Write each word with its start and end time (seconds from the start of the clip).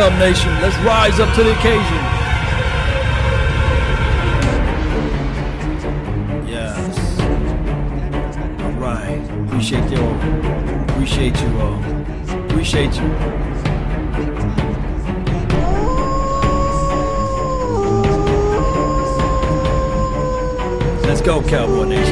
Up, 0.00 0.18
nation. 0.18 0.50
Let's 0.62 0.76
rise 0.78 1.20
up 1.20 1.34
to 1.34 1.42
the 1.44 1.52
occasion. 1.52 2.00
Yes. 6.48 7.20
All 8.62 8.72
right. 8.80 9.20
Appreciate 9.46 9.90
you 9.90 9.98
all. 9.98 10.14
Appreciate 10.88 11.38
you 11.42 11.60
all. 11.60 11.78
Appreciate 12.46 12.94
you. 12.94 13.08
Let's 21.06 21.20
go, 21.20 21.42
Cowboy 21.42 21.84
Nation. 21.84 22.09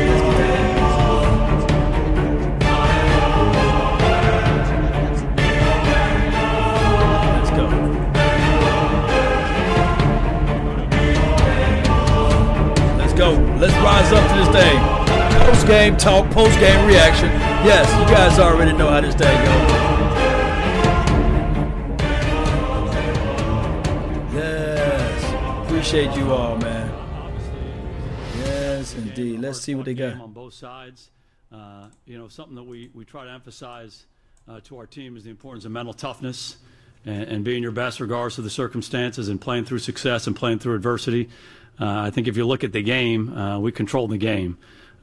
Talk, 15.99 16.31
post 16.31 16.59
game 16.59 16.87
reaction. 16.87 17.29
Yes, 17.65 17.91
you 18.01 18.15
guys 18.15 18.39
already 18.39 18.73
know 18.73 18.89
how 18.89 19.01
this 19.01 19.15
day 19.15 19.35
goes. 19.45 19.89
Yes. 24.35 25.67
Appreciate 25.67 26.17
you 26.17 26.33
all, 26.33 26.57
man. 26.59 26.93
Yes, 28.37 28.95
indeed. 28.95 29.41
Let's 29.41 29.61
see 29.61 29.75
what 29.75 29.85
they 29.85 29.95
got. 29.95 30.21
on 30.21 30.33
both 30.33 30.55
sides. 30.55 31.11
Uh, 31.53 31.89
you 32.07 32.17
know, 32.19 32.29
something 32.29 32.55
that 32.55 32.63
we, 32.65 32.91
we 32.95 33.05
try 33.05 33.25
to 33.25 33.31
emphasize 33.31 34.07
uh, 34.49 34.61
to 34.65 34.79
our 34.79 34.87
team 34.87 35.17
is 35.17 35.25
the 35.25 35.31
importance 35.31 35.65
of 35.65 35.73
mental 35.73 35.95
toughness 35.95 36.57
and, 37.05 37.45
being 37.45 37.63
your 37.63 37.73
best 37.73 38.01
regardless 38.01 38.39
of 38.39 38.45
the 38.45 38.51
circumstances 38.51 39.29
and 39.29 39.41
playing 39.41 39.65
through 39.65 39.79
success 39.79 40.27
and 40.27 40.37
playing 40.37 40.59
through 40.59 40.75
adversity. 40.75 41.29
Uh, 41.81 41.87
I 41.87 42.11
think 42.11 42.29
if 42.29 42.37
you 42.37 42.47
look 42.47 42.65
at 42.65 42.73
the 42.73 42.83
game, 42.83 43.37
uh, 43.37 43.59
we 43.59 43.73
controlled 43.73 44.11
the 44.11 44.19
game. 44.19 44.59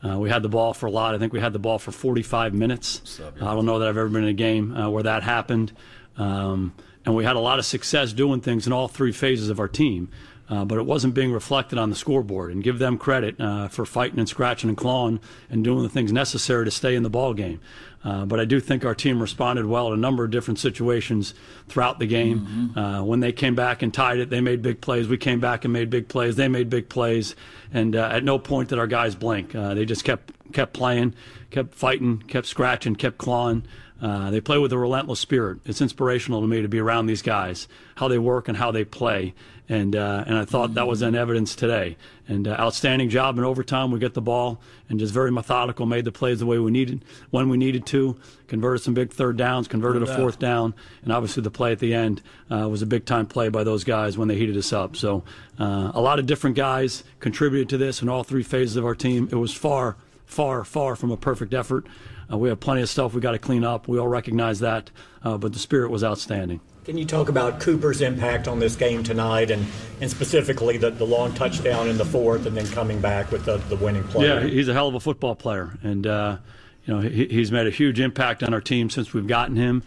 Uh, 0.08 0.20
we 0.20 0.30
had 0.30 0.44
the 0.44 0.50
ball 0.50 0.74
for 0.74 0.86
a 0.86 0.92
lot. 0.92 1.16
I 1.16 1.18
think 1.18 1.34
we 1.34 1.40
had 1.40 1.54
the 1.54 1.60
ball 1.60 1.80
for 1.80 1.92
45 1.92 2.54
minutes. 2.54 3.02
I 3.42 3.54
don't 3.56 3.66
know 3.66 3.80
that 3.80 3.88
I've 3.88 3.98
ever 3.98 4.10
been 4.10 4.24
in 4.24 4.30
a 4.30 4.34
game 4.34 4.76
uh, 4.76 4.90
where 4.90 5.04
that 5.04 5.24
happened. 5.24 5.72
Um, 6.18 6.74
and 7.06 7.16
we 7.16 7.24
had 7.24 7.36
a 7.36 7.40
lot 7.40 7.60
of 7.60 7.66
success 7.66 8.14
doing 8.14 8.42
things 8.42 8.68
in 8.68 8.74
all 8.74 8.88
three 8.88 9.12
phases 9.12 9.50
of 9.50 9.60
our 9.60 9.68
team. 9.68 10.10
Uh, 10.48 10.64
but 10.64 10.78
it 10.78 10.86
wasn't 10.86 11.12
being 11.16 11.32
reflected 11.32 11.80
on 11.80 11.90
the 11.90 11.96
scoreboard. 11.96 12.52
And 12.52 12.64
give 12.64 12.78
them 12.78 13.00
credit 13.00 13.40
uh, 13.42 13.68
for 13.68 13.84
fighting 13.84 14.20
and 14.20 14.30
scratching 14.30 14.70
and 14.70 14.78
clawing 14.78 15.20
and 15.50 15.64
doing 15.64 15.82
the 15.82 15.90
things 15.90 16.12
necessary 16.12 16.66
to 16.66 16.72
stay 16.72 16.94
in 16.94 17.02
the 17.02 17.10
ball 17.10 17.34
game. 17.34 17.60
Uh, 18.06 18.24
but 18.24 18.40
I 18.40 18.46
do 18.46 18.60
think 18.60 18.86
our 18.86 18.94
team 18.94 19.20
responded 19.20 19.66
well 19.66 19.88
in 19.88 19.94
a 19.94 20.02
number 20.02 20.24
of 20.24 20.30
different 20.30 20.60
situations 20.60 21.34
throughout 21.68 21.98
the 21.98 22.06
game. 22.06 22.72
Uh, 22.78 23.04
when 23.04 23.20
they 23.20 23.32
came 23.32 23.56
back 23.56 23.82
and 23.82 23.92
tied 23.92 24.20
it, 24.20 24.30
they 24.30 24.42
made 24.42 24.62
big 24.62 24.80
plays. 24.80 25.08
We 25.08 25.18
came 25.18 25.40
back 25.40 25.66
and 25.66 25.74
made 25.74 25.90
big 25.90 26.08
plays. 26.08 26.36
They 26.36 26.48
made 26.48 26.70
big 26.70 26.88
plays, 26.88 27.36
and 27.74 27.96
uh, 27.96 28.10
at 28.12 28.24
no 28.24 28.38
point 28.38 28.70
did 28.70 28.78
our 28.78 28.86
guys 28.86 29.16
blink. 29.16 29.56
Uh, 29.56 29.74
they 29.74 29.86
just 29.86 30.04
kept 30.04 30.32
kept 30.54 30.74
playing, 30.74 31.16
kept 31.50 31.74
fighting, 31.74 32.20
kept 32.28 32.46
scratching, 32.46 32.96
kept 32.96 33.18
clawing. 33.18 33.66
Uh, 34.02 34.30
they 34.30 34.42
play 34.42 34.58
with 34.58 34.74
a 34.74 34.78
relentless 34.78 35.20
spirit. 35.20 35.60
It's 35.66 35.82
inspirational 35.82 36.42
to 36.42 36.48
me 36.48 36.62
to 36.62 36.68
be 36.68 36.80
around 36.80 37.06
these 37.06 37.22
guys, 37.22 37.68
how 37.96 38.08
they 38.08 38.18
work 38.18 38.48
and 38.48 38.58
how 38.58 38.72
they 38.72 38.84
play. 38.84 39.34
And 39.68 39.96
uh, 39.96 40.26
and 40.28 40.38
I 40.38 40.46
thought 40.46 40.76
that 40.76 40.86
was 40.86 41.02
in 41.02 41.16
evidence 41.16 41.56
today. 41.56 41.98
And 42.28 42.48
uh, 42.48 42.52
outstanding 42.60 43.10
job 43.10 43.38
in 43.40 43.44
overtime. 43.44 43.90
We 43.90 44.00
get 44.00 44.14
the 44.14 44.22
ball 44.22 44.62
and 44.90 45.00
just 45.00 45.14
very 45.14 45.32
methodical, 45.32 45.88
made 45.88 46.06
the 46.06 46.12
plays 46.12 46.40
the 46.40 46.46
way 46.46 46.60
we 46.60 46.70
needed 46.72 47.04
when 47.32 47.50
we 47.50 47.58
needed 47.58 47.86
to. 47.88 48.16
Converted 48.48 48.84
some 48.84 48.94
big 48.94 49.12
third 49.12 49.38
downs, 49.38 49.68
converted 49.68 50.04
a 50.04 50.16
fourth 50.16 50.38
down, 50.38 50.76
and 51.02 51.12
obviously 51.12 51.42
the 51.42 51.50
play 51.50 51.72
at 51.72 51.80
the 51.80 51.96
end 51.96 52.22
uh, 52.52 52.70
was 52.70 52.84
a 52.84 52.86
big 52.86 53.06
time 53.06 53.26
play 53.26 53.50
by 53.50 53.64
those 53.64 53.84
guys 53.84 54.20
when 54.20 54.28
they 54.28 54.36
heated 54.36 54.56
us 54.56 54.72
up. 54.72 54.96
So 54.96 55.24
uh, 55.58 55.92
a 55.96 56.02
lot 56.02 56.20
of 56.20 56.28
different 56.28 56.56
guys 56.56 57.04
contributed 57.20 57.70
to 57.70 57.78
this 57.78 58.04
in 58.04 58.10
all 58.10 58.24
three 58.24 58.44
phases 58.44 58.76
of 58.76 58.86
our 58.86 58.94
team. 58.94 59.30
It 59.32 59.36
was 59.36 59.52
far, 59.52 59.96
far, 60.26 60.64
far 60.64 60.96
from 60.96 61.10
a 61.10 61.18
perfect 61.18 61.56
effort. 61.56 61.88
Uh, 62.32 62.38
we 62.38 62.50
have 62.50 62.60
plenty 62.60 62.82
of 62.82 62.90
stuff 62.90 63.14
we 63.14 63.22
got 63.22 63.32
to 63.32 63.40
clean 63.40 63.64
up. 63.64 63.88
We 63.88 64.00
all 64.00 64.08
recognize 64.08 64.60
that, 64.60 64.90
uh, 65.24 65.38
but 65.38 65.54
the 65.54 65.60
spirit 65.60 65.92
was 65.92 66.04
outstanding. 66.04 66.60
Can 66.86 67.00
you 67.00 67.06
talk 67.06 67.30
about 67.30 67.60
Cooper's 67.60 68.02
impact 68.02 68.48
on 68.48 68.60
this 68.60 68.76
game 68.76 69.04
tonight 69.04 69.50
and, 69.50 69.66
and 70.02 70.10
specifically 70.10 70.78
the, 70.78 70.92
the 70.92 71.06
long 71.06 71.34
touchdown 71.34 71.90
in 71.90 71.98
the 71.98 72.06
fourth 72.06 72.46
and 72.46 72.56
then 72.56 72.68
coming 72.68 73.02
back 73.02 73.32
with 73.32 73.46
the, 73.46 73.58
the 73.58 73.76
winning 73.76 74.04
play? 74.04 74.28
Yeah, 74.28 74.42
he's 74.44 74.68
a 74.68 74.74
hell 74.74 74.88
of 74.88 74.94
a 74.94 75.00
football 75.00 75.36
player, 75.36 75.80
and 75.82 76.06
uh, 76.06 76.38
you 76.86 76.94
know 76.94 77.00
he, 77.02 77.26
he's 77.26 77.52
made 77.52 77.66
a 77.66 77.72
huge 77.72 78.00
impact 78.00 78.44
on 78.44 78.54
our 78.54 78.62
team 78.62 78.92
since 78.92 79.14
we've 79.14 79.26
gotten 79.26 79.56
him. 79.56 79.82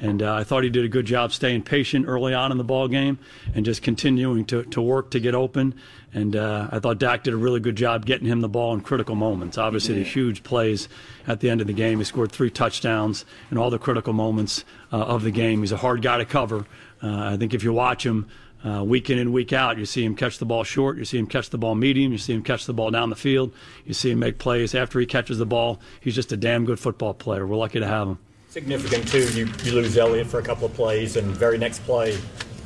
And 0.00 0.22
uh, 0.22 0.34
I 0.34 0.44
thought 0.44 0.64
he 0.64 0.70
did 0.70 0.84
a 0.84 0.88
good 0.88 1.06
job 1.06 1.32
staying 1.32 1.62
patient 1.62 2.06
early 2.08 2.34
on 2.34 2.50
in 2.50 2.58
the 2.58 2.64
ball 2.64 2.88
game 2.88 3.18
and 3.54 3.64
just 3.64 3.82
continuing 3.82 4.44
to, 4.46 4.64
to 4.64 4.82
work 4.82 5.10
to 5.12 5.20
get 5.20 5.34
open. 5.34 5.74
And 6.14 6.36
uh, 6.36 6.68
I 6.70 6.78
thought 6.78 6.98
Dak 6.98 7.24
did 7.24 7.34
a 7.34 7.36
really 7.36 7.60
good 7.60 7.76
job 7.76 8.06
getting 8.06 8.28
him 8.28 8.40
the 8.40 8.48
ball 8.48 8.72
in 8.72 8.80
critical 8.80 9.16
moments. 9.16 9.58
Obviously, 9.58 9.96
the 9.96 10.04
huge 10.04 10.44
plays 10.44 10.88
at 11.26 11.40
the 11.40 11.50
end 11.50 11.60
of 11.60 11.66
the 11.66 11.72
game. 11.72 11.98
He 11.98 12.04
scored 12.04 12.30
three 12.30 12.50
touchdowns 12.50 13.24
in 13.50 13.58
all 13.58 13.68
the 13.68 13.80
critical 13.80 14.12
moments 14.12 14.64
uh, 14.92 14.96
of 14.96 15.24
the 15.24 15.32
game. 15.32 15.60
He's 15.60 15.72
a 15.72 15.76
hard 15.76 16.02
guy 16.02 16.18
to 16.18 16.24
cover. 16.24 16.66
Uh, 17.02 17.32
I 17.32 17.36
think 17.36 17.52
if 17.52 17.64
you 17.64 17.72
watch 17.72 18.06
him, 18.06 18.28
uh, 18.64 18.82
week 18.82 19.10
in 19.10 19.18
and 19.18 19.32
week 19.32 19.52
out. 19.52 19.76
You 19.78 19.84
see 19.84 20.04
him 20.04 20.16
catch 20.16 20.38
the 20.38 20.46
ball 20.46 20.64
short. 20.64 20.96
You 20.96 21.04
see 21.04 21.18
him 21.18 21.26
catch 21.26 21.50
the 21.50 21.58
ball 21.58 21.74
medium. 21.74 22.12
You 22.12 22.18
see 22.18 22.32
him 22.32 22.42
catch 22.42 22.64
the 22.66 22.72
ball 22.72 22.90
down 22.90 23.10
the 23.10 23.16
field. 23.16 23.52
You 23.84 23.92
see 23.92 24.12
him 24.12 24.20
make 24.20 24.38
plays 24.38 24.74
after 24.74 24.98
he 24.98 25.06
catches 25.06 25.38
the 25.38 25.46
ball. 25.46 25.80
He's 26.00 26.14
just 26.14 26.32
a 26.32 26.36
damn 26.36 26.64
good 26.64 26.80
football 26.80 27.14
player. 27.14 27.46
We're 27.46 27.56
lucky 27.56 27.80
to 27.80 27.86
have 27.86 28.08
him. 28.08 28.18
Significant, 28.48 29.06
too. 29.08 29.28
You, 29.32 29.48
you 29.64 29.72
lose 29.72 29.98
Elliott 29.98 30.28
for 30.28 30.38
a 30.38 30.42
couple 30.42 30.66
of 30.66 30.72
plays, 30.74 31.16
and 31.16 31.26
very 31.26 31.58
next 31.58 31.80
play, 31.80 32.16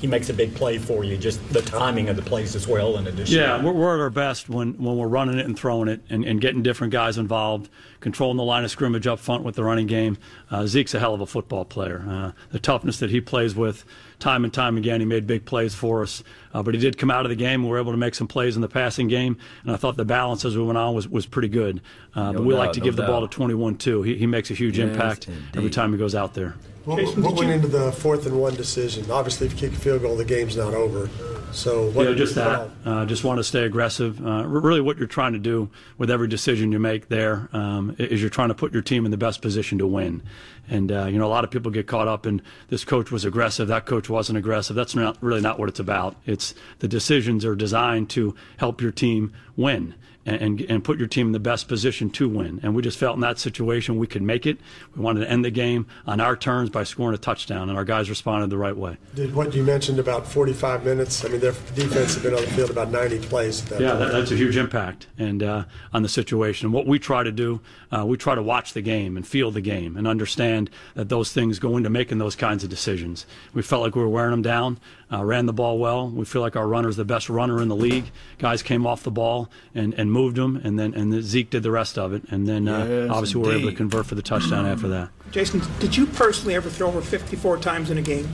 he 0.00 0.06
makes 0.06 0.28
a 0.28 0.34
big 0.34 0.54
play 0.54 0.78
for 0.78 1.04
you. 1.04 1.16
Just 1.16 1.47
the 1.53 1.62
timing 1.62 2.09
of 2.09 2.16
the 2.16 2.22
plays 2.22 2.54
as 2.54 2.66
well, 2.66 2.97
in 2.97 3.06
addition. 3.06 3.36
Yeah, 3.36 3.62
we're, 3.62 3.72
we're 3.72 3.94
at 3.94 4.00
our 4.00 4.10
best 4.10 4.48
when, 4.48 4.75
when 4.75 4.97
we're 4.97 5.09
running 5.09 5.38
it 5.38 5.47
and 5.47 5.59
throwing 5.59 5.88
it 5.88 6.00
and, 6.09 6.25
and 6.25 6.41
getting 6.41 6.62
different 6.62 6.92
guys 6.92 7.19
involved, 7.19 7.69
controlling 8.00 8.37
the 8.37 8.44
line 8.44 8.64
of 8.64 8.70
scrimmage 8.70 9.06
up 9.06 9.19
front 9.19 9.42
with 9.44 9.56
the 9.56 9.64
running 9.64 9.87
game. 9.87 10.19
Uh, 10.50 10.67
Zeke's 10.67 10.94
a 10.94 11.00
hell 11.00 11.14
of 11.14 11.20
a 11.20 11.26
football 11.26 11.64
player. 11.64 12.05
Uh, 12.08 12.32
the 12.50 12.58
toughness 12.58 12.99
that 13.00 13.11
he 13.11 13.20
plays 13.20 13.55
with 13.55 13.84
time 14.19 14.44
and 14.44 14.53
time 14.53 14.76
again, 14.76 15.00
he 15.00 15.06
made 15.06 15.26
big 15.26 15.44
plays 15.44 15.75
for 15.75 16.03
us. 16.03 16.23
Uh, 16.53 16.62
but 16.62 16.75
he 16.75 16.81
did 16.81 16.99
come 16.99 17.11
out 17.11 17.25
of 17.25 17.31
the 17.31 17.37
game. 17.37 17.62
We 17.62 17.69
were 17.69 17.79
able 17.79 17.93
to 17.93 17.99
make 17.99 18.15
some 18.15 18.26
plays 18.26 18.56
in 18.56 18.62
the 18.62 18.69
passing 18.69 19.06
game, 19.09 19.37
and 19.62 19.73
I 19.73 19.76
thought 19.76 19.97
the 19.97 20.05
balance 20.05 20.44
as 20.44 20.56
we 20.56 20.62
went 20.65 20.79
on 20.79 20.94
was, 20.94 21.06
was 21.09 21.26
pretty 21.26 21.49
good. 21.49 21.81
Uh, 22.15 22.32
but 22.32 22.44
we 22.44 22.55
like 22.55 22.73
to 22.73 22.81
no 22.81 22.85
give 22.85 22.97
the 22.97 23.06
ball 23.06 23.20
to 23.20 23.29
21 23.29 23.76
too. 23.76 24.03
He, 24.03 24.17
he 24.17 24.26
makes 24.26 24.50
a 24.50 24.55
huge 24.55 24.79
Yes, 24.79 24.88
impact 24.91 25.29
every 25.55 25.70
time 25.70 25.93
he 25.93 25.99
goes 25.99 26.15
out 26.15 26.35
there. 26.35 26.56
What, 26.85 27.00
Jason, 27.00 27.23
what 27.23 27.31
did 27.31 27.38
went 27.38 27.49
you- 27.49 27.55
into 27.56 27.69
the 27.69 27.93
fourth 27.93 28.25
and 28.25 28.41
one 28.41 28.55
decision? 28.55 29.11
Obviously, 29.11 29.47
if 29.47 29.53
you 29.53 29.69
kick 29.69 29.76
a 29.76 29.81
field 29.81 30.00
goal, 30.03 30.17
the 30.17 30.25
game's 30.25 30.56
not 30.56 30.73
over. 30.73 31.11
So 31.53 31.91
what? 31.91 32.09
Yeah, 32.09 32.14
just 32.14 32.35
that. 32.35 32.71
Uh, 32.85 33.05
just 33.06 33.25
want 33.25 33.38
to 33.38 33.44
stay 33.44 33.64
aggressive. 33.64 34.25
Uh, 34.26 34.44
really, 34.47 34.81
what 34.81 34.97
you're 34.99 35.06
trying 35.06 35.35
to 35.35 35.38
do 35.38 35.69
with 35.99 36.11
every 36.11 36.29
decision 36.29 36.73
you 36.73 36.79
make 36.79 37.09
there 37.09 37.49
um, 37.53 37.94
is 37.99 38.21
you're 38.21 38.31
trying 38.31 38.49
to 38.49 38.55
put 38.55 38.73
your 38.73 38.82
team 38.82 39.05
in 39.05 39.11
the 39.11 39.17
best 39.19 39.43
position 39.43 39.79
to 39.79 39.87
win. 39.87 40.23
And 40.70 40.93
uh, 40.93 41.06
you 41.06 41.19
know, 41.19 41.26
a 41.26 41.29
lot 41.29 41.44
of 41.44 41.50
people 41.50 41.70
get 41.70 41.87
caught 41.87 42.09
up 42.09 42.26
in 42.26 42.43
this 42.69 42.85
coach 42.85 43.11
was 43.11 43.25
aggressive, 43.25 43.69
that 43.69 43.87
coach 43.87 44.09
wasn't 44.09 44.38
aggressive. 44.38 44.76
That's 44.76 44.94
not 44.94 45.17
really 45.23 45.41
not 45.41 45.59
what 45.59 45.69
it's 45.69 45.81
about. 45.81 46.17
It's 46.26 46.55
the 46.81 46.88
decisions 46.88 47.44
are 47.44 47.55
designed 47.55 48.11
to 48.11 48.35
help 48.59 48.81
your 48.81 48.93
team 48.93 49.32
win. 49.56 49.94
And, 50.28 50.42
and, 50.42 50.60
and 50.70 50.84
put 50.84 50.98
your 50.98 51.08
team 51.08 51.28
in 51.28 51.32
the 51.32 51.40
best 51.40 51.69
position 51.69 52.10
to 52.10 52.28
win. 52.28 52.60
And 52.62 52.75
we 52.75 52.82
just 52.82 52.98
felt 52.98 53.14
in 53.14 53.22
that 53.22 53.38
situation 53.38 53.96
we 53.96 54.06
could 54.06 54.20
make 54.20 54.44
it. 54.44 54.58
We 54.94 55.02
wanted 55.02 55.20
to 55.20 55.30
end 55.30 55.42
the 55.42 55.50
game 55.50 55.86
on 56.06 56.20
our 56.20 56.36
terms 56.36 56.69
by 56.69 56.84
scoring 56.84 57.14
a 57.14 57.19
touchdown, 57.19 57.70
and 57.70 57.78
our 57.78 57.84
guys 57.84 58.10
responded 58.10 58.50
the 58.50 58.58
right 58.58 58.76
way. 58.76 58.98
Did 59.14 59.34
what 59.34 59.54
you 59.54 59.62
mentioned 59.62 59.98
about 59.98 60.26
45 60.26 60.84
minutes? 60.84 61.25
I 61.25 61.28
mean, 61.28 61.40
their 61.40 61.52
defense 61.75 62.14
had 62.14 62.22
been 62.22 62.34
on 62.34 62.42
the 62.42 62.50
field 62.50 62.69
about 62.69 62.90
90 62.90 63.20
plays. 63.20 63.64
That 63.64 63.80
Yeah, 63.80 63.94
that, 63.94 64.12
that's 64.12 64.30
a 64.30 64.36
huge 64.36 64.56
impact 64.56 65.06
and 65.16 65.42
uh, 65.42 65.64
on 65.92 66.02
the 66.02 66.08
situation. 66.08 66.72
What 66.72 66.86
we 66.86 66.98
try 66.98 67.22
to 67.22 67.32
do, 67.32 67.60
uh, 67.90 68.04
we 68.04 68.19
try 68.19 68.34
to 68.34 68.42
watch 68.42 68.75
the 68.75 68.82
game 68.82 69.16
and 69.16 69.26
feel 69.26 69.50
the 69.50 69.60
game 69.62 69.96
and 69.96 70.06
understand 70.06 70.69
that 70.94 71.08
those 71.08 71.32
things 71.32 71.58
go 71.58 71.76
into 71.76 71.88
making 71.88 72.19
those 72.19 72.36
kinds 72.36 72.64
of 72.64 72.70
decisions. 72.70 73.25
We 73.54 73.62
felt 73.62 73.82
like 73.82 73.94
we 73.94 74.02
were 74.02 74.08
wearing 74.08 74.32
them 74.32 74.42
down, 74.42 74.78
uh, 75.12 75.25
ran 75.25 75.46
the 75.46 75.52
ball 75.52 75.78
well. 75.78 76.08
We 76.08 76.25
feel 76.25 76.43
like 76.43 76.56
our 76.56 76.66
runner 76.66 76.88
is 76.88 76.96
the 76.96 77.05
best 77.05 77.28
runner 77.28 77.62
in 77.62 77.69
the 77.69 77.76
league. 77.76 78.10
Guys 78.38 78.62
came 78.62 78.87
off 78.87 79.02
the 79.02 79.10
ball 79.10 79.50
and, 79.75 79.94
and 79.94 80.12
moved 80.12 80.37
them, 80.37 80.60
and 80.62 80.78
then 80.78 80.94
and 80.94 81.12
then 81.12 81.22
Zeke 81.22 81.50
did 81.50 81.62
the 81.62 81.70
rest 81.70 81.99
of 81.99 82.12
it. 82.12 82.22
And 82.31 82.46
then 82.46 82.69
uh, 82.69 82.84
Yes, 82.84 83.10
obviously 83.10 83.40
we 83.40 83.49
were 83.49 83.55
able 83.55 83.70
to 83.70 83.76
convert 83.76 84.06
for 84.06 84.14
the 84.14 84.22
touchdown 84.22 84.66
after 84.66 84.88
that. 84.88 85.10
Jason, 85.31 85.62
did 85.78 85.96
you 85.96 86.06
personally 86.06 86.55
ever 86.55 86.70
throw 86.70 86.88
over 86.88 87.00
54 87.00 87.58
times 87.58 87.90
in 87.90 87.99
a 87.99 88.02
game? 88.02 88.28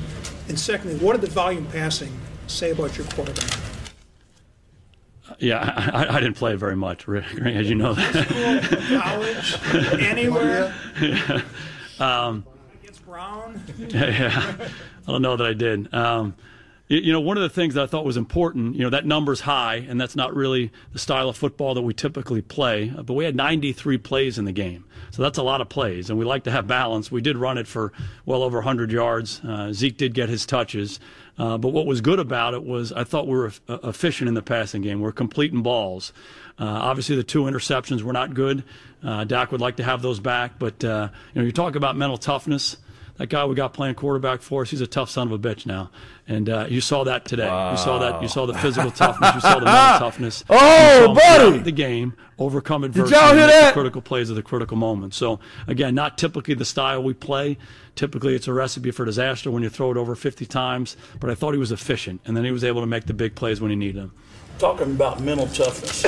And 0.49 0.59
secondly, 0.59 0.99
what 0.99 1.13
did 1.13 1.23
the 1.23 1.31
volume 1.31 1.67
passing 1.67 2.13
say 2.47 2.71
about 2.71 2.97
your 2.97 3.07
quarterback? 3.09 3.59
Yeah, 5.39 5.73
I, 5.77 6.05
I, 6.05 6.17
I 6.17 6.21
didn't 6.21 6.37
play 6.37 6.55
very 6.55 6.77
much, 6.77 7.09
Rick, 7.09 7.25
as 7.45 7.69
you 7.69 7.75
know. 7.75 7.95
School, 7.95 9.01
college, 9.01 9.59
anywhere? 10.01 10.75
Um, 11.99 12.45
Against 12.83 13.05
Brown? 13.07 13.61
yeah, 13.79 14.55
I 15.09 15.11
don't 15.11 15.23
know 15.23 15.37
that 15.37 15.47
I 15.47 15.55
did. 15.55 15.93
Um, 15.95 16.35
You 16.87 17.13
know, 17.15 17.21
one 17.21 17.39
of 17.39 17.43
the 17.43 17.49
things 17.49 17.75
that 17.75 17.83
I 17.83 17.87
thought 17.87 18.05
was 18.05 18.19
important, 18.19 18.75
you 18.75 18.83
know, 18.83 18.91
that 18.91 19.07
number's 19.07 19.41
high, 19.41 19.77
and 19.77 19.99
that's 19.99 20.15
not 20.15 20.37
really 20.37 20.71
the 20.93 20.99
style 20.99 21.31
of 21.31 21.37
football 21.37 21.73
that 21.73 21.81
we 21.81 21.95
typically 21.95 22.43
play. 22.43 22.93
uh, 22.97 23.03
But 23.03 23.15
we 23.15 23.25
had 23.25 23.35
93 23.35 23.97
plays 23.97 24.37
in 24.37 24.45
the 24.45 24.53
game, 24.53 24.85
so 25.11 25.23
that's 25.23 25.39
a 25.39 25.43
lot 25.43 25.63
of 25.63 25.71
plays, 25.71 26.11
and 26.11 26.19
we 26.19 26.27
like 26.27 26.45
to 26.45 26.51
have 26.51 26.67
balance. 26.67 27.11
We 27.11 27.23
did 27.23 27.39
run 27.39 27.57
it 27.57 27.67
for 27.67 27.95
well 28.27 28.43
over 28.43 28.59
100 28.59 28.93
yards. 28.93 29.41
Uh, 29.43 29.73
Zeke 29.73 29.97
did 29.97 30.13
get 30.13 30.29
his 30.29 30.45
touches, 30.45 31.01
uh, 31.39 31.57
but 31.57 31.71
what 31.71 31.87
was 31.87 32.03
good 32.03 32.19
about 32.19 32.53
it 32.53 32.63
was 32.63 32.93
I 32.93 33.05
thought 33.05 33.27
we 33.27 33.37
were 33.39 33.53
uh, 33.67 33.79
efficient 33.85 34.29
in 34.29 34.35
the 34.35 34.43
passing 34.43 34.83
game. 34.83 35.01
We're 35.01 35.13
completing 35.13 35.63
balls. 35.63 36.13
Uh, 36.59 36.67
obviously, 36.67 37.17
the 37.17 37.25
two 37.25 37.45
interceptions 37.45 38.03
were 38.03 38.13
not 38.13 38.35
good. 38.35 38.63
Uh, 39.03 39.25
Dak 39.25 39.53
would 39.53 39.61
like 39.63 39.77
to 39.77 39.85
have 39.85 40.03
those 40.03 40.21
back, 40.21 40.59
but 40.59 40.85
uh, 40.85 41.09
you 41.35 41.41
know, 41.41 41.47
you 41.47 41.53
talk 41.53 41.77
about 41.77 41.97
mental 41.97 42.19
toughness 42.19 42.77
that 43.17 43.29
guy 43.29 43.45
we 43.45 43.55
got 43.55 43.73
playing 43.73 43.95
quarterback 43.95 44.43
for 44.43 44.63
us, 44.63 44.71
he's 44.71 44.81
a 44.81 44.87
tough 44.87 45.09
son 45.09 45.31
of 45.31 45.33
a 45.33 45.39
bitch 45.39 45.67
now. 45.67 45.91
And 46.27 46.49
uh, 46.49 46.67
you 46.69 46.81
saw 46.81 47.05
that 47.05 47.25
today. 47.25 47.45
You 47.45 47.77
saw 47.77 47.99
that. 47.99 48.23
You 48.23 48.29
saw 48.29 48.47
the 48.47 48.55
physical 48.55 48.91
toughness. 48.91 49.35
You 49.35 49.41
saw 49.41 49.59
the 49.59 49.67
mental 49.67 49.99
toughness. 49.99 50.45
Oh, 50.49 50.55
you 51.01 51.07
saw 51.07 51.15
buddy! 51.15 51.59
The 51.59 51.73
game 51.73 52.15
overcome 52.39 52.83
adversity. 52.83 53.15
y'all 53.15 53.35
hear 53.35 53.47
that? 53.47 53.69
The 53.69 53.73
critical 53.73 54.03
plays 54.03 54.31
of 54.31 54.37
the 54.37 54.43
critical 54.43 54.77
moments. 54.77 55.17
So 55.17 55.39
again, 55.67 55.95
not 55.95 56.19
typically 56.19 56.55
the 56.55 56.65
style 56.65 57.03
we 57.03 57.15
play. 57.15 57.57
Typically, 57.95 58.35
it's 58.35 58.49
a 58.49 58.53
recipe 58.53 58.91
for 58.91 59.05
disaster 59.05 59.51
when 59.51 59.63
you 59.63 59.69
throw 59.69 59.91
it 59.93 59.97
over 59.97 60.17
50 60.17 60.47
times. 60.47 60.97
But 61.21 61.31
I 61.31 61.35
thought 61.35 61.53
he 61.53 61.61
was 61.61 61.71
efficient, 61.71 62.21
and 62.25 62.37
then 62.37 62.45
he 62.45 62.51
was 62.51 62.65
able 62.65 62.81
to 62.81 62.87
make 62.87 63.07
the 63.07 63.15
big 63.15 63.35
plays 63.37 63.61
when 63.61 63.71
he 63.71 63.77
needed 63.77 64.03
them. 64.03 64.13
Talking 64.59 64.93
about 64.93 65.21
mental 65.21 65.47
toughness, 65.49 66.05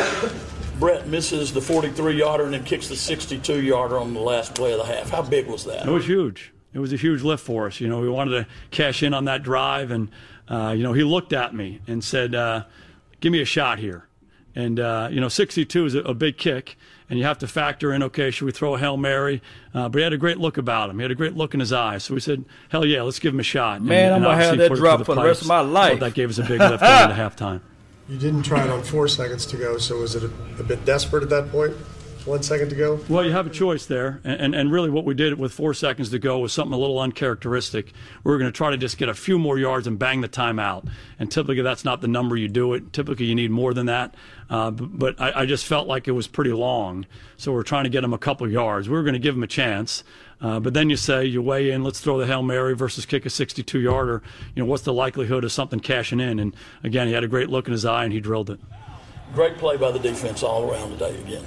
Brett 0.79 1.06
misses 1.08 1.53
the 1.53 1.61
43 1.61 2.19
yarder 2.19 2.44
and 2.44 2.55
then 2.55 2.64
kicks 2.64 2.88
the 2.88 2.97
62 2.97 3.62
yarder 3.62 3.99
on 3.99 4.14
the 4.14 4.20
last 4.20 4.55
play 4.55 4.73
of 4.73 4.79
the 4.79 4.85
half. 4.85 5.11
How 5.11 5.23
big 5.23 5.47
was 5.47 5.64
that? 5.64 5.87
It 5.87 5.91
was 5.91 6.06
huge. 6.06 6.53
It 6.76 6.81
was 6.81 6.93
a 6.93 6.96
huge 6.96 7.23
lift 7.23 7.43
for 7.43 7.67
us. 7.69 7.81
You 7.81 7.88
know, 7.88 8.00
we 8.02 8.11
wanted 8.11 8.32
to 8.32 8.46
cash 8.70 9.02
in 9.02 9.14
on 9.14 9.25
that 9.25 9.43
drive, 9.43 9.90
and 9.90 10.11
uh, 10.46 10.75
you 10.76 10.82
know, 10.82 10.93
he 10.93 11.05
looked 11.05 11.32
at 11.32 11.55
me 11.55 11.81
and 11.87 12.05
said, 12.05 12.34
uh, 12.34 12.64
"Give 13.20 13.32
me 13.32 13.40
a 13.40 13.46
shot 13.46 13.78
here." 13.78 14.06
And 14.55 14.78
uh, 14.78 15.08
you 15.11 15.19
know, 15.19 15.31
62 15.31 15.87
is 15.87 15.94
a, 15.94 16.00
a 16.00 16.12
big 16.12 16.37
kick, 16.37 16.76
and 17.08 17.19
you 17.19 17.25
have 17.25 17.38
to 17.38 17.49
factor 17.49 17.94
in, 17.94 18.02
okay, 18.02 18.31
should 18.31 18.44
we 18.44 18.52
throw 18.52 18.75
a 18.75 18.78
hail 18.78 18.99
mary? 18.99 19.40
Uh, 19.73 19.88
but 19.88 20.00
he 20.00 20.02
had 20.02 20.12
a 20.12 20.19
great 20.19 20.37
look 20.37 20.58
about 20.58 20.90
him. 20.90 20.99
He 20.99 21.02
had 21.02 21.11
a 21.11 21.14
great 21.14 21.34
look 21.34 21.55
in 21.55 21.61
his 21.61 21.73
eyes. 21.73 22.05
So 22.05 22.12
we 22.12 22.20
said, 22.20 22.44
"Hell 22.69 22.84
yeah, 22.84 23.00
let's 23.00 23.20
give 23.20 23.32
him 23.32 23.40
a 23.40 23.43
shot." 23.43 23.81
Man, 23.81 24.12
I'm 24.12 24.20
gonna 24.20 24.37
have 24.37 24.58
that 24.58 24.69
put 24.69 24.76
it 24.76 24.81
drop 24.82 24.99
through 24.99 25.06
for 25.06 25.14
the 25.14 25.26
rest 25.26 25.40
of 25.40 25.49
my 25.49 25.61
life. 25.61 25.93
Thought 25.93 26.00
that 26.00 26.14
gave 26.14 26.29
us 26.29 26.37
a 26.37 26.43
big 26.43 26.61
lift 26.61 26.82
going 26.82 27.11
into 27.11 27.14
halftime. 27.22 27.62
You 28.06 28.19
didn't 28.19 28.43
try 28.43 28.64
it 28.64 28.70
on 28.70 28.82
four 28.82 29.08
seconds 29.08 29.46
to 29.46 29.56
go, 29.56 29.79
so 29.79 30.00
was 30.00 30.14
it 30.14 30.25
a, 30.25 30.31
a 30.61 30.62
bit 30.62 30.84
desperate 30.84 31.22
at 31.22 31.31
that 31.31 31.50
point? 31.50 31.75
One 32.26 32.43
second 32.43 32.70
to 32.70 32.75
go? 32.75 32.99
Well, 33.08 33.25
you 33.25 33.31
have 33.31 33.46
a 33.46 33.50
choice 33.50 33.87
there, 33.87 34.20
and, 34.25 34.40
and, 34.40 34.55
and 34.56 34.73
really 34.73 34.90
what 34.90 35.05
we 35.05 35.14
did 35.14 35.38
with 35.38 35.52
four 35.52 35.73
seconds 35.75 36.11
to 36.11 36.19
go 36.19 36.40
was 36.40 36.52
something 36.52 36.75
a 36.75 36.76
little 36.76 36.99
uncharacteristic. 36.99 37.93
We 38.25 38.32
were 38.32 38.38
going 38.38 38.50
to 38.50 38.56
try 38.56 38.70
to 38.70 38.76
just 38.76 38.99
get 38.99 39.08
a 39.08 39.14
few 39.14 39.38
more 39.38 39.61
yards 39.61 39.87
and 39.87 39.96
bang 39.96 40.23
the 40.23 40.28
time 40.28 40.58
out, 40.58 40.88
and 41.20 41.31
typically 41.31 41.62
that's 41.62 41.84
not 41.84 42.00
the 42.00 42.08
number 42.08 42.37
you 42.37 42.49
do 42.49 42.75
it. 42.75 42.93
Typically 42.93 43.26
you 43.26 43.37
need 43.37 43.52
more 43.52 43.73
than 43.73 43.87
that, 43.87 44.17
uh, 44.50 44.73
but 44.73 45.20
I, 45.20 45.43
I 45.43 45.46
just 45.46 45.67
felt 45.67 45.87
like 45.87 46.08
it 46.08 46.12
was 46.12 46.26
pretty 46.26 46.52
long, 46.52 47.06
so 47.37 47.52
we're 47.52 47.62
trying 47.62 47.84
to 47.84 47.90
get 47.90 48.02
him 48.02 48.12
a 48.12 48.19
couple 48.19 48.50
yards. 48.50 48.88
We 48.88 48.96
were 48.96 49.05
going 49.05 49.12
to 49.12 49.20
give 49.20 49.37
him 49.37 49.44
a 49.44 49.49
chance, 49.49 50.02
uh, 50.40 50.58
but 50.58 50.75
then 50.75 50.90
you 50.90 50.96
say 50.96 51.25
you 51.25 51.40
weigh 51.40 51.70
in, 51.70 51.84
let's 51.84 52.00
throw 52.00 52.19
the 52.19 52.26
hail 52.26 52.43
mary 52.43 52.75
versus 52.75 53.06
kick 53.06 53.25
a 53.25 53.29
62-yarder. 53.29 54.20
You 54.56 54.64
know 54.64 54.69
what's 54.69 54.82
the 54.82 54.93
likelihood 54.93 55.44
of 55.44 55.52
something 55.52 55.79
cashing 55.79 56.19
in? 56.19 56.40
And 56.40 56.56
again, 56.82 57.06
he 57.06 57.12
had 57.12 57.22
a 57.22 57.29
great 57.29 57.50
look 57.50 57.69
in 57.69 57.72
his 57.72 57.84
eye 57.84 58.02
and 58.02 58.12
he 58.12 58.19
drilled 58.19 58.50
it. 58.50 58.58
Great 59.32 59.58
play 59.58 59.76
by 59.76 59.93
the 59.93 60.00
defense 60.00 60.43
all 60.43 60.69
around 60.69 60.90
today 60.90 61.17
again. 61.20 61.44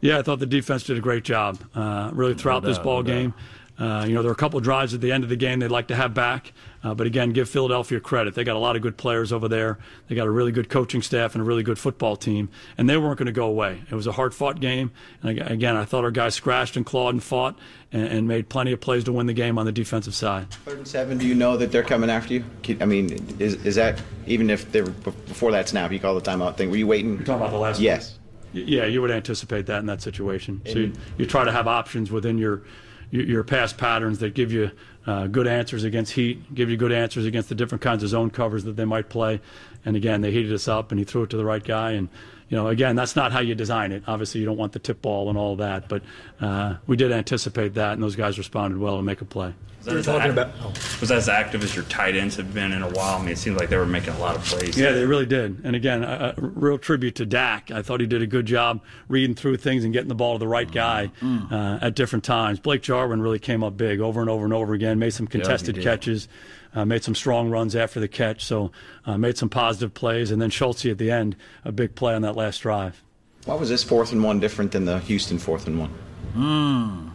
Yeah, 0.00 0.18
I 0.18 0.22
thought 0.22 0.38
the 0.38 0.46
defense 0.46 0.84
did 0.84 0.96
a 0.96 1.00
great 1.00 1.24
job, 1.24 1.58
uh, 1.74 2.10
really 2.12 2.34
throughout 2.34 2.62
this 2.62 2.76
doubt, 2.76 2.84
ball 2.84 3.02
no 3.02 3.06
game. 3.06 3.34
Uh, 3.78 4.04
you 4.06 4.12
know, 4.14 4.20
there 4.20 4.28
were 4.28 4.34
a 4.34 4.36
couple 4.36 4.58
of 4.58 4.62
drives 4.64 4.92
at 4.92 5.00
the 5.00 5.10
end 5.10 5.24
of 5.24 5.30
the 5.30 5.36
game 5.36 5.58
they'd 5.58 5.68
like 5.70 5.86
to 5.88 5.96
have 5.96 6.12
back, 6.12 6.52
uh, 6.84 6.92
but 6.92 7.06
again, 7.06 7.30
give 7.32 7.48
Philadelphia 7.48 7.98
credit. 7.98 8.34
They 8.34 8.44
got 8.44 8.54
a 8.56 8.58
lot 8.58 8.76
of 8.76 8.82
good 8.82 8.98
players 8.98 9.32
over 9.32 9.48
there. 9.48 9.78
They 10.06 10.14
got 10.14 10.26
a 10.26 10.30
really 10.30 10.52
good 10.52 10.68
coaching 10.68 11.00
staff 11.00 11.34
and 11.34 11.40
a 11.40 11.44
really 11.46 11.62
good 11.62 11.78
football 11.78 12.14
team, 12.14 12.50
and 12.76 12.90
they 12.90 12.98
weren't 12.98 13.16
going 13.16 13.24
to 13.26 13.32
go 13.32 13.46
away. 13.46 13.80
It 13.90 13.94
was 13.94 14.06
a 14.06 14.12
hard-fought 14.12 14.60
game, 14.60 14.90
and 15.22 15.38
again, 15.40 15.76
I 15.76 15.86
thought 15.86 16.04
our 16.04 16.10
guys 16.10 16.34
scratched 16.34 16.76
and 16.76 16.84
clawed 16.84 17.14
and 17.14 17.22
fought, 17.22 17.58
and, 17.90 18.06
and 18.06 18.28
made 18.28 18.50
plenty 18.50 18.72
of 18.72 18.80
plays 18.82 19.04
to 19.04 19.12
win 19.12 19.24
the 19.26 19.32
game 19.32 19.58
on 19.58 19.64
the 19.64 19.72
defensive 19.72 20.14
side. 20.14 20.50
Third 20.50 20.76
and 20.76 20.86
seven. 20.86 21.16
Do 21.16 21.26
you 21.26 21.34
know 21.34 21.56
that 21.56 21.72
they're 21.72 21.82
coming 21.82 22.10
after 22.10 22.34
you? 22.34 22.44
I 22.82 22.84
mean, 22.84 23.34
is 23.38 23.54
is 23.64 23.76
that 23.76 23.98
even 24.26 24.50
if 24.50 24.70
they 24.72 24.82
were 24.82 24.90
before 24.90 25.52
that 25.52 25.70
snap? 25.70 25.90
You 25.90 25.98
call 26.00 26.14
the 26.14 26.20
timeout 26.20 26.58
thing. 26.58 26.70
Were 26.70 26.76
you 26.76 26.86
waiting? 26.86 27.14
You're 27.16 27.24
talking 27.24 27.40
about 27.40 27.52
the 27.52 27.58
last 27.58 27.76
one? 27.76 27.84
Yes. 27.84 28.12
Y- 28.12 28.19
Yeah, 28.52 28.86
you 28.86 29.00
would 29.02 29.10
anticipate 29.10 29.66
that 29.66 29.78
in 29.78 29.86
that 29.86 30.02
situation. 30.02 30.60
So 30.66 30.78
you, 30.78 30.92
you 31.18 31.26
try 31.26 31.44
to 31.44 31.52
have 31.52 31.68
options 31.68 32.10
within 32.10 32.38
your 32.38 32.62
your, 33.10 33.42
past 33.42 33.76
patterns 33.76 34.20
that 34.20 34.34
give 34.34 34.52
you 34.52 34.70
uh, 35.06 35.26
good 35.26 35.48
answers 35.48 35.82
against 35.82 36.12
heat, 36.12 36.54
give 36.54 36.70
you 36.70 36.76
good 36.76 36.92
answers 36.92 37.26
against 37.26 37.48
the 37.48 37.56
different 37.56 37.82
kinds 37.82 38.04
of 38.04 38.08
zone 38.08 38.30
covers 38.30 38.64
that 38.64 38.76
they 38.76 38.84
might 38.84 39.08
play. 39.08 39.40
And 39.84 39.96
again, 39.96 40.20
they 40.20 40.30
heated 40.30 40.52
us 40.52 40.68
up, 40.68 40.92
and 40.92 40.98
he 40.98 41.04
threw 41.04 41.24
it 41.24 41.30
to 41.30 41.36
the 41.36 41.44
right 41.44 41.62
guy. 41.62 41.92
And 41.92 42.08
you 42.48 42.56
know, 42.56 42.68
again, 42.68 42.96
that's 42.96 43.16
not 43.16 43.32
how 43.32 43.40
you 43.40 43.54
design 43.54 43.92
it. 43.92 44.02
Obviously, 44.06 44.40
you 44.40 44.46
don't 44.46 44.56
want 44.56 44.72
the 44.72 44.78
tip 44.78 45.00
ball 45.02 45.28
and 45.28 45.38
all 45.38 45.56
that, 45.56 45.88
but 45.88 46.02
uh, 46.40 46.76
we 46.86 46.96
did 46.96 47.12
anticipate 47.12 47.74
that, 47.74 47.94
and 47.94 48.02
those 48.02 48.16
guys 48.16 48.38
responded 48.38 48.78
well 48.78 48.96
to 48.96 49.02
make 49.02 49.20
a 49.20 49.24
play. 49.24 49.54
Was 49.80 49.86
that, 49.86 49.90
You're 49.92 49.98
as 50.00 50.06
talking 50.06 50.20
act- 50.22 50.32
about- 50.32 50.50
oh. 50.62 50.72
was 51.00 51.08
that 51.08 51.16
as 51.16 51.28
active 51.30 51.64
as 51.64 51.74
your 51.74 51.86
tight 51.86 52.14
ends 52.14 52.36
have 52.36 52.52
been 52.52 52.70
in 52.72 52.82
a 52.82 52.88
while? 52.90 53.16
I 53.16 53.20
mean, 53.20 53.30
it 53.30 53.38
seemed 53.38 53.56
like 53.58 53.70
they 53.70 53.78
were 53.78 53.86
making 53.86 54.12
a 54.12 54.18
lot 54.18 54.36
of 54.36 54.44
plays. 54.44 54.78
Yeah, 54.78 54.92
they 54.92 55.06
really 55.06 55.24
did. 55.24 55.62
And 55.64 55.74
again, 55.74 56.04
a, 56.04 56.34
a 56.36 56.40
real 56.40 56.76
tribute 56.76 57.14
to 57.14 57.24
Dak. 57.24 57.70
I 57.70 57.80
thought 57.80 58.00
he 58.00 58.06
did 58.06 58.20
a 58.20 58.26
good 58.26 58.44
job 58.44 58.82
reading 59.08 59.34
through 59.34 59.56
things 59.56 59.82
and 59.84 59.92
getting 59.94 60.08
the 60.10 60.14
ball 60.14 60.34
to 60.34 60.38
the 60.38 60.46
right 60.48 60.70
guy 60.70 61.10
uh, 61.22 61.78
at 61.80 61.94
different 61.94 62.24
times. 62.24 62.60
Blake 62.60 62.82
Jarwin 62.82 63.22
really 63.22 63.38
came 63.38 63.64
up 63.64 63.78
big 63.78 64.00
over 64.00 64.20
and 64.20 64.28
over 64.28 64.44
and 64.44 64.52
over 64.52 64.74
again, 64.74 64.98
made 64.98 65.14
some 65.14 65.26
contested 65.26 65.76
did. 65.76 65.82
catches, 65.84 66.28
uh, 66.74 66.84
made 66.84 67.02
some 67.02 67.14
strong 67.14 67.48
runs 67.48 67.74
after 67.74 68.00
the 68.00 68.08
catch, 68.08 68.44
so 68.44 68.70
uh, 69.06 69.16
made 69.16 69.38
some 69.38 69.48
positive 69.48 69.94
plays. 69.94 70.30
And 70.30 70.42
then 70.42 70.50
Schultz 70.50 70.84
at 70.84 70.98
the 70.98 71.10
end, 71.10 71.36
a 71.64 71.72
big 71.72 71.94
play 71.94 72.14
on 72.14 72.20
that 72.20 72.36
last 72.36 72.58
drive. 72.58 73.02
Why 73.46 73.54
was 73.54 73.70
this 73.70 73.82
fourth 73.82 74.12
and 74.12 74.22
one 74.22 74.40
different 74.40 74.72
than 74.72 74.84
the 74.84 74.98
Houston 74.98 75.38
fourth 75.38 75.66
and 75.66 75.78
one? 75.80 77.14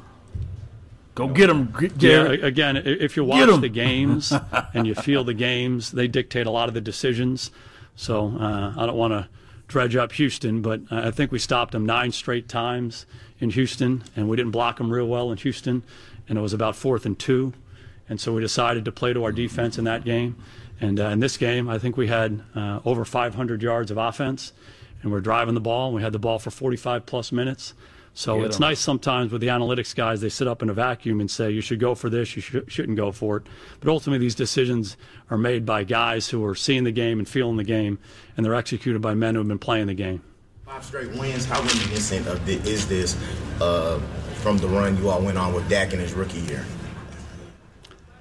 Go 1.15 1.27
get 1.29 1.48
them, 1.48 1.74
Yeah, 1.81 1.88
Garrett. 1.98 2.43
again, 2.43 2.75
if 2.77 3.15
you 3.15 3.24
watch 3.24 3.62
the 3.62 3.69
games 3.69 4.34
and 4.74 4.86
you 4.86 4.93
feel 4.93 5.24
the 5.24 5.34
games, 5.34 5.91
they 5.91 6.07
dictate 6.07 6.45
a 6.45 6.51
lot 6.51 6.67
of 6.67 6.74
the 6.74 6.81
decisions. 6.81 7.51
So 7.95 8.36
uh, 8.38 8.74
I 8.77 8.86
don't 8.86 8.98
want 8.98 9.13
to 9.13 9.29
dredge 9.67 9.95
up 9.95 10.12
Houston, 10.13 10.62
but 10.62 10.81
I 10.91 11.12
think 11.12 11.31
we 11.31 11.39
stopped 11.39 11.72
them 11.72 11.86
nine 11.86 12.12
straight 12.12 12.50
times 12.50 13.05
in 13.39 13.50
Houston, 13.51 14.03
and 14.15 14.27
we 14.29 14.36
didn't 14.36 14.51
block 14.51 14.77
them 14.77 14.91
real 14.91 15.07
well 15.07 15.31
in 15.31 15.38
Houston, 15.38 15.84
and 16.27 16.38
it 16.38 16.41
was 16.41 16.53
about 16.53 16.75
fourth 16.75 17.05
and 17.05 17.17
two, 17.17 17.53
and 18.07 18.19
so 18.19 18.34
we 18.34 18.41
decided 18.41 18.86
to 18.86 18.91
play 18.91 19.13
to 19.13 19.24
our 19.24 19.31
defense 19.31 19.77
in 19.77 19.86
that 19.86 20.03
game. 20.03 20.36
And 20.81 21.00
uh, 21.00 21.05
in 21.07 21.19
this 21.22 21.38
game, 21.38 21.69
I 21.69 21.79
think 21.79 21.95
we 21.95 22.07
had 22.07 22.43
uh, 22.53 22.81
over 22.84 23.05
500 23.05 23.62
yards 23.62 23.89
of 23.91 23.98
offense, 23.98 24.51
and 25.01 25.12
we're 25.12 25.22
driving 25.22 25.53
the 25.53 25.62
ball. 25.62 25.88
And 25.88 25.95
we 25.95 26.01
had 26.01 26.12
the 26.12 26.19
ball 26.19 26.38
for 26.38 26.51
45 26.51 27.05
plus 27.05 27.31
minutes. 27.31 27.74
So 28.17 28.38
Get 28.38 28.45
it's 28.45 28.55
'em. 28.55 28.62
nice 28.62 28.79
sometimes 28.79 29.31
with 29.34 29.41
the 29.41 29.48
analytics 29.48 29.93
guys, 29.93 30.22
they 30.22 30.29
sit 30.29 30.48
up 30.48 30.63
in 30.63 30.69
a 30.69 30.74
vacuum 30.74 31.19
and 31.19 31.29
say, 31.29 31.51
you 31.51 31.60
should 31.60 31.81
go 31.81 31.93
for 31.95 32.10
this, 32.10 32.34
you 32.38 32.41
sh- 32.41 32.55
shouldn't 32.69 32.95
go 32.95 33.12
for 33.12 33.36
it. 33.38 33.43
But 33.81 33.89
ultimately, 33.89 34.25
these 34.25 34.36
decisions 34.36 34.95
are 35.29 35.38
made 35.38 35.65
by 35.65 35.84
guys 35.84 36.29
who 36.29 36.43
are 36.45 36.55
seeing 36.55 36.86
the 36.86 36.93
game 36.93 37.19
and 37.19 37.27
feeling 37.27 37.57
the 37.57 37.65
game, 37.65 38.00
and 38.38 38.45
they're 38.45 38.55
executed 38.55 39.01
by 39.01 39.15
men 39.15 39.36
who 39.36 39.41
have 39.41 39.50
been 39.50 39.60
playing 39.60 39.88
the 39.88 39.93
game. 39.93 40.22
Five 40.65 40.86
straight 40.86 41.12
wins. 41.12 41.43
How 41.45 41.60
reminiscent 41.62 42.25
of 42.27 42.43
the, 42.45 42.53
is 42.69 42.88
this 42.88 43.17
uh, 43.62 44.00
from 44.36 44.57
the 44.60 44.67
run 44.69 44.98
you 44.98 45.10
all 45.10 45.22
went 45.22 45.38
on 45.38 45.53
with 45.53 45.67
Dak 45.69 45.91
in 45.93 46.00
his 46.00 46.13
rookie 46.13 46.39
year? 46.39 46.65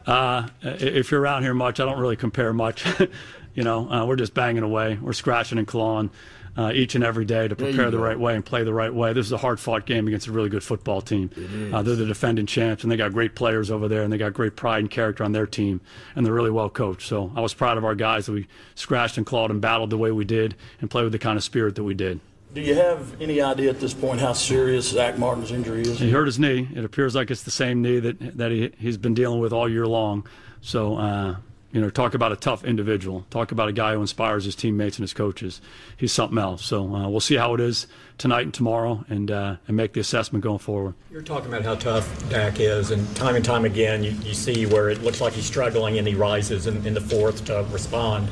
Uh, 0.06 0.48
if 0.62 1.10
you're 1.10 1.20
around 1.20 1.44
here 1.44 1.54
much, 1.54 1.78
I 1.80 1.84
don't 1.84 1.98
really 2.00 2.16
compare 2.16 2.52
much. 2.52 2.84
you 3.54 3.62
know, 3.62 3.88
uh, 3.90 4.04
we're 4.04 4.16
just 4.16 4.34
banging 4.34 4.62
away. 4.64 4.98
We're 5.00 5.12
scratching 5.14 5.56
and 5.58 5.66
clawing 5.66 6.10
uh, 6.56 6.72
each 6.74 6.94
and 6.94 7.02
every 7.02 7.24
day 7.24 7.48
to 7.48 7.56
prepare 7.56 7.90
the 7.90 7.96
go. 7.96 8.02
right 8.02 8.18
way 8.18 8.34
and 8.34 8.44
play 8.44 8.62
the 8.64 8.74
right 8.74 8.92
way. 8.92 9.12
This 9.12 9.26
is 9.26 9.32
a 9.32 9.38
hard 9.38 9.58
fought 9.60 9.86
game 9.86 10.06
against 10.06 10.26
a 10.26 10.32
really 10.32 10.48
good 10.48 10.62
football 10.62 11.00
team. 11.00 11.30
Uh, 11.72 11.82
they're 11.82 11.96
the 11.96 12.06
defending 12.06 12.46
champs, 12.46 12.82
and 12.82 12.92
they 12.92 12.96
got 12.96 13.12
great 13.12 13.34
players 13.34 13.70
over 13.70 13.88
there, 13.88 14.02
and 14.02 14.12
they 14.12 14.18
got 14.18 14.32
great 14.32 14.56
pride 14.56 14.80
and 14.80 14.90
character 14.90 15.24
on 15.24 15.32
their 15.32 15.46
team, 15.46 15.80
and 16.14 16.24
they're 16.24 16.32
really 16.32 16.50
well 16.50 16.70
coached. 16.70 17.08
So 17.08 17.32
I 17.34 17.40
was 17.40 17.54
proud 17.54 17.78
of 17.78 17.84
our 17.84 17.94
guys 17.94 18.26
that 18.26 18.32
we 18.32 18.46
scratched 18.74 19.16
and 19.16 19.26
clawed 19.26 19.50
and 19.50 19.60
battled 19.60 19.90
the 19.90 19.98
way 19.98 20.12
we 20.12 20.24
did 20.24 20.54
and 20.80 20.90
played 20.90 21.04
with 21.04 21.12
the 21.12 21.18
kind 21.18 21.36
of 21.36 21.44
spirit 21.44 21.74
that 21.76 21.84
we 21.84 21.94
did. 21.94 22.20
Do 22.54 22.60
you 22.60 22.76
have 22.76 23.20
any 23.20 23.40
idea 23.40 23.70
at 23.70 23.80
this 23.80 23.92
point 23.92 24.20
how 24.20 24.32
serious 24.32 24.90
Zack 24.90 25.18
Martin's 25.18 25.50
injury 25.50 25.82
is? 25.82 25.98
He 25.98 26.12
hurt 26.12 26.26
his 26.26 26.38
knee. 26.38 26.68
It 26.72 26.84
appears 26.84 27.16
like 27.16 27.32
it's 27.32 27.42
the 27.42 27.50
same 27.50 27.82
knee 27.82 27.98
that 27.98 28.38
that 28.38 28.52
he 28.52 28.70
he's 28.78 28.96
been 28.96 29.14
dealing 29.14 29.40
with 29.40 29.52
all 29.52 29.68
year 29.68 29.88
long. 29.88 30.24
So 30.60 30.96
uh, 30.96 31.36
you 31.74 31.80
know, 31.80 31.90
talk 31.90 32.14
about 32.14 32.30
a 32.30 32.36
tough 32.36 32.64
individual. 32.64 33.26
Talk 33.30 33.50
about 33.50 33.68
a 33.68 33.72
guy 33.72 33.94
who 33.94 34.00
inspires 34.00 34.44
his 34.44 34.54
teammates 34.54 34.96
and 34.96 35.02
his 35.02 35.12
coaches. 35.12 35.60
He's 35.96 36.12
something 36.12 36.38
else. 36.38 36.64
So 36.64 36.94
uh, 36.94 37.08
we'll 37.08 37.18
see 37.18 37.34
how 37.34 37.52
it 37.52 37.60
is 37.60 37.88
tonight 38.16 38.42
and 38.42 38.54
tomorrow, 38.54 39.04
and 39.08 39.28
uh, 39.28 39.56
and 39.66 39.76
make 39.76 39.92
the 39.92 40.00
assessment 40.00 40.44
going 40.44 40.60
forward. 40.60 40.94
You're 41.10 41.22
talking 41.22 41.48
about 41.48 41.62
how 41.62 41.74
tough 41.74 42.30
Dak 42.30 42.60
is, 42.60 42.92
and 42.92 43.04
time 43.16 43.34
and 43.34 43.44
time 43.44 43.64
again, 43.64 44.04
you, 44.04 44.12
you 44.12 44.34
see 44.34 44.66
where 44.66 44.88
it 44.88 45.02
looks 45.02 45.20
like 45.20 45.32
he's 45.32 45.46
struggling 45.46 45.98
and 45.98 46.06
he 46.06 46.14
rises 46.14 46.68
in, 46.68 46.86
in 46.86 46.94
the 46.94 47.00
fourth 47.00 47.44
to 47.46 47.66
respond. 47.70 48.28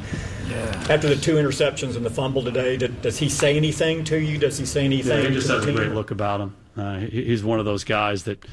After 0.89 1.09
the 1.09 1.17
two 1.17 1.35
interceptions 1.35 1.97
and 1.97 2.05
the 2.05 2.11
fumble 2.11 2.43
today, 2.43 2.77
did, 2.77 3.01
does 3.03 3.19
he 3.19 3.29
say 3.29 3.57
anything 3.57 4.05
to 4.05 4.19
you? 4.21 4.39
Does 4.39 4.59
he 4.59 4.67
say 4.67 4.85
anything? 4.85 5.23
Yeah, 5.23 5.29
he 5.29 5.35
just 5.35 5.47
to 5.47 5.55
has 5.55 5.65
the 5.65 5.73
a 5.73 5.75
great 5.75 5.93
look 5.93 6.11
about 6.11 6.41
him. 6.41 6.55
Uh, 6.77 6.99
he, 6.99 7.25
he's 7.25 7.43
one 7.43 7.59
of 7.59 7.65
those 7.65 7.85
guys 7.85 8.25
that, 8.25 8.45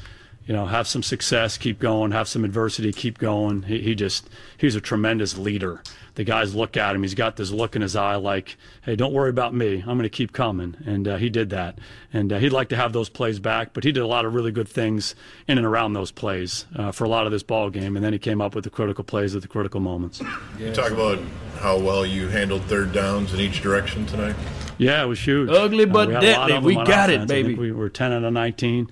you 0.50 0.56
know, 0.56 0.66
have 0.66 0.88
some 0.88 1.04
success, 1.04 1.56
keep 1.56 1.78
going, 1.78 2.10
have 2.10 2.26
some 2.26 2.44
adversity, 2.44 2.92
keep 2.92 3.18
going. 3.18 3.62
He, 3.62 3.82
he 3.82 3.94
just, 3.94 4.28
he's 4.58 4.74
a 4.74 4.80
tremendous 4.80 5.38
leader. 5.38 5.80
The 6.16 6.24
guys 6.24 6.56
look 6.56 6.76
at 6.76 6.96
him. 6.96 7.04
He's 7.04 7.14
got 7.14 7.36
this 7.36 7.52
look 7.52 7.76
in 7.76 7.82
his 7.82 7.94
eye 7.94 8.16
like, 8.16 8.56
hey, 8.82 8.96
don't 8.96 9.12
worry 9.12 9.30
about 9.30 9.54
me. 9.54 9.76
I'm 9.78 9.96
going 9.96 10.00
to 10.00 10.08
keep 10.08 10.32
coming. 10.32 10.76
And 10.84 11.06
uh, 11.06 11.18
he 11.18 11.30
did 11.30 11.50
that. 11.50 11.78
And 12.12 12.32
uh, 12.32 12.40
he'd 12.40 12.50
like 12.50 12.70
to 12.70 12.76
have 12.76 12.92
those 12.92 13.08
plays 13.08 13.38
back, 13.38 13.72
but 13.74 13.84
he 13.84 13.92
did 13.92 14.00
a 14.00 14.08
lot 14.08 14.24
of 14.24 14.34
really 14.34 14.50
good 14.50 14.68
things 14.68 15.14
in 15.46 15.56
and 15.56 15.64
around 15.64 15.92
those 15.92 16.10
plays 16.10 16.66
uh, 16.74 16.90
for 16.90 17.04
a 17.04 17.08
lot 17.08 17.26
of 17.26 17.30
this 17.30 17.44
ball 17.44 17.70
game. 17.70 17.94
And 17.94 18.04
then 18.04 18.12
he 18.12 18.18
came 18.18 18.40
up 18.40 18.56
with 18.56 18.64
the 18.64 18.70
critical 18.70 19.04
plays 19.04 19.36
at 19.36 19.42
the 19.42 19.48
critical 19.48 19.78
moments. 19.78 20.20
You 20.58 20.72
talk 20.72 20.90
about 20.90 21.20
how 21.60 21.78
well 21.78 22.04
you 22.04 22.26
handled 22.26 22.64
third 22.64 22.92
downs 22.92 23.32
in 23.32 23.38
each 23.38 23.62
direction 23.62 24.04
tonight. 24.04 24.34
Yeah, 24.78 25.04
it 25.04 25.06
was 25.06 25.24
huge. 25.24 25.48
Ugly 25.48 25.84
Uh, 25.84 25.86
but 25.86 26.08
we 26.08 26.14
had 26.14 26.24
a 26.24 26.32
lot 26.32 26.48
deadly. 26.48 26.76
We 26.76 26.84
got 26.84 27.08
it, 27.08 27.18
offense. 27.18 27.30
I 27.30 27.34
think 27.34 27.46
baby. 27.46 27.54
we 27.54 27.70
were 27.70 27.88
10 27.88 28.12
out 28.12 28.24
of 28.24 28.32
19. 28.32 28.90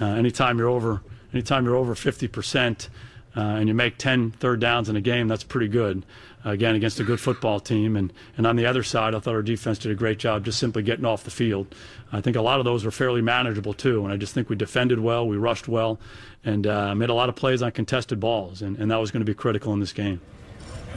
Uh, 0.00 0.06
anytime 0.06 0.58
you're 0.58 0.68
over, 0.68 1.00
anytime 1.32 1.64
you're 1.64 1.76
over 1.76 1.94
50 1.94 2.28
percent, 2.28 2.88
uh, 3.36 3.40
and 3.40 3.68
you 3.68 3.74
make 3.74 3.96
10 3.96 4.32
third 4.32 4.60
downs 4.60 4.88
in 4.88 4.96
a 4.96 5.00
game, 5.00 5.28
that's 5.28 5.44
pretty 5.44 5.68
good. 5.68 6.04
again, 6.44 6.74
against 6.74 6.98
a 6.98 7.04
good 7.04 7.20
football 7.20 7.60
team, 7.60 7.96
and 7.96 8.12
and 8.36 8.46
on 8.46 8.56
the 8.56 8.66
other 8.66 8.82
side, 8.82 9.14
I 9.14 9.20
thought 9.20 9.34
our 9.34 9.42
defense 9.42 9.78
did 9.78 9.92
a 9.92 9.94
great 9.94 10.18
job 10.18 10.44
just 10.44 10.58
simply 10.58 10.82
getting 10.82 11.04
off 11.04 11.22
the 11.24 11.30
field. 11.30 11.74
I 12.12 12.20
think 12.20 12.36
a 12.36 12.42
lot 12.42 12.58
of 12.58 12.64
those 12.64 12.84
were 12.84 12.90
fairly 12.90 13.20
manageable 13.22 13.74
too, 13.74 14.04
and 14.04 14.12
I 14.12 14.16
just 14.16 14.34
think 14.34 14.48
we 14.48 14.56
defended 14.56 14.98
well, 14.98 15.26
we 15.28 15.36
rushed 15.36 15.68
well, 15.68 16.00
and 16.44 16.66
uh, 16.66 16.94
made 16.94 17.10
a 17.10 17.14
lot 17.14 17.28
of 17.28 17.36
plays 17.36 17.62
on 17.62 17.70
contested 17.72 18.18
balls, 18.20 18.62
and, 18.62 18.78
and 18.78 18.90
that 18.90 18.96
was 18.96 19.10
going 19.10 19.20
to 19.20 19.26
be 19.26 19.34
critical 19.34 19.72
in 19.72 19.80
this 19.80 19.92
game. 19.92 20.20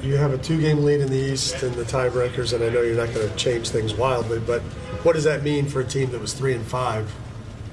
You 0.02 0.18
have 0.18 0.34
a 0.34 0.38
two-game 0.38 0.84
lead 0.84 1.02
in 1.02 1.10
the 1.10 1.18
East 1.18 1.62
and 1.62 1.74
the 1.76 1.84
tiebreakers, 1.84 2.54
and 2.54 2.64
I 2.64 2.70
know 2.70 2.82
you're 2.82 2.98
not 2.98 3.14
going 3.14 3.30
to 3.30 3.36
change 3.36 3.70
things 3.70 3.94
wildly, 3.94 4.40
but 4.40 4.62
what 5.04 5.14
does 5.14 5.24
that 5.26 5.44
mean 5.44 5.68
for 5.68 5.82
a 5.82 5.86
team 5.86 6.10
that 6.12 6.20
was 6.20 6.34
three 6.34 6.54
and 6.56 6.66
five? 6.66 7.14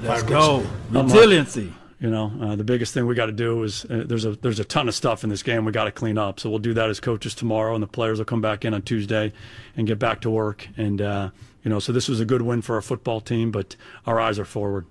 Let's 0.03 0.23
five 0.23 0.27
go. 0.31 0.57
weeks 0.59 0.69
ago? 0.69 0.77
Not 0.91 1.05
much. 1.07 1.15
Resiliency. 1.15 1.73
You 2.01 2.09
know, 2.09 2.33
uh, 2.41 2.57
the 2.57 2.65
biggest 2.65 2.95
thing 2.95 3.07
we 3.07 3.15
got 3.15 3.27
to 3.27 3.33
do 3.33 3.63
is 3.63 3.85
uh, 3.85 4.05
there's 4.07 4.25
a 4.25 4.33
there's 4.33 4.59
a 4.59 4.65
ton 4.65 4.89
of 4.89 4.95
stuff 4.95 5.23
in 5.23 5.29
this 5.29 5.43
game 5.43 5.67
we 5.67 5.73
got 5.73 5.85
to 5.85 5.93
clean 5.93 6.17
up. 6.17 6.41
So 6.41 6.49
we'll 6.49 6.59
do 6.59 6.73
that 6.75 6.89
as 6.89 6.99
coaches 6.99 7.35
tomorrow, 7.35 7.75
and 7.75 7.83
the 7.83 7.87
players 7.87 8.17
will 8.19 8.25
come 8.25 8.41
back 8.41 8.65
in 8.65 8.73
on 8.73 8.81
Tuesday 8.81 9.33
and 9.77 9.87
get 9.87 9.99
back 9.99 10.23
to 10.23 10.31
work. 10.31 10.67
And 10.79 11.03
uh, 11.03 11.31
you 11.63 11.69
know, 11.69 11.79
so 11.79 11.93
this 11.93 12.09
was 12.09 12.19
a 12.19 12.25
good 12.25 12.41
win 12.41 12.63
for 12.63 12.77
our 12.77 12.81
football 12.81 13.21
team, 13.21 13.51
but 13.51 13.77
our 14.07 14.19
eyes 14.19 14.39
are 14.39 14.47
forward. 14.47 14.87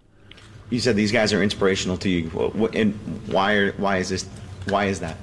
You 0.70 0.80
said 0.80 0.96
these 0.96 1.12
guys 1.12 1.34
are 1.34 1.42
inspirational 1.42 1.98
to 1.98 2.10
you. 2.10 2.30
Wh- 2.30 2.56
wh- 2.56 2.76
And 2.76 2.94
why 3.26 3.54
are 3.56 3.72
why 3.74 3.98
is 3.98 4.10
this? 4.10 4.28
Why 4.68 4.86
is 4.86 5.00
that? 5.00 5.18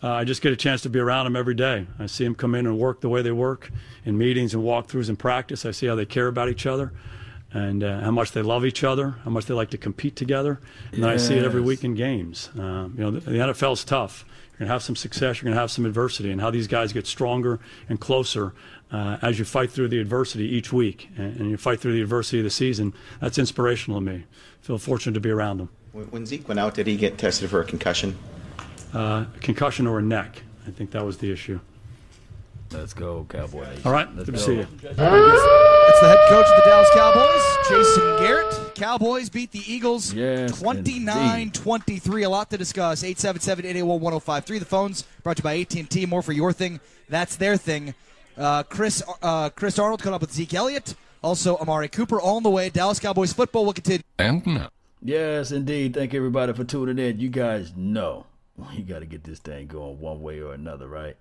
Uh, 0.00 0.12
I 0.12 0.22
just 0.24 0.42
get 0.42 0.52
a 0.52 0.56
chance 0.56 0.82
to 0.82 0.90
be 0.90 1.00
around 1.00 1.24
them 1.24 1.34
every 1.34 1.54
day. 1.54 1.88
I 1.98 2.06
see 2.06 2.22
them 2.22 2.36
come 2.36 2.54
in 2.54 2.66
and 2.66 2.78
work 2.78 3.00
the 3.00 3.08
way 3.08 3.20
they 3.20 3.32
work 3.32 3.72
in 4.04 4.16
meetings 4.16 4.54
and 4.54 4.62
walkthroughs 4.62 5.08
and 5.08 5.18
practice. 5.18 5.66
I 5.66 5.72
see 5.72 5.86
how 5.88 5.96
they 5.96 6.06
care 6.06 6.28
about 6.28 6.48
each 6.50 6.66
other 6.66 6.92
and 7.54 7.84
uh, 7.84 8.00
how 8.00 8.10
much 8.10 8.32
they 8.32 8.42
love 8.42 8.66
each 8.66 8.82
other, 8.82 9.14
how 9.24 9.30
much 9.30 9.46
they 9.46 9.54
like 9.54 9.70
to 9.70 9.78
compete 9.78 10.16
together. 10.16 10.60
And 10.92 11.02
then 11.02 11.08
I 11.08 11.16
see 11.16 11.36
it 11.36 11.44
every 11.44 11.60
week 11.60 11.84
in 11.84 11.94
games. 11.94 12.50
Uh, 12.58 12.88
you 12.94 13.00
know, 13.04 13.10
the, 13.12 13.20
the 13.20 13.38
NFL's 13.38 13.84
tough. 13.84 14.26
You're 14.50 14.58
going 14.58 14.68
to 14.68 14.72
have 14.72 14.82
some 14.82 14.96
success, 14.96 15.38
you're 15.38 15.44
going 15.44 15.54
to 15.54 15.60
have 15.60 15.70
some 15.70 15.86
adversity, 15.86 16.30
and 16.30 16.40
how 16.40 16.50
these 16.50 16.66
guys 16.66 16.92
get 16.92 17.06
stronger 17.06 17.60
and 17.88 18.00
closer 18.00 18.54
uh, 18.92 19.18
as 19.22 19.38
you 19.38 19.44
fight 19.44 19.70
through 19.70 19.88
the 19.88 20.00
adversity 20.00 20.44
each 20.44 20.72
week 20.72 21.08
and, 21.16 21.40
and 21.40 21.50
you 21.50 21.56
fight 21.56 21.80
through 21.80 21.92
the 21.92 22.02
adversity 22.02 22.38
of 22.38 22.44
the 22.44 22.50
season. 22.50 22.92
That's 23.20 23.38
inspirational 23.38 24.00
to 24.00 24.04
me. 24.04 24.24
feel 24.60 24.78
fortunate 24.78 25.14
to 25.14 25.20
be 25.20 25.30
around 25.30 25.58
them. 25.58 25.70
When 25.92 26.06
when 26.06 26.26
Zeke 26.26 26.48
went 26.48 26.58
out, 26.58 26.74
did 26.74 26.88
he 26.88 26.96
get 26.96 27.18
tested 27.18 27.50
for 27.50 27.60
a 27.60 27.64
concussion? 27.64 28.16
Uh, 28.92 29.26
concussion 29.40 29.86
or 29.86 30.00
a 30.00 30.02
neck. 30.02 30.42
I 30.66 30.70
think 30.70 30.90
that 30.90 31.04
was 31.04 31.18
the 31.18 31.30
issue. 31.30 31.60
Let's 32.72 32.92
go, 32.94 33.24
Cowboys. 33.28 33.84
All 33.86 33.92
right, 33.92 34.08
Let's 34.16 34.28
good 34.30 34.38
to 34.38 34.40
go. 34.40 34.46
see 34.46 34.54
you. 34.56 34.66
That's 34.82 34.96
the 34.96 36.08
head 36.08 36.28
coach 36.28 36.46
of 36.46 36.56
the 36.56 36.62
Dallas 36.64 36.88
Cowboys, 36.92 37.68
Jason 37.68 38.02
Garrett. 38.18 38.74
Cowboys 38.74 39.28
beat 39.30 39.52
the 39.52 39.62
Eagles 39.72 40.12
Yes, 40.12 40.60
29 40.60 41.50
23. 41.52 42.22
A 42.24 42.28
lot 42.28 42.50
to 42.50 42.58
discuss. 42.58 43.04
877 43.04 43.64
881 43.64 44.00
1053. 44.00 44.58
The 44.58 44.64
phones 44.64 45.02
brought 45.22 45.36
to 45.36 45.40
you 45.40 45.44
by 45.44 45.58
AT&T. 45.60 46.06
More 46.06 46.22
for 46.22 46.32
your 46.32 46.52
thing. 46.52 46.80
That's 47.08 47.36
their 47.36 47.56
thing. 47.56 47.94
Uh, 48.36 48.64
Chris 48.64 49.02
uh, 49.22 49.50
Chris 49.50 49.78
Arnold 49.78 50.02
caught 50.02 50.12
up 50.14 50.20
with 50.22 50.32
Zeke 50.32 50.54
Elliott. 50.54 50.96
Also, 51.22 51.56
Amari 51.58 51.88
Cooper 51.88 52.20
all 52.20 52.36
on 52.38 52.42
the 52.42 52.50
way. 52.50 52.68
Dallas 52.70 52.98
Cowboys 52.98 53.32
football 53.32 53.64
will 53.64 53.72
continue. 53.72 54.02
And 54.18 54.44
now. 54.44 54.70
Yes, 55.00 55.52
indeed. 55.52 55.94
Thank 55.94 56.12
everybody 56.14 56.52
for 56.54 56.64
tuning 56.64 56.98
in. 56.98 57.20
You 57.20 57.28
guys 57.28 57.72
know 57.76 58.26
you 58.72 58.82
got 58.82 58.98
to 59.00 59.06
get 59.06 59.22
this 59.22 59.38
thing 59.38 59.68
going 59.68 60.00
one 60.00 60.20
way 60.20 60.40
or 60.40 60.52
another, 60.54 60.88
right? 60.88 61.16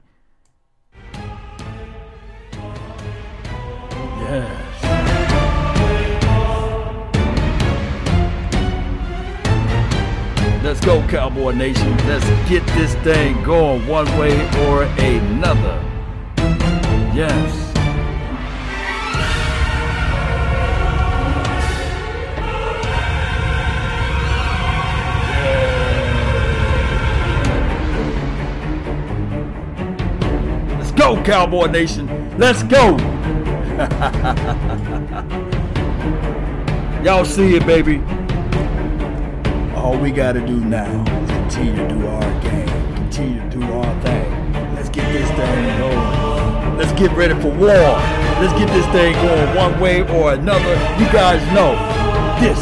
Yes. 4.20 4.64
Let's 10.64 10.80
go, 10.80 11.06
Cowboy 11.08 11.52
Nation. 11.52 11.98
Let's 12.08 12.26
get 12.50 12.66
this 12.68 12.96
thing 13.04 13.44
going 13.44 13.86
one 13.88 14.06
way 14.18 14.32
or 14.66 14.84
another. 14.84 15.84
Yes. 17.14 17.60
Let's 30.80 30.92
go, 30.92 31.22
Cowboy 31.24 31.68
Nation. 31.68 32.38
Let's 32.38 32.64
go. 32.64 32.98
Y'all 37.04 37.26
see 37.26 37.56
it, 37.56 37.66
baby. 37.66 38.04
All 39.76 39.98
we 39.98 40.12
got 40.12 40.34
to 40.34 40.46
do 40.46 40.60
now 40.60 41.04
is 41.24 41.32
continue 41.32 41.76
to 41.76 41.88
do 41.88 42.06
our 42.06 42.42
game, 42.42 42.68
continue 42.94 43.40
to 43.42 43.50
do 43.50 43.64
our 43.74 44.02
thing. 44.02 44.54
Let's 44.76 44.90
get 44.90 45.12
this 45.12 45.28
thing 45.32 45.78
going. 45.80 46.78
Let's 46.78 46.92
get 46.94 47.12
ready 47.18 47.34
for 47.42 47.50
war. 47.50 47.98
Let's 48.40 48.54
get 48.60 48.68
this 48.68 48.86
thing 48.94 49.14
going 49.14 49.56
one 49.56 49.80
way 49.80 50.04
or 50.20 50.34
another. 50.34 50.76
You 51.02 51.10
guys 51.12 51.42
know 51.52 51.76
this 52.40 52.60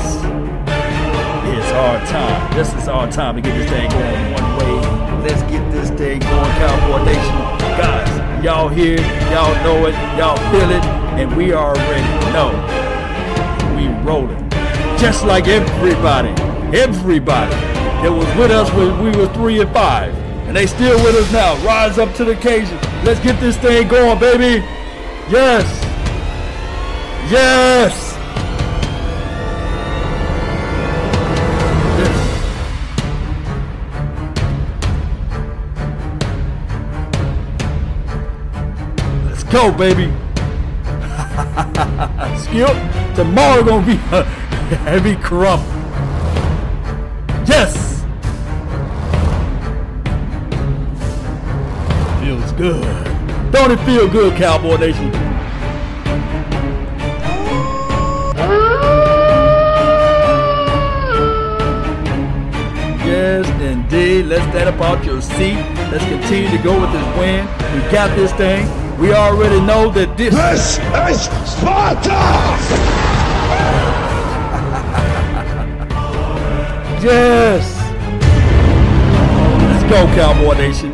is 1.57 1.71
our 1.73 1.99
time. 2.05 2.53
This 2.55 2.73
is 2.73 2.87
our 2.87 3.11
time 3.11 3.35
to 3.35 3.41
get 3.41 3.53
this 3.57 3.69
thing 3.69 3.89
going 3.89 4.31
one 4.31 4.55
way. 4.57 4.79
Let's 5.27 5.43
get 5.51 5.69
this 5.73 5.89
thing 5.89 6.19
going, 6.19 6.51
Cowboy 6.55 7.03
Nation. 7.03 7.35
Guys, 7.77 8.09
y'all 8.43 8.69
here, 8.69 8.99
y'all 9.29 9.53
know 9.63 9.85
it, 9.87 9.95
y'all 10.17 10.37
feel 10.51 10.71
it, 10.71 10.83
and 11.19 11.35
we 11.35 11.53
already 11.53 12.31
know 12.31 12.51
we 13.75 13.87
rolling. 14.05 14.49
Just 14.97 15.25
like 15.25 15.47
everybody, 15.47 16.29
everybody 16.77 17.51
that 18.01 18.11
was 18.11 18.27
with 18.35 18.51
us 18.51 18.71
when 18.73 19.03
we 19.03 19.15
were 19.17 19.31
three 19.33 19.61
and 19.61 19.71
five. 19.71 20.13
And 20.47 20.55
they 20.55 20.67
still 20.67 21.01
with 21.03 21.15
us 21.15 21.31
now. 21.31 21.55
Rise 21.65 21.97
up 21.97 22.13
to 22.15 22.25
the 22.25 22.31
occasion. 22.31 22.77
Let's 23.03 23.19
get 23.19 23.39
this 23.39 23.57
thing 23.57 23.87
going, 23.87 24.19
baby. 24.19 24.65
Yes. 25.29 25.65
Yes. 27.31 28.11
Let's 39.25 39.43
go, 39.43 39.71
baby. 39.71 40.30
Skip. 42.37 43.15
Tomorrow 43.15 43.63
gonna 43.63 43.85
be 43.85 43.93
a 43.93 44.23
heavy 44.85 45.15
crump. 45.15 45.63
Yes. 47.47 48.03
Feels 52.21 52.51
good. 52.53 53.51
Don't 53.51 53.71
it 53.71 53.79
feel 53.79 54.07
good, 54.07 54.37
Cowboy 54.37 54.77
Nation? 54.77 55.11
Yes, 63.03 63.47
indeed. 63.59 64.27
Let's 64.27 64.43
stand 64.51 64.69
up 64.69 64.79
out 64.81 65.03
your 65.03 65.21
seat. 65.21 65.55
Let's 65.91 66.05
continue 66.05 66.49
to 66.55 66.63
go 66.63 66.79
with 66.79 66.91
this 66.91 67.17
win. 67.17 67.45
We 67.73 67.91
got 67.91 68.15
this 68.15 68.31
thing. 68.33 68.80
We 69.01 69.13
already 69.13 69.59
know 69.65 69.89
that 69.93 70.15
this, 70.15 70.35
This 70.35 70.77
is 70.77 71.21
Sparta! 71.49 72.21
Yes. 77.01 77.65
Let's 79.65 79.81
go, 79.89 80.05
Cowboy 80.13 80.53
Nation. 80.53 80.93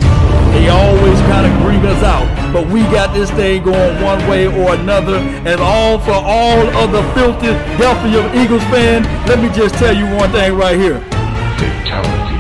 They 0.55 0.69
always 0.69 1.19
kind 1.27 1.51
of 1.51 1.61
bring 1.61 1.85
us 1.85 2.01
out, 2.01 2.23
but 2.53 2.65
we 2.67 2.83
got 2.83 3.13
this 3.13 3.29
thing 3.31 3.63
going 3.63 4.01
one 4.01 4.25
way 4.29 4.47
or 4.47 4.75
another. 4.75 5.17
And 5.43 5.59
all 5.59 5.99
for 5.99 6.13
all 6.13 6.61
of 6.79 6.93
the 6.93 7.03
filthy 7.11 7.47
Philadelphia 7.75 8.23
Eagles 8.41 8.63
fan, 8.71 9.03
let 9.27 9.39
me 9.43 9.49
just 9.53 9.75
tell 9.75 9.93
you 9.93 10.05
one 10.15 10.31
thing 10.31 10.55
right 10.55 10.79
here. 10.79 11.01
Fatality. 11.59 12.39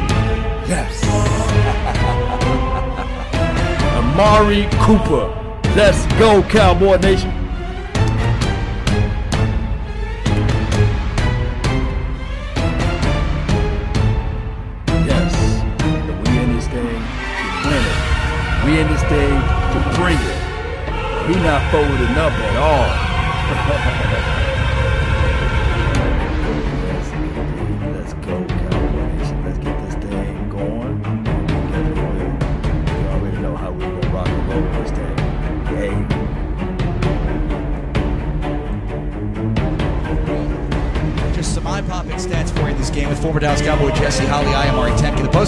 Yes. 0.71 1.03
Amari 3.97 4.69
Cooper. 4.79 5.36
Let's 5.77 6.07
go, 6.17 6.41
Cowboy 6.41 6.97
Nation. 6.97 7.29
Yes, 15.05 15.61
we 16.25 16.39
in 16.39 16.55
this 16.55 16.65
thing 16.65 16.81
to 16.81 17.45
win 17.69 17.83
it. 17.85 18.65
We 18.65 18.79
in 18.79 18.87
this 18.87 19.03
thing 19.03 19.39
to 19.39 19.79
bring 19.99 20.17
it. 20.17 21.27
We 21.27 21.35
not 21.43 21.61
folding 21.71 22.17
up 22.17 22.33
at 22.33 22.57
all. 22.57 23.93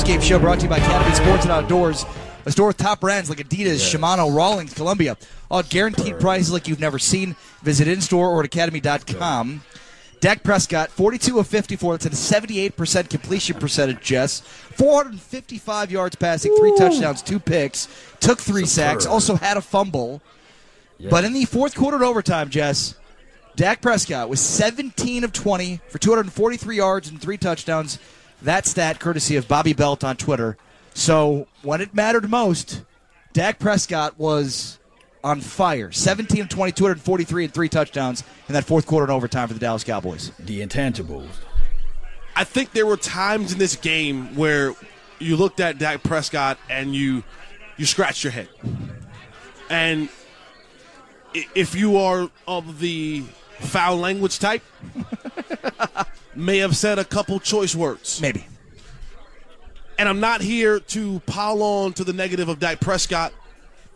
Show 0.09 0.39
brought 0.39 0.57
to 0.57 0.63
you 0.63 0.69
by 0.69 0.77
Academy 0.77 1.15
Sports 1.15 1.43
and 1.43 1.51
Outdoors, 1.51 2.03
a 2.45 2.51
store 2.51 2.67
with 2.67 2.77
top 2.77 2.99
brands 2.99 3.29
like 3.29 3.37
Adidas, 3.37 3.77
Shimano, 3.77 4.35
Rawlings, 4.35 4.73
Columbia. 4.73 5.15
All 5.51 5.61
guaranteed 5.61 6.19
prices 6.19 6.51
like 6.51 6.67
you've 6.67 6.79
never 6.79 6.97
seen. 6.97 7.35
Visit 7.61 7.87
in-store 7.87 8.27
or 8.27 8.39
at 8.39 8.45
academy.com. 8.45 9.61
Dak 10.19 10.43
Prescott, 10.43 10.89
42 10.89 11.37
of 11.37 11.47
54. 11.47 11.99
That's 11.99 12.29
a 12.29 12.35
78% 12.39 13.09
completion 13.09 13.59
percentage, 13.59 14.01
Jess. 14.01 14.39
455 14.39 15.91
yards 15.91 16.15
passing, 16.15 16.55
three 16.55 16.75
touchdowns, 16.75 17.21
two 17.21 17.39
picks, 17.39 17.87
took 18.19 18.39
three 18.39 18.65
sacks, 18.65 19.05
also 19.05 19.35
had 19.35 19.57
a 19.57 19.61
fumble. 19.61 20.23
But 21.07 21.23
in 21.23 21.33
the 21.33 21.45
fourth 21.45 21.75
quarter 21.75 21.97
and 21.97 22.03
overtime, 22.03 22.49
Jess, 22.49 22.95
Dak 23.55 23.79
Prescott 23.81 24.27
was 24.27 24.41
17 24.41 25.23
of 25.23 25.33
20 25.33 25.81
for 25.87 25.99
243 25.99 26.75
yards 26.75 27.09
and 27.09 27.21
three 27.21 27.37
touchdowns. 27.37 27.99
That 28.41 28.65
stat 28.65 28.99
courtesy 28.99 29.35
of 29.35 29.47
Bobby 29.47 29.73
Belt 29.73 30.03
on 30.03 30.15
Twitter. 30.15 30.57
So 30.93 31.47
when 31.61 31.81
it 31.81 31.93
mattered 31.93 32.29
most, 32.29 32.83
Dak 33.33 33.59
Prescott 33.59 34.17
was 34.17 34.79
on 35.23 35.41
fire. 35.41 35.91
17 35.91 36.41
of 36.41 36.49
20, 36.49 36.71
243 36.71 37.45
and 37.45 37.53
three 37.53 37.69
touchdowns 37.69 38.23
in 38.47 38.53
that 38.53 38.63
fourth 38.63 38.85
quarter 38.85 39.05
and 39.05 39.11
overtime 39.11 39.47
for 39.47 39.53
the 39.53 39.59
Dallas 39.59 39.83
Cowboys. 39.83 40.31
The 40.39 40.61
intangibles. 40.61 41.27
I 42.35 42.43
think 42.45 42.71
there 42.71 42.85
were 42.85 42.97
times 42.97 43.51
in 43.51 43.59
this 43.59 43.75
game 43.75 44.35
where 44.35 44.73
you 45.19 45.35
looked 45.35 45.59
at 45.59 45.77
Dak 45.77 46.03
Prescott 46.03 46.57
and 46.69 46.95
you 46.95 47.23
you 47.77 47.85
scratched 47.85 48.23
your 48.23 48.31
head. 48.31 48.47
And 49.69 50.09
if 51.33 51.75
you 51.75 51.97
are 51.97 52.29
of 52.47 52.79
the 52.79 53.23
foul 53.59 53.97
language 53.97 54.39
type, 54.39 54.63
may 56.39 56.59
have 56.59 56.75
said 56.75 56.99
a 56.99 57.05
couple 57.05 57.39
choice 57.39 57.75
words. 57.75 58.21
Maybe. 58.21 58.45
And 59.97 60.07
I'm 60.07 60.19
not 60.19 60.41
here 60.41 60.79
to 60.79 61.19
pile 61.21 61.61
on 61.61 61.93
to 61.93 62.03
the 62.03 62.13
negative 62.13 62.47
of 62.47 62.59
Dak 62.59 62.79
Prescott 62.79 63.33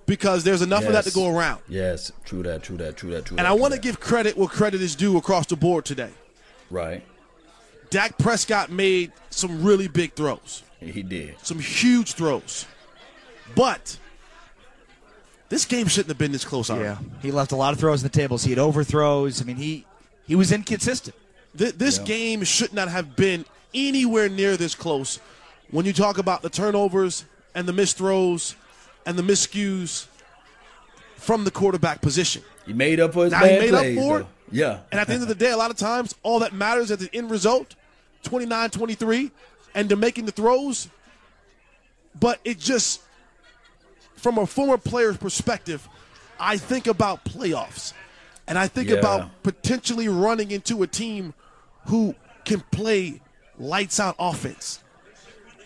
because 0.05 0.43
there's 0.43 0.61
enough 0.61 0.85
of 0.85 0.93
that 0.93 1.05
to 1.05 1.11
go 1.11 1.33
around. 1.33 1.61
Yes, 1.69 2.11
true 2.25 2.43
that, 2.43 2.63
true 2.63 2.77
that, 2.77 2.97
true 2.97 3.11
that, 3.11 3.25
true 3.25 3.37
And 3.37 3.45
that. 3.45 3.51
I 3.51 3.53
want 3.53 3.73
to 3.73 3.79
give 3.79 3.99
credit 3.99 4.37
where 4.37 4.49
credit 4.49 4.81
is 4.81 4.95
due 4.95 5.17
across 5.17 5.45
the 5.45 5.55
board 5.55 5.85
today. 5.85 6.09
Right. 6.69 7.03
Dak 7.89 8.17
Prescott 8.17 8.69
made 8.69 9.11
some 9.29 9.63
really 9.63 9.87
big 9.87 10.13
throws. 10.13 10.63
He 10.79 11.03
did. 11.03 11.35
some 11.41 11.59
huge 11.59 12.13
throws. 12.13 12.65
But 13.55 13.97
this 15.49 15.65
game 15.65 15.87
shouldn't 15.87 16.09
have 16.09 16.17
been 16.17 16.31
this 16.31 16.43
close. 16.43 16.69
Ari. 16.69 16.83
Yeah, 16.83 16.97
he 17.21 17.31
left 17.31 17.51
a 17.51 17.55
lot 17.55 17.73
of 17.73 17.79
throws 17.79 18.01
on 18.01 18.03
the 18.03 18.17
tables. 18.17 18.43
He 18.43 18.49
had 18.49 18.59
overthrows. 18.59 19.41
I 19.41 19.45
mean, 19.45 19.55
he 19.55 19.85
he 20.25 20.35
was 20.35 20.51
inconsistent. 20.51 21.15
Th- 21.57 21.73
this 21.75 21.97
game 21.99 22.43
should 22.43 22.73
not 22.73 22.89
have 22.89 23.15
been 23.15 23.45
anywhere 23.73 24.29
near 24.29 24.57
this 24.57 24.75
close. 24.75 25.19
When 25.71 25.85
you 25.85 25.93
talk 25.93 26.17
about 26.17 26.41
the 26.41 26.49
turnovers 26.49 27.25
and 27.55 27.67
the 27.67 27.73
missed 27.73 27.97
throws 27.97 28.55
and 29.05 29.17
the 29.17 29.23
miscues 29.23 30.07
from 31.17 31.43
the 31.43 31.51
quarterback 31.51 32.01
position. 32.01 32.43
He 32.65 32.73
made 32.73 32.99
up 32.99 33.13
for 33.13 33.23
his 33.25 33.31
Now, 33.33 33.41
bad 33.41 33.51
he 33.51 33.59
made 33.59 33.69
plays, 33.71 33.97
up 33.97 34.03
for 34.03 34.17
though. 34.19 34.23
it. 34.23 34.27
Yeah. 34.51 34.79
And 34.91 34.99
at 34.99 35.07
the 35.07 35.13
end 35.13 35.23
of 35.23 35.29
the 35.29 35.35
day, 35.35 35.51
a 35.51 35.57
lot 35.57 35.71
of 35.71 35.77
times, 35.77 36.15
all 36.23 36.39
that 36.39 36.53
matters 36.53 36.91
at 36.91 36.99
the 36.99 37.09
end 37.13 37.31
result 37.31 37.75
29 38.23 38.69
23, 38.69 39.31
and 39.75 39.89
to 39.89 39.95
making 39.95 40.25
the 40.25 40.31
throws. 40.31 40.87
But 42.19 42.39
it 42.45 42.59
just, 42.59 43.01
from 44.15 44.37
a 44.37 44.45
former 44.45 44.77
player's 44.77 45.17
perspective, 45.17 45.87
I 46.39 46.57
think 46.57 46.87
about 46.87 47.25
playoffs. 47.25 47.93
And 48.47 48.57
I 48.59 48.67
think 48.67 48.89
Yeah. 48.89 48.97
about 48.97 49.43
potentially 49.43 50.07
running 50.07 50.51
into 50.51 50.83
a 50.83 50.87
team 50.87 51.33
who 51.85 52.15
can 52.45 52.61
play 52.71 53.21
lights 53.57 53.99
out 53.99 54.15
offense. 54.19 54.79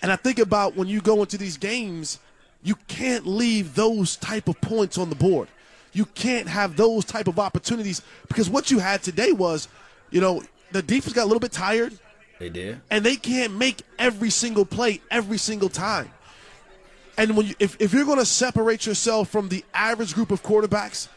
And 0.01 0.11
I 0.11 0.15
think 0.15 0.39
about 0.39 0.75
when 0.75 0.87
you 0.87 1.01
go 1.01 1.21
into 1.21 1.37
these 1.37 1.57
games, 1.57 2.19
you 2.63 2.75
can't 2.87 3.25
leave 3.25 3.75
those 3.75 4.15
type 4.17 4.47
of 4.47 4.59
points 4.61 4.97
on 4.97 5.09
the 5.09 5.15
board. 5.15 5.47
You 5.93 6.05
can't 6.05 6.47
have 6.47 6.75
those 6.75 7.05
type 7.05 7.27
of 7.27 7.39
opportunities 7.39 8.01
because 8.27 8.49
what 8.49 8.69
you 8.69 8.79
had 8.79 9.01
today 9.01 9.31
was, 9.31 9.67
you 10.11 10.21
know, 10.21 10.43
the 10.71 10.81
defense 10.81 11.13
got 11.13 11.23
a 11.23 11.25
little 11.25 11.39
bit 11.39 11.51
tired 11.51 11.97
They 12.39 12.49
did. 12.49 12.81
and 12.91 13.03
they 13.03 13.15
can't 13.15 13.55
make 13.55 13.81
every 13.97 14.29
single 14.29 14.65
play 14.65 15.01
every 15.09 15.37
single 15.37 15.69
time. 15.69 16.11
And 17.17 17.35
when 17.35 17.47
you, 17.47 17.55
if, 17.57 17.75
if 17.79 17.93
you're 17.93 18.05
going 18.05 18.19
to 18.19 18.25
separate 18.25 18.85
yourself 18.85 19.29
from 19.29 19.49
the 19.49 19.65
average 19.73 20.13
group 20.13 20.29
of 20.29 20.43
quarterbacks, 20.43 21.07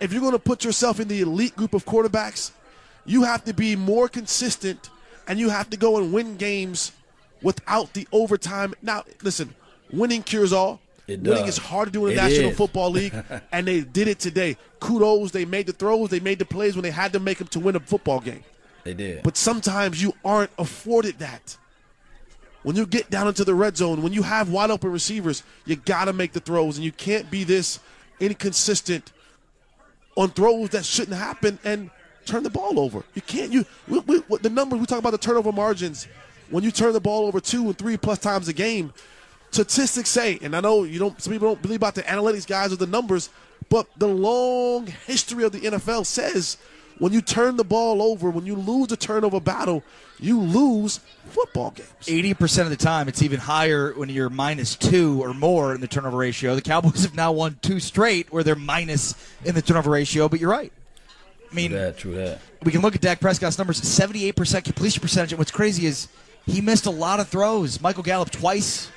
if 0.00 0.12
you're 0.12 0.22
going 0.22 0.32
to 0.32 0.38
put 0.38 0.64
yourself 0.64 1.00
in 1.00 1.08
the 1.08 1.20
elite 1.20 1.54
group 1.54 1.74
of 1.74 1.84
quarterbacks, 1.84 2.52
you 3.04 3.22
have 3.24 3.44
to 3.44 3.52
be 3.54 3.76
more 3.76 4.08
consistent 4.08 4.90
and 5.26 5.38
you 5.38 5.50
have 5.50 5.70
to 5.70 5.76
go 5.76 5.98
and 5.98 6.12
win 6.12 6.36
games 6.36 6.92
without 7.42 7.92
the 7.94 8.06
overtime. 8.12 8.74
Now, 8.82 9.04
listen, 9.22 9.54
winning 9.92 10.22
cures 10.22 10.52
all. 10.52 10.80
It 11.06 11.20
winning 11.20 11.46
does. 11.46 11.58
is 11.58 11.64
hard 11.64 11.88
to 11.88 11.92
do 11.92 12.06
in 12.06 12.14
the 12.14 12.20
It 12.20 12.24
National 12.28 12.50
is. 12.50 12.56
Football 12.56 12.90
League, 12.90 13.14
and 13.52 13.66
they 13.66 13.80
did 13.80 14.08
it 14.08 14.18
today. 14.18 14.56
Kudos. 14.78 15.32
They 15.32 15.44
made 15.44 15.66
the 15.66 15.72
throws, 15.72 16.10
they 16.10 16.20
made 16.20 16.38
the 16.38 16.44
plays 16.44 16.76
when 16.76 16.82
they 16.82 16.90
had 16.90 17.12
to 17.14 17.20
make 17.20 17.38
them 17.38 17.48
to 17.48 17.60
win 17.60 17.76
a 17.76 17.80
football 17.80 18.20
game. 18.20 18.44
They 18.84 18.94
did. 18.94 19.22
But 19.22 19.36
sometimes 19.36 20.02
you 20.02 20.14
aren't 20.24 20.50
afforded 20.58 21.18
that. 21.18 21.56
When 22.62 22.76
you 22.76 22.86
get 22.86 23.10
down 23.10 23.26
into 23.26 23.44
the 23.44 23.54
red 23.54 23.76
zone, 23.76 24.02
when 24.02 24.12
you 24.12 24.22
have 24.22 24.50
wide 24.50 24.70
open 24.70 24.92
receivers, 24.92 25.42
you 25.64 25.76
got 25.76 26.04
to 26.06 26.12
make 26.12 26.32
the 26.32 26.40
throws, 26.40 26.76
and 26.76 26.84
you 26.84 26.92
can't 26.92 27.30
be 27.30 27.42
this 27.42 27.80
inconsistent 28.20 29.12
on 30.16 30.30
throws 30.30 30.70
that 30.70 30.84
shouldn't 30.84 31.16
happen 31.16 31.58
and 31.64 31.90
turn 32.30 32.42
the 32.42 32.50
ball 32.50 32.78
over. 32.78 33.02
You 33.14 33.22
can't. 33.22 33.52
You 33.52 33.66
we, 33.88 33.98
we, 34.00 34.38
the 34.38 34.50
numbers 34.50 34.80
we 34.80 34.86
talk 34.86 34.98
about 34.98 35.10
the 35.10 35.18
turnover 35.18 35.52
margins. 35.52 36.06
When 36.50 36.64
you 36.64 36.70
turn 36.70 36.92
the 36.92 37.00
ball 37.00 37.26
over 37.26 37.40
two 37.40 37.66
and 37.66 37.78
three 37.78 37.96
plus 37.96 38.18
times 38.18 38.48
a 38.48 38.52
game, 38.52 38.92
statistics 39.50 40.10
say, 40.10 40.38
and 40.42 40.56
I 40.56 40.60
know 40.60 40.84
you 40.84 40.98
don't. 40.98 41.20
Some 41.20 41.32
people 41.32 41.48
don't 41.48 41.62
believe 41.62 41.76
about 41.78 41.94
the 41.94 42.02
analytics 42.02 42.46
guys 42.46 42.72
or 42.72 42.76
the 42.76 42.86
numbers, 42.86 43.30
but 43.68 43.86
the 43.96 44.08
long 44.08 44.86
history 45.06 45.44
of 45.44 45.52
the 45.52 45.60
NFL 45.60 46.06
says 46.06 46.56
when 46.98 47.12
you 47.12 47.22
turn 47.22 47.56
the 47.56 47.64
ball 47.64 48.02
over, 48.02 48.30
when 48.30 48.46
you 48.46 48.54
lose 48.54 48.92
a 48.92 48.96
turnover 48.96 49.40
battle, 49.40 49.82
you 50.18 50.38
lose 50.38 51.00
football 51.30 51.70
games. 51.70 51.90
Eighty 52.06 52.34
percent 52.34 52.66
of 52.66 52.70
the 52.70 52.82
time, 52.82 53.08
it's 53.08 53.22
even 53.22 53.40
higher 53.40 53.92
when 53.94 54.08
you're 54.08 54.30
minus 54.30 54.76
two 54.76 55.22
or 55.22 55.34
more 55.34 55.74
in 55.74 55.80
the 55.80 55.88
turnover 55.88 56.18
ratio. 56.18 56.54
The 56.54 56.62
Cowboys 56.62 57.02
have 57.02 57.14
now 57.14 57.32
won 57.32 57.58
two 57.62 57.80
straight 57.80 58.32
where 58.32 58.44
they're 58.44 58.54
minus 58.54 59.14
in 59.44 59.54
the 59.54 59.62
turnover 59.62 59.90
ratio. 59.90 60.28
But 60.28 60.40
you're 60.40 60.50
right. 60.50 60.72
I 61.50 61.54
mean, 61.54 61.70
True 61.70 61.78
that, 61.78 61.98
true 61.98 62.14
that. 62.14 62.40
we 62.62 62.70
can 62.72 62.80
look 62.80 62.94
at 62.94 63.00
Dak 63.00 63.20
Prescott's 63.20 63.58
numbers: 63.58 63.78
seventy-eight 63.78 64.36
percent 64.36 64.64
completion 64.64 65.00
percentage. 65.00 65.32
And 65.32 65.38
what's 65.38 65.50
crazy 65.50 65.86
is 65.86 66.08
he 66.46 66.60
missed 66.60 66.86
a 66.86 66.90
lot 66.90 67.18
of 67.20 67.28
throws. 67.28 67.80
Michael 67.80 68.02
Gallup 68.02 68.30
twice 68.30 68.90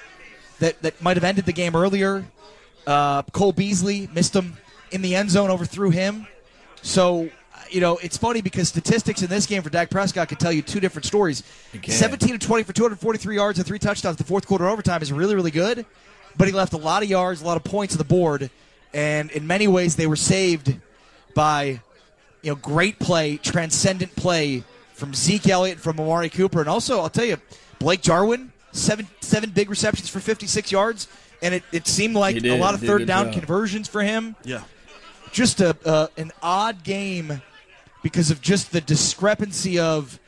that 0.60 0.82
that 0.82 1.02
might 1.02 1.18
have 1.18 1.24
ended 1.24 1.46
the 1.46 1.54
game 1.54 1.76
earlier. 1.76 2.26
Uh, 2.86 3.24
Cole 3.24 3.54
Beasley 3.54 4.08
missed 4.13 4.36
him 4.36 4.58
in 4.92 5.02
the 5.02 5.16
end 5.16 5.32
zone, 5.32 5.50
overthrew 5.50 5.89
him. 5.89 6.28
So. 6.82 7.30
You 7.70 7.82
know, 7.82 7.98
it's 8.04 8.18
funny 8.18 8.42
because 8.42 8.68
statistics 8.68 9.24
in 9.24 9.30
this 9.30 9.48
game 9.48 9.63
for 9.63 9.70
Dak 9.72 9.89
Prescott 9.89 10.30
could 10.30 10.39
tell 10.39 10.52
you 10.52 10.62
two 10.62 10.80
different 10.80 11.06
stories. 11.06 11.42
17 11.84 12.38
to 12.38 12.38
20 12.38 12.62
for 12.63 12.72
243 12.74 13.36
yards 13.36 13.58
and 13.58 13.66
three 13.66 13.80
touchdowns. 13.80 14.16
The 14.16 14.24
fourth 14.24 14.46
quarter 14.46 14.68
overtime 14.70 15.02
is 15.02 15.12
really, 15.12 15.34
really 15.34 15.50
good, 15.50 15.84
but 16.38 16.48
he 16.48 16.54
left 16.54 16.74
a 16.74 16.78
lot 16.78 17.02
of 17.02 17.10
yards, 17.10 17.42
a 17.42 17.46
lot 17.46 17.58
of 17.58 17.63
points 17.63 17.96
on 17.96 17.98
the 17.98 18.04
board, 18.04 18.52
and 18.94 19.32
in 19.32 19.48
many 19.48 19.68
ways 19.68 19.96
they 19.96 20.06
were 20.06 20.18
saved 20.18 20.76
by 21.34 21.82
you 22.43 22.51
know, 22.51 22.56
great 22.56 22.99
play, 22.99 23.38
transcendent 23.38 24.15
play 24.15 24.63
from 24.93 25.13
Zeke 25.13 25.47
Elliott, 25.47 25.79
from 25.79 25.99
Amari 25.99 26.29
Cooper, 26.29 26.60
and 26.60 26.69
also 26.69 26.99
I'll 26.99 27.10
tell 27.10 27.25
you, 27.25 27.38
Blake 27.79 28.01
Jarwin, 28.01 28.51
seven 28.71 29.08
seven 29.21 29.49
big 29.49 29.69
receptions 29.69 30.10
for 30.10 30.19
56 30.19 30.71
yards, 30.71 31.08
and 31.41 31.56
it, 31.56 31.63
it 31.71 31.88
seemed 31.88 32.15
like 32.15 32.36
did. 32.36 32.45
a 32.45 32.58
lot 32.58 32.73
of 32.73 32.82
third 32.82 33.08
down 33.08 33.25
job. 33.25 33.34
conversions 33.34 33.88
for 33.88 34.03
him. 34.03 34.36
Yeah. 34.43 34.63
Just 35.32 35.62
a 35.62 35.75
uh, 35.86 36.08
an 36.17 36.32
odd 36.41 36.84
game 36.84 37.41
because 38.03 38.29
of 38.29 38.41
just 38.41 38.71
the 38.71 38.82
discrepancy 38.82 39.79
of 39.79 40.19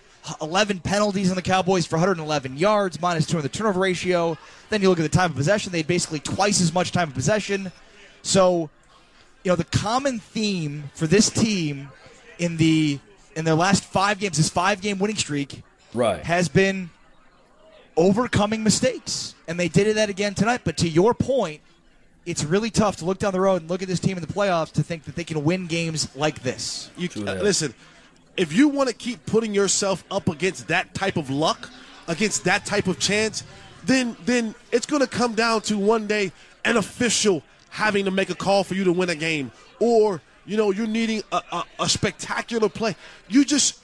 11 0.41 0.80
penalties 0.80 1.30
on 1.30 1.36
the 1.36 1.41
Cowboys 1.41 1.86
for 1.86 1.97
111 1.97 2.58
yards, 2.58 2.99
minus 2.99 3.28
two 3.28 3.38
in 3.38 3.43
the 3.43 3.49
turnover 3.49 3.80
ratio. 3.80 4.38
Then 4.69 4.82
you 4.82 4.89
look 4.89 4.99
at 4.99 5.04
the 5.04 5.10
time 5.10 5.32
of 5.32 5.38
possession; 5.38 5.71
they 5.71 5.80
had 5.80 5.88
basically 5.88 6.19
twice 6.19 6.62
as 6.62 6.73
much 6.73 6.91
time 6.91 7.10
of 7.10 7.13
possession. 7.13 7.71
So, 8.21 8.71
you 9.43 9.51
know, 9.51 9.56
the 9.56 9.65
common 9.65 10.19
theme 10.19 10.86
for 10.95 11.06
this 11.06 11.30
team 11.30 11.89
in 12.39 12.58
the 12.58 13.00
in 13.36 13.45
their 13.45 13.56
last 13.56 13.84
five 13.84 14.19
games, 14.19 14.38
this 14.38 14.50
five 14.50 14.82
game 14.82 14.98
winning 14.98 15.17
streak, 15.17 15.62
Right. 15.93 16.24
has 16.24 16.48
been 16.48 16.89
overcoming 17.98 18.63
mistakes, 18.63 19.36
and 19.48 19.60
they 19.60 19.67
did 19.67 19.95
that 19.95 20.10
again 20.10 20.34
tonight. 20.34 20.62
But 20.63 20.78
to 20.78 20.89
your 20.89 21.13
point, 21.13 21.62
it's 22.26 22.43
really 22.43 22.69
tough 22.69 22.98
to 22.98 23.06
look 23.06 23.19
down 23.19 23.34
the 23.34 23.39
road 23.41 23.62
and 23.62 23.69
look 23.69 23.82
at 23.82 23.88
this 23.88 24.00
team 24.00 24.17
in 24.17 24.21
the 24.26 24.32
playoffs 24.32 24.71
to 24.74 24.84
think 24.84 25.04
that 25.06 25.15
they 25.15 25.24
can 25.24 25.43
win 25.43 25.67
games 25.67 26.08
like 26.15 26.41
this. 26.43 26.89
You 26.98 27.10
uh, 27.17 27.36
listen. 27.36 27.74
If 28.38 28.52
you 28.52 28.67
want 28.67 28.89
to 28.89 28.95
keep 28.95 29.26
putting 29.26 29.54
yourself 29.54 30.04
up 30.12 30.28
against 30.28 30.67
that 30.67 30.93
type 30.93 31.15
of 31.15 31.30
luck, 31.30 31.69
against 32.08 32.43
that 32.43 32.65
type 32.65 32.88
of 32.88 33.00
chance, 33.00 33.43
then 33.86 34.17
then 34.26 34.56
it's 34.71 34.86
going 34.86 35.02
to 35.02 35.08
come 35.08 35.36
down 35.36 35.62
to 35.62 35.78
one 35.78 36.08
day 36.08 36.32
an 36.65 36.76
official 36.78 37.43
having 37.69 38.06
to 38.06 38.12
make 38.12 38.30
a 38.30 38.36
call 38.36 38.63
for 38.63 38.74
you 38.74 38.84
to 38.86 38.91
win 38.91 39.10
a 39.10 39.15
game, 39.15 39.52
or 39.80 40.21
you 40.46 40.58
know 40.58 40.72
you're 40.72 40.88
needing 40.88 41.24
a, 41.32 41.42
a, 41.52 41.64
a 41.82 41.90
spectacular 41.90 42.70
play. 42.70 42.96
You 43.28 43.46
just 43.46 43.80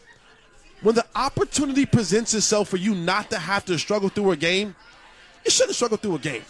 when 0.81 0.95
the 0.95 1.05
opportunity 1.15 1.85
presents 1.85 2.33
itself 2.33 2.69
for 2.69 2.77
you 2.77 2.95
not 2.95 3.29
to 3.31 3.37
have 3.37 3.65
to 3.65 3.77
struggle 3.77 4.09
through 4.09 4.31
a 4.31 4.35
game, 4.35 4.75
you 5.45 5.51
shouldn't 5.51 5.75
struggle 5.75 5.97
through 5.97 6.15
a 6.15 6.19
game. 6.19 6.43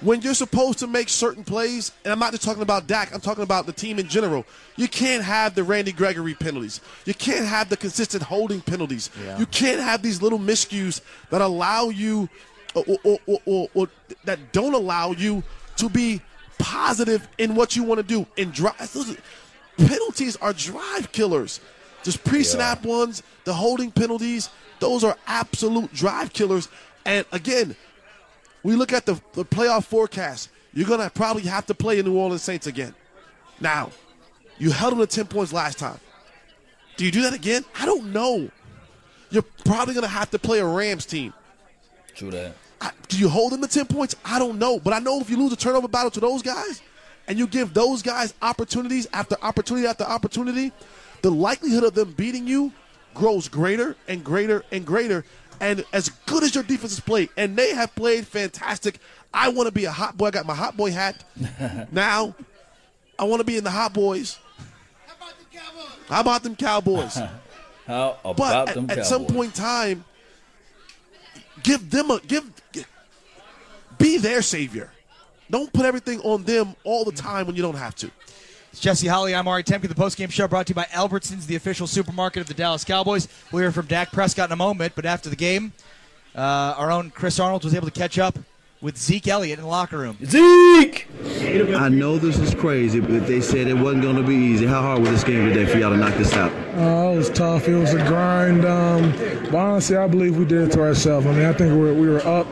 When 0.00 0.22
you're 0.22 0.32
supposed 0.32 0.78
to 0.78 0.86
make 0.86 1.10
certain 1.10 1.44
plays, 1.44 1.92
and 2.04 2.12
I'm 2.12 2.18
not 2.18 2.30
just 2.30 2.42
talking 2.42 2.62
about 2.62 2.86
Dak, 2.86 3.14
I'm 3.14 3.20
talking 3.20 3.42
about 3.44 3.66
the 3.66 3.72
team 3.72 3.98
in 3.98 4.08
general. 4.08 4.46
You 4.76 4.88
can't 4.88 5.22
have 5.22 5.54
the 5.54 5.62
Randy 5.62 5.92
Gregory 5.92 6.32
penalties. 6.32 6.80
You 7.04 7.12
can't 7.12 7.44
have 7.44 7.68
the 7.68 7.76
consistent 7.76 8.22
holding 8.22 8.62
penalties. 8.62 9.10
Yeah. 9.22 9.38
You 9.38 9.44
can't 9.44 9.78
have 9.78 10.00
these 10.00 10.22
little 10.22 10.38
miscues 10.38 11.02
that 11.28 11.42
allow 11.42 11.90
you, 11.90 12.30
or, 12.74 12.84
or, 13.04 13.18
or, 13.26 13.40
or, 13.44 13.68
or 13.74 13.88
that 14.24 14.52
don't 14.52 14.72
allow 14.72 15.12
you 15.12 15.42
to 15.76 15.90
be 15.90 16.22
positive 16.60 17.26
in 17.38 17.54
what 17.54 17.74
you 17.74 17.82
want 17.82 17.98
to 17.98 18.06
do. 18.06 18.26
And 18.38 18.52
drive, 18.52 18.92
those 18.92 19.16
penalties 19.76 20.36
are 20.36 20.52
drive 20.52 21.10
killers. 21.10 21.60
Just 22.02 22.24
pre-snap 22.24 22.84
ones, 22.84 23.22
the 23.44 23.52
holding 23.52 23.90
penalties, 23.90 24.48
those 24.78 25.04
are 25.04 25.16
absolute 25.26 25.92
drive 25.92 26.32
killers. 26.32 26.68
And 27.04 27.26
again, 27.32 27.76
we 28.62 28.76
look 28.76 28.92
at 28.92 29.06
the, 29.06 29.20
the 29.32 29.44
playoff 29.44 29.84
forecast. 29.84 30.50
You're 30.72 30.86
going 30.86 31.00
to 31.00 31.10
probably 31.10 31.42
have 31.42 31.66
to 31.66 31.74
play 31.74 31.98
in 31.98 32.06
New 32.06 32.16
Orleans 32.16 32.42
Saints 32.42 32.66
again. 32.66 32.94
Now, 33.60 33.90
you 34.58 34.70
held 34.70 34.92
them 34.92 35.00
to 35.00 35.06
10 35.06 35.26
points 35.26 35.52
last 35.52 35.78
time. 35.78 35.98
Do 36.96 37.04
you 37.04 37.10
do 37.10 37.22
that 37.22 37.34
again? 37.34 37.64
I 37.78 37.86
don't 37.86 38.12
know. 38.12 38.50
You're 39.30 39.44
probably 39.64 39.94
going 39.94 40.02
to 40.02 40.08
have 40.08 40.30
to 40.30 40.38
play 40.38 40.58
a 40.58 40.66
Rams 40.66 41.06
team. 41.06 41.32
True 42.14 42.30
that. 42.30 42.54
I, 42.80 42.90
do 43.08 43.18
you 43.18 43.28
hold 43.28 43.52
them 43.52 43.60
to 43.62 43.68
10 43.68 43.86
points? 43.86 44.14
I 44.24 44.38
don't 44.38 44.58
know. 44.58 44.78
But 44.78 44.92
I 44.92 44.98
know 44.98 45.20
if 45.20 45.28
you 45.30 45.36
lose 45.36 45.52
a 45.52 45.56
turnover 45.56 45.88
battle 45.88 46.10
to 46.12 46.20
those 46.20 46.42
guys 46.42 46.82
and 47.28 47.38
you 47.38 47.46
give 47.46 47.74
those 47.74 48.02
guys 48.02 48.34
opportunities 48.40 49.06
after 49.12 49.36
opportunity 49.42 49.86
after 49.86 50.04
opportunity, 50.04 50.72
the 51.22 51.30
likelihood 51.30 51.84
of 51.84 51.94
them 51.94 52.12
beating 52.12 52.46
you 52.46 52.72
grows 53.14 53.48
greater 53.48 53.96
and 54.08 54.24
greater 54.24 54.64
and 54.72 54.86
greater. 54.86 55.24
And 55.60 55.84
as 55.92 56.08
good 56.26 56.42
as 56.42 56.54
your 56.54 56.64
defense 56.64 56.92
has 56.92 57.00
played, 57.00 57.28
and 57.36 57.54
they 57.54 57.74
have 57.74 57.94
played 57.94 58.26
fantastic, 58.26 58.98
I 59.34 59.50
want 59.50 59.66
to 59.66 59.72
be 59.72 59.84
a 59.84 59.90
hot 59.90 60.16
boy. 60.16 60.28
I 60.28 60.30
got 60.30 60.46
my 60.46 60.54
hot 60.54 60.74
boy 60.74 60.90
hat. 60.90 61.22
now, 61.92 62.34
I 63.18 63.24
want 63.24 63.40
to 63.40 63.44
be 63.44 63.58
in 63.58 63.64
the 63.64 63.70
hot 63.70 63.92
boys. 63.92 64.38
How 66.08 66.20
about 66.22 66.42
them 66.42 66.56
Cowboys? 66.56 67.14
How 67.86 68.18
about 68.24 68.36
But 68.36 68.74
them 68.74 68.90
at, 68.90 68.98
at 68.98 69.06
some 69.06 69.26
point 69.26 69.56
in 69.56 69.62
time, 69.62 70.04
give 71.62 71.90
them 71.90 72.10
a 72.10 72.20
give, 72.20 72.44
gi- 72.44 72.59
be 74.00 74.18
their 74.18 74.42
savior. 74.42 74.90
Don't 75.50 75.72
put 75.72 75.84
everything 75.84 76.20
on 76.20 76.42
them 76.44 76.74
all 76.84 77.04
the 77.04 77.12
time 77.12 77.46
when 77.46 77.54
you 77.54 77.62
don't 77.62 77.76
have 77.76 77.94
to. 77.96 78.10
It's 78.72 78.80
Jesse 78.80 79.06
Holley. 79.06 79.34
I'm 79.34 79.46
Ari 79.48 79.64
Temke. 79.64 79.88
The 79.88 79.94
postgame 79.94 80.30
show 80.30 80.48
brought 80.48 80.66
to 80.68 80.70
you 80.70 80.76
by 80.76 80.84
Albertsons, 80.84 81.46
the 81.46 81.56
official 81.56 81.86
supermarket 81.86 82.40
of 82.40 82.46
the 82.46 82.54
Dallas 82.54 82.84
Cowboys. 82.84 83.28
We'll 83.50 83.62
hear 83.62 83.72
from 83.72 83.86
Dak 83.86 84.12
Prescott 84.12 84.48
in 84.48 84.52
a 84.52 84.56
moment, 84.56 84.92
but 84.94 85.04
after 85.04 85.28
the 85.28 85.36
game, 85.36 85.72
uh, 86.36 86.74
our 86.76 86.90
own 86.90 87.10
Chris 87.10 87.40
Arnold 87.40 87.64
was 87.64 87.74
able 87.74 87.88
to 87.90 87.92
catch 87.92 88.18
up 88.18 88.38
with 88.80 88.96
Zeke 88.96 89.28
Elliott 89.28 89.58
in 89.58 89.64
the 89.64 89.70
locker 89.70 89.98
room. 89.98 90.16
Zeke! 90.24 91.06
I 91.76 91.88
know 91.88 92.18
this 92.18 92.38
is 92.38 92.54
crazy, 92.54 93.00
but 93.00 93.26
they 93.26 93.40
said 93.40 93.66
it 93.66 93.74
wasn't 93.74 94.02
going 94.02 94.16
to 94.16 94.22
be 94.22 94.34
easy. 94.34 94.66
How 94.66 94.80
hard 94.80 95.00
was 95.00 95.10
this 95.10 95.24
game 95.24 95.48
today 95.48 95.66
for 95.66 95.78
y'all 95.78 95.90
to 95.90 95.96
knock 95.96 96.14
this 96.14 96.32
out? 96.32 96.50
Uh, 96.76 97.12
it 97.12 97.16
was 97.16 97.30
tough. 97.30 97.68
It 97.68 97.74
was 97.74 97.92
a 97.92 97.98
grind. 98.06 98.64
Um, 98.64 99.12
but 99.50 99.56
honestly, 99.56 99.96
I 99.96 100.06
believe 100.06 100.36
we 100.38 100.44
did 100.46 100.68
it 100.68 100.72
to 100.72 100.80
ourselves. 100.80 101.26
I 101.26 101.32
mean, 101.32 101.44
I 101.44 101.52
think 101.52 101.72
we 101.72 101.80
were, 101.80 101.94
we 101.94 102.08
were 102.08 102.26
up 102.26 102.46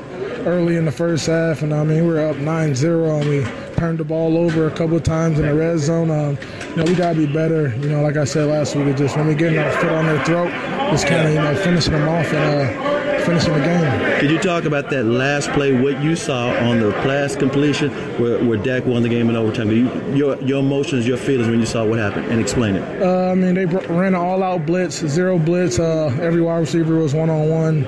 early 0.46 0.76
in 0.76 0.84
the 0.84 0.92
first 0.92 1.26
half, 1.26 1.62
and 1.62 1.72
I 1.74 1.82
mean, 1.84 2.06
we 2.06 2.12
were 2.12 2.20
up 2.20 2.36
9-0, 2.36 3.20
and 3.20 3.28
we 3.28 3.74
turned 3.76 3.98
the 3.98 4.04
ball 4.04 4.36
over 4.36 4.66
a 4.66 4.70
couple 4.70 4.96
of 4.96 5.02
times 5.04 5.38
in 5.38 5.46
the 5.46 5.54
red 5.54 5.78
zone. 5.78 6.10
Um, 6.10 6.38
you 6.70 6.76
know, 6.76 6.84
we 6.84 6.94
got 6.94 7.14
to 7.14 7.26
be 7.26 7.32
better. 7.32 7.74
You 7.76 7.88
know, 7.88 8.02
like 8.02 8.16
I 8.16 8.24
said 8.24 8.48
last 8.48 8.76
week, 8.76 8.88
it's 8.88 9.00
just 9.00 9.16
when 9.16 9.26
we 9.26 9.34
get 9.34 9.56
our 9.56 9.70
foot 9.80 9.92
on 9.92 10.04
their 10.06 10.24
throat, 10.24 10.50
just 10.90 11.06
kind 11.06 11.26
of, 11.26 11.34
you 11.34 11.40
know, 11.40 11.54
finishing 11.56 11.92
them 11.92 12.08
off 12.08 12.32
and 12.32 12.86
uh, 12.86 12.97
finishing 13.28 13.52
the 13.52 13.60
game. 13.60 14.20
Could 14.20 14.30
you 14.30 14.38
talk 14.38 14.64
about 14.64 14.88
that 14.90 15.04
last 15.04 15.50
play, 15.50 15.78
what 15.78 16.02
you 16.02 16.16
saw 16.16 16.48
on 16.68 16.80
the 16.80 16.92
pass 16.92 17.36
completion 17.36 17.90
where, 18.18 18.42
where 18.42 18.58
Dak 18.58 18.86
won 18.86 19.02
the 19.02 19.08
game 19.08 19.28
in 19.28 19.36
overtime? 19.36 19.70
You, 19.70 19.90
your, 20.14 20.40
your 20.42 20.60
emotions, 20.60 21.06
your 21.06 21.18
feelings 21.18 21.48
when 21.48 21.60
you 21.60 21.66
saw 21.66 21.84
what 21.84 21.98
happened, 21.98 22.26
and 22.26 22.40
explain 22.40 22.76
it. 22.76 23.02
Uh, 23.02 23.30
I 23.30 23.34
mean, 23.34 23.54
they 23.54 23.66
br- 23.66 23.78
ran 23.88 24.14
an 24.14 24.16
all-out 24.16 24.64
blitz, 24.66 24.96
zero 25.06 25.38
blitz. 25.38 25.78
Uh, 25.78 26.16
every 26.20 26.40
wide 26.40 26.58
receiver 26.58 26.96
was 26.96 27.14
one-on-one. 27.14 27.84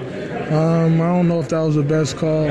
Um, 0.52 1.00
I 1.00 1.06
don't 1.06 1.28
know 1.28 1.40
if 1.40 1.48
that 1.48 1.60
was 1.60 1.76
the 1.76 1.82
best 1.82 2.16
call 2.16 2.50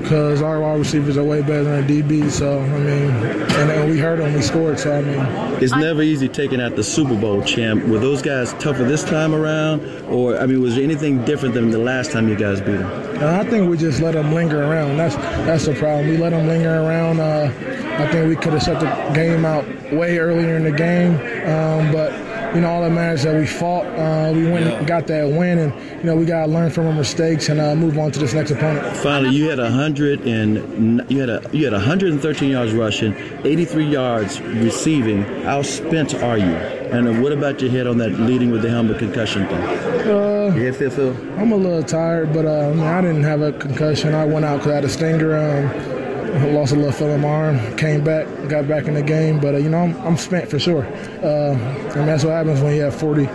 because 0.00 0.42
our 0.42 0.60
wide 0.60 0.78
receivers 0.78 1.16
are 1.16 1.24
way 1.24 1.40
better 1.40 1.64
than 1.64 1.82
our 1.82 1.88
DB. 1.88 2.30
So 2.30 2.60
I 2.60 2.78
mean, 2.78 3.10
and 3.10 3.70
then 3.70 3.90
we 3.90 3.98
hurt 3.98 4.18
them, 4.18 4.32
we 4.34 4.42
scored. 4.42 4.78
So 4.78 4.96
I 4.98 5.02
mean, 5.02 5.62
It's 5.62 5.74
never 5.74 6.02
easy 6.02 6.28
taking 6.28 6.60
out 6.60 6.76
the 6.76 6.84
Super 6.84 7.16
Bowl 7.16 7.42
champ. 7.42 7.84
Were 7.86 7.98
those 7.98 8.22
guys 8.22 8.52
tougher 8.54 8.84
this 8.84 9.04
time 9.04 9.34
around? 9.34 9.80
Or, 10.08 10.38
I 10.38 10.46
mean, 10.46 10.60
was 10.60 10.74
there 10.74 10.84
anything 10.84 11.24
different 11.24 11.54
than 11.54 11.70
the 11.70 11.78
last 11.78 12.10
time 12.12 12.28
you 12.28 12.36
guys 12.36 12.60
beat 12.60 12.78
them? 12.78 13.22
uh, 13.22 13.40
I 13.40 13.44
think 13.44 13.68
we 13.70 13.76
just 13.76 14.00
let 14.00 14.14
them 14.14 14.32
linger 14.32 14.62
around. 14.62 14.96
That's 14.96 15.14
that's 15.16 15.66
the 15.66 15.74
problem. 15.74 16.08
We 16.08 16.16
let 16.16 16.30
them 16.30 16.46
linger 16.46 16.74
around. 16.82 17.20
Uh, 17.20 17.52
I 17.98 18.10
think 18.10 18.28
we 18.28 18.36
could 18.36 18.54
have 18.54 18.62
shut 18.62 18.80
the 18.80 19.12
game 19.14 19.44
out 19.44 19.64
way 19.92 20.18
earlier 20.18 20.56
in 20.56 20.64
the 20.64 20.72
game, 20.72 21.14
um, 21.46 21.92
but. 21.92 22.29
You 22.54 22.62
know, 22.62 22.70
all 22.70 22.82
that 22.82 22.90
matters 22.90 23.22
that 23.22 23.34
we 23.36 23.46
fought. 23.46 23.86
Uh, 23.86 24.32
we 24.34 24.50
went 24.50 24.66
and 24.66 24.86
got 24.86 25.06
that 25.06 25.28
win, 25.28 25.58
and 25.58 25.98
you 25.98 26.04
know 26.04 26.16
we 26.16 26.24
gotta 26.24 26.50
learn 26.50 26.70
from 26.70 26.86
our 26.86 26.92
mistakes 26.92 27.48
and 27.48 27.60
uh, 27.60 27.74
move 27.76 27.96
on 27.98 28.10
to 28.10 28.18
this 28.18 28.34
next 28.34 28.50
opponent. 28.50 28.96
Finally, 28.96 29.36
you 29.36 29.48
had 29.48 29.60
a 29.60 29.70
hundred 29.70 30.26
and 30.26 31.08
you 31.10 31.20
had 31.20 31.30
a 31.30 31.48
you 31.52 31.64
had 31.64 31.72
113 31.72 32.50
yards 32.50 32.72
rushing, 32.72 33.14
83 33.44 33.86
yards 33.86 34.40
receiving. 34.40 35.22
How 35.44 35.62
spent 35.62 36.14
are 36.14 36.38
you? 36.38 36.80
And 36.90 37.06
uh, 37.06 37.20
what 37.22 37.30
about 37.30 37.60
your 37.60 37.70
head 37.70 37.86
on 37.86 37.98
that 37.98 38.18
leading 38.18 38.50
with 38.50 38.62
the 38.62 38.70
helmet 38.70 38.98
concussion 38.98 39.46
thing? 39.46 39.62
Uh, 40.08 40.52
Your 40.56 40.72
feel 40.72 40.90
feel? 40.90 41.10
I'm 41.38 41.52
a 41.52 41.56
little 41.56 41.84
tired, 41.84 42.32
but 42.32 42.46
uh, 42.46 42.70
I, 42.70 42.74
mean, 42.74 42.80
I 42.80 43.00
didn't 43.00 43.22
have 43.22 43.42
a 43.42 43.52
concussion. 43.52 44.12
I 44.12 44.24
went 44.24 44.44
out 44.44 44.56
because 44.56 44.72
I 44.72 44.74
had 44.74 44.84
a 44.84 44.88
stinger. 44.88 45.36
Um, 45.38 46.00
I 46.42 46.46
lost 46.50 46.72
a 46.72 46.76
little 46.76 46.90
feel 46.90 47.10
in 47.10 47.20
my 47.20 47.28
arm. 47.28 47.76
Came 47.76 48.02
back, 48.02 48.26
got 48.50 48.68
back 48.68 48.86
in 48.86 48.94
the 48.94 49.02
game, 49.02 49.40
but 49.40 49.54
uh, 49.54 49.58
you 49.58 49.70
know 49.70 49.78
I'm, 49.78 49.96
I'm 50.02 50.16
spent 50.16 50.48
for 50.50 50.58
sure. 50.58 50.84
Uh, 50.84 51.56
and 51.96 52.08
that's 52.08 52.24
what 52.24 52.32
happens 52.32 52.60
when 52.60 52.74
you 52.74 52.82
have 52.82 52.94
40 52.94 53.26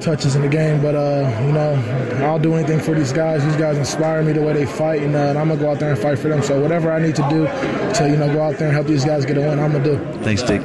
touches 0.00 0.36
in 0.36 0.42
the 0.42 0.48
game. 0.48 0.80
But 0.80 0.94
uh, 0.94 1.42
you 1.44 1.52
know 1.52 2.26
I'll 2.26 2.38
do 2.38 2.54
anything 2.54 2.80
for 2.80 2.94
these 2.94 3.12
guys. 3.12 3.44
These 3.44 3.56
guys 3.56 3.76
inspire 3.76 4.22
me 4.22 4.32
the 4.32 4.42
way 4.42 4.52
they 4.52 4.66
fight, 4.66 5.02
and, 5.02 5.14
uh, 5.14 5.18
and 5.18 5.38
I'm 5.38 5.48
gonna 5.48 5.60
go 5.60 5.70
out 5.70 5.78
there 5.80 5.90
and 5.90 5.98
fight 5.98 6.18
for 6.18 6.28
them. 6.28 6.42
So 6.42 6.60
whatever 6.60 6.90
I 6.90 7.00
need 7.00 7.16
to 7.16 7.28
do 7.28 7.44
to 7.46 8.08
you 8.08 8.16
know 8.16 8.32
go 8.32 8.42
out 8.42 8.56
there 8.56 8.68
and 8.68 8.74
help 8.74 8.86
these 8.86 9.04
guys 9.04 9.26
get 9.26 9.36
a 9.36 9.40
win, 9.40 9.58
I'm 9.58 9.72
gonna 9.72 9.84
do. 9.84 9.98
Thanks, 10.22 10.42
Dick. 10.42 10.62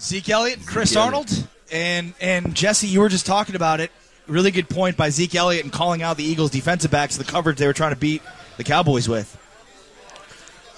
Zeke 0.00 0.28
Elliott, 0.28 0.58
and 0.58 0.66
Chris 0.66 0.90
Zeke 0.90 0.98
Elliott. 0.98 1.14
Arnold, 1.14 1.48
and 1.72 2.14
and 2.20 2.54
Jesse, 2.54 2.86
you 2.86 3.00
were 3.00 3.08
just 3.08 3.26
talking 3.26 3.54
about 3.54 3.80
it. 3.80 3.90
Really 4.26 4.50
good 4.50 4.68
point 4.68 4.96
by 4.96 5.10
Zeke 5.10 5.36
Elliott 5.36 5.62
and 5.64 5.72
calling 5.72 6.02
out 6.02 6.16
the 6.16 6.24
Eagles' 6.24 6.50
defensive 6.50 6.90
backs, 6.90 7.16
the 7.16 7.24
coverage 7.24 7.58
they 7.58 7.66
were 7.66 7.72
trying 7.72 7.92
to 7.92 8.00
beat 8.00 8.22
the 8.56 8.64
Cowboys 8.64 9.08
with. 9.08 9.38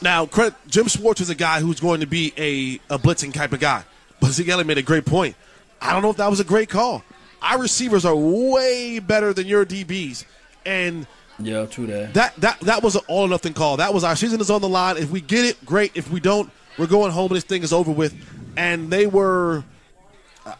Now, 0.00 0.26
credit, 0.26 0.54
Jim 0.68 0.86
Schwartz 0.86 1.20
is 1.20 1.30
a 1.30 1.34
guy 1.34 1.60
who's 1.60 1.80
going 1.80 2.00
to 2.00 2.06
be 2.06 2.32
a, 2.36 2.94
a 2.94 2.98
blitzing 2.98 3.32
type 3.32 3.52
of 3.52 3.60
guy. 3.60 3.84
But 4.20 4.30
Zeke 4.30 4.48
Elliott 4.48 4.66
made 4.66 4.78
a 4.78 4.82
great 4.82 5.04
point. 5.04 5.36
I 5.80 5.92
don't 5.92 6.02
know 6.02 6.10
if 6.10 6.16
that 6.16 6.30
was 6.30 6.40
a 6.40 6.44
great 6.44 6.68
call. 6.68 7.02
Our 7.42 7.58
receivers 7.60 8.04
are 8.04 8.14
way 8.16 8.98
better 8.98 9.32
than 9.32 9.46
your 9.46 9.64
DBs. 9.64 10.24
And 10.66 11.06
Yeah, 11.38 11.66
true 11.66 11.86
that. 11.86 12.14
that 12.14 12.36
that 12.36 12.60
that 12.60 12.82
was 12.82 12.96
an 12.96 13.02
all 13.08 13.26
or 13.26 13.28
nothing 13.28 13.54
call. 13.54 13.76
That 13.76 13.94
was 13.94 14.02
our 14.02 14.16
season 14.16 14.40
is 14.40 14.50
on 14.50 14.60
the 14.60 14.68
line. 14.68 14.96
If 14.96 15.10
we 15.10 15.20
get 15.20 15.44
it, 15.44 15.64
great. 15.64 15.92
If 15.94 16.10
we 16.10 16.18
don't, 16.20 16.50
we're 16.78 16.86
going 16.88 17.12
home 17.12 17.28
and 17.28 17.36
this 17.36 17.44
thing 17.44 17.62
is 17.62 17.72
over 17.72 17.92
with. 17.92 18.14
And 18.56 18.90
they 18.90 19.06
were, 19.06 19.62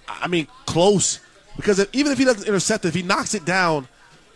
I 0.08 0.28
mean, 0.28 0.46
close 0.66 1.18
because 1.56 1.80
if, 1.80 1.88
even 1.92 2.12
if 2.12 2.18
he 2.18 2.24
doesn't 2.24 2.46
intercept 2.46 2.84
it, 2.84 2.88
if 2.88 2.94
he 2.94 3.02
knocks 3.02 3.34
it 3.34 3.44
down, 3.44 3.88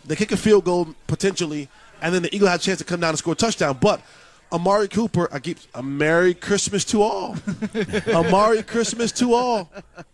they 0.05 0.17
kick 0.17 0.33
a 0.33 0.37
field 0.37 0.65
goal 0.65 0.93
potentially, 1.07 1.69
and 2.01 2.13
then 2.13 2.23
the 2.23 2.35
Eagle 2.35 2.49
had 2.49 2.59
a 2.59 2.63
chance 2.63 2.79
to 2.79 2.85
come 2.85 2.99
down 2.99 3.09
and 3.11 3.17
score 3.17 3.31
a 3.33 3.37
touchdown. 3.37 3.77
But 3.79 4.01
Amari 4.53 4.87
Cooper, 4.87 5.27
I 5.33 5.39
keep 5.39 5.57
a 5.73 5.81
Merry 5.81 6.35
Christmas 6.35 6.85
to 6.85 7.01
all. 7.01 7.35
Amari 8.07 8.61
Christmas 8.61 9.11
to 9.13 9.33
all. 9.33 9.69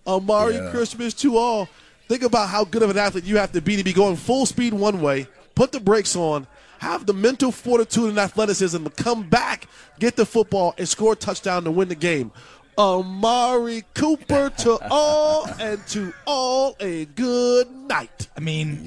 Amari 0.08 0.56
Yeah. 0.56 0.72
Christmas 0.72 1.14
to 1.16 1.38
all. 1.38 1.68
Think 2.08 2.24
about 2.24 2.48
how 2.48 2.64
good 2.64 2.82
of 2.82 2.90
an 2.90 2.98
athlete 2.98 3.26
you 3.26 3.38
have 3.38 3.52
to 3.52 3.62
be 3.62 3.76
to 3.76 3.84
be 3.84 3.92
going 3.94 4.16
full 4.16 4.46
speed 4.46 4.74
one 4.74 5.02
way, 5.02 5.28
put 5.56 5.72
the 5.74 5.80
brakes 5.82 6.16
on, 6.16 6.48
have 6.80 7.06
the 7.06 7.14
mental 7.14 7.52
fortitude 7.52 8.10
and 8.10 8.18
athleticism 8.18 8.82
to 8.86 8.90
come 8.92 9.24
back, 9.24 9.68
get 10.00 10.16
the 10.16 10.26
football, 10.26 10.74
and 10.78 10.88
score 10.88 11.14
a 11.14 11.16
touchdown 11.18 11.66
to 11.66 11.72
win 11.72 11.90
the 11.90 11.96
game. 11.96 12.32
Amari 12.80 13.84
Cooper 13.94 14.50
to 14.50 14.80
all 14.90 15.46
and 15.60 15.86
to 15.88 16.14
all 16.26 16.78
a 16.80 17.06
good 17.06 17.70
night. 17.70 18.30
I 18.38 18.40
mean, 18.40 18.86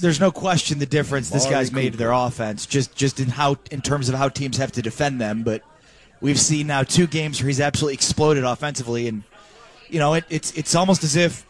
there's 0.00 0.20
no 0.20 0.30
question 0.30 0.78
the 0.78 0.86
difference 0.86 1.30
this 1.30 1.44
Amari 1.46 1.54
guy's 1.56 1.72
made 1.72 1.92
to 1.92 1.98
their 1.98 2.12
offense, 2.12 2.64
just 2.64 2.94
just 2.94 3.18
in 3.18 3.28
how 3.28 3.56
in 3.72 3.82
terms 3.82 4.08
of 4.08 4.14
how 4.14 4.28
teams 4.28 4.56
have 4.58 4.70
to 4.72 4.82
defend 4.82 5.20
them. 5.20 5.42
But 5.42 5.62
we've 6.20 6.38
seen 6.40 6.68
now 6.68 6.84
two 6.84 7.08
games 7.08 7.40
where 7.40 7.48
he's 7.48 7.60
absolutely 7.60 7.94
exploded 7.94 8.44
offensively, 8.44 9.08
and 9.08 9.24
you 9.88 9.98
know 9.98 10.14
it, 10.14 10.24
it's 10.30 10.52
it's 10.52 10.76
almost 10.76 11.02
as 11.02 11.16
if 11.16 11.44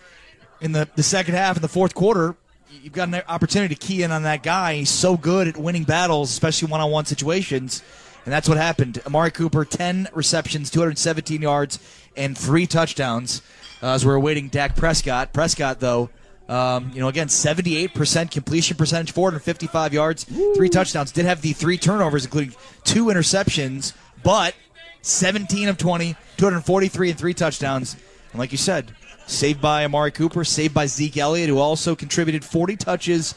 in 0.62 0.72
the 0.72 0.88
the 0.96 1.02
second 1.02 1.34
half 1.34 1.56
in 1.56 1.62
the 1.62 1.68
fourth 1.68 1.94
quarter. 1.94 2.34
You've 2.82 2.92
got 2.92 3.08
an 3.08 3.22
opportunity 3.28 3.74
to 3.74 3.80
key 3.80 4.02
in 4.02 4.10
on 4.10 4.24
that 4.24 4.42
guy. 4.42 4.74
He's 4.74 4.90
so 4.90 5.16
good 5.16 5.46
at 5.46 5.56
winning 5.56 5.84
battles, 5.84 6.30
especially 6.30 6.68
one-on-one 6.68 7.04
situations, 7.04 7.82
and 8.24 8.32
that's 8.32 8.48
what 8.48 8.58
happened. 8.58 9.00
Amari 9.06 9.30
Cooper, 9.30 9.64
10 9.64 10.08
receptions, 10.14 10.70
217 10.70 11.42
yards, 11.42 11.78
and 12.16 12.36
three 12.36 12.66
touchdowns 12.66 13.42
uh, 13.82 13.88
as 13.88 14.06
we're 14.06 14.14
awaiting 14.14 14.48
Dak 14.48 14.76
Prescott. 14.76 15.32
Prescott, 15.32 15.80
though, 15.80 16.10
um, 16.48 16.90
you 16.94 17.00
know, 17.00 17.08
again, 17.08 17.28
78% 17.28 18.30
completion 18.30 18.76
percentage, 18.76 19.12
455 19.12 19.94
yards, 19.94 20.24
three 20.56 20.68
touchdowns. 20.68 21.12
Did 21.12 21.24
have 21.24 21.42
the 21.42 21.52
three 21.52 21.78
turnovers, 21.78 22.24
including 22.24 22.54
two 22.84 23.06
interceptions, 23.06 23.92
but 24.22 24.54
17 25.02 25.68
of 25.68 25.78
20, 25.78 26.16
243 26.36 27.10
and 27.10 27.18
three 27.18 27.34
touchdowns. 27.34 27.96
And 28.32 28.38
like 28.38 28.52
you 28.52 28.58
said, 28.58 28.92
saved 29.26 29.60
by 29.60 29.84
Amari 29.84 30.10
Cooper, 30.10 30.44
saved 30.44 30.74
by 30.74 30.86
Zeke 30.86 31.16
Elliott, 31.16 31.48
who 31.48 31.58
also 31.58 31.94
contributed 31.94 32.44
40 32.44 32.76
touches 32.76 33.34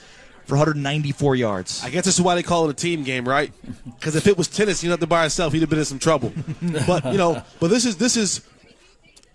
for 0.47 0.55
194 0.55 1.35
yards. 1.35 1.83
I 1.83 1.89
guess 1.89 2.05
this 2.05 2.15
is 2.15 2.21
why 2.21 2.35
they 2.35 2.43
call 2.43 2.67
it 2.67 2.71
a 2.71 2.73
team 2.73 3.03
game, 3.03 3.27
right? 3.27 3.51
Because 3.97 4.15
if 4.15 4.27
it 4.27 4.37
was 4.37 4.47
tennis, 4.47 4.83
you 4.83 4.89
know, 4.91 4.97
by 4.97 5.21
himself, 5.21 5.53
he'd 5.53 5.59
have 5.61 5.69
been 5.69 5.79
in 5.79 5.85
some 5.85 5.97
trouble. 5.99 6.31
but 6.87 7.03
you 7.11 7.17
know, 7.17 7.41
but 7.59 7.69
this 7.69 7.83
is 7.83 7.97
this 7.97 8.15
is 8.15 8.41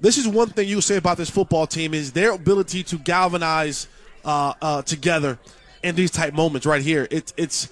this 0.00 0.16
is 0.18 0.26
one 0.26 0.48
thing 0.50 0.68
you 0.68 0.80
say 0.80 0.96
about 0.96 1.16
this 1.16 1.28
football 1.28 1.66
team 1.66 1.94
is 1.94 2.12
their 2.12 2.30
ability 2.32 2.82
to 2.84 2.98
galvanize 2.98 3.88
uh, 4.24 4.54
uh, 4.62 4.82
together 4.82 5.38
in 5.82 5.94
these 5.96 6.10
type 6.12 6.32
moments 6.32 6.64
right 6.64 6.80
here. 6.80 7.08
It's 7.10 7.34
it's 7.36 7.68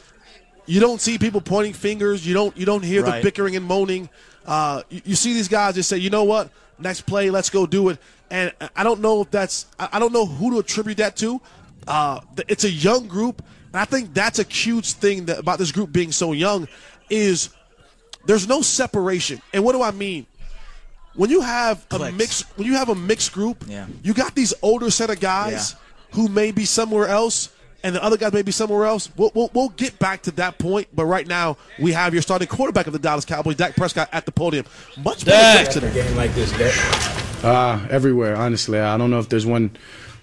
you 0.66 0.80
don't 0.80 1.00
see 1.00 1.16
people 1.16 1.40
pointing 1.40 1.72
fingers. 1.72 2.26
You 2.26 2.34
don't 2.34 2.56
you 2.56 2.66
don't 2.66 2.84
hear 2.84 3.02
Right. 3.02 3.18
the 3.18 3.22
bickering 3.22 3.56
and 3.56 3.64
moaning. 3.64 4.08
Uh, 4.44 4.82
you, 4.90 5.00
you 5.04 5.14
see 5.14 5.32
these 5.32 5.48
guys 5.48 5.76
just 5.76 5.88
say, 5.88 5.96
you 5.96 6.10
know 6.10 6.24
what, 6.24 6.50
next 6.78 7.02
play, 7.02 7.30
let's 7.30 7.50
go 7.50 7.66
do 7.66 7.88
it. 7.90 7.98
And 8.30 8.52
I 8.76 8.82
don't 8.82 9.00
know 9.00 9.22
if 9.22 9.30
that's 9.30 9.66
I 9.78 9.88
I 9.92 9.98
don't 10.00 10.12
know 10.12 10.26
who 10.26 10.50
to 10.52 10.58
attribute 10.58 10.98
that 10.98 11.16
to. 11.18 11.40
Uh, 11.86 12.20
it's 12.48 12.64
a 12.64 12.70
young 12.70 13.08
group, 13.08 13.42
and 13.72 13.80
I 13.80 13.84
think 13.84 14.14
that's 14.14 14.38
a 14.38 14.44
huge 14.44 14.92
thing 14.92 15.26
that, 15.26 15.38
about 15.38 15.58
this 15.58 15.72
group 15.72 15.92
being 15.92 16.12
so 16.12 16.32
young 16.32 16.68
is 17.08 17.50
there's 18.26 18.46
no 18.46 18.62
separation. 18.62 19.40
And 19.52 19.64
what 19.64 19.72
do 19.72 19.82
I 19.82 19.90
mean? 19.90 20.26
When 21.14 21.28
you 21.30 21.40
have 21.40 21.84
a 21.90 21.96
Clicks. 21.96 22.16
mix, 22.16 22.42
when 22.56 22.66
you 22.68 22.74
have 22.74 22.88
a 22.88 22.94
mixed 22.94 23.32
group, 23.32 23.64
Yeah. 23.66 23.86
you 24.02 24.14
got 24.14 24.34
these 24.34 24.54
older 24.62 24.90
set 24.90 25.10
of 25.10 25.18
guys 25.20 25.74
who 26.12 26.28
may 26.28 26.52
be 26.52 26.64
somewhere 26.64 27.08
else, 27.08 27.48
and 27.82 27.94
the 27.94 28.02
other 28.04 28.16
guys 28.16 28.32
may 28.32 28.42
be 28.42 28.52
somewhere 28.52 28.84
else. 28.84 29.08
We'll, 29.16 29.32
we'll, 29.34 29.50
we'll 29.52 29.68
get 29.70 29.98
back 29.98 30.22
to 30.22 30.30
that 30.32 30.58
point, 30.58 30.88
but 30.94 31.06
right 31.06 31.26
now 31.26 31.56
we 31.80 31.92
have 31.92 32.12
your 32.12 32.22
starting 32.22 32.46
quarterback 32.46 32.86
of 32.86 32.92
the 32.92 32.98
Dallas 32.98 33.24
Cowboys, 33.24 33.56
Dak 33.56 33.74
Prescott, 33.74 34.08
at 34.12 34.24
the 34.26 34.32
podium. 34.32 34.66
Much 35.02 35.24
better 35.24 35.60
After 35.68 35.80
today. 35.80 36.00
a 36.00 36.04
game 36.04 36.16
like 36.16 36.32
this, 36.34 36.52
Dak. 36.56 37.44
Uh, 37.44 37.84
everywhere, 37.90 38.36
honestly. 38.36 38.78
I 38.78 38.96
don't 38.98 39.10
know 39.10 39.18
if 39.18 39.28
there's 39.30 39.46
one 39.46 39.70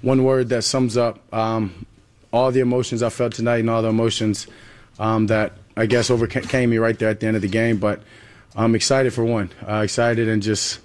one 0.02 0.24
word 0.24 0.50
that 0.50 0.64
sums 0.64 0.98
up 0.98 1.20
um, 1.34 1.86
all 2.32 2.52
the 2.52 2.60
emotions 2.60 3.02
I 3.04 3.10
felt 3.10 3.34
tonight 3.34 3.60
and 3.60 3.70
all 3.70 3.82
the 3.82 3.90
emotions 3.90 4.48
um, 5.00 5.28
that 5.28 5.54
I 5.76 5.86
guess 5.86 6.10
overcame 6.10 6.70
me 6.70 6.78
right 6.78 6.98
there 6.98 7.10
at 7.10 7.20
the 7.20 7.28
end 7.28 7.36
of 7.36 7.42
the 7.42 7.48
game. 7.48 7.78
But 7.78 8.02
I'm 8.56 8.76
excited 8.76 9.14
for 9.14 9.24
one, 9.24 9.52
uh, 9.68 9.78
excited 9.78 10.28
and 10.28 10.42
just 10.42 10.80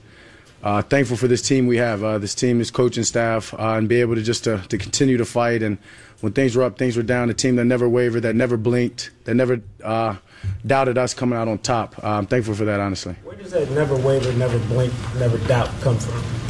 uh, 0.63 0.83
thankful 0.83 1.17
for 1.17 1.27
this 1.27 1.43
team 1.43 1.67
we 1.67 1.79
have. 1.79 2.05
Uh, 2.05 2.19
this 2.19 2.35
team, 2.35 2.59
this 2.59 2.71
coaching 2.71 3.05
staff, 3.05 3.53
uh, 3.55 3.75
and 3.77 3.89
be 3.89 4.01
able 4.01 4.15
to 4.15 4.23
just 4.23 4.45
to, 4.45 4.59
to 4.69 4.79
continue 4.79 5.17
to 5.17 5.25
fight. 5.25 5.63
And 5.63 5.79
when 6.21 6.33
things 6.33 6.55
were 6.55 6.63
up, 6.63 6.79
things 6.79 6.97
were 6.97 7.03
down. 7.03 7.31
A 7.31 7.35
team 7.35 7.57
that 7.57 7.65
never 7.65 7.89
wavered, 7.89 8.21
that 8.21 8.37
never 8.37 8.57
blinked, 8.57 9.11
that 9.25 9.35
never 9.35 9.61
uh, 9.83 10.17
doubted 10.67 10.99
us 10.99 11.15
coming 11.15 11.39
out 11.39 11.49
on 11.49 11.59
top. 11.59 12.03
Uh, 12.03 12.09
I'm 12.09 12.27
thankful 12.27 12.55
for 12.55 12.65
that, 12.65 12.79
honestly. 12.79 13.15
Where 13.25 13.37
does 13.37 13.51
that 13.51 13.71
never 13.71 13.97
waver, 13.97 14.33
never 14.35 14.59
blink, 14.61 14.93
never 15.17 15.39
doubt 15.49 15.69
come 15.81 15.99
from? 15.99 16.42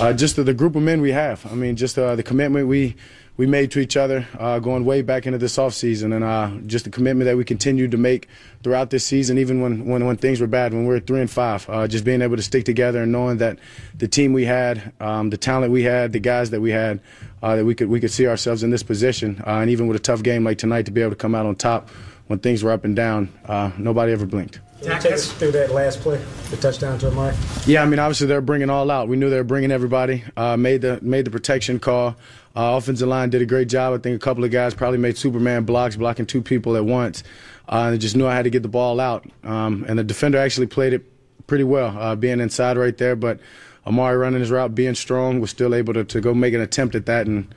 Uh, 0.00 0.12
just 0.12 0.36
the, 0.36 0.44
the 0.44 0.54
group 0.54 0.76
of 0.76 0.82
men 0.82 1.00
we 1.00 1.10
have. 1.10 1.44
I 1.50 1.56
mean, 1.56 1.74
just 1.74 1.98
uh, 1.98 2.14
the 2.14 2.22
commitment 2.22 2.68
we 2.68 2.94
we 3.36 3.46
made 3.46 3.72
to 3.72 3.80
each 3.80 3.96
other 3.96 4.26
uh, 4.38 4.60
going 4.60 4.84
way 4.84 5.02
back 5.02 5.26
into 5.26 5.38
this 5.38 5.56
offseason, 5.56 6.14
and 6.14 6.24
uh, 6.24 6.50
just 6.66 6.84
the 6.84 6.90
commitment 6.90 7.26
that 7.26 7.36
we 7.36 7.44
continued 7.44 7.90
to 7.90 7.96
make 7.96 8.28
throughout 8.62 8.90
this 8.90 9.04
season, 9.04 9.38
even 9.38 9.60
when, 9.60 9.86
when, 9.86 10.04
when 10.04 10.16
things 10.16 10.40
were 10.40 10.48
bad, 10.48 10.72
when 10.72 10.82
we 10.82 10.88
were 10.88 11.00
three 11.00 11.20
and 11.20 11.30
five. 11.30 11.68
Uh, 11.68 11.86
just 11.86 12.04
being 12.04 12.22
able 12.22 12.36
to 12.36 12.42
stick 12.42 12.64
together 12.64 13.02
and 13.02 13.12
knowing 13.12 13.38
that 13.38 13.58
the 13.96 14.08
team 14.08 14.32
we 14.32 14.44
had, 14.44 14.92
um, 15.00 15.30
the 15.30 15.36
talent 15.36 15.72
we 15.72 15.82
had, 15.82 16.12
the 16.12 16.20
guys 16.20 16.50
that 16.50 16.60
we 16.60 16.70
had, 16.70 17.00
uh, 17.42 17.56
that 17.56 17.64
we 17.64 17.74
could 17.74 17.88
we 17.88 17.98
could 17.98 18.10
see 18.10 18.26
ourselves 18.26 18.62
in 18.62 18.70
this 18.70 18.84
position, 18.84 19.42
and 19.46 19.68
even 19.68 19.88
with 19.88 19.96
a 19.96 20.00
tough 20.02 20.22
game 20.22 20.44
like 20.44 20.58
tonight, 20.58 20.86
to 20.86 20.92
be 20.92 21.00
able 21.00 21.10
to 21.10 21.16
come 21.16 21.34
out 21.34 21.46
on 21.46 21.56
top 21.56 21.90
when 22.28 22.38
things 22.38 22.62
were 22.62 22.70
up 22.70 22.84
and 22.84 22.94
down. 22.94 23.32
Nobody 23.78 24.12
ever 24.12 24.26
blinked. 24.26 24.60
Can 24.80 24.92
you 24.92 25.00
take 25.00 25.12
us 25.12 25.32
through 25.32 25.50
that 25.52 25.72
last 25.72 26.00
play, 26.00 26.24
the 26.50 26.56
touchdown 26.56 26.98
to 27.00 27.08
Amari? 27.08 27.34
Yeah, 27.66 27.82
I 27.82 27.86
mean, 27.86 27.98
obviously 27.98 28.28
they're 28.28 28.40
bringing 28.40 28.70
all 28.70 28.90
out. 28.92 29.08
We 29.08 29.16
knew 29.16 29.28
they 29.28 29.36
were 29.36 29.44
bringing 29.44 29.72
everybody. 29.72 30.22
Uh, 30.36 30.56
made 30.56 30.82
the 30.82 31.00
made 31.02 31.24
the 31.24 31.32
protection 31.32 31.80
call. 31.80 32.10
Uh, 32.54 32.76
offensive 32.76 33.08
line 33.08 33.30
did 33.30 33.42
a 33.42 33.46
great 33.46 33.68
job. 33.68 33.92
I 33.92 33.98
think 33.98 34.14
a 34.14 34.24
couple 34.24 34.44
of 34.44 34.52
guys 34.52 34.74
probably 34.74 34.98
made 34.98 35.18
Superman 35.18 35.64
blocks, 35.64 35.96
blocking 35.96 36.26
two 36.26 36.42
people 36.42 36.76
at 36.76 36.84
once. 36.84 37.24
Uh, 37.68 37.90
they 37.90 37.98
just 37.98 38.16
knew 38.16 38.26
I 38.26 38.34
had 38.34 38.44
to 38.44 38.50
get 38.50 38.62
the 38.62 38.68
ball 38.68 39.00
out. 39.00 39.28
Um, 39.42 39.84
and 39.88 39.98
the 39.98 40.04
defender 40.04 40.38
actually 40.38 40.68
played 40.68 40.92
it 40.92 41.04
pretty 41.48 41.64
well, 41.64 41.96
uh, 41.98 42.14
being 42.14 42.40
inside 42.40 42.76
right 42.76 42.96
there. 42.96 43.16
But 43.16 43.40
Amari 43.84 44.16
running 44.16 44.40
his 44.40 44.50
route, 44.50 44.76
being 44.76 44.94
strong, 44.94 45.40
was 45.40 45.50
still 45.50 45.74
able 45.74 45.94
to, 45.94 46.04
to 46.04 46.20
go 46.20 46.34
make 46.34 46.54
an 46.54 46.60
attempt 46.60 46.94
at 46.94 47.06
that, 47.06 47.26
and 47.26 47.52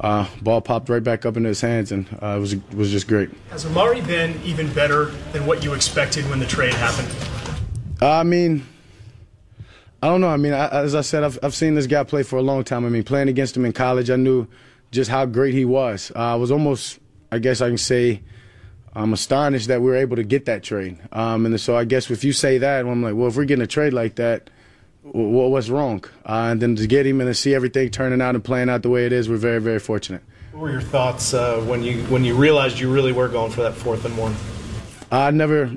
uh, 0.00 0.28
ball 0.42 0.60
popped 0.60 0.88
right 0.88 1.02
back 1.02 1.26
up 1.26 1.36
into 1.36 1.48
his 1.48 1.60
hands, 1.60 1.92
and 1.92 2.06
uh, 2.22 2.36
it 2.36 2.40
was 2.40 2.52
it 2.54 2.74
was 2.74 2.90
just 2.90 3.08
great. 3.08 3.30
Has 3.50 3.66
Amari 3.66 4.00
been 4.00 4.40
even 4.44 4.72
better 4.72 5.06
than 5.32 5.46
what 5.46 5.62
you 5.62 5.74
expected 5.74 6.28
when 6.30 6.38
the 6.38 6.46
trade 6.46 6.74
happened? 6.74 7.08
I 8.00 8.22
mean, 8.22 8.64
I 10.02 10.08
don't 10.08 10.20
know. 10.20 10.28
I 10.28 10.36
mean, 10.36 10.52
I, 10.52 10.68
as 10.68 10.94
I 10.94 11.00
said, 11.00 11.24
I've, 11.24 11.38
I've 11.42 11.54
seen 11.54 11.74
this 11.74 11.86
guy 11.86 12.04
play 12.04 12.22
for 12.22 12.36
a 12.36 12.42
long 12.42 12.62
time. 12.64 12.84
I 12.86 12.88
mean, 12.88 13.02
playing 13.02 13.28
against 13.28 13.56
him 13.56 13.64
in 13.64 13.72
college, 13.72 14.10
I 14.10 14.16
knew 14.16 14.46
just 14.92 15.10
how 15.10 15.26
great 15.26 15.54
he 15.54 15.64
was. 15.64 16.12
Uh, 16.14 16.18
I 16.20 16.34
was 16.36 16.50
almost, 16.50 17.00
I 17.32 17.38
guess 17.38 17.60
I 17.60 17.68
can 17.68 17.78
say, 17.78 18.22
I'm 18.94 19.12
astonished 19.12 19.68
that 19.68 19.80
we 19.80 19.88
were 19.88 19.96
able 19.96 20.16
to 20.16 20.22
get 20.22 20.46
that 20.46 20.62
trade. 20.62 20.98
Um, 21.12 21.46
and 21.46 21.60
so 21.60 21.76
I 21.76 21.84
guess 21.84 22.10
if 22.10 22.24
you 22.24 22.32
say 22.32 22.58
that, 22.58 22.86
I'm 22.86 23.02
like, 23.02 23.14
well, 23.14 23.28
if 23.28 23.36
we're 23.36 23.44
getting 23.44 23.62
a 23.62 23.66
trade 23.66 23.92
like 23.92 24.14
that, 24.16 24.50
w- 25.12 25.30
w- 25.30 25.50
what's 25.50 25.68
wrong? 25.68 26.04
Uh, 26.24 26.48
and 26.50 26.62
then 26.62 26.76
to 26.76 26.86
get 26.86 27.06
him 27.06 27.20
and 27.20 27.28
to 27.28 27.34
see 27.34 27.54
everything 27.54 27.90
turning 27.90 28.20
out 28.20 28.34
and 28.34 28.44
playing 28.44 28.68
out 28.68 28.82
the 28.82 28.90
way 28.90 29.06
it 29.06 29.12
is, 29.12 29.28
we're 29.28 29.36
very, 29.36 29.60
very 29.60 29.78
fortunate. 29.78 30.22
What 30.52 30.62
were 30.62 30.70
your 30.70 30.80
thoughts 30.80 31.34
uh, 31.34 31.60
when 31.62 31.82
you 31.82 32.02
when 32.04 32.24
you 32.24 32.34
realized 32.34 32.80
you 32.80 32.92
really 32.92 33.12
were 33.12 33.28
going 33.28 33.52
for 33.52 33.62
that 33.62 33.74
fourth 33.74 34.04
and 34.04 34.16
one? 34.16 34.34
I 35.10 35.30
never 35.30 35.76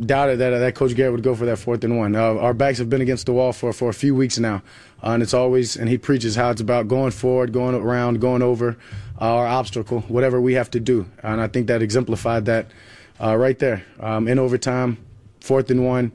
doubted 0.00 0.38
that 0.38 0.50
that 0.50 0.74
Coach 0.74 0.94
Garrett 0.94 1.12
would 1.12 1.22
go 1.22 1.34
for 1.34 1.46
that 1.46 1.58
fourth 1.58 1.84
and 1.84 1.96
one. 1.96 2.14
Uh, 2.16 2.36
our 2.38 2.54
backs 2.54 2.78
have 2.78 2.90
been 2.90 3.00
against 3.00 3.26
the 3.26 3.32
wall 3.32 3.52
for, 3.52 3.72
for 3.72 3.88
a 3.88 3.94
few 3.94 4.14
weeks 4.14 4.38
now, 4.38 4.62
uh, 5.02 5.10
and 5.10 5.22
it's 5.22 5.34
always 5.34 5.76
and 5.76 5.88
he 5.88 5.98
preaches 5.98 6.34
how 6.36 6.50
it's 6.50 6.60
about 6.60 6.88
going 6.88 7.12
forward, 7.12 7.52
going 7.52 7.74
around, 7.74 8.20
going 8.20 8.42
over 8.42 8.76
uh, 9.20 9.24
our 9.24 9.46
obstacle, 9.46 10.00
whatever 10.02 10.40
we 10.40 10.54
have 10.54 10.70
to 10.72 10.80
do, 10.80 11.06
and 11.22 11.40
I 11.40 11.46
think 11.48 11.66
that 11.68 11.82
exemplified 11.82 12.44
that 12.46 12.66
uh, 13.20 13.36
right 13.36 13.58
there 13.58 13.84
um, 14.00 14.28
in 14.28 14.38
overtime, 14.38 14.98
fourth 15.40 15.70
and 15.70 15.86
one. 15.86 16.12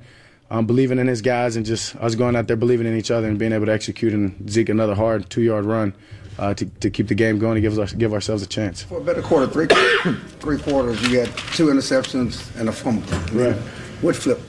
Um, 0.49 0.65
believing 0.65 0.97
in 0.97 1.07
his 1.07 1.21
guys 1.21 1.57
and 1.57 1.65
just 1.65 1.95
us 1.97 2.15
going 2.15 2.37
out 2.37 2.47
there 2.47 2.55
believing 2.55 2.87
in 2.87 2.95
each 2.95 3.11
other 3.11 3.27
and 3.27 3.37
being 3.37 3.51
able 3.51 3.65
to 3.65 3.73
execute 3.73 4.13
and 4.13 4.49
Zeke 4.49 4.69
another 4.69 4.95
hard 4.95 5.29
two-yard 5.29 5.65
run 5.65 5.93
uh, 6.39 6.53
to, 6.53 6.65
to 6.65 6.89
keep 6.89 7.09
the 7.09 7.15
game 7.15 7.37
going 7.37 7.57
and 7.57 7.61
give 7.61 7.77
us 7.77 7.93
give 7.93 8.13
ourselves 8.13 8.43
a 8.43 8.47
chance. 8.47 8.83
For 8.83 8.99
a 8.99 9.03
better 9.03 9.21
quarter, 9.21 9.47
three 9.47 9.67
three 10.39 10.57
quarters, 10.57 11.01
you 11.09 11.19
had 11.19 11.35
two 11.53 11.67
interceptions 11.67 12.55
and 12.57 12.69
a 12.69 12.71
fumble. 12.71 13.11
Right. 13.37 13.55
What 14.01 14.15
flipped? 14.15 14.41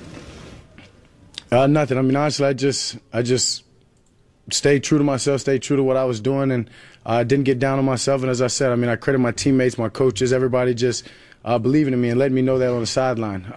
Uh, 1.50 1.66
nothing. 1.66 1.96
I 1.96 2.02
mean, 2.02 2.16
honestly, 2.16 2.46
I 2.46 2.52
just, 2.52 2.98
I 3.12 3.22
just 3.22 3.64
stayed 4.50 4.84
true 4.84 4.98
to 4.98 5.04
myself, 5.04 5.40
stayed 5.40 5.62
true 5.62 5.76
to 5.76 5.82
what 5.82 5.96
I 5.96 6.04
was 6.04 6.20
doing, 6.20 6.50
and 6.50 6.68
I 7.06 7.24
didn't 7.24 7.44
get 7.44 7.58
down 7.58 7.78
on 7.78 7.87
myself. 7.87 8.20
And 8.20 8.30
as 8.30 8.42
I 8.42 8.48
said, 8.48 8.70
I 8.70 8.76
mean, 8.76 8.90
I 8.90 8.96
credit 8.96 9.18
my 9.18 9.32
teammates, 9.32 9.78
my 9.78 9.88
coaches, 9.88 10.32
everybody 10.32 10.74
just 10.74 11.08
uh, 11.44 11.58
believing 11.58 11.94
in 11.94 12.00
me 12.00 12.11
and 12.11 12.18
letting 12.18 12.34
me 12.34 12.42
know 12.42 12.58
that 12.58 12.70
on 12.70 12.80
the 12.80 12.87
sideline. 12.87 13.50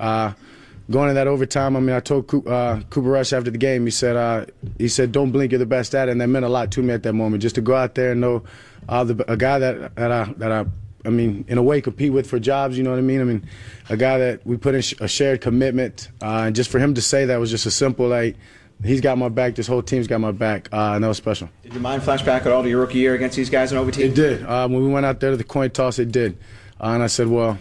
Going 0.92 1.10
in 1.10 1.16
that 1.16 1.28
overtime, 1.28 1.76
I 1.76 1.80
mean, 1.80 1.96
I 1.96 2.00
told 2.00 2.28
Coop, 2.28 2.48
uh, 2.48 2.82
Cooper 2.90 3.10
Rush 3.10 3.34
after 3.34 3.50
the 3.50 3.58
game, 3.58 3.86
he 3.86 3.92
said, 3.92 4.16
uh, 4.16 4.46
he 4.78 4.88
said, 4.88 5.12
"Don't 5.12 5.32
blink, 5.32 5.52
you're 5.52 5.60
the 5.60 5.66
best 5.66 5.96
at 5.96 6.10
it," 6.10 6.12
and 6.12 6.22
that 6.22 6.28
meant 6.28 6.46
a 6.46 6.50
lot 6.50 6.72
to 6.72 6.82
me 6.82 6.94
at 6.94 7.04
that 7.04 7.14
moment. 7.14 7.42
Just 7.42 7.56
to 7.56 7.62
go 7.62 7.76
out 7.76 7.96
there 7.96 8.12
and 8.12 8.22
know 8.22 8.44
uh, 8.90 9.04
the, 9.04 9.32
a 9.32 9.38
guy 9.38 9.60
that 9.60 9.96
that 9.96 10.12
I 10.12 10.34
that 10.38 10.52
I. 10.52 10.66
I 11.04 11.10
mean, 11.10 11.46
in 11.48 11.58
a 11.58 11.64
way, 11.64 11.82
compete 11.82 12.14
with 12.14 12.30
for 12.30 12.38
jobs. 12.38 12.78
You 12.78 12.84
know 12.84 12.92
what 12.92 13.00
I 13.00 13.02
mean? 13.02 13.22
I 13.22 13.24
mean, 13.24 13.48
a 13.90 13.98
guy 13.98 14.20
that 14.20 14.46
we 14.46 14.56
put 14.56 14.76
in 14.76 14.82
sh- 14.82 14.94
a 15.00 15.08
shared 15.08 15.42
commitment, 15.42 16.10
uh, 16.22 16.44
and 16.46 16.56
just 16.56 16.70
for 16.70 16.78
him 16.78 16.94
to 16.94 17.02
say 17.02 17.26
that 17.26 17.40
was 17.40 17.50
just 17.50 17.66
a 17.66 17.72
simple 17.72 18.08
like, 18.08 18.36
he's 18.84 19.02
got 19.02 19.18
my 19.18 19.30
back. 19.30 19.56
This 19.56 19.66
whole 19.66 19.82
team's 19.82 20.06
got 20.06 20.20
my 20.20 20.32
back, 20.32 20.70
uh, 20.72 20.92
and 20.94 21.04
that 21.04 21.08
was 21.08 21.18
special. 21.18 21.50
Did 21.64 21.74
your 21.74 21.82
mind 21.82 22.04
flash 22.04 22.22
back 22.22 22.46
at 22.46 22.52
all 22.52 22.62
to 22.62 22.70
your 22.70 22.82
rookie 22.82 23.00
year 23.00 23.16
against 23.16 23.36
these 23.36 23.50
guys 23.50 23.72
in 23.72 23.80
OVT? 23.80 23.98
It 23.98 24.14
did. 24.14 24.44
Uh, 24.44 24.68
when 24.68 24.84
we 24.84 24.90
went 24.90 25.08
out 25.08 25.20
there 25.20 25.32
to 25.32 25.38
the 25.38 25.44
coin 25.44 25.72
toss, 25.72 25.98
it 25.98 26.12
did. 26.12 26.38
Uh, 26.80 26.90
and 26.90 27.02
I 27.02 27.08
said, 27.08 27.28
well, 27.28 27.58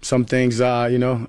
some 0.00 0.24
things, 0.24 0.60
uh, 0.60 0.88
you 0.90 0.98
know, 0.98 1.26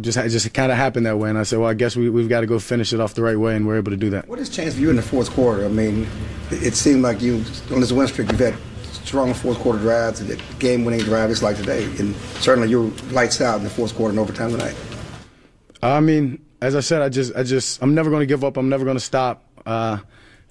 just 0.00 0.18
it 0.18 0.28
just 0.28 0.52
kind 0.52 0.70
of 0.70 0.78
happened 0.78 1.06
that 1.06 1.18
way. 1.18 1.30
And 1.30 1.38
I 1.38 1.42
said, 1.42 1.58
well, 1.58 1.68
I 1.68 1.74
guess 1.74 1.96
we, 1.96 2.10
we've 2.10 2.28
got 2.28 2.40
to 2.40 2.46
go 2.46 2.58
finish 2.58 2.92
it 2.92 3.00
off 3.00 3.14
the 3.14 3.22
right 3.22 3.38
way, 3.38 3.56
and 3.56 3.66
we're 3.66 3.76
able 3.78 3.92
to 3.92 3.96
do 3.96 4.10
that. 4.10 4.28
What 4.28 4.38
has 4.38 4.48
changed 4.48 4.74
for 4.74 4.80
you 4.80 4.90
in 4.90 4.96
the 4.96 5.02
fourth 5.02 5.30
quarter? 5.30 5.64
I 5.64 5.68
mean, 5.68 6.06
it 6.50 6.74
seemed 6.74 7.02
like 7.02 7.22
you 7.22 7.36
on 7.70 7.80
this 7.80 7.92
win 7.92 8.06
streak, 8.08 8.30
you've 8.30 8.40
had 8.40 8.54
strong 8.82 9.32
fourth 9.34 9.58
quarter 9.58 9.78
drives, 9.78 10.20
and 10.20 10.42
game-winning 10.58 11.00
drive 11.00 11.30
just 11.30 11.42
like 11.42 11.56
today, 11.56 11.84
and 11.98 12.14
certainly 12.40 12.68
you 12.68 12.82
were 12.82 12.90
lights 13.12 13.40
out 13.40 13.58
in 13.58 13.64
the 13.64 13.70
fourth 13.70 13.94
quarter 13.94 14.10
and 14.10 14.18
overtime 14.18 14.50
tonight. 14.50 14.74
I 15.82 16.00
mean, 16.00 16.44
as 16.60 16.74
I 16.74 16.80
said, 16.80 17.02
I 17.02 17.08
just, 17.08 17.34
I 17.36 17.42
just, 17.42 17.82
I'm 17.82 17.94
never 17.94 18.10
going 18.10 18.20
to 18.20 18.26
give 18.26 18.42
up. 18.42 18.56
I'm 18.56 18.68
never 18.68 18.84
going 18.84 18.96
to 18.96 19.04
stop. 19.04 19.44
Uh, 19.64 19.98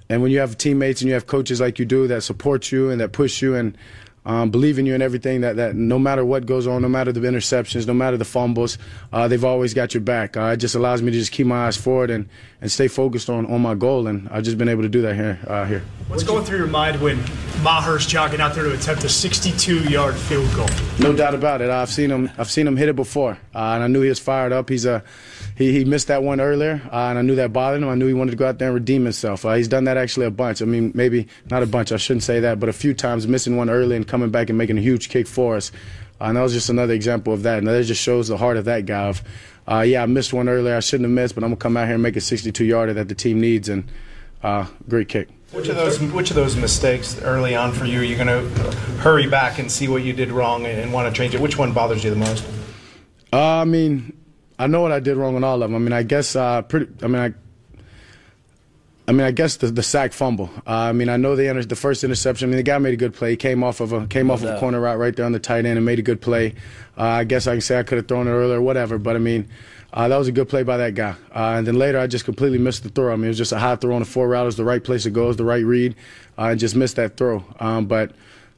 and 0.07 0.21
when 0.21 0.31
you 0.31 0.39
have 0.39 0.57
teammates 0.57 1.01
and 1.01 1.07
you 1.07 1.13
have 1.15 1.27
coaches 1.27 1.59
like 1.59 1.79
you 1.79 1.85
do 1.85 2.07
that 2.07 2.21
support 2.21 2.71
you 2.71 2.91
and 2.91 3.01
that 3.01 3.11
push 3.11 3.41
you 3.41 3.55
and 3.55 3.77
um, 4.25 4.49
believe 4.49 4.79
in 4.79 4.85
you 4.85 4.93
and 4.93 5.03
everything, 5.03 5.41
that, 5.41 5.55
that 5.57 5.75
no 5.75 5.99
matter 5.99 6.25
what 6.25 6.45
goes 6.45 6.65
on, 6.65 6.81
no 6.81 6.89
matter 6.89 7.11
the 7.11 7.19
interceptions, 7.19 7.85
no 7.85 7.93
matter 7.93 8.17
the 8.17 8.25
fumbles, 8.25 8.77
uh, 9.13 9.27
they've 9.27 9.43
always 9.43 9.73
got 9.73 9.93
your 9.93 10.01
back. 10.01 10.35
Uh, 10.35 10.45
it 10.53 10.57
just 10.57 10.75
allows 10.75 11.01
me 11.01 11.11
to 11.11 11.17
just 11.17 11.31
keep 11.31 11.45
my 11.45 11.67
eyes 11.67 11.77
forward 11.77 12.09
and, 12.09 12.27
and 12.61 12.71
stay 12.71 12.87
focused 12.87 13.29
on, 13.29 13.45
on 13.45 13.61
my 13.61 13.75
goal. 13.75 14.07
And 14.07 14.27
I've 14.29 14.43
just 14.43 14.57
been 14.57 14.69
able 14.69 14.81
to 14.81 14.89
do 14.89 15.01
that 15.03 15.15
here. 15.15 15.39
Uh, 15.45 15.65
here. 15.65 15.83
What's 16.07 16.23
going 16.23 16.43
through 16.43 16.57
your 16.57 16.67
mind 16.67 17.01
when 17.01 17.17
Maher's 17.63 18.07
jogging 18.07 18.41
out 18.41 18.55
there 18.55 18.63
to 18.63 18.73
attempt 18.73 19.03
a 19.03 19.07
62-yard 19.07 20.15
field 20.15 20.53
goal? 20.55 20.67
No 20.99 21.15
doubt 21.15 21.35
about 21.35 21.61
it. 21.61 21.69
I've 21.69 21.89
seen 21.89 22.09
him. 22.09 22.31
I've 22.37 22.49
seen 22.49 22.67
him 22.67 22.77
hit 22.77 22.89
it 22.89 22.95
before, 22.95 23.33
uh, 23.53 23.57
and 23.57 23.83
I 23.83 23.87
knew 23.87 24.01
he 24.01 24.09
was 24.09 24.19
fired 24.19 24.51
up. 24.51 24.69
He's 24.69 24.85
a 24.85 25.03
he, 25.55 25.71
he 25.71 25.85
missed 25.85 26.07
that 26.07 26.21
one 26.21 26.41
earlier, 26.41 26.81
uh, 26.91 27.07
and 27.09 27.17
I 27.17 27.21
knew 27.21 27.35
that 27.35 27.53
bothered 27.53 27.81
him. 27.81 27.89
I 27.89 27.95
knew 27.95 28.07
he 28.07 28.13
wanted 28.13 28.31
to 28.31 28.37
go 28.37 28.47
out 28.47 28.59
there 28.59 28.69
and 28.69 28.75
redeem 28.75 29.03
himself. 29.03 29.45
Uh, 29.45 29.53
he's 29.53 29.67
done 29.67 29.85
that 29.85 29.97
actually 29.97 30.25
a 30.25 30.31
bunch. 30.31 30.61
I 30.61 30.65
mean, 30.65 30.91
maybe 30.93 31.27
not 31.49 31.63
a 31.63 31.65
bunch. 31.65 31.91
I 31.91 31.97
shouldn't 31.97 32.23
say 32.23 32.41
that, 32.41 32.59
but 32.59 32.67
a 32.67 32.73
few 32.73 32.93
times 32.93 33.27
missing 33.27 33.55
one 33.55 33.69
early 33.69 33.95
and 33.95 34.07
coming 34.07 34.29
back 34.29 34.49
and 34.49 34.57
making 34.57 34.77
a 34.77 34.81
huge 34.81 35.09
kick 35.09 35.27
for 35.27 35.55
us. 35.55 35.71
Uh, 36.19 36.25
and 36.25 36.37
that 36.37 36.41
was 36.41 36.53
just 36.53 36.69
another 36.69 36.93
example 36.93 37.33
of 37.33 37.43
that. 37.43 37.59
And 37.59 37.67
that 37.67 37.83
just 37.83 38.01
shows 38.01 38.27
the 38.27 38.37
heart 38.37 38.57
of 38.57 38.65
that 38.65 38.85
guy. 38.85 39.07
Of, 39.07 39.23
uh, 39.67 39.79
yeah, 39.81 40.03
I 40.03 40.05
missed 40.05 40.33
one 40.33 40.49
earlier. 40.49 40.75
I 40.75 40.81
shouldn't 40.81 41.05
have 41.05 41.15
missed, 41.15 41.35
but 41.35 41.43
I'm 41.43 41.51
gonna 41.51 41.57
come 41.57 41.77
out 41.77 41.85
here 41.85 41.95
and 41.95 42.03
make 42.03 42.15
a 42.15 42.21
62 42.21 42.65
yarder 42.65 42.93
that 42.93 43.07
the 43.07 43.15
team 43.15 43.39
needs, 43.39 43.69
and 43.69 43.89
uh, 44.43 44.67
great 44.87 45.09
kick. 45.09 45.29
Which 45.51 45.69
of 45.69 45.75
those 45.75 46.01
which 46.01 46.31
of 46.31 46.35
those 46.35 46.57
mistakes 46.57 47.21
early 47.21 47.55
on 47.55 47.71
for 47.71 47.85
you 47.85 48.01
are 48.01 48.03
you 48.03 48.15
going 48.17 48.27
to 48.27 48.41
hurry 48.97 49.25
back 49.25 49.57
and 49.57 49.71
see 49.71 49.87
what 49.87 50.03
you 50.03 50.11
did 50.11 50.31
wrong 50.31 50.65
and, 50.65 50.81
and 50.81 50.91
want 50.91 51.07
to 51.07 51.17
change 51.17 51.33
it? 51.33 51.39
Which 51.39 51.57
one 51.57 51.71
bothers 51.71 52.03
you 52.03 52.09
the 52.09 52.17
most? 52.17 52.45
Uh, 53.31 53.61
I 53.61 53.63
mean, 53.63 54.11
I 54.57 54.67
know 54.67 54.81
what 54.81 54.91
I 54.91 54.99
did 54.99 55.17
wrong 55.17 55.35
on 55.35 55.43
all 55.43 55.61
of 55.61 55.69
them. 55.69 55.75
I 55.75 55.79
mean, 55.79 55.93
I 55.93 56.03
guess 56.03 56.35
uh, 56.35 56.61
pretty. 56.61 56.87
I 57.03 57.07
mean, 57.07 57.21
I. 57.21 57.33
I 59.07 59.11
mean, 59.11 59.21
I 59.21 59.29
guess 59.29 59.57
the, 59.57 59.67
the 59.67 59.83
sack 59.83 60.13
fumble. 60.13 60.49
Uh, 60.65 60.71
I 60.71 60.91
mean, 60.91 61.09
I 61.09 61.17
know 61.17 61.35
the 61.35 61.47
inter- 61.47 61.63
the 61.63 61.75
first 61.75 62.03
interception. 62.03 62.47
I 62.47 62.49
mean, 62.49 62.57
the 62.57 62.63
guy 62.63 62.79
made 62.79 62.95
a 62.95 62.97
good 62.97 63.13
play. 63.13 63.29
He 63.31 63.37
came 63.37 63.63
off 63.63 63.79
of 63.79 63.93
a 63.93 64.07
came 64.07 64.31
off 64.31 64.41
of 64.41 64.49
a 64.49 64.59
corner 64.59 64.81
route 64.81 64.97
right 64.97 65.15
there 65.15 65.27
on 65.27 65.31
the 65.31 65.37
tight 65.37 65.65
end 65.65 65.77
and 65.77 65.85
made 65.85 65.99
a 65.99 66.01
good 66.01 66.21
play. 66.21 66.55
Uh, 66.97 67.03
I 67.03 67.23
guess 67.23 67.45
I 67.45 67.53
can 67.53 67.61
say 67.61 67.77
I 67.77 67.83
could 67.83 67.99
have 67.99 68.07
thrown 68.07 68.27
it 68.27 68.31
earlier, 68.31 68.59
whatever. 68.59 68.97
But 68.97 69.15
I 69.15 69.19
mean, 69.19 69.47
uh, 69.93 70.07
that 70.07 70.17
was 70.17 70.27
a 70.27 70.31
good 70.31 70.49
play 70.49 70.63
by 70.63 70.77
that 70.77 70.95
guy. 70.95 71.11
Uh, 71.35 71.53
and 71.55 71.67
then 71.67 71.75
later, 71.75 71.99
I 71.99 72.07
just 72.07 72.25
completely 72.25 72.57
missed 72.57 72.81
the 72.81 72.89
throw. 72.89 73.13
I 73.13 73.15
mean, 73.15 73.25
it 73.25 73.29
was 73.29 73.37
just 73.37 73.51
a 73.51 73.59
high 73.59 73.75
throw 73.75 73.93
on 73.93 74.01
the 74.01 74.07
four 74.07 74.27
route. 74.27 74.41
It 74.41 74.45
was 74.45 74.55
the 74.57 74.65
right 74.65 74.83
place 74.83 75.03
to 75.03 75.11
go. 75.11 75.25
It 75.25 75.27
was 75.27 75.37
the 75.37 75.45
right 75.45 75.63
read. 75.63 75.95
Uh, 76.35 76.45
and 76.45 76.59
just 76.59 76.75
missed 76.75 76.95
that 76.95 77.15
throw. 77.15 77.45
Um, 77.59 77.85
but 77.85 78.11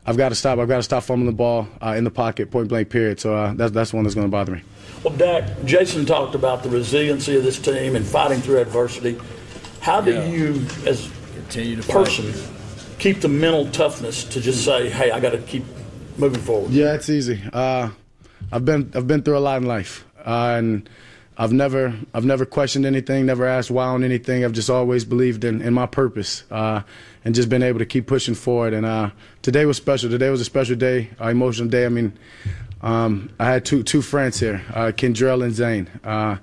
I've 0.08 0.18
got 0.18 0.30
to 0.30 0.36
stop. 0.36 0.58
I've 0.58 0.70
got 0.70 0.78
to 0.78 0.84
stop 0.84 1.04
fumbling 1.04 1.26
the 1.28 1.36
ball 1.36 1.68
uh, 1.82 1.96
in 1.98 2.06
the 2.06 2.12
pocket, 2.12 2.50
point 2.50 2.70
blank. 2.70 2.90
Period. 2.90 3.20
So 3.20 3.36
uh, 3.36 3.54
that's 3.54 3.72
that's 3.74 3.94
one 3.94 4.04
that's 4.06 4.16
going 4.16 4.26
to 4.28 4.32
bother 4.32 4.54
me. 4.54 4.62
Well, 5.04 5.14
Dak, 5.16 5.64
Jason 5.66 6.06
talked 6.06 6.34
about 6.34 6.64
the 6.64 6.70
resiliency 6.70 7.36
of 7.36 7.44
this 7.44 7.60
team 7.60 7.96
and 7.96 8.06
fighting 8.06 8.40
through 8.42 8.60
adversity. 8.60 9.20
How 9.82 10.02
do 10.02 10.12
Yeah. 10.14 10.26
you, 10.26 10.66
as 10.86 11.10
Continue 11.36 11.82
to 11.82 11.90
a 11.92 11.94
person, 11.94 12.34
keep 13.00 13.22
the 13.22 13.28
mental 13.30 13.68
toughness 13.72 14.24
to 14.26 14.42
just 14.42 14.66
say, 14.66 14.90
"Hey, 14.90 15.12
I 15.12 15.20
got 15.20 15.30
to 15.32 15.38
keep 15.38 15.64
moving 16.18 16.42
forward"? 16.42 16.72
Yeah, 16.72 16.94
it's 16.96 17.10
easy. 17.10 17.42
Uh, 17.54 17.90
I've 18.52 18.66
been 18.66 18.92
I've 18.96 19.08
been 19.08 19.22
through 19.22 19.38
a 19.38 19.40
lot 19.40 19.62
in 19.62 19.68
life, 19.68 20.04
uh, 20.26 20.56
and 20.58 20.90
I've 21.38 21.54
never 21.54 21.94
I've 22.14 22.26
never 22.26 22.46
questioned 22.46 22.86
anything, 22.86 23.26
never 23.28 23.46
asked 23.46 23.70
why 23.72 23.86
on 23.86 24.04
anything. 24.04 24.44
I've 24.44 24.52
just 24.52 24.70
always 24.70 25.06
believed 25.06 25.44
in, 25.46 25.62
in 25.62 25.74
my 25.74 25.86
purpose, 25.86 26.44
uh, 26.52 26.82
and 27.28 27.36
just 27.36 27.50
been 27.50 27.62
able 27.62 27.78
to 27.78 27.86
keep 27.86 28.08
pushing 28.08 28.34
forward. 28.34 28.74
And 28.74 28.86
uh, 28.86 29.10
today 29.42 29.66
was 29.66 29.76
special. 29.76 30.10
Today 30.10 30.30
was 30.30 30.40
a 30.40 30.46
special 30.46 30.78
day, 30.78 31.10
uh, 31.20 31.28
emotional 31.28 31.68
day. 31.68 31.86
I 31.86 31.90
mean, 31.90 32.18
um, 32.82 33.30
I 33.38 33.52
had 33.52 33.66
two 33.66 33.84
two 33.84 34.02
friends 34.02 34.40
here, 34.40 34.64
uh, 34.74 34.94
Kendrell 34.96 35.44
and 35.44 35.54
Zane. 35.54 35.90
Uh, 36.06 36.38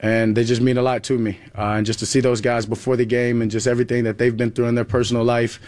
and 0.00 0.34
they 0.34 0.44
just 0.44 0.62
mean 0.62 0.78
a 0.78 0.82
lot 0.82 1.04
to 1.04 1.18
me. 1.18 1.38
Uh, 1.58 1.76
and 1.76 1.84
just 1.84 1.98
to 1.98 2.06
see 2.06 2.20
those 2.20 2.40
guys 2.40 2.64
before 2.64 2.96
the 2.96 3.04
game 3.04 3.42
and 3.42 3.50
just 3.50 3.66
everything 3.66 4.04
that 4.04 4.16
they've 4.16 4.34
been 4.34 4.50
through 4.50 4.64
in 4.64 4.74
their 4.74 4.86
personal 4.86 5.24
life. 5.24 5.60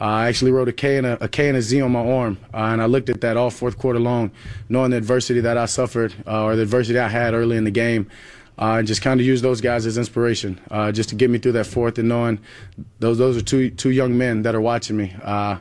Uh, 0.00 0.04
I 0.04 0.28
actually 0.28 0.52
wrote 0.52 0.68
a 0.68 0.72
K 0.72 0.96
and 0.96 1.06
a, 1.06 1.22
a 1.22 1.28
K 1.28 1.48
and 1.50 1.58
a 1.58 1.62
Z 1.62 1.82
on 1.82 1.92
my 1.92 2.00
arm, 2.00 2.38
uh, 2.54 2.72
and 2.72 2.80
I 2.80 2.86
looked 2.86 3.10
at 3.10 3.20
that 3.20 3.36
all 3.36 3.50
fourth 3.50 3.76
quarter 3.76 4.00
long, 4.00 4.30
knowing 4.70 4.92
the 4.92 4.96
adversity 4.96 5.40
that 5.40 5.58
I 5.58 5.66
suffered 5.66 6.14
or 6.26 6.56
the 6.56 6.62
adversity 6.62 6.98
I 6.98 7.08
had 7.08 7.34
early 7.34 7.58
in 7.58 7.64
the 7.64 7.70
game, 7.70 8.10
uh, 8.58 8.76
and 8.78 8.86
just 8.86 9.02
kind 9.02 9.20
of 9.20 9.26
use 9.26 9.42
those 9.42 9.60
guys 9.60 9.86
as 9.86 9.98
inspiration, 9.98 10.60
uh, 10.70 10.92
just 10.92 11.08
to 11.08 11.14
get 11.14 11.30
me 11.30 11.38
through 11.38 11.52
that 11.52 11.66
fourth, 11.66 11.98
and 11.98 12.08
knowing 12.08 12.38
those 13.00 13.18
those 13.18 13.36
are 13.36 13.42
two 13.42 13.70
two 13.70 13.90
young 13.90 14.16
men 14.16 14.42
that 14.42 14.54
are 14.54 14.60
watching 14.60 14.96
me. 14.96 15.14
Uh, 15.22 15.58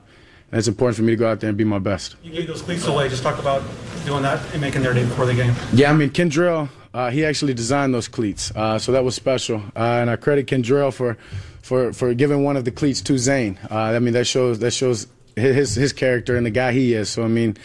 and 0.51 0.59
it's 0.59 0.67
important 0.67 0.95
for 0.95 1.01
me 1.01 1.11
to 1.11 1.15
go 1.15 1.29
out 1.29 1.39
there 1.39 1.49
and 1.49 1.57
be 1.57 1.63
my 1.63 1.79
best. 1.79 2.15
You 2.23 2.31
gave 2.31 2.47
those 2.47 2.61
cleats 2.61 2.85
away. 2.85 3.09
Just 3.09 3.23
talk 3.23 3.39
about 3.39 3.63
doing 4.05 4.21
that 4.21 4.39
and 4.51 4.61
making 4.61 4.83
their 4.83 4.93
day 4.93 5.03
before 5.03 5.25
the 5.25 5.33
game. 5.33 5.55
Yeah, 5.73 5.89
I 5.89 5.93
mean 5.93 6.11
Kendrell, 6.11 6.69
uh, 6.93 7.09
he 7.09 7.25
actually 7.25 7.55
designed 7.55 7.93
those 7.93 8.07
cleats, 8.07 8.51
uh, 8.55 8.77
so 8.77 8.91
that 8.91 9.03
was 9.03 9.15
special, 9.15 9.63
uh, 9.75 9.79
and 9.79 10.09
I 10.09 10.15
credit 10.15 10.45
Kendrell 10.45 10.93
for, 10.93 11.17
for 11.63 11.93
for 11.93 12.13
giving 12.13 12.43
one 12.43 12.57
of 12.57 12.65
the 12.65 12.71
cleats 12.71 13.01
to 13.01 13.17
Zane. 13.17 13.59
Uh, 13.71 13.75
I 13.75 13.99
mean 13.99 14.13
that 14.13 14.27
shows 14.27 14.59
that 14.59 14.71
shows 14.71 15.07
his 15.35 15.73
his 15.73 15.93
character 15.93 16.35
and 16.35 16.45
the 16.45 16.51
guy 16.51 16.71
he 16.71 16.93
is. 16.93 17.09
So 17.09 17.23
I 17.23 17.27
mean. 17.27 17.57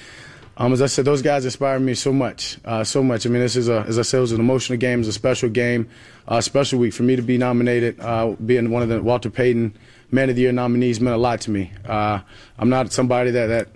Um, 0.60 0.72
as 0.72 0.82
I 0.82 0.86
said, 0.86 1.04
those 1.04 1.22
guys 1.22 1.44
inspired 1.44 1.80
me 1.80 1.94
so 1.94 2.12
much, 2.12 2.58
uh, 2.64 2.82
so 2.82 3.00
much. 3.00 3.24
I 3.24 3.28
mean, 3.28 3.40
this 3.40 3.54
is 3.54 3.68
a, 3.68 3.84
as 3.86 3.96
I 3.96 4.02
said, 4.02 4.18
it 4.18 4.22
was 4.22 4.32
an 4.32 4.40
emotional 4.40 4.76
game, 4.76 4.98
it 4.98 5.06
was 5.06 5.08
a 5.08 5.12
special 5.12 5.48
game, 5.48 5.88
a 6.26 6.42
special 6.42 6.80
week 6.80 6.92
for 6.92 7.04
me 7.04 7.14
to 7.14 7.22
be 7.22 7.38
nominated, 7.38 8.00
uh, 8.00 8.34
being 8.44 8.70
one 8.70 8.82
of 8.82 8.88
the 8.88 9.00
Walter 9.00 9.30
Payton 9.30 9.78
Man 10.10 10.28
of 10.28 10.34
the 10.34 10.42
Year 10.42 10.52
nominees 10.52 11.00
meant 11.00 11.14
a 11.14 11.18
lot 11.18 11.40
to 11.42 11.52
me. 11.52 11.72
Uh, 11.86 12.20
I'm 12.58 12.68
not 12.68 12.92
somebody 12.92 13.30
that 13.30 13.46
that 13.46 13.68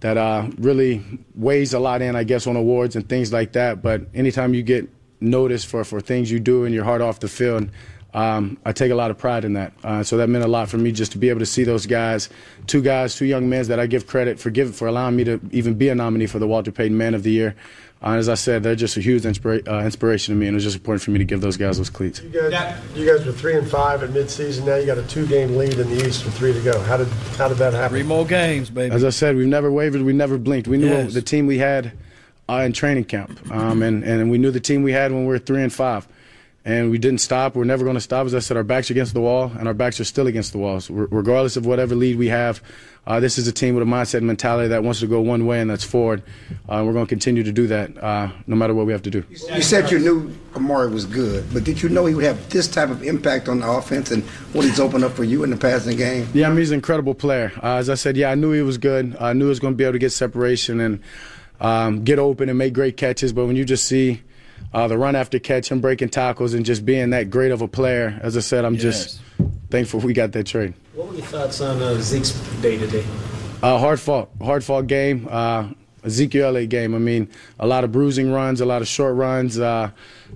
that 0.00 0.16
uh, 0.16 0.48
really 0.56 1.04
weighs 1.34 1.74
a 1.74 1.78
lot 1.78 2.00
in, 2.00 2.16
I 2.16 2.24
guess, 2.24 2.46
on 2.46 2.56
awards 2.56 2.96
and 2.96 3.06
things 3.06 3.32
like 3.32 3.52
that. 3.52 3.82
But 3.82 4.02
anytime 4.14 4.54
you 4.54 4.62
get 4.62 4.88
noticed 5.20 5.66
for, 5.66 5.84
for 5.84 6.00
things 6.00 6.30
you 6.30 6.38
do 6.38 6.64
and 6.64 6.74
your 6.74 6.84
heart 6.84 7.00
off 7.00 7.20
the 7.20 7.28
field, 7.28 7.68
um, 8.14 8.56
I 8.64 8.72
take 8.72 8.90
a 8.90 8.94
lot 8.94 9.10
of 9.10 9.18
pride 9.18 9.44
in 9.44 9.52
that. 9.54 9.72
Uh, 9.84 10.02
so 10.02 10.16
that 10.16 10.28
meant 10.28 10.44
a 10.44 10.48
lot 10.48 10.68
for 10.68 10.78
me 10.78 10.92
just 10.92 11.12
to 11.12 11.18
be 11.18 11.28
able 11.28 11.40
to 11.40 11.46
see 11.46 11.64
those 11.64 11.86
guys, 11.86 12.28
two 12.66 12.80
guys, 12.82 13.14
two 13.14 13.26
young 13.26 13.48
men 13.48 13.66
that 13.66 13.78
I 13.78 13.86
give 13.86 14.06
credit 14.06 14.38
for 14.40 14.50
give, 14.50 14.74
for 14.74 14.88
allowing 14.88 15.16
me 15.16 15.24
to 15.24 15.40
even 15.52 15.74
be 15.74 15.88
a 15.88 15.94
nominee 15.94 16.26
for 16.26 16.38
the 16.38 16.46
Walter 16.46 16.70
Payton 16.72 16.96
Man 16.96 17.14
of 17.14 17.22
the 17.22 17.30
Year. 17.30 17.54
Uh, 18.00 18.10
as 18.12 18.28
I 18.28 18.34
said, 18.34 18.62
they're 18.62 18.76
just 18.76 18.96
a 18.96 19.00
huge 19.00 19.24
inspira- 19.24 19.66
uh, 19.66 19.80
inspiration 19.84 20.32
to 20.32 20.38
me, 20.38 20.46
and 20.46 20.54
it 20.54 20.58
was 20.58 20.62
just 20.62 20.76
important 20.76 21.02
for 21.02 21.10
me 21.10 21.18
to 21.18 21.24
give 21.24 21.40
those 21.40 21.56
guys 21.56 21.78
those 21.78 21.90
cleats. 21.90 22.22
You 22.22 22.28
guys, 22.30 22.78
you 22.94 23.04
guys 23.04 23.26
were 23.26 23.32
three 23.32 23.56
and 23.56 23.68
five 23.68 24.04
at 24.04 24.10
midseason. 24.10 24.64
Now 24.66 24.76
you 24.76 24.86
got 24.86 24.98
a 24.98 25.02
two-game 25.08 25.56
lead 25.56 25.74
in 25.74 25.90
the 25.90 26.06
East 26.06 26.24
with 26.24 26.34
three 26.38 26.52
to 26.52 26.60
go. 26.60 26.80
How 26.82 26.96
did 26.96 27.08
how 27.36 27.48
did 27.48 27.58
that 27.58 27.72
happen? 27.72 27.88
Three 27.90 28.02
more 28.04 28.24
games, 28.24 28.70
baby. 28.70 28.94
As 28.94 29.02
I 29.02 29.10
said, 29.10 29.34
we've 29.34 29.48
never 29.48 29.72
wavered. 29.72 30.02
We 30.02 30.12
never 30.12 30.38
blinked. 30.38 30.68
We 30.68 30.76
knew 30.78 30.86
Yes. 30.86 31.12
the 31.12 31.22
team 31.22 31.48
we 31.48 31.58
had 31.58 31.90
uh, 32.48 32.62
in 32.64 32.72
training 32.72 33.04
camp, 33.06 33.36
um, 33.50 33.82
and 33.82 34.04
and 34.04 34.30
we 34.30 34.38
knew 34.38 34.52
the 34.52 34.60
team 34.60 34.84
we 34.84 34.92
had 34.92 35.10
when 35.10 35.22
we 35.22 35.26
were 35.26 35.38
three 35.40 35.62
and 35.64 35.72
five, 35.72 36.06
and 36.68 36.90
we 36.90 36.98
didn't 36.98 37.20
stop. 37.20 37.54
We're 37.56 37.64
never 37.64 37.82
going 37.82 37.96
to 37.96 38.00
stop. 38.00 38.26
As 38.26 38.34
I 38.34 38.40
said, 38.40 38.58
our 38.58 38.62
backs 38.62 38.90
are 38.90 38.92
against 38.92 39.14
the 39.14 39.22
wall, 39.22 39.50
and 39.58 39.66
our 39.66 39.72
backs 39.72 40.00
are 40.00 40.04
still 40.04 40.26
against 40.26 40.52
the 40.52 40.58
walls. 40.58 40.90
Re- 40.90 41.06
regardless 41.10 41.56
of 41.56 41.64
whatever 41.64 41.94
lead 41.94 42.18
we 42.18 42.28
have, 42.28 42.62
uh, 43.06 43.20
this 43.20 43.38
is 43.38 43.48
a 43.48 43.52
team 43.52 43.74
with 43.74 43.82
a 43.82 43.86
mindset 43.86 44.18
and 44.18 44.26
mentality 44.26 44.68
that 44.68 44.84
wants 44.84 45.00
to 45.00 45.06
go 45.06 45.22
one 45.22 45.46
way, 45.46 45.62
and 45.62 45.70
that's 45.70 45.82
forward. 45.82 46.22
Uh, 46.68 46.82
we're 46.84 46.92
going 46.92 47.06
to 47.06 47.08
continue 47.08 47.42
to 47.42 47.52
do 47.52 47.68
that, 47.68 47.96
uh, 48.04 48.30
no 48.46 48.54
matter 48.54 48.74
what 48.74 48.84
we 48.84 48.92
have 48.92 49.00
to 49.00 49.10
do. 49.10 49.24
You 49.30 49.62
said 49.62 49.90
you 49.90 49.98
knew 49.98 50.30
Amari 50.54 50.90
was 50.90 51.06
good, 51.06 51.46
but 51.54 51.64
did 51.64 51.82
you 51.82 51.88
know 51.88 52.04
he 52.04 52.14
would 52.14 52.24
have 52.24 52.50
this 52.50 52.68
type 52.68 52.90
of 52.90 53.02
impact 53.02 53.48
on 53.48 53.60
the 53.60 53.70
offense 53.70 54.10
and 54.10 54.22
what 54.52 54.66
he's 54.66 54.78
opened 54.78 55.04
up 55.04 55.12
for 55.12 55.24
you 55.24 55.44
in 55.44 55.48
the 55.48 55.56
passing 55.56 55.96
game? 55.96 56.28
Yeah, 56.34 56.48
I 56.48 56.50
mean, 56.50 56.58
he's 56.58 56.70
an 56.70 56.74
incredible 56.74 57.14
player. 57.14 57.50
Uh, 57.62 57.76
as 57.76 57.88
I 57.88 57.94
said, 57.94 58.14
yeah, 58.18 58.30
I 58.30 58.34
knew 58.34 58.52
he 58.52 58.60
was 58.60 58.76
good. 58.76 59.16
I 59.18 59.32
knew 59.32 59.46
he 59.46 59.48
was 59.48 59.60
going 59.60 59.72
to 59.72 59.78
be 59.78 59.84
able 59.84 59.94
to 59.94 59.98
get 59.98 60.12
separation 60.12 60.80
and 60.80 61.00
um, 61.60 62.04
get 62.04 62.18
open 62.18 62.50
and 62.50 62.58
make 62.58 62.74
great 62.74 62.98
catches. 62.98 63.32
But 63.32 63.46
when 63.46 63.56
you 63.56 63.64
just 63.64 63.86
see 63.86 64.20
uh, 64.72 64.88
the 64.88 64.98
run 64.98 65.16
after 65.16 65.38
catch, 65.38 65.70
him 65.70 65.80
breaking 65.80 66.10
tackles, 66.10 66.54
and 66.54 66.64
just 66.64 66.84
being 66.84 67.10
that 67.10 67.30
great 67.30 67.52
of 67.52 67.62
a 67.62 67.68
player, 67.68 68.18
as 68.22 68.36
I 68.36 68.40
said, 68.40 68.64
I'm 68.64 68.76
just 68.76 69.20
thankful 69.70 70.00
we 70.00 70.12
got 70.12 70.32
that 70.32 70.46
trade. 70.46 70.74
What 70.94 71.08
were 71.08 71.14
your 71.14 71.26
thoughts 71.26 71.60
on 71.60 71.80
uh, 71.82 71.94
Zeke's 72.00 72.32
day 72.60 72.76
today? 72.78 73.04
Uh, 73.62 73.78
hard 73.78 74.00
fought, 74.00 74.30
hard 74.40 74.64
fought 74.64 74.86
game. 74.86 75.28
Uh, 75.30 75.70
Ezekiel 76.04 76.66
game. 76.66 76.94
I 76.94 76.98
mean, 76.98 77.28
a 77.58 77.66
lot 77.66 77.84
of 77.84 77.92
bruising 77.92 78.32
runs, 78.32 78.60
a 78.60 78.66
lot 78.66 78.82
of 78.82 78.88
short 78.88 79.16
runs 79.16 79.58
uh, 79.58 79.90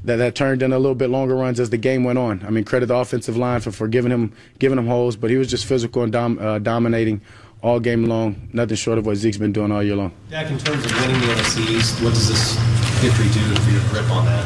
that 0.05 0.17
that 0.17 0.35
turned 0.35 0.63
into 0.63 0.77
a 0.77 0.79
little 0.79 0.95
bit 0.95 1.11
longer 1.11 1.35
runs 1.35 1.61
as 1.61 1.71
the 1.71 1.77
game 1.77 2.05
went 2.05 2.19
on. 2.19 2.45
I 2.45 2.51
mean, 2.51 2.65
credit 2.65 2.87
the 2.87 2.97
offensive 2.97 3.37
line 3.37 3.61
for, 3.61 3.71
for 3.73 3.89
giving 3.89 4.11
him 4.11 4.33
giving 4.59 4.79
him 4.79 4.87
holes, 4.87 5.17
but 5.17 5.31
he 5.31 5.37
was 5.37 5.49
just 5.49 5.67
physical 5.67 6.03
and 6.03 6.13
dom- 6.13 6.39
uh, 6.39 6.59
dominating 6.59 7.21
all 7.63 7.81
game 7.81 8.05
long. 8.05 8.49
Nothing 8.53 8.77
short 8.77 8.99
of 8.99 9.07
what 9.07 9.17
Zeke's 9.17 9.37
been 9.37 9.53
doing 9.53 9.73
all 9.73 9.83
year 9.83 9.97
long. 9.97 10.13
Dak, 10.31 10.51
in 10.51 10.59
terms 10.59 10.85
of 10.85 10.93
winning 11.01 11.21
the 11.21 11.27
NFC 11.29 11.71
East, 11.71 12.03
what 12.03 12.13
does 12.13 12.29
this 12.29 12.57
victory 13.01 13.29
do 13.33 13.55
for 13.61 13.71
your 13.71 13.83
grip 13.91 14.11
on 14.11 14.27
that? 14.27 14.45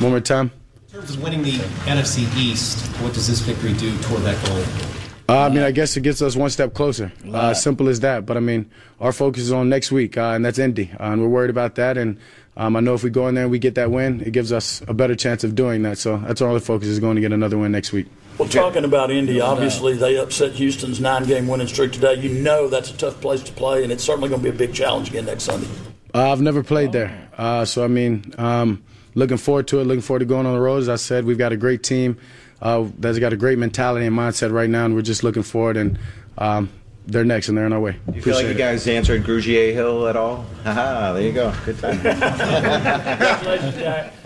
One 0.00 0.10
more 0.10 0.20
time. 0.20 0.50
In 0.88 1.00
terms 1.00 1.14
of 1.14 1.22
winning 1.22 1.42
the 1.42 1.52
NFC 1.86 2.34
East, 2.36 2.86
what 3.02 3.12
does 3.14 3.28
this 3.28 3.40
victory 3.40 3.74
do 3.74 3.96
toward 4.02 4.22
that 4.22 4.44
goal? 4.46 4.94
Uh, 5.26 5.46
I 5.46 5.48
mean, 5.48 5.62
I 5.62 5.70
guess 5.70 5.96
it 5.96 6.02
gets 6.02 6.20
us 6.20 6.36
one 6.36 6.50
step 6.50 6.74
closer. 6.74 7.10
Uh, 7.32 7.54
simple 7.54 7.88
as 7.88 8.00
that. 8.00 8.26
But 8.26 8.36
I 8.36 8.40
mean, 8.40 8.70
our 9.00 9.12
focus 9.12 9.42
is 9.42 9.52
on 9.52 9.68
next 9.70 9.90
week, 9.90 10.18
uh, 10.18 10.32
and 10.34 10.44
that's 10.44 10.58
Indy, 10.58 10.90
uh, 11.00 11.04
and 11.04 11.22
we're 11.22 11.28
worried 11.28 11.50
about 11.50 11.76
that. 11.76 11.96
And 11.96 12.18
um, 12.56 12.76
I 12.76 12.80
know 12.80 12.94
if 12.94 13.02
we 13.02 13.10
go 13.10 13.26
in 13.28 13.34
there 13.34 13.44
and 13.44 13.50
we 13.50 13.58
get 13.58 13.74
that 13.76 13.90
win, 13.90 14.20
it 14.20 14.32
gives 14.32 14.52
us 14.52 14.82
a 14.86 14.92
better 14.92 15.14
chance 15.14 15.42
of 15.42 15.54
doing 15.54 15.82
that. 15.82 15.96
So 15.96 16.18
that's 16.18 16.42
our 16.42 16.48
only 16.48 16.60
focus 16.60 16.88
is 16.88 17.00
going 17.00 17.14
to 17.14 17.22
get 17.22 17.32
another 17.32 17.56
win 17.56 17.72
next 17.72 17.92
week. 17.92 18.06
Well, 18.38 18.48
talking 18.48 18.84
about 18.84 19.10
Indy, 19.12 19.40
obviously 19.40 19.96
they 19.96 20.16
upset 20.16 20.52
Houston's 20.52 21.00
nine-game 21.00 21.46
winning 21.46 21.68
streak 21.68 21.92
today. 21.92 22.14
You 22.14 22.30
know 22.30 22.68
that's 22.68 22.90
a 22.90 22.96
tough 22.96 23.20
place 23.20 23.42
to 23.44 23.52
play, 23.52 23.84
and 23.84 23.92
it's 23.92 24.02
certainly 24.02 24.28
going 24.28 24.42
to 24.42 24.50
be 24.50 24.54
a 24.54 24.58
big 24.58 24.74
challenge 24.74 25.10
again 25.10 25.26
next 25.26 25.44
Sunday. 25.44 25.68
Uh, 26.12 26.32
I've 26.32 26.40
never 26.40 26.64
played 26.64 26.92
there, 26.92 27.28
uh, 27.38 27.64
so 27.64 27.84
I 27.84 27.88
mean, 27.88 28.34
um, 28.38 28.82
looking 29.14 29.36
forward 29.36 29.68
to 29.68 29.80
it. 29.80 29.84
Looking 29.84 30.02
forward 30.02 30.20
to 30.20 30.24
going 30.24 30.46
on 30.46 30.54
the 30.54 30.60
road. 30.60 30.78
As 30.78 30.88
I 30.88 30.96
said, 30.96 31.24
we've 31.24 31.38
got 31.38 31.52
a 31.52 31.56
great 31.56 31.82
team 31.82 32.18
uh, 32.60 32.88
that's 32.98 33.18
got 33.18 33.32
a 33.32 33.36
great 33.36 33.58
mentality 33.58 34.06
and 34.06 34.16
mindset 34.16 34.52
right 34.52 34.70
now, 34.70 34.84
and 34.84 34.94
we're 34.94 35.02
just 35.02 35.22
looking 35.22 35.42
forward. 35.42 35.76
And 35.76 35.98
um, 36.38 36.70
they're 37.06 37.24
next, 37.24 37.48
and 37.48 37.58
they're 37.58 37.66
on 37.66 37.72
our 37.72 37.80
way. 37.80 37.96
You 38.12 38.22
feel 38.22 38.34
like 38.34 38.46
you 38.46 38.52
it. 38.52 38.58
guys 38.58 38.86
answered 38.88 39.22
Grugier 39.24 39.72
Hill 39.72 40.08
at 40.08 40.16
all? 40.16 40.46
Haha, 40.64 41.12
there 41.12 41.22
you 41.22 41.32
go. 41.32 41.54
Good 41.64 41.78
time. 41.78 42.00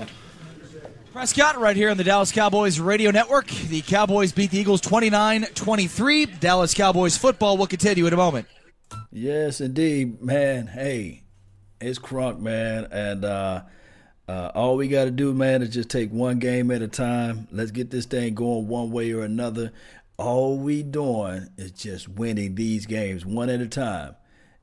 Prescott 1.18 1.58
right 1.58 1.74
here 1.74 1.90
on 1.90 1.96
the 1.96 2.04
Dallas 2.04 2.30
Cowboys 2.30 2.78
radio 2.78 3.10
network. 3.10 3.48
The 3.48 3.82
Cowboys 3.82 4.30
beat 4.30 4.52
the 4.52 4.58
Eagles 4.60 4.80
29-23. 4.82 6.38
Dallas 6.38 6.74
Cowboys 6.74 7.16
football 7.16 7.56
will 7.56 7.66
continue 7.66 8.06
in 8.06 8.12
a 8.12 8.16
moment. 8.16 8.46
Yes, 9.10 9.60
indeed, 9.60 10.22
man. 10.22 10.68
Hey, 10.68 11.24
it's 11.80 11.98
Crunk, 11.98 12.38
man, 12.38 12.86
and 12.92 13.24
uh, 13.24 13.62
uh, 14.28 14.52
all 14.54 14.76
we 14.76 14.86
got 14.86 15.06
to 15.06 15.10
do, 15.10 15.34
man, 15.34 15.60
is 15.60 15.70
just 15.70 15.90
take 15.90 16.12
one 16.12 16.38
game 16.38 16.70
at 16.70 16.82
a 16.82 16.88
time. 16.88 17.48
Let's 17.50 17.72
get 17.72 17.90
this 17.90 18.06
thing 18.06 18.34
going 18.34 18.68
one 18.68 18.92
way 18.92 19.10
or 19.10 19.24
another. 19.24 19.72
All 20.18 20.56
we 20.56 20.84
doing 20.84 21.48
is 21.56 21.72
just 21.72 22.08
winning 22.08 22.54
these 22.54 22.86
games 22.86 23.26
one 23.26 23.50
at 23.50 23.60
a 23.60 23.66
time, 23.66 24.14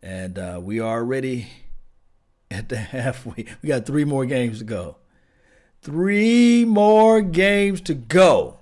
and 0.01 0.39
uh, 0.39 0.61
we 0.63 0.79
are 0.79 0.99
already 0.99 1.49
at 2.49 2.69
the 2.69 2.77
halfway. 2.77 3.43
We 3.61 3.67
got 3.67 3.85
three 3.85 4.05
more 4.05 4.25
games 4.25 4.59
to 4.59 4.63
go. 4.63 4.99
Three 5.85 6.65
more 6.65 7.21
games 7.21 7.79
to 7.81 7.93
go. 7.93 8.57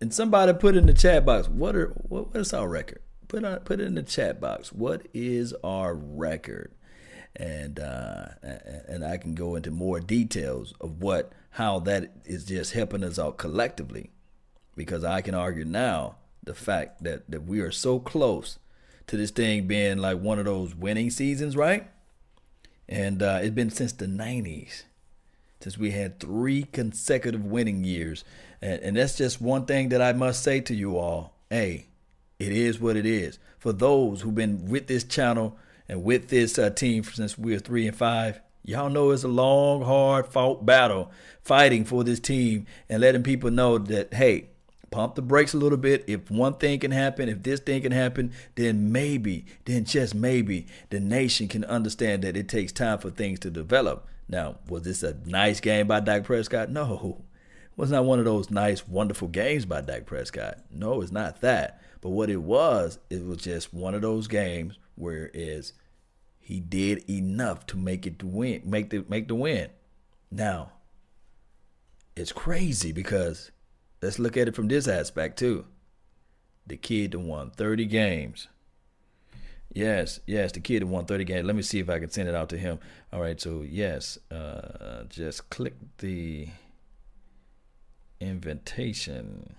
And 0.00 0.12
somebody 0.12 0.52
put 0.54 0.74
in 0.74 0.86
the 0.86 0.92
chat 0.92 1.24
box, 1.24 1.48
what 1.48 1.76
are 1.76 1.90
what, 2.08 2.34
what 2.34 2.40
is 2.40 2.52
our 2.52 2.68
record? 2.68 3.00
Put 3.28 3.44
on, 3.44 3.60
put 3.60 3.78
it 3.78 3.86
in 3.86 3.94
the 3.94 4.02
chat 4.02 4.40
box. 4.40 4.72
What 4.72 5.06
is 5.14 5.54
our 5.62 5.94
record? 5.94 6.72
And 7.36 7.78
uh, 7.78 8.30
and 8.42 9.04
I 9.04 9.18
can 9.18 9.36
go 9.36 9.54
into 9.54 9.70
more 9.70 10.00
details 10.00 10.74
of 10.80 11.00
what 11.00 11.30
how 11.50 11.78
that 11.80 12.10
is 12.24 12.44
just 12.44 12.72
helping 12.72 13.04
us 13.04 13.20
out 13.20 13.38
collectively, 13.38 14.10
because 14.74 15.04
I 15.04 15.20
can 15.20 15.36
argue 15.36 15.64
now 15.64 16.16
the 16.42 16.54
fact 16.54 17.04
that 17.04 17.30
that 17.30 17.44
we 17.44 17.60
are 17.60 17.70
so 17.70 18.00
close 18.00 18.58
to 19.06 19.16
this 19.16 19.30
thing 19.30 19.68
being 19.68 19.98
like 19.98 20.18
one 20.18 20.40
of 20.40 20.46
those 20.46 20.74
winning 20.74 21.10
seasons, 21.10 21.56
right? 21.56 21.88
And 22.88 23.22
uh, 23.22 23.38
it's 23.42 23.54
been 23.54 23.70
since 23.70 23.92
the 23.92 24.06
'90s 24.06 24.82
since 25.60 25.78
we 25.78 25.90
had 25.90 26.20
three 26.20 26.64
consecutive 26.64 27.44
winning 27.44 27.84
years. 27.84 28.24
And, 28.60 28.80
and, 28.82 28.96
that's 28.96 29.16
just 29.16 29.40
one 29.40 29.66
thing 29.66 29.90
that 29.90 30.02
I 30.02 30.12
must 30.12 30.42
say 30.42 30.60
to 30.60 30.74
you 30.74 30.96
all. 30.98 31.34
Hey, 31.50 31.86
it 32.38 32.52
is 32.52 32.80
what 32.80 32.96
it 32.96 33.06
is. 33.06 33.38
For 33.58 33.72
those 33.72 34.20
who've 34.20 34.34
been 34.34 34.66
with 34.66 34.86
this 34.86 35.04
channel 35.04 35.56
and 35.88 36.04
with 36.04 36.28
this 36.28 36.58
uh, 36.58 36.70
team 36.70 37.04
since 37.04 37.38
we 37.38 37.52
were 37.52 37.58
three 37.58 37.86
and 37.86 37.96
five, 37.96 38.40
y'all 38.64 38.90
know 38.90 39.10
it's 39.10 39.24
a 39.24 39.28
long, 39.28 39.82
hard 39.82 40.26
fought 40.26 40.66
battle 40.66 41.10
fighting 41.42 41.84
for 41.84 42.04
this 42.04 42.20
team 42.20 42.66
and 42.88 43.00
letting 43.00 43.22
people 43.22 43.50
know 43.50 43.78
that, 43.78 44.12
hey, 44.14 44.46
pump 44.90 45.14
the 45.14 45.22
brakes 45.22 45.54
a 45.54 45.58
little 45.58 45.78
bit. 45.78 46.04
If 46.06 46.30
one 46.30 46.54
thing 46.54 46.80
can 46.80 46.90
happen, 46.90 47.28
if 47.28 47.42
this 47.42 47.60
thing 47.60 47.82
can 47.82 47.92
happen, 47.92 48.32
then 48.54 48.92
maybe, 48.92 49.46
then 49.64 49.84
just 49.84 50.14
maybe, 50.14 50.66
the 50.90 51.00
nation 51.00 51.48
can 51.48 51.64
understand 51.64 52.22
that 52.22 52.36
it 52.36 52.48
takes 52.48 52.72
time 52.72 52.98
for 52.98 53.10
things 53.10 53.38
to 53.40 53.50
develop. 53.50 54.06
Now, 54.28 54.56
was 54.68 54.82
this 54.82 55.02
a 55.02 55.16
nice 55.24 55.60
game 55.60 55.86
by 55.86 56.00
Dak 56.00 56.24
Prescott? 56.24 56.70
No. 56.70 57.24
It 57.64 57.78
was 57.78 57.90
not 57.90 58.04
one 58.04 58.18
of 58.18 58.24
those 58.24 58.50
nice, 58.50 58.86
wonderful 58.88 59.28
games 59.28 59.64
by 59.64 59.82
Dak 59.82 60.06
Prescott. 60.06 60.58
No, 60.70 61.00
it's 61.02 61.12
not 61.12 61.40
that. 61.42 61.80
But 62.00 62.10
what 62.10 62.30
it 62.30 62.42
was, 62.42 62.98
it 63.10 63.24
was 63.24 63.38
just 63.38 63.72
one 63.72 63.94
of 63.94 64.02
those 64.02 64.28
games 64.28 64.78
where 64.94 65.30
is 65.32 65.72
he 66.40 66.60
did 66.60 67.08
enough 67.10 67.66
to 67.66 67.76
make 67.76 68.06
it 68.06 68.18
to 68.20 68.26
win, 68.26 68.62
make 68.64 68.90
the 68.90 69.04
make 69.08 69.28
the 69.28 69.34
win. 69.34 69.70
Now, 70.30 70.72
it's 72.14 72.32
crazy 72.32 72.92
because 72.92 73.50
let's 74.00 74.18
look 74.18 74.36
at 74.36 74.48
it 74.48 74.54
from 74.54 74.68
this 74.68 74.88
aspect 74.88 75.38
too. 75.38 75.66
The 76.66 76.76
kid 76.76 77.12
that 77.12 77.18
won 77.18 77.50
30 77.50 77.86
games. 77.86 78.48
Yes, 79.76 80.20
yes, 80.26 80.52
the 80.52 80.60
kid 80.60 80.80
that 80.80 80.86
won 80.86 81.04
30 81.04 81.24
games. 81.24 81.46
Let 81.46 81.54
me 81.54 81.60
see 81.60 81.80
if 81.80 81.90
I 81.90 81.98
can 81.98 82.08
send 82.08 82.30
it 82.30 82.34
out 82.34 82.48
to 82.48 82.56
him. 82.56 82.78
All 83.12 83.20
right, 83.20 83.38
so 83.38 83.60
yes, 83.60 84.16
uh, 84.30 85.04
just 85.10 85.50
click 85.50 85.74
the 85.98 86.48
invitation. 88.18 89.54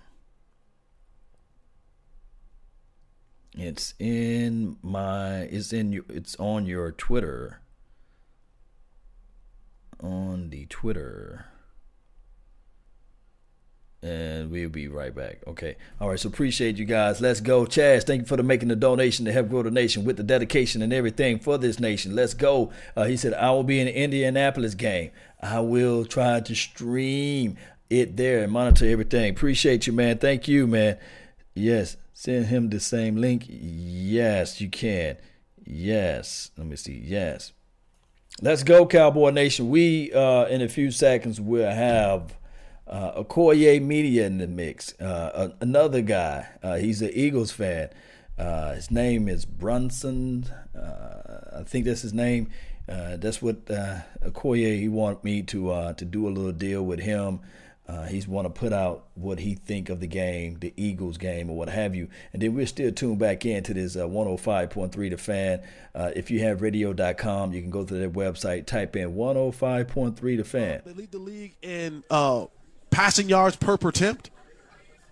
It's 3.56 3.94
in 4.00 4.78
my 4.82 5.42
it's 5.42 5.72
in 5.72 5.92
your 5.92 6.04
it's 6.08 6.34
on 6.40 6.66
your 6.66 6.90
Twitter. 6.90 7.60
On 10.00 10.50
the 10.50 10.66
Twitter. 10.66 11.46
And 14.00 14.52
we'll 14.52 14.68
be 14.68 14.86
right 14.86 15.12
back. 15.12 15.42
Okay. 15.48 15.74
All 16.00 16.08
right. 16.08 16.20
So 16.20 16.28
appreciate 16.28 16.76
you 16.76 16.84
guys. 16.84 17.20
Let's 17.20 17.40
go. 17.40 17.64
Chaz, 17.64 18.04
thank 18.04 18.20
you 18.20 18.26
for 18.26 18.36
the 18.36 18.44
making 18.44 18.68
the 18.68 18.76
donation 18.76 19.24
to 19.24 19.32
help 19.32 19.48
grow 19.48 19.64
the 19.64 19.72
nation 19.72 20.04
with 20.04 20.16
the 20.16 20.22
dedication 20.22 20.82
and 20.82 20.92
everything 20.92 21.40
for 21.40 21.58
this 21.58 21.80
nation. 21.80 22.14
Let's 22.14 22.32
go. 22.34 22.70
Uh, 22.96 23.04
he 23.04 23.16
said, 23.16 23.34
I 23.34 23.50
will 23.50 23.64
be 23.64 23.80
in 23.80 23.86
the 23.86 23.94
Indianapolis 23.96 24.74
game. 24.74 25.10
I 25.42 25.58
will 25.60 26.04
try 26.04 26.38
to 26.38 26.54
stream 26.54 27.56
it 27.90 28.16
there 28.16 28.44
and 28.44 28.52
monitor 28.52 28.86
everything. 28.86 29.30
Appreciate 29.30 29.88
you, 29.88 29.92
man. 29.92 30.18
Thank 30.18 30.46
you, 30.46 30.68
man. 30.68 30.96
Yes. 31.54 31.96
Send 32.14 32.46
him 32.46 32.70
the 32.70 32.80
same 32.80 33.16
link. 33.16 33.46
Yes, 33.48 34.60
you 34.60 34.68
can. 34.68 35.16
Yes. 35.64 36.52
Let 36.56 36.68
me 36.68 36.76
see. 36.76 37.02
Yes. 37.04 37.52
Let's 38.40 38.62
go, 38.62 38.86
Cowboy 38.86 39.30
Nation. 39.30 39.68
We, 39.68 40.12
uh, 40.12 40.44
in 40.44 40.62
a 40.62 40.68
few 40.68 40.92
seconds, 40.92 41.40
will 41.40 41.68
have 41.68 42.37
uh, 42.88 43.22
Okoye 43.22 43.80
Media 43.82 44.26
in 44.26 44.38
the 44.38 44.46
mix. 44.46 44.98
Uh, 45.00 45.50
another 45.60 46.00
guy, 46.00 46.48
uh, 46.62 46.76
he's 46.76 47.02
an 47.02 47.10
Eagles 47.12 47.52
fan. 47.52 47.90
Uh, 48.38 48.74
his 48.74 48.90
name 48.90 49.28
is 49.28 49.44
Brunson. 49.44 50.46
Uh, 50.74 51.58
I 51.60 51.62
think 51.64 51.84
that's 51.84 52.02
his 52.02 52.14
name. 52.14 52.50
Uh, 52.88 53.16
that's 53.16 53.42
what 53.42 53.70
uh, 53.70 53.98
Okoye 54.24 54.78
he 54.78 54.88
wanted 54.88 55.22
me 55.22 55.42
to 55.42 55.92
to 55.96 56.04
do 56.04 56.26
a 56.26 56.30
little 56.30 56.52
deal 56.52 56.82
with 56.82 57.00
him. 57.00 57.40
he's 58.08 58.26
want 58.26 58.46
to 58.46 58.50
put 58.50 58.72
out 58.72 59.06
what 59.14 59.40
he 59.40 59.54
think 59.54 59.90
of 59.90 60.00
the 60.00 60.06
game, 60.06 60.58
the 60.60 60.72
Eagles 60.76 61.18
game, 61.18 61.50
or 61.50 61.56
what 61.56 61.68
have 61.68 61.94
you. 61.94 62.08
And 62.32 62.40
then 62.40 62.54
we're 62.54 62.66
still 62.66 62.92
tuned 62.92 63.18
back 63.18 63.44
into 63.44 63.74
this 63.74 63.96
105.3 63.96 65.10
The 65.10 65.18
Fan. 65.18 65.60
if 66.16 66.30
you 66.30 66.40
have 66.40 66.62
radio.com, 66.62 67.52
you 67.52 67.60
can 67.60 67.70
go 67.70 67.84
to 67.84 67.94
their 67.94 68.08
website, 68.08 68.64
type 68.64 68.96
in 68.96 69.14
105.3 69.14 70.36
The 70.38 70.44
Fan. 70.44 70.80
They 70.86 70.92
lead 70.94 71.10
the 71.10 71.18
league 71.18 71.56
in 71.60 72.04
passing 72.90 73.28
yards 73.28 73.56
per 73.56 73.76
per 73.76 73.88
attempt. 73.88 74.30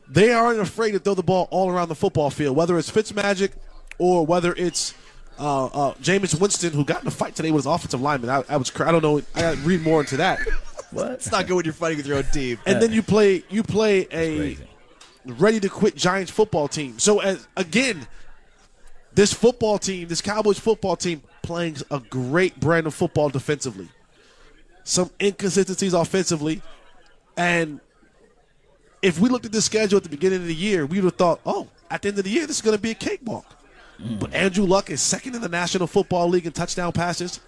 They 0.09 0.33
aren't 0.33 0.61
afraid 0.61 0.93
to 0.93 0.99
throw 0.99 1.14
the 1.14 1.22
ball 1.22 1.49
all 1.51 1.68
around 1.70 1.89
the 1.89 1.95
football 1.95 2.31
field, 2.31 2.57
whether 2.57 2.79
it's 2.79 2.91
Fitzmagic 2.91 3.53
or 3.99 4.24
whether 4.24 4.55
it's 4.55 4.95
uh, 5.39 5.66
uh, 5.66 5.95
Jameis 5.95 6.39
Winston, 6.41 6.72
who 6.72 6.85
got 6.85 7.03
in 7.03 7.09
a 7.09 7.11
fight 7.11 7.35
today 7.35 7.51
with 7.51 7.64
his 7.64 7.66
offensive 7.66 8.01
lineman. 8.01 8.31
I, 8.31 8.45
I 8.49 8.57
was, 8.57 8.70
I 8.81 8.93
don't 8.93 9.03
know, 9.03 9.18
I 9.35 9.41
got 9.41 9.55
to 9.57 9.61
read 9.62 9.83
more 9.83 10.01
into 10.01 10.16
that. 10.18 10.41
What? 10.93 11.12
It's 11.12 11.31
not 11.33 11.47
good 11.47 11.57
when 11.57 11.64
you're 11.64 11.74
fighting 11.74 11.97
with 11.99 12.07
your 12.07 12.18
own 12.18 12.24
team. 12.24 12.59
And 12.66 12.81
then 12.81 12.93
you 12.93 13.03
play, 13.03 13.43
you 13.51 13.62
play 13.62 14.07
a 14.12 14.57
ready 15.24 15.59
to 15.61 15.68
quit 15.68 15.97
Giants 15.97 16.31
football 16.31 16.68
team. 16.68 16.99
So 16.99 17.18
as 17.18 17.49
again, 17.57 18.07
this 19.14 19.33
football 19.33 19.79
team, 19.79 20.09
this 20.09 20.20
Cowboys 20.20 20.59
football 20.59 20.95
team, 20.95 21.22
playing 21.43 21.79
a 21.91 21.99
great 21.99 22.61
brand 22.61 22.87
of 22.87 22.95
football 22.95 23.29
defensively. 23.29 23.89
Some 24.85 25.11
inconsistencies 25.20 25.95
offensively. 25.95 26.62
And 27.37 27.80
if 29.03 29.18
we 29.20 29.28
looked 29.28 29.47
at 29.47 29.53
the 29.53 29.62
schedule 29.62 29.99
at 29.99 30.03
the 30.03 30.09
beginning 30.09 30.41
of 30.41 30.47
the 30.47 30.55
year, 30.55 30.87
we 30.87 30.99
would 30.99 31.05
have 31.05 31.16
thought, 31.16 31.41
oh, 31.45 31.68
at 31.91 32.03
the 32.03 32.09
end 32.09 32.18
of 32.18 32.24
the 32.24 32.30
year, 32.30 32.47
this 32.47 32.57
is 32.57 32.62
going 32.62 32.76
to 32.76 32.82
be 32.82 32.91
a 32.91 32.95
cakewalk. 32.95 33.47
Mm. 34.01 34.18
But 34.18 34.34
Andrew 34.34 34.64
Luck 34.64 34.91
is 34.91 35.01
second 35.01 35.34
in 35.34 35.41
the 35.41 35.49
National 35.49 35.87
Football 35.87 36.28
League 36.28 36.47
in 36.47 36.53
touchdown 36.53 36.93
passes. 36.93 37.41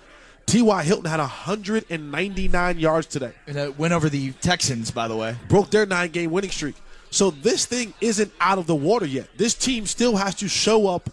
T.Y. 0.47 0.83
Hilton 0.83 1.11
had 1.11 1.21
199 1.21 2.79
yards 2.79 3.07
today. 3.07 3.33
And 3.47 3.59
a 3.59 3.71
went 3.73 3.93
over 3.93 4.09
the 4.09 4.33
Texans, 4.33 4.91
by 4.91 5.07
the 5.07 5.17
way. 5.17 5.37
Broke 5.49 5.71
their 5.71 5.85
nine 5.85 6.11
game 6.11 6.31
winning 6.31 6.51
streak. 6.51 6.77
So 7.11 7.31
this 7.31 7.67
thing 7.67 7.93
isn't 8.01 8.33
out 8.41 8.59
of 8.59 8.67
the 8.67 8.75
water 8.75 9.05
yet. 9.05 9.29
This 9.37 9.55
team 9.55 9.85
still 9.87 10.17
has 10.17 10.35
to 10.37 10.49
show 10.49 10.87
up 10.87 11.11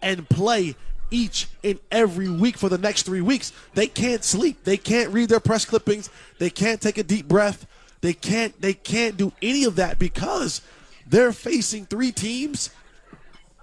and 0.00 0.28
play 0.28 0.74
each 1.10 1.48
and 1.64 1.78
every 1.90 2.28
week 2.28 2.56
for 2.56 2.68
the 2.68 2.78
next 2.78 3.02
three 3.02 3.20
weeks. 3.20 3.52
They 3.74 3.86
can't 3.86 4.24
sleep. 4.24 4.64
They 4.64 4.76
can't 4.76 5.10
read 5.12 5.28
their 5.28 5.40
press 5.40 5.64
clippings. 5.64 6.10
They 6.38 6.50
can't 6.50 6.80
take 6.80 6.98
a 6.98 7.02
deep 7.02 7.28
breath. 7.28 7.66
They 8.00 8.12
can't 8.12 8.60
they 8.60 8.74
can't 8.74 9.16
do 9.16 9.32
any 9.42 9.64
of 9.64 9.76
that 9.76 9.98
because 9.98 10.62
they're 11.06 11.32
facing 11.32 11.86
three 11.86 12.12
teams. 12.12 12.70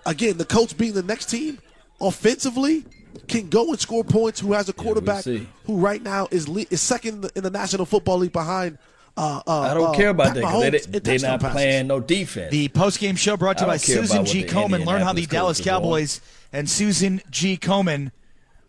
Again, 0.06 0.38
the 0.38 0.46
coach 0.46 0.78
being 0.78 0.94
the 0.94 1.04
next 1.04 1.30
team, 1.30 1.60
offensively 2.02 2.86
can 3.28 3.50
go 3.50 3.70
and 3.70 3.80
score 3.80 4.04
points. 4.04 4.40
Who 4.40 4.54
has 4.54 4.70
a 4.70 4.74
quarterback 4.74 5.26
yeah, 5.26 5.40
who 5.66 5.78
right 5.78 6.02
now 6.02 6.28
is 6.32 6.48
le- 6.48 6.66
is 6.70 6.82
second 6.82 7.16
in 7.16 7.22
the, 7.22 7.32
in 7.36 7.44
the 7.44 7.50
National 7.50 7.86
Football 7.86 8.20
League 8.20 8.34
behind. 8.34 8.78
Uh, 9.18 9.42
uh, 9.48 9.62
I 9.62 9.74
don't 9.74 9.88
uh, 9.88 9.94
care 9.94 10.10
about 10.10 10.34
Pat 10.34 10.36
that 10.36 10.42
because 10.42 10.88
they, 10.88 10.98
in 10.98 11.04
they're 11.04 11.30
not 11.30 11.40
passes. 11.40 11.54
playing 11.54 11.88
no 11.88 12.02
defense. 12.02 12.52
The 12.52 12.68
post-game 12.68 13.16
show 13.16 13.38
brought 13.38 13.58
to 13.60 13.64
you 13.64 13.68
by 13.68 13.78
Susan 13.78 14.26
G. 14.26 14.42
what 14.42 14.50
the 14.50 14.54
Komen. 14.54 14.86
Learn 14.86 15.02
how 15.02 15.14
the 15.14 15.26
Dallas 15.26 15.58
Colts 15.58 15.62
are 15.62 15.64
doing. 15.64 15.82
Cowboys 15.82 16.22
and 16.52 16.70
Susan 16.70 17.22
G. 17.32 17.56
Komen 17.56 18.12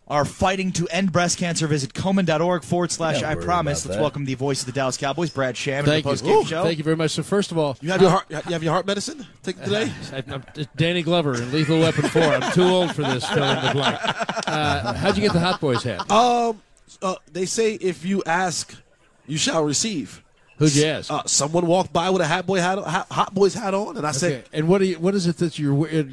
are 0.07 0.23
fighting 0.25 0.71
to 0.71 0.87
end 0.87 1.11
breast 1.11 1.37
cancer. 1.37 1.67
Visit 1.67 1.93
Komen.org 1.93 2.63
forward 2.63 2.91
slash 2.91 3.23
I 3.23 3.35
promise. 3.35 3.85
Let's 3.85 3.97
that. 3.97 4.01
welcome 4.01 4.25
the 4.25 4.35
voice 4.35 4.61
of 4.61 4.65
the 4.67 4.71
Dallas 4.71 4.97
Cowboys, 4.97 5.29
Brad 5.29 5.57
Sham, 5.57 5.83
Thank 5.85 6.05
to 6.05 6.09
you. 6.09 6.15
the 6.15 6.21
post-game 6.23 6.37
Ooh, 6.37 6.45
show. 6.45 6.63
thank 6.63 6.77
you 6.77 6.83
very 6.83 6.95
much. 6.95 7.11
So 7.11 7.23
first 7.23 7.51
of 7.51 7.57
all, 7.57 7.77
You 7.81 7.91
have 7.91 8.01
your 8.01 8.11
heart. 8.11 8.25
You 8.29 8.37
have 8.37 8.63
your 8.63 8.73
heart 8.73 8.85
medicine. 8.85 9.25
Take 9.43 9.57
it 9.57 9.65
today. 9.65 9.91
I, 10.13 10.23
am 10.33 10.43
Danny 10.75 11.01
Glover 11.01 11.35
in 11.41 11.51
Lethal 11.51 11.79
Weapon 11.79 12.03
Four. 12.09 12.23
I'm 12.23 12.51
too 12.53 12.63
old 12.63 12.95
for 12.95 13.01
this. 13.03 13.27
Fill 13.27 13.43
in 13.43 13.65
the 13.65 13.71
blank. 13.73 13.99
Uh, 14.47 14.93
how'd 14.93 15.17
you 15.17 15.21
get 15.23 15.33
the 15.33 15.39
Hot 15.39 15.59
Boys 15.59 15.83
hat? 15.83 16.09
Um, 16.09 16.61
uh, 17.01 17.15
they 17.31 17.45
say 17.45 17.73
if 17.75 18.05
you 18.05 18.23
ask, 18.25 18.75
you 19.27 19.37
shall 19.37 19.63
receive. 19.63 20.23
Who'd 20.57 20.75
you 20.75 20.85
ask? 20.85 21.11
Uh, 21.11 21.21
someone 21.27 21.67
walked 21.67 21.93
by 21.93 22.09
with 22.09 22.21
a 22.21 22.27
Hot 22.27 22.45
Boy 22.47 22.59
hat, 22.59 22.79
hot, 22.79 23.07
hot 23.11 23.33
boys 23.33 23.53
hat 23.53 23.73
on, 23.75 23.95
and 23.95 24.05
I 24.05 24.09
Okay. 24.09 24.17
said, 24.17 24.45
and 24.53 24.67
what 24.67 24.79
do 24.79 24.85
you? 24.85 24.97
What 24.99 25.13
is 25.13 25.27
it 25.27 25.37
that 25.37 25.59
you're? 25.59 25.87
It, 25.87 26.07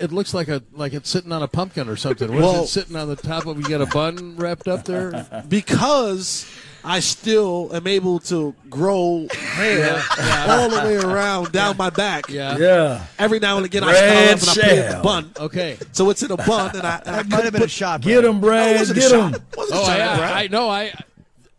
it 0.00 0.12
looks 0.12 0.32
like 0.32 0.46
a 0.48 0.62
like 0.72 0.92
it's 0.92 1.10
sitting 1.10 1.32
on 1.32 1.42
a 1.42 1.48
pumpkin 1.48 1.88
or 1.88 1.96
something. 1.96 2.28
What 2.28 2.38
is 2.38 2.42
Well- 2.44 2.62
it 2.64 2.68
sitting 2.68 2.94
on 2.96 3.08
the 3.08 3.16
top 3.16 3.46
of? 3.46 3.58
You 3.58 3.68
got 3.68 3.80
a 3.80 3.86
bun 3.86 4.36
wrapped 4.36 4.68
up 4.68 4.84
there. 4.84 5.26
because 5.48 6.46
I 6.84 7.00
still 7.00 7.70
am 7.74 7.88
able 7.88 8.20
to 8.20 8.54
grow 8.70 9.26
hair 9.32 10.00
all 10.48 10.68
the 10.70 10.76
way 10.76 10.96
around 10.96 11.50
down 11.50 11.76
my 11.76 11.90
back. 11.90 12.28
Yeah. 12.30 12.56
Yeah. 12.56 13.04
Every 13.18 13.40
now 13.40 13.56
and 13.56 13.66
again, 13.66 13.82
I 13.82 13.90
Brad 13.90 14.34
up 14.34 14.40
and 14.42 14.48
I 14.50 14.54
put 14.54 14.64
it 14.64 14.86
in 14.86 14.92
a 14.94 15.02
bun. 15.02 15.30
Okay. 15.40 15.76
So 15.90 16.08
it's 16.10 16.22
in 16.22 16.30
a 16.30 16.36
bun, 16.36 16.76
and 16.76 16.86
I, 16.86 17.02
and 17.04 17.16
I 17.16 17.22
might 17.24 17.42
have 17.44 17.52
been 17.52 17.62
a 17.62 17.64
put- 17.64 17.70
shot. 17.72 18.00
Get 18.02 18.20
Brad. 18.20 18.24
him, 18.32 18.40
Brad. 18.40 18.66
No, 18.70 18.74
it 18.74 18.78
wasn't 18.78 18.98
a 18.98 19.00
Get 19.00 19.10
shot. 19.10 19.34
him. 19.34 19.42
Wasn't 19.56 19.76
a 19.76 19.82
Oh, 19.82 19.86
shot, 19.86 19.98
yeah. 19.98 20.16
Brad. 20.18 20.32
I 20.32 20.46
know. 20.46 20.68
I. 20.70 20.92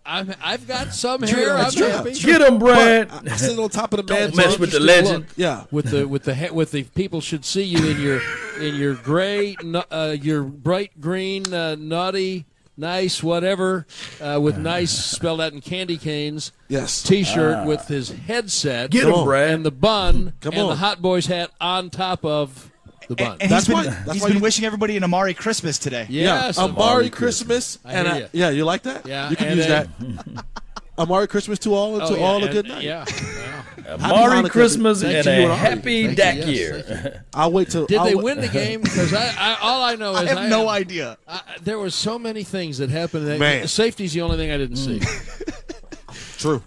I'm, 0.09 0.33
I've 0.43 0.67
got 0.67 0.93
some 0.93 1.21
True, 1.21 1.27
hair. 1.39 1.53
I'm 1.57 1.65
it's 1.67 1.75
true, 1.75 1.87
happy. 1.87 2.13
true. 2.15 2.31
Get 2.33 2.41
him, 2.41 2.57
Brad. 2.59 3.09
But 3.09 3.29
I, 3.29 3.33
I 3.33 3.37
sit 3.37 3.59
on 3.59 3.69
top 3.69 3.93
of 3.93 3.97
the 3.97 4.03
Don't 4.03 4.35
mess 4.35 4.57
with 4.57 4.71
the 4.71 4.79
just 4.79 4.87
legend. 4.87 5.25
look. 5.25 5.37
Yeah. 5.37 5.65
with 5.71 5.91
the 5.91 6.07
with 6.07 6.23
the 6.23 6.33
he- 6.35 6.49
with 6.49 6.71
the 6.71 6.83
people 6.83 7.21
should 7.21 7.45
see 7.45 7.63
you 7.63 7.85
in 7.91 8.01
your 8.01 8.21
in 8.59 8.75
your 8.75 8.95
gray 8.95 9.55
uh, 9.91 10.15
your 10.19 10.43
bright 10.43 10.99
green 10.99 11.53
uh, 11.53 11.75
naughty 11.75 12.45
nice 12.75 13.21
whatever 13.21 13.85
uh, 14.21 14.39
with 14.41 14.57
nice 14.57 14.91
spelled 14.91 15.41
out 15.41 15.51
in 15.53 15.59
candy 15.61 15.97
canes 15.97 16.51
Yes. 16.69 17.03
t-shirt 17.03 17.57
Ah. 17.57 17.65
with 17.65 17.87
his 17.87 18.09
headset 18.09 18.89
Get 18.91 19.07
him, 19.07 19.25
Brad. 19.25 19.51
and 19.51 19.65
the 19.65 19.71
bun 19.71 20.33
Come 20.41 20.53
and 20.53 20.61
on. 20.63 20.69
the 20.69 20.75
hot 20.77 21.01
boys 21.01 21.25
hat 21.25 21.51
on 21.59 21.89
top 21.89 22.23
of 22.23 22.71
the 23.09 23.15
bun 23.15 23.37
And 23.41 23.51
That's 23.51 23.65
he's 23.67 23.73
why- 23.75 23.83
been, 23.83 23.91
that's 23.91 24.13
he's 24.13 24.21
why 24.21 24.27
been 24.29 24.37
you- 24.37 24.43
wishing 24.43 24.65
everybody 24.65 24.95
an 24.95 25.03
Amari 25.03 25.33
Christmas 25.33 25.77
today. 25.77 26.05
yes 26.09 26.57
yeah. 26.57 26.63
Amari 26.63 27.09
Christmas. 27.09 27.77
I 27.83 27.93
and 27.93 28.07
hear 28.07 28.15
I, 28.15 28.19
ya. 28.19 28.27
yeah, 28.31 28.49
you 28.51 28.63
like 28.65 28.83
that? 28.83 29.05
Yeah, 29.05 29.29
You 29.29 29.35
can 29.35 29.57
use 29.57 29.67
then- 29.67 29.89
that. 30.35 30.45
Amari 30.99 31.27
Christmas 31.29 31.59
to 31.59 31.73
all, 31.73 31.95
Oh, 32.01 32.09
to 32.13 32.19
yeah, 32.19 32.25
all 32.25 32.43
a 32.43 32.51
good 32.51 32.67
night. 32.67 32.83
yeah, 32.83 33.05
yeah. 33.37 33.97
Happy 33.97 34.03
Hanukkah 34.03 34.49
Christmas 34.49 35.01
and 35.01 35.13
a 35.25 35.29
and 35.31 35.51
happy 35.53 36.07
Thank 36.07 36.17
Dak 36.17 36.35
you, 36.35 36.41
yes, 36.43 36.49
year. 36.89 37.23
I'll 37.33 37.53
wait 37.53 37.69
till. 37.69 37.85
Did 37.85 37.99
I'll 37.99 38.05
they 38.05 38.15
wait- 38.15 38.23
win 38.25 38.41
the 38.41 38.49
game? 38.49 38.81
Because 38.81 39.13
I, 39.13 39.33
I, 39.39 39.57
all 39.61 39.81
I 39.81 39.95
know 39.95 40.11
is 40.11 40.17
I 40.17 40.23
is 40.23 40.29
have 40.37 40.49
no 40.49 40.67
idea. 40.67 41.17
I, 41.25 41.39
there 41.63 41.79
were 41.79 41.89
so 41.89 42.19
many 42.19 42.43
things 42.43 42.79
that 42.79 42.89
happened. 42.89 43.27
That, 43.27 43.39
Man. 43.39 43.65
Safety's 43.69 44.11
the 44.11 44.21
only 44.23 44.35
thing 44.35 44.51
I 44.51 44.57
didn't 44.57 44.75
mm. 44.75 45.01
see. 45.01 46.37
True. 46.37 46.61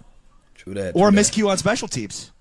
True 0.55 0.73
that. 0.73 0.95
Or 0.95 1.09
a 1.09 1.11
true 1.11 1.19
miscue 1.21 1.47
on 1.49 1.57
special 1.59 1.87
teams. 1.87 2.31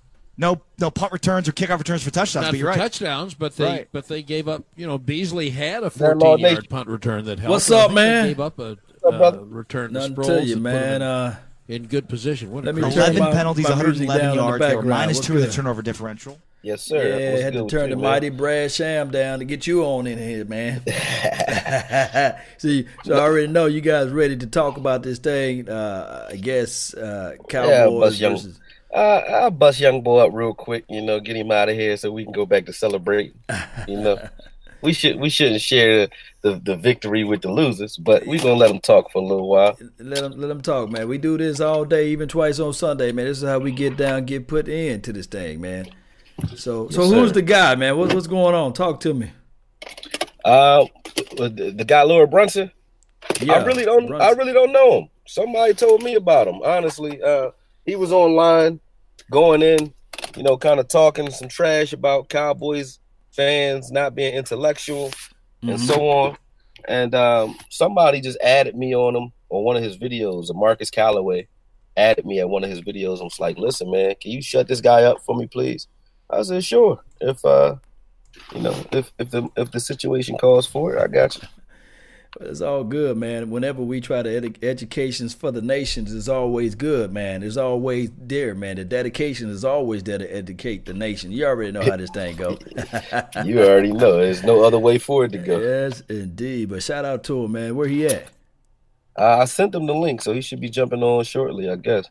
No, 0.42 0.60
no 0.80 0.90
punt 0.90 1.12
returns 1.12 1.48
or 1.48 1.52
kickoff 1.52 1.78
returns 1.78 2.02
for 2.02 2.10
touchdowns. 2.10 2.44
Not 2.46 2.50
but 2.52 2.58
you're 2.58 2.72
for 2.72 2.78
right. 2.78 2.90
touchdowns, 2.90 3.32
but 3.34 3.56
they 3.56 3.64
Right. 3.64 3.88
but 3.92 4.08
they 4.08 4.22
gave 4.22 4.48
up. 4.48 4.64
You 4.76 4.86
know, 4.88 4.98
Beasley 4.98 5.50
had 5.50 5.84
a 5.84 5.88
14 5.90 6.38
yard 6.40 6.68
punt 6.68 6.88
return 6.88 7.24
that 7.26 7.38
helped. 7.38 7.50
What's 7.52 7.70
up, 7.70 7.86
think 7.86 7.88
they 7.90 7.94
man? 7.94 8.22
up, 8.22 8.26
Gave 8.28 8.40
up 8.40 8.58
a 8.58 9.06
uh, 9.06 9.18
brother? 9.18 9.38
return 9.44 9.88
to 9.94 10.00
Nothing 10.00 10.14
Sproles 10.16 10.40
to 10.40 10.44
you, 10.44 10.56
man. 10.56 11.00
him 11.00 11.08
Uh, 11.08 11.34
in 11.68 11.86
good 11.86 12.08
position. 12.08 12.50
What 12.50 12.64
a 12.64 12.66
let 12.66 12.74
me 12.74 12.82
11 12.82 13.18
my- 13.20 13.30
penalties, 13.32 13.64
my 13.64 13.70
111 13.70 14.18
down 14.18 14.30
in 14.30 14.36
the 14.36 14.42
yards. 14.42 14.66
They 14.66 14.76
were 14.76 14.82
minus 14.82 15.16
What's 15.18 15.26
two 15.28 15.36
of 15.36 15.42
the 15.42 15.48
turnover 15.48 15.80
differential. 15.80 16.38
Yes, 16.64 16.82
sir. 16.82 16.96
Yeah, 17.18 17.30
What's 17.30 17.42
had 17.42 17.52
to 17.54 17.66
turn 17.66 17.90
the 17.90 17.96
man? 17.96 18.04
mighty 18.04 18.28
Brad 18.30 18.70
Sham 18.70 19.10
down 19.10 19.40
to 19.40 19.44
get 19.44 19.66
you 19.66 19.84
on 19.84 20.06
in 20.06 20.16
here, 20.18 20.44
man. 20.44 20.82
See, 22.58 22.86
so 23.04 23.14
I 23.14 23.20
already 23.20 23.48
know 23.48 23.66
you 23.66 23.80
guys 23.80 24.10
ready 24.10 24.36
to 24.36 24.46
talk 24.46 24.76
about 24.76 25.02
this 25.02 25.18
thing. 25.18 25.68
Uh, 25.68 26.28
I 26.30 26.36
guess 26.36 26.94
uh, 26.94 27.32
Yeah, 27.38 27.44
Cowboys 27.48 28.00
bust 28.00 28.20
young. 28.20 28.32
versus. 28.32 28.60
Uh, 28.92 29.22
I'll 29.30 29.50
bust 29.50 29.80
young 29.80 30.02
boy 30.02 30.18
up 30.26 30.32
real 30.34 30.52
quick. 30.54 30.84
You 30.88 31.00
know, 31.00 31.18
get 31.20 31.36
him 31.36 31.50
out 31.50 31.68
of 31.68 31.74
here 31.76 31.96
so 31.96 32.12
we 32.12 32.24
can 32.24 32.32
go 32.32 32.44
back 32.46 32.66
to 32.66 32.72
celebrate. 32.72 33.34
You 33.88 34.00
know, 34.00 34.28
we 34.82 34.92
should 34.92 35.18
we 35.18 35.30
shouldn't 35.30 35.60
share 35.62 36.08
the, 36.42 36.60
the 36.62 36.76
victory 36.76 37.24
with 37.24 37.42
the 37.42 37.50
losers, 37.50 37.96
but 37.96 38.26
we're 38.26 38.38
gonna 38.40 38.54
let 38.54 38.68
them 38.68 38.80
talk 38.80 39.10
for 39.10 39.22
a 39.22 39.24
little 39.24 39.48
while. 39.48 39.78
Let 39.98 40.20
them 40.20 40.32
let 40.38 40.48
them 40.48 40.60
talk, 40.60 40.90
man. 40.90 41.08
We 41.08 41.16
do 41.18 41.38
this 41.38 41.60
all 41.60 41.84
day, 41.84 42.08
even 42.08 42.28
twice 42.28 42.58
on 42.58 42.74
Sunday, 42.74 43.12
man. 43.12 43.26
This 43.26 43.38
is 43.42 43.48
how 43.48 43.58
we 43.60 43.72
get 43.72 43.96
down, 43.96 44.26
get 44.26 44.46
put 44.46 44.68
into 44.68 45.12
this 45.12 45.26
thing, 45.26 45.60
man. 45.60 45.86
So, 46.56 46.88
so 46.88 47.02
Yes, 47.02 47.12
who's 47.12 47.28
sir. 47.30 47.34
the 47.34 47.42
guy, 47.42 47.74
man? 47.76 47.96
What, 47.96 48.12
what's 48.12 48.26
going 48.26 48.54
on? 48.54 48.72
Talk 48.72 49.00
to 49.00 49.14
me. 49.14 49.30
Uh, 50.44 50.86
the, 51.36 51.72
the 51.76 51.84
guy 51.84 52.02
Laura 52.02 52.26
Brunson. 52.26 52.70
I 53.48 53.64
really 53.64 53.84
don't. 53.84 54.12
I 54.20 54.30
really 54.30 54.52
don't 54.52 54.72
know 54.72 54.98
him. 55.02 55.08
Somebody 55.26 55.74
told 55.74 56.02
me 56.02 56.14
about 56.16 56.48
him. 56.48 56.60
Honestly, 56.64 57.22
uh, 57.22 57.50
he 57.86 57.96
was 57.96 58.12
online, 58.12 58.80
going 59.32 59.62
in, 59.62 59.92
you 60.36 60.44
know, 60.44 60.56
kind 60.56 60.78
of 60.78 60.86
talking 60.88 61.30
some 61.30 61.48
trash 61.48 61.92
about 61.92 62.28
Cowboys 62.28 63.00
fans 63.32 63.90
not 63.90 64.14
being 64.14 64.34
intellectual 64.34 65.06
and 65.62 65.70
Mm-hmm. 65.78 65.86
so 65.86 66.08
on. 66.08 66.36
And 66.88 67.14
um, 67.14 67.56
somebody 67.70 68.20
just 68.20 68.38
added 68.42 68.76
me 68.76 68.94
on 68.94 69.14
him 69.16 69.32
on 69.50 69.64
one 69.64 69.76
of 69.76 69.82
his 69.82 69.96
videos. 69.96 70.52
Marcus 70.54 70.90
Calloway 70.90 71.46
added 71.96 72.26
me 72.26 72.40
at 72.40 72.48
one 72.48 72.64
of 72.64 72.70
his 72.70 72.80
videos. 72.80 73.20
I 73.20 73.24
was 73.24 73.38
like, 73.38 73.58
"Listen, 73.58 73.90
man, 73.90 74.14
can 74.20 74.32
you 74.32 74.42
shut 74.42 74.66
this 74.66 74.80
guy 74.80 75.04
up 75.04 75.22
for 75.24 75.36
me, 75.36 75.46
please?" 75.46 75.86
I 76.28 76.42
said, 76.42 76.64
"Sure." 76.64 77.00
If 77.20 77.44
uh, 77.44 77.76
you 78.52 78.62
know, 78.62 78.74
if 78.90 79.12
if 79.18 79.30
the 79.30 79.48
if 79.56 79.70
the 79.70 79.78
situation 79.78 80.36
calls 80.38 80.66
for 80.66 80.94
it, 80.96 81.00
I 81.00 81.06
got 81.06 81.36
you. 81.36 81.42
It's 82.40 82.62
all 82.62 82.82
good, 82.82 83.18
man. 83.18 83.50
Whenever 83.50 83.82
we 83.82 84.00
try 84.00 84.22
to 84.22 84.28
edu- 84.40 84.64
educations 84.64 85.34
for 85.34 85.50
the 85.50 85.60
nations, 85.60 86.14
it's 86.14 86.28
always 86.28 86.74
good, 86.74 87.12
man. 87.12 87.42
It's 87.42 87.58
always 87.58 88.10
there, 88.16 88.54
man. 88.54 88.76
The 88.76 88.84
dedication 88.86 89.50
is 89.50 89.64
always 89.66 90.02
there 90.02 90.16
to 90.16 90.26
educate 90.34 90.86
the 90.86 90.94
nation. 90.94 91.30
You 91.30 91.44
already 91.44 91.72
know 91.72 91.82
how 91.82 91.96
this 91.96 92.10
thing 92.10 92.36
go. 92.36 92.58
You 93.44 93.60
already 93.62 93.92
know. 93.92 94.16
There's 94.16 94.42
no 94.42 94.62
other 94.64 94.78
way 94.78 94.98
for 94.98 95.26
it 95.26 95.32
to 95.32 95.38
go. 95.38 95.58
yes, 95.60 96.02
indeed. 96.08 96.70
But 96.70 96.82
shout 96.82 97.04
out 97.04 97.22
to 97.24 97.44
him, 97.44 97.52
man. 97.52 97.76
Where 97.76 97.86
he 97.88 98.06
at? 98.06 98.28
Uh, 99.18 99.38
I 99.40 99.44
sent 99.44 99.74
him 99.74 99.84
the 99.86 99.94
link, 99.94 100.22
so 100.22 100.32
he 100.32 100.40
should 100.40 100.60
be 100.60 100.70
jumping 100.70 101.02
on 101.02 101.22
shortly, 101.24 101.68
I 101.68 101.76
guess. 101.76 102.08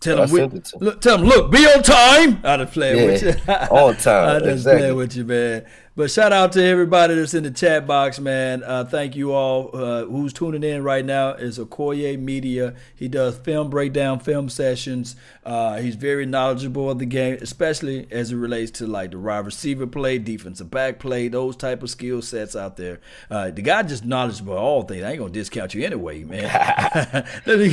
Tell 0.00 0.22
him, 0.22 0.30
we, 0.30 0.40
sent 0.40 0.52
it 0.54 0.64
to 0.66 0.76
him. 0.76 0.84
look, 0.84 1.00
tell 1.00 1.16
him, 1.18 1.24
look, 1.26 1.50
be 1.50 1.64
on 1.66 1.82
time. 1.82 2.40
I 2.44 2.58
just 2.58 2.74
playing 2.74 2.98
Yeah, 2.98 3.06
with 3.06 3.22
you. 3.22 3.52
on 3.74 3.96
time, 3.96 4.28
I 4.36 4.38
just 4.40 4.50
exactly. 4.50 4.80
playing 4.82 4.96
with 4.96 5.16
you, 5.16 5.24
man. 5.24 5.66
But 5.96 6.10
shout 6.10 6.30
out 6.30 6.52
to 6.52 6.62
everybody 6.62 7.14
that's 7.14 7.32
in 7.32 7.42
the 7.42 7.50
chat 7.50 7.86
box, 7.86 8.20
man. 8.20 8.62
Uh, 8.62 8.84
thank 8.84 9.16
you 9.16 9.32
all 9.32 9.70
uh, 9.72 10.04
who's 10.04 10.34
tuning 10.34 10.62
in 10.62 10.84
right 10.84 11.02
now. 11.02 11.30
Is 11.30 11.58
Okoye 11.58 12.18
Media. 12.18 12.74
He 12.94 13.08
does 13.08 13.38
film 13.38 13.70
breakdown, 13.70 14.20
film 14.20 14.50
sessions. 14.50 15.16
Uh, 15.42 15.78
he's 15.78 15.94
very 15.94 16.26
knowledgeable 16.26 16.90
of 16.90 16.98
the 16.98 17.06
game, 17.06 17.38
especially 17.40 18.06
as 18.10 18.30
it 18.30 18.36
relates 18.36 18.72
to 18.72 18.86
like 18.86 19.12
the 19.12 19.18
wide 19.18 19.46
receiver 19.46 19.86
play, 19.86 20.18
defensive 20.18 20.70
back 20.70 20.98
play, 20.98 21.28
those 21.28 21.56
type 21.56 21.82
of 21.82 21.88
skill 21.88 22.20
sets 22.20 22.54
out 22.54 22.76
there. 22.76 23.00
Uh, 23.30 23.50
the 23.50 23.62
guy 23.62 23.82
just 23.82 24.04
knowledgeable 24.04 24.52
of 24.52 24.58
all 24.58 24.82
things. 24.82 25.02
I 25.02 25.12
ain't 25.12 25.18
gonna 25.18 25.32
discount 25.32 25.72
you 25.72 25.82
anyway, 25.82 26.24
man. 26.24 26.44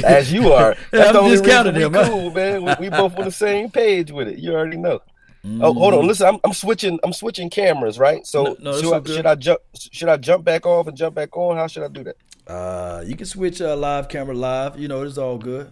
As 0.06 0.32
you 0.32 0.54
are. 0.54 0.78
That's 0.92 1.10
I'm 1.10 1.14
the 1.14 1.20
only 1.20 1.32
reason 1.32 1.46
discounting 1.46 1.76
him. 1.76 1.92
cool, 1.92 2.32
man. 2.32 2.64
We, 2.64 2.88
we 2.88 2.90
both 2.90 3.18
on 3.18 3.26
the 3.26 3.32
same 3.32 3.70
page 3.70 4.12
with 4.12 4.30
it. 4.30 4.40
You 4.40 4.54
already 4.54 4.78
know. 4.78 5.02
Oh, 5.46 5.74
hold 5.74 5.94
on. 5.94 6.08
Listen, 6.08 6.28
I'm, 6.28 6.40
I'm 6.44 6.54
switching. 6.54 7.00
I'm 7.04 7.12
switching 7.14 7.50
cameras, 7.50 8.00
right? 8.00 8.26
So 8.26 8.44
No, 8.44 8.72
no, 8.72 8.82
should, 8.82 8.94
I, 8.94 9.14
should 9.16 9.26
I 9.26 9.36
jump? 9.36 9.60
Should 9.78 10.10
I 10.10 10.18
jump 10.18 10.46
back 10.46 10.66
off 10.66 10.88
and 10.88 10.96
jump 10.96 11.16
back 11.16 11.36
on? 11.36 11.58
How 11.58 11.68
should 11.68 11.84
I 11.84 11.90
do 11.90 12.04
that? 12.06 12.16
Uh, 12.48 13.04
you 13.06 13.16
can 13.16 13.26
switch 13.26 13.62
uh, 13.62 13.76
live 13.76 14.08
camera 14.08 14.36
live. 14.36 14.80
You 14.80 14.88
know, 14.88 15.04
it's 15.04 15.18
all 15.18 15.38
good. 15.38 15.72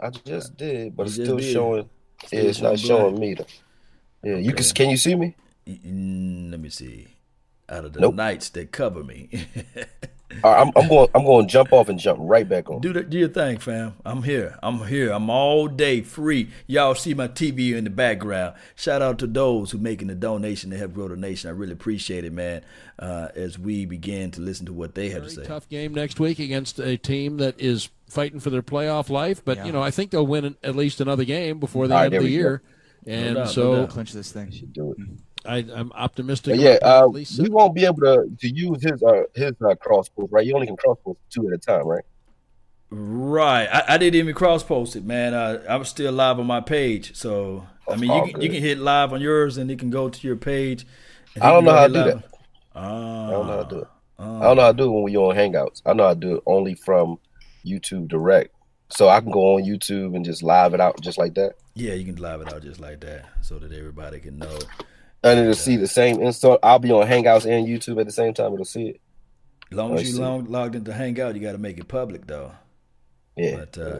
I 0.00 0.10
just 0.10 0.56
did, 0.56 0.96
but 0.96 1.04
You 1.04 1.06
it's 1.06 1.14
still 1.14 1.36
did. 1.36 1.52
showing. 1.52 1.90
Still 2.26 2.42
Yeah, 2.44 2.48
it's 2.50 2.60
not 2.60 2.78
showing 2.78 3.18
me 3.18 3.34
though. 3.34 3.46
Yeah, 4.22 4.36
you 4.36 4.52
can. 4.52 4.64
Can 4.66 4.90
you 4.90 4.96
see 4.96 5.14
me? 5.16 5.34
Mm, 5.68 6.50
let 6.50 6.60
me 6.60 6.68
see. 6.70 7.08
Out 7.72 7.84
of 7.86 7.92
the 7.94 8.00
Nope. 8.00 8.14
nights 8.14 8.50
that 8.50 8.70
cover 8.70 9.02
me. 9.02 9.28
All 10.44 10.50
right, 10.50 10.60
I'm, 10.62 10.72
I'm 10.76 10.88
going. 10.88 11.08
I'm 11.14 11.24
going 11.24 11.46
to 11.46 11.52
jump 11.52 11.72
off 11.74 11.90
and 11.90 11.98
jump 11.98 12.18
right 12.22 12.48
back 12.48 12.70
on. 12.70 12.80
do 12.80 12.92
the, 12.94 13.02
do 13.02 13.18
your 13.18 13.28
thing, 13.28 13.58
fam. 13.58 13.92
I'm 14.04 14.22
here. 14.22 14.58
I'm 14.62 14.86
here. 14.86 15.10
I'm 15.10 15.28
all 15.28 15.68
day 15.68 16.00
free. 16.00 16.48
Y'all 16.66 16.94
see 16.94 17.12
my 17.12 17.28
TV 17.28 17.74
in 17.76 17.84
the 17.84 17.90
background. 17.90 18.54
Shout 18.74 19.02
out 19.02 19.18
to 19.18 19.26
those 19.26 19.72
who 19.72 19.78
making 19.78 20.08
the 20.08 20.14
donation 20.14 20.70
to 20.70 20.78
help 20.78 20.94
grow 20.94 21.08
the 21.08 21.16
nation. 21.16 21.50
I 21.50 21.52
really 21.52 21.72
appreciate 21.74 22.24
it, 22.24 22.32
man. 22.32 22.62
Uh, 22.98 23.28
as 23.34 23.58
we 23.58 23.84
begin 23.84 24.30
to 24.30 24.40
listen 24.40 24.64
to 24.66 24.72
what 24.72 24.94
they 24.94 25.10
have 25.10 25.24
to 25.24 25.30
say. 25.30 25.44
tough 25.44 25.68
game 25.68 25.92
next 25.92 26.18
week 26.18 26.38
against 26.38 26.78
a 26.78 26.96
team 26.96 27.36
that 27.36 27.60
is 27.60 27.90
fighting 28.08 28.40
for 28.40 28.48
their 28.48 28.62
playoff 28.62 29.10
life. 29.10 29.44
But 29.44 29.58
Yeah. 29.58 29.66
you 29.66 29.72
know, 29.72 29.82
I 29.82 29.90
think 29.90 30.12
they'll 30.12 30.26
win 30.26 30.56
at 30.62 30.74
least 30.74 31.00
another 31.02 31.24
game 31.24 31.58
before 31.58 31.88
the 31.88 31.94
All 31.94 32.00
right, 32.00 32.06
end 32.06 32.14
of 32.14 32.22
the 32.22 32.28
we 32.28 32.36
go. 32.36 32.40
year. 32.40 32.62
And 33.06 33.34
doubt, 33.34 33.50
so 33.50 33.74
doubt. 33.82 33.90
Clinch 33.90 34.12
this 34.12 34.32
thing. 34.32 34.50
Should 34.50 34.72
do 34.72 34.92
it. 34.92 34.96
I, 35.44 35.58
I'm 35.74 35.92
optimistic. 35.92 36.54
But 36.54 36.60
yeah, 36.60 36.76
about 36.76 37.02
uh, 37.02 37.08
at 37.08 37.12
least 37.12 37.40
we 37.40 37.48
won't 37.48 37.74
be 37.74 37.84
able 37.84 38.00
to 38.00 38.30
to 38.38 38.48
use 38.48 38.82
his 38.82 39.02
uh, 39.02 39.22
his 39.34 39.52
uh, 39.62 39.74
cross 39.76 40.08
post, 40.08 40.32
right? 40.32 40.46
You 40.46 40.54
only 40.54 40.66
can 40.66 40.76
cross 40.76 40.98
post 41.04 41.18
two 41.30 41.48
at 41.48 41.54
a 41.54 41.58
time, 41.58 41.86
right? 41.86 42.04
Right. 42.90 43.66
I, 43.72 43.94
I 43.94 43.98
didn't 43.98 44.16
even 44.16 44.34
cross 44.34 44.62
post 44.62 44.96
it, 44.96 45.04
man. 45.04 45.32
Uh, 45.32 45.62
I 45.68 45.76
was 45.76 45.88
still 45.88 46.12
live 46.12 46.38
on 46.38 46.46
my 46.46 46.60
page. 46.60 47.16
So, 47.16 47.66
I 47.88 47.96
mean, 47.96 48.12
you 48.12 48.32
can, 48.32 48.42
you 48.42 48.50
can 48.50 48.62
hit 48.62 48.78
live 48.78 49.14
on 49.14 49.20
yours 49.22 49.56
and 49.56 49.70
it 49.70 49.78
can 49.78 49.88
go 49.88 50.10
to 50.10 50.26
your 50.26 50.36
page. 50.36 50.86
I 51.40 51.50
don't 51.50 51.64
know 51.64 51.72
how 51.72 51.86
to 51.86 51.92
do 51.92 51.98
hit 52.00 52.06
that. 52.06 52.14
live. 52.16 52.24
Ah, 52.74 53.28
I 53.28 53.30
don't 53.30 53.46
know 53.46 53.52
how 53.52 53.62
to 53.62 53.74
do 53.74 53.80
it. 53.80 53.88
I 54.18 54.24
don't 54.42 54.56
know 54.56 54.62
how 54.62 54.72
to 54.72 54.76
do 54.76 54.84
it 54.84 54.90
when 54.90 55.12
we're 55.12 55.18
on 55.20 55.36
Hangouts. 55.36 55.82
I 55.86 55.94
know 55.94 56.04
how 56.04 56.14
to 56.14 56.20
do 56.20 56.36
it 56.36 56.42
only 56.46 56.74
from 56.74 57.18
YouTube 57.64 58.08
Direct. 58.08 58.54
So 58.90 59.08
I 59.08 59.20
can 59.20 59.30
go 59.30 59.56
on 59.56 59.62
YouTube 59.62 60.14
and 60.14 60.22
just 60.22 60.42
live 60.42 60.74
it 60.74 60.80
out 60.80 61.00
just 61.00 61.16
like 61.16 61.34
that. 61.34 61.54
Yeah, 61.74 61.94
you 61.94 62.04
can 62.04 62.16
live 62.16 62.42
it 62.42 62.52
out 62.52 62.62
just 62.62 62.78
like 62.78 63.00
that, 63.00 63.24
so 63.40 63.58
that 63.58 63.72
everybody 63.72 64.20
can 64.20 64.36
know. 64.36 64.58
And 65.24 65.38
it'll 65.38 65.54
see 65.54 65.76
the 65.76 65.86
same 65.86 66.20
install. 66.20 66.58
I'll 66.62 66.78
be 66.78 66.90
on 66.90 67.06
Hangouts 67.06 67.46
and 67.46 67.66
YouTube 67.66 68.00
at 68.00 68.06
the 68.06 68.12
same 68.12 68.34
time. 68.34 68.52
It'll 68.52 68.64
see 68.64 68.88
it. 68.88 69.00
As 69.70 69.78
long 69.78 69.94
as 69.94 70.12
you 70.12 70.20
long, 70.20 70.44
logged 70.46 70.74
into 70.74 70.92
Hangout, 70.92 71.34
you 71.34 71.40
got 71.40 71.52
to 71.52 71.58
make 71.58 71.78
it 71.78 71.88
public 71.88 72.26
though. 72.26 72.52
Yeah. 73.36 73.56
But 73.56 73.78
uh, 73.78 73.98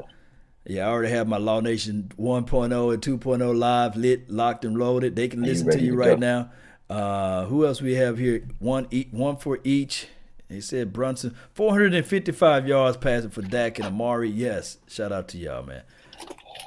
yeah, 0.66 0.86
I 0.86 0.90
already 0.90 1.10
have 1.12 1.26
my 1.26 1.38
Law 1.38 1.60
Nation 1.60 2.12
1.0 2.18 2.94
and 2.94 3.02
2.0 3.02 3.58
live 3.58 3.96
lit, 3.96 4.30
locked 4.30 4.64
and 4.64 4.76
loaded. 4.76 5.16
They 5.16 5.28
can 5.28 5.40
Are 5.40 5.46
you 5.46 5.52
listen 5.52 5.70
to 5.70 5.80
you 5.80 5.92
to 5.92 5.96
right 5.96 6.20
go? 6.20 6.50
now. 6.88 6.94
Uh, 6.94 7.46
who 7.46 7.64
else 7.66 7.80
we 7.80 7.94
have 7.94 8.18
here? 8.18 8.46
One, 8.58 8.84
one 9.12 9.36
for 9.38 9.60
each. 9.64 10.08
They 10.48 10.60
said 10.60 10.92
Brunson 10.92 11.34
455 11.54 12.68
yards 12.68 12.98
passing 12.98 13.30
for 13.30 13.40
Dak 13.40 13.78
and 13.78 13.86
Amari. 13.86 14.28
Yes, 14.28 14.76
shout 14.88 15.10
out 15.10 15.28
to 15.28 15.38
y'all, 15.38 15.62
man. 15.62 15.82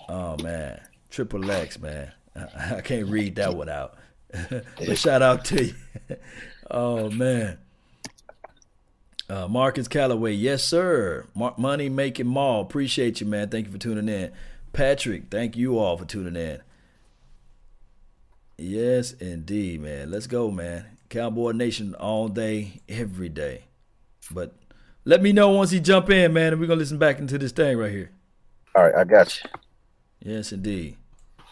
Oh 0.10 0.36
man, 0.41 0.82
triple 1.12 1.49
X, 1.51 1.78
man. 1.80 2.12
I, 2.36 2.76
I 2.78 2.82
can't 2.82 3.08
read 3.08 3.36
that 3.36 3.56
one 3.56 3.70
out, 3.70 3.93
shout 4.95 5.21
out 5.21 5.45
to 5.45 5.65
you. 5.65 5.73
oh 6.71 7.09
man. 7.09 7.57
Uh, 9.27 9.47
Marcus 9.47 9.88
Calloway, 9.88 10.33
yes, 10.33 10.63
sir. 10.63 11.25
Mar- 11.33 11.55
Money 11.57 11.89
making 11.89 12.27
mall. 12.27 12.61
Appreciate 12.61 13.19
you, 13.19 13.25
man. 13.25 13.49
Thank 13.49 13.65
you 13.65 13.71
for 13.71 13.79
tuning 13.79 14.07
in. 14.07 14.31
Patrick, 14.71 15.31
thank 15.31 15.57
you 15.57 15.79
all 15.79 15.97
for 15.97 16.05
tuning 16.05 16.36
in. 16.36 16.61
Yes, 18.57 19.13
indeed, 19.13 19.81
man. 19.81 20.11
Let's 20.11 20.27
go, 20.27 20.51
man. 20.51 20.86
Cowboy 21.09 21.51
Nation 21.51 21.95
all 21.95 22.27
day, 22.27 22.81
every 22.88 23.29
day. 23.29 23.63
But 24.31 24.53
let 25.05 25.21
me 25.21 25.33
know 25.33 25.49
once 25.51 25.71
he 25.71 25.79
jump 25.79 26.09
in, 26.09 26.33
man, 26.33 26.53
and 26.53 26.59
we're 26.59 26.67
gonna 26.67 26.79
listen 26.79 26.97
back 26.97 27.19
into 27.19 27.38
this 27.38 27.51
thing 27.51 27.77
right 27.77 27.91
here. 27.91 28.11
All 28.75 28.83
right, 28.83 28.95
I 28.95 29.03
got 29.03 29.41
you. 29.43 29.49
Yes, 30.19 30.51
indeed. 30.51 30.97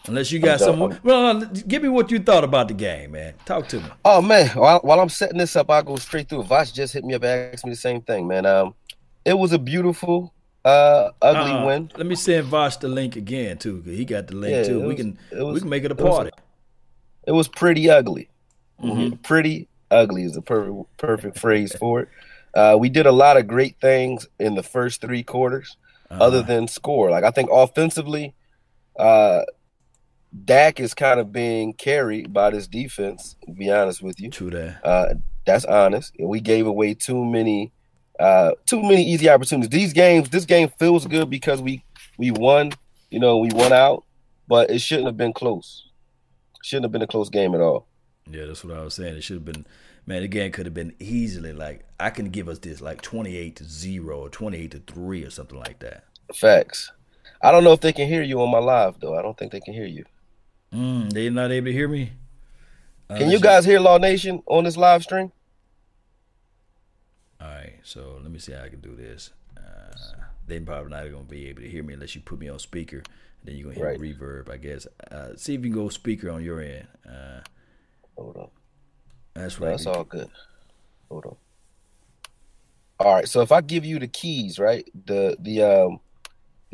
Unless 0.06 0.32
you 0.32 0.38
got 0.38 0.60
some. 0.60 0.98
Well, 1.02 1.26
uh, 1.38 1.44
give 1.66 1.82
me 1.82 1.88
what 1.88 2.10
you 2.10 2.18
thought 2.18 2.44
about 2.44 2.68
the 2.68 2.74
game, 2.74 3.12
man. 3.12 3.34
Talk 3.46 3.68
to 3.68 3.80
me. 3.80 3.86
Oh 4.04 4.20
man, 4.20 4.48
while, 4.50 4.80
while 4.80 5.00
I'm 5.00 5.08
setting 5.08 5.38
this 5.38 5.56
up, 5.56 5.70
I'll 5.70 5.82
go 5.82 5.96
straight 5.96 6.28
through. 6.28 6.42
Vosh 6.42 6.72
just 6.72 6.92
hit 6.92 7.04
me 7.04 7.14
up 7.14 7.22
and 7.24 7.54
asked 7.54 7.64
me 7.64 7.70
the 7.70 7.76
same 7.76 8.02
thing, 8.02 8.26
man. 8.28 8.44
Um, 8.44 8.74
it 9.24 9.32
was 9.38 9.52
a 9.52 9.58
beautiful, 9.58 10.34
uh, 10.64 11.10
ugly 11.22 11.52
Uh-uh. 11.52 11.66
win. 11.66 11.90
Let 11.96 12.06
me 12.06 12.16
send 12.16 12.46
Vosh 12.48 12.76
the 12.76 12.88
link 12.88 13.16
again 13.16 13.56
too, 13.56 13.80
'cause 13.82 13.92
he 13.94 14.04
got 14.04 14.26
the 14.26 14.36
link 14.36 14.54
Yeah, 14.54 14.62
too. 14.64 14.80
we 14.80 14.86
was- 14.88 14.96
can 14.96 15.18
was- 15.32 15.54
we 15.54 15.60
can 15.60 15.68
make 15.70 15.84
it 15.84 15.90
a 15.90 15.94
it 15.94 16.00
was- 16.00 16.30
It 17.26 17.32
was 17.32 17.48
pretty 17.48 17.88
ugly. 17.88 18.28
Mhm. 18.82 19.22
Pretty 19.22 19.68
ugly 19.90 20.24
is 20.24 20.32
the 20.32 20.42
perfect 20.42 20.98
perfect 20.98 21.38
phrase 21.38 21.74
for 21.76 22.00
it. 22.00 22.08
Uh, 22.54 22.76
we 22.78 22.90
did 22.90 23.06
a 23.06 23.12
lot 23.12 23.38
of 23.38 23.46
great 23.46 23.76
things 23.80 24.26
in 24.38 24.54
the 24.54 24.62
first 24.62 25.00
three 25.00 25.22
quarters, 25.22 25.78
other 26.10 26.42
than 26.42 26.68
score. 26.68 27.10
Like 27.10 27.24
I 27.24 27.30
think 27.30 27.48
offensively, 27.50 28.34
uh, 28.98 29.42
Dak 30.44 30.80
is 30.80 30.94
kind 30.94 31.20
of 31.20 31.32
being 31.32 31.72
carried 31.74 32.32
by 32.32 32.50
this 32.50 32.66
defense. 32.66 33.36
To 33.46 33.52
be 33.52 33.70
honest 33.70 34.02
with 34.02 34.20
you, 34.20 34.30
true 34.30 34.50
that. 34.50 34.84
Uh, 34.84 35.14
that's 35.46 35.64
honest. 35.64 36.12
And 36.18 36.28
we 36.28 36.40
gave 36.40 36.66
away 36.66 36.94
too 36.94 37.24
many, 37.24 37.72
uh, 38.18 38.52
too 38.66 38.82
many 38.82 39.04
easy 39.04 39.28
opportunities. 39.28 39.70
These 39.70 39.92
games, 39.92 40.30
this 40.30 40.44
game 40.44 40.70
feels 40.78 41.06
good 41.06 41.30
because 41.30 41.62
we 41.62 41.84
we 42.18 42.30
won. 42.30 42.72
You 43.10 43.20
know, 43.20 43.38
we 43.38 43.50
won 43.52 43.72
out, 43.72 44.04
but 44.48 44.70
it 44.70 44.80
shouldn't 44.80 45.06
have 45.06 45.16
been 45.16 45.32
close. 45.32 45.88
Shouldn't 46.62 46.84
have 46.84 46.92
been 46.92 47.02
a 47.02 47.06
close 47.06 47.28
game 47.28 47.54
at 47.54 47.60
all. 47.60 47.86
Yeah, 48.28 48.46
that's 48.46 48.64
what 48.64 48.76
I 48.76 48.82
was 48.82 48.94
saying. 48.94 49.16
It 49.16 49.22
should 49.22 49.36
have 49.36 49.44
been, 49.44 49.66
man. 50.06 50.22
The 50.22 50.28
game 50.28 50.50
could 50.50 50.66
have 50.66 50.74
been 50.74 50.94
easily 50.98 51.52
like 51.52 51.84
I 52.00 52.10
can 52.10 52.30
give 52.30 52.48
us 52.48 52.58
this 52.58 52.80
like 52.80 53.02
twenty 53.02 53.36
eight 53.36 53.56
to 53.56 53.64
zero 53.64 54.20
or 54.20 54.28
twenty 54.30 54.58
eight 54.58 54.72
to 54.72 54.80
three 54.80 55.22
or 55.22 55.30
something 55.30 55.58
like 55.58 55.78
that. 55.80 56.04
Facts. 56.34 56.90
I 57.42 57.52
don't 57.52 57.62
know 57.62 57.72
if 57.72 57.80
they 57.80 57.92
can 57.92 58.08
hear 58.08 58.22
you 58.22 58.40
on 58.40 58.50
my 58.50 58.58
live 58.58 58.98
though. 58.98 59.16
I 59.16 59.22
don't 59.22 59.38
think 59.38 59.52
they 59.52 59.60
can 59.60 59.74
hear 59.74 59.86
you. 59.86 60.04
Mm, 60.74 61.12
they 61.12 61.30
not 61.30 61.52
able 61.52 61.66
to 61.66 61.72
hear 61.72 61.88
me. 61.88 62.12
Uh, 63.08 63.18
Can 63.18 63.30
you 63.30 63.38
guys 63.38 63.64
hear 63.64 63.78
Law 63.78 63.98
Nation 63.98 64.42
on 64.46 64.64
this 64.64 64.76
live 64.76 65.02
stream? 65.02 65.30
All 67.40 67.48
right, 67.48 67.74
so 67.84 68.18
let 68.22 68.30
me 68.30 68.38
see 68.38 68.52
how 68.52 68.62
I 68.64 68.68
can 68.68 68.80
do 68.80 68.94
this. 68.96 69.30
Uh, 69.56 69.94
they 70.46 70.58
probably 70.60 70.90
not 70.90 71.10
going 71.10 71.24
to 71.24 71.30
be 71.30 71.48
able 71.48 71.62
to 71.62 71.68
hear 71.68 71.82
me 71.82 71.94
unless 71.94 72.14
you 72.14 72.22
put 72.22 72.38
me 72.38 72.48
on 72.48 72.58
speaker. 72.58 73.02
Then 73.44 73.56
you're 73.56 73.64
going 73.64 73.76
to 73.76 73.80
hear 73.80 73.90
Right. 73.90 74.00
reverb, 74.00 74.50
I 74.50 74.56
guess. 74.56 74.86
Uh, 75.10 75.36
see 75.36 75.54
if 75.54 75.60
you 75.64 75.70
can 75.70 75.72
go 75.82 75.88
speaker 75.90 76.30
on 76.30 76.42
your 76.42 76.60
end. 76.60 76.86
Uh, 77.08 77.40
Hold 78.16 78.36
on. 78.36 78.48
That's 79.34 79.60
No, 79.60 79.66
right. 79.66 79.72
That's 79.72 79.86
all 79.86 80.04
good. 80.04 80.30
Hold 81.10 81.26
on. 81.26 81.36
All 83.00 83.14
right. 83.14 83.28
So 83.28 83.42
if 83.42 83.52
I 83.52 83.60
give 83.60 83.84
you 83.84 83.98
the 83.98 84.06
keys, 84.08 84.58
right? 84.58 84.88
The 85.04 85.36
the 85.38 85.62
um 85.62 86.00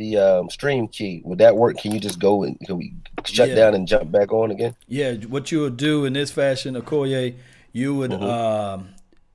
the 0.01 0.17
um 0.17 0.49
stream 0.51 0.89
key, 0.89 1.21
would 1.25 1.39
that 1.39 1.55
work? 1.57 1.77
Can 1.77 1.93
you 1.93 2.01
just 2.01 2.19
go 2.19 2.43
and 2.43 2.59
can 2.61 2.79
we 2.79 2.95
shut 3.25 3.51
Yeah. 3.51 3.55
down 3.55 3.75
and 3.75 3.87
jump 3.87 4.11
back 4.11 4.33
on 4.33 4.51
again? 4.51 4.75
Yeah, 4.89 5.13
what 5.29 5.53
you 5.53 5.61
would 5.61 5.77
do 5.77 6.05
in 6.07 6.15
this 6.15 6.31
fashion, 6.31 6.75
Okoye, 6.75 7.35
you 7.73 7.95
would 7.95 8.11
Mhm. 8.13 8.23
um, 8.23 8.89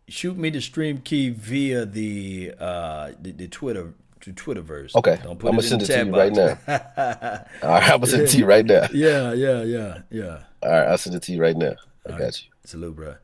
shoot 0.08 0.36
me 0.38 0.50
the 0.50 0.62
stream 0.62 0.98
key 1.04 1.30
via 1.30 1.86
the 1.86 2.54
uh, 2.60 3.12
the, 3.22 3.32
the 3.32 3.48
Twitter 3.48 3.94
Twitterverse. 4.22 4.96
Okay, 4.96 5.18
put 5.38 5.50
I'ma 5.50 5.62
send 5.62 5.84
it 5.84 5.86
to 5.86 6.04
you 6.04 6.16
right 6.16 6.34
now. 6.34 6.58
All 7.62 7.70
right, 7.70 7.92
I'ma 7.92 8.06
send 8.06 8.24
it 8.24 8.30
to 8.32 8.38
you 8.40 8.48
right 8.48 8.66
now. 8.66 8.88
Yeah, 8.92 9.34
yeah, 9.34 9.62
yeah, 9.62 10.00
yeah. 10.10 10.38
All 10.64 10.72
right, 10.72 10.88
I'll 10.88 10.98
send 10.98 11.16
it 11.16 11.22
to 11.24 11.32
you 11.32 11.40
right 11.40 11.56
now. 11.56 11.76
I 12.08 12.12
All 12.14 12.18
got 12.18 12.24
right. 12.24 12.42
you. 12.44 12.50
Salute, 12.64 12.96
bro. 12.96 13.16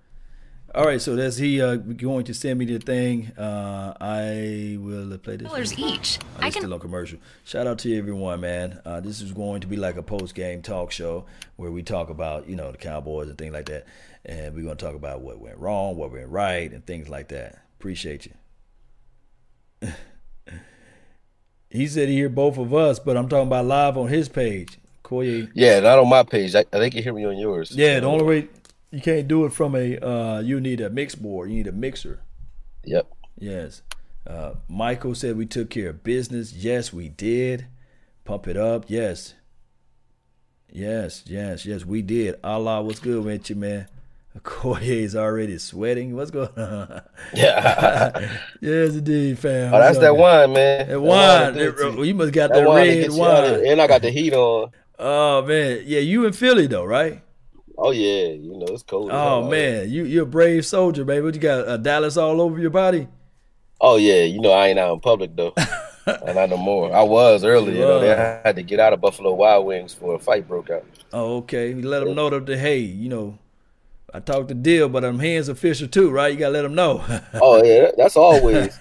All 0.73 0.85
right, 0.85 1.01
so 1.01 1.17
that's 1.17 1.35
he 1.35 1.61
uh, 1.61 1.75
going 1.75 2.23
to 2.25 2.33
send 2.33 2.57
me 2.57 2.63
the 2.63 2.79
thing. 2.79 3.33
Uh, 3.37 3.93
I 3.99 4.77
will 4.79 5.17
play 5.17 5.35
this. 5.35 5.49
Dollars 5.49 5.77
one. 5.77 5.89
each. 5.89 6.17
Oh, 6.21 6.25
I 6.39 6.47
it's 6.47 6.55
can- 6.55 6.61
still 6.63 6.73
on 6.73 6.79
commercial. 6.79 7.19
Shout 7.43 7.67
out 7.67 7.79
to 7.79 7.89
you 7.89 7.97
everyone, 7.97 8.39
man. 8.39 8.79
Uh, 8.85 9.01
this 9.01 9.19
is 9.19 9.33
going 9.33 9.59
to 9.61 9.67
be 9.67 9.75
like 9.75 9.97
a 9.97 10.03
post 10.03 10.33
game 10.33 10.61
talk 10.61 10.91
show 10.91 11.25
where 11.57 11.71
we 11.71 11.83
talk 11.83 12.09
about 12.09 12.47
you 12.47 12.55
know 12.55 12.71
the 12.71 12.77
Cowboys 12.77 13.27
and 13.27 13.37
things 13.37 13.51
like 13.51 13.65
that, 13.65 13.85
and 14.25 14.55
we're 14.55 14.63
gonna 14.63 14.75
talk 14.75 14.95
about 14.95 15.19
what 15.19 15.39
went 15.39 15.57
wrong, 15.57 15.97
what 15.97 16.11
went 16.13 16.29
right, 16.29 16.71
and 16.71 16.85
things 16.85 17.09
like 17.09 17.27
that. 17.29 17.61
Appreciate 17.77 18.27
you. 19.81 19.91
he 21.69 21.85
said 21.85 22.07
he 22.07 22.15
hear 22.15 22.29
both 22.29 22.57
of 22.57 22.73
us, 22.73 22.97
but 22.97 23.17
I'm 23.17 23.27
talking 23.27 23.47
about 23.47 23.65
live 23.65 23.97
on 23.97 24.07
his 24.07 24.29
page. 24.29 24.77
Koye. 25.03 25.51
Yeah, 25.53 25.81
not 25.81 25.99
on 25.99 26.07
my 26.07 26.23
page. 26.23 26.55
I, 26.55 26.63
they 26.71 26.89
can 26.89 27.03
hear 27.03 27.13
me 27.13 27.25
on 27.25 27.37
yours. 27.37 27.71
Yeah, 27.71 27.99
the 27.99 28.07
only 28.07 28.23
way 28.23 28.47
you 28.91 29.01
can't 29.01 29.27
do 29.27 29.45
it 29.45 29.53
from 29.53 29.75
a 29.75 29.97
uh, 29.97 30.39
you 30.41 30.59
need 30.59 30.81
a 30.81 30.89
mix 30.89 31.15
board. 31.15 31.49
You 31.49 31.57
need 31.57 31.67
a 31.67 31.71
mixer. 31.71 32.21
Yep. 32.83 33.07
Yes. 33.39 33.81
Uh, 34.27 34.53
Michael 34.67 35.15
said 35.15 35.37
we 35.37 35.45
took 35.45 35.69
care 35.69 35.89
of 35.89 36.03
business. 36.03 36.53
Yes, 36.53 36.93
we 36.93 37.09
did. 37.09 37.67
Pump 38.23 38.47
it 38.47 38.57
up. 38.57 38.85
Yes. 38.87 39.33
Yes, 40.73 41.23
yes, 41.27 41.65
yes, 41.65 41.85
we 41.85 42.01
did. 42.01 42.35
Allah, 42.43 42.81
what's 42.81 42.99
good 42.99 43.25
with 43.25 43.49
you, 43.49 43.57
man? 43.57 43.87
Koye 44.39 44.81
is 44.81 45.15
already 45.17 45.57
sweating. 45.57 46.15
What's 46.15 46.31
going 46.31 46.47
on? 46.57 47.01
Yeah. 47.33 48.37
yes, 48.61 48.95
indeed, 48.95 49.37
fam. 49.39 49.73
Oh, 49.73 49.79
that's 49.79 49.97
that 49.99 50.15
wine, 50.15 50.53
man. 50.53 50.87
That 50.87 51.01
wine. 51.01 51.53
That- 51.55 52.01
you 52.05 52.15
must 52.15 52.31
got 52.31 52.53
that, 52.53 52.65
wine 52.65 52.87
red 52.87 53.01
gets 53.01 53.17
you 53.17 53.25
out 53.25 53.43
of- 53.43 53.51
wine. 53.57 53.67
and 53.67 53.81
I 53.81 53.87
got 53.87 54.01
the 54.01 54.11
heat 54.11 54.33
on. 54.33 54.71
Oh 55.03 55.41
man, 55.41 55.81
yeah, 55.87 55.99
you 55.99 56.27
in 56.27 56.33
Philly 56.33 56.67
though, 56.67 56.85
right? 56.85 57.23
Oh 57.83 57.89
yeah, 57.91 58.27
you 58.27 58.57
know 58.57 58.67
it's 58.69 58.83
cold. 58.83 59.09
Oh 59.11 59.49
man, 59.49 59.89
you 59.89 60.03
you're 60.03 60.23
a 60.23 60.27
brave 60.27 60.65
soldier, 60.67 61.03
baby. 61.03 61.21
What 61.21 61.33
you 61.33 61.41
got? 61.41 61.67
a 61.67 61.79
Dallas 61.79 62.15
all 62.15 62.39
over 62.39 62.59
your 62.59 62.69
body? 62.69 63.07
Oh 63.79 63.97
yeah, 63.97 64.21
you 64.21 64.39
know 64.39 64.51
I 64.51 64.67
ain't 64.67 64.77
out 64.77 64.93
in 64.93 64.99
public 64.99 65.35
though, 65.35 65.55
and 66.05 66.37
I 66.37 66.45
no 66.45 66.57
more. 66.57 66.95
I 66.95 67.01
was 67.01 67.43
earlier. 67.43 67.73
You 67.73 67.81
know, 67.81 67.99
they 67.99 68.09
had 68.09 68.55
to 68.55 68.61
get 68.61 68.79
out 68.79 68.93
of 68.93 69.01
Buffalo 69.01 69.33
Wild 69.33 69.65
Wings 69.65 69.95
for 69.95 70.13
a 70.13 70.19
fight 70.19 70.47
broke 70.47 70.69
out. 70.69 70.85
Oh, 71.11 71.37
okay. 71.37 71.69
You 71.69 71.81
let 71.81 72.05
them 72.05 72.13
know 72.13 72.29
that, 72.29 72.47
hey, 72.57 72.77
you 72.77 73.09
know, 73.09 73.39
I 74.13 74.19
talked 74.19 74.49
to 74.49 74.53
Deal, 74.53 74.87
but 74.87 74.99
them 75.01 75.17
hands 75.17 75.49
official 75.49 75.87
too, 75.87 76.11
right? 76.11 76.31
You 76.31 76.37
gotta 76.37 76.53
let 76.53 76.61
them 76.61 76.75
know. 76.75 77.03
Oh 77.33 77.63
yeah, 77.63 77.89
that's 77.97 78.15
always. 78.15 78.77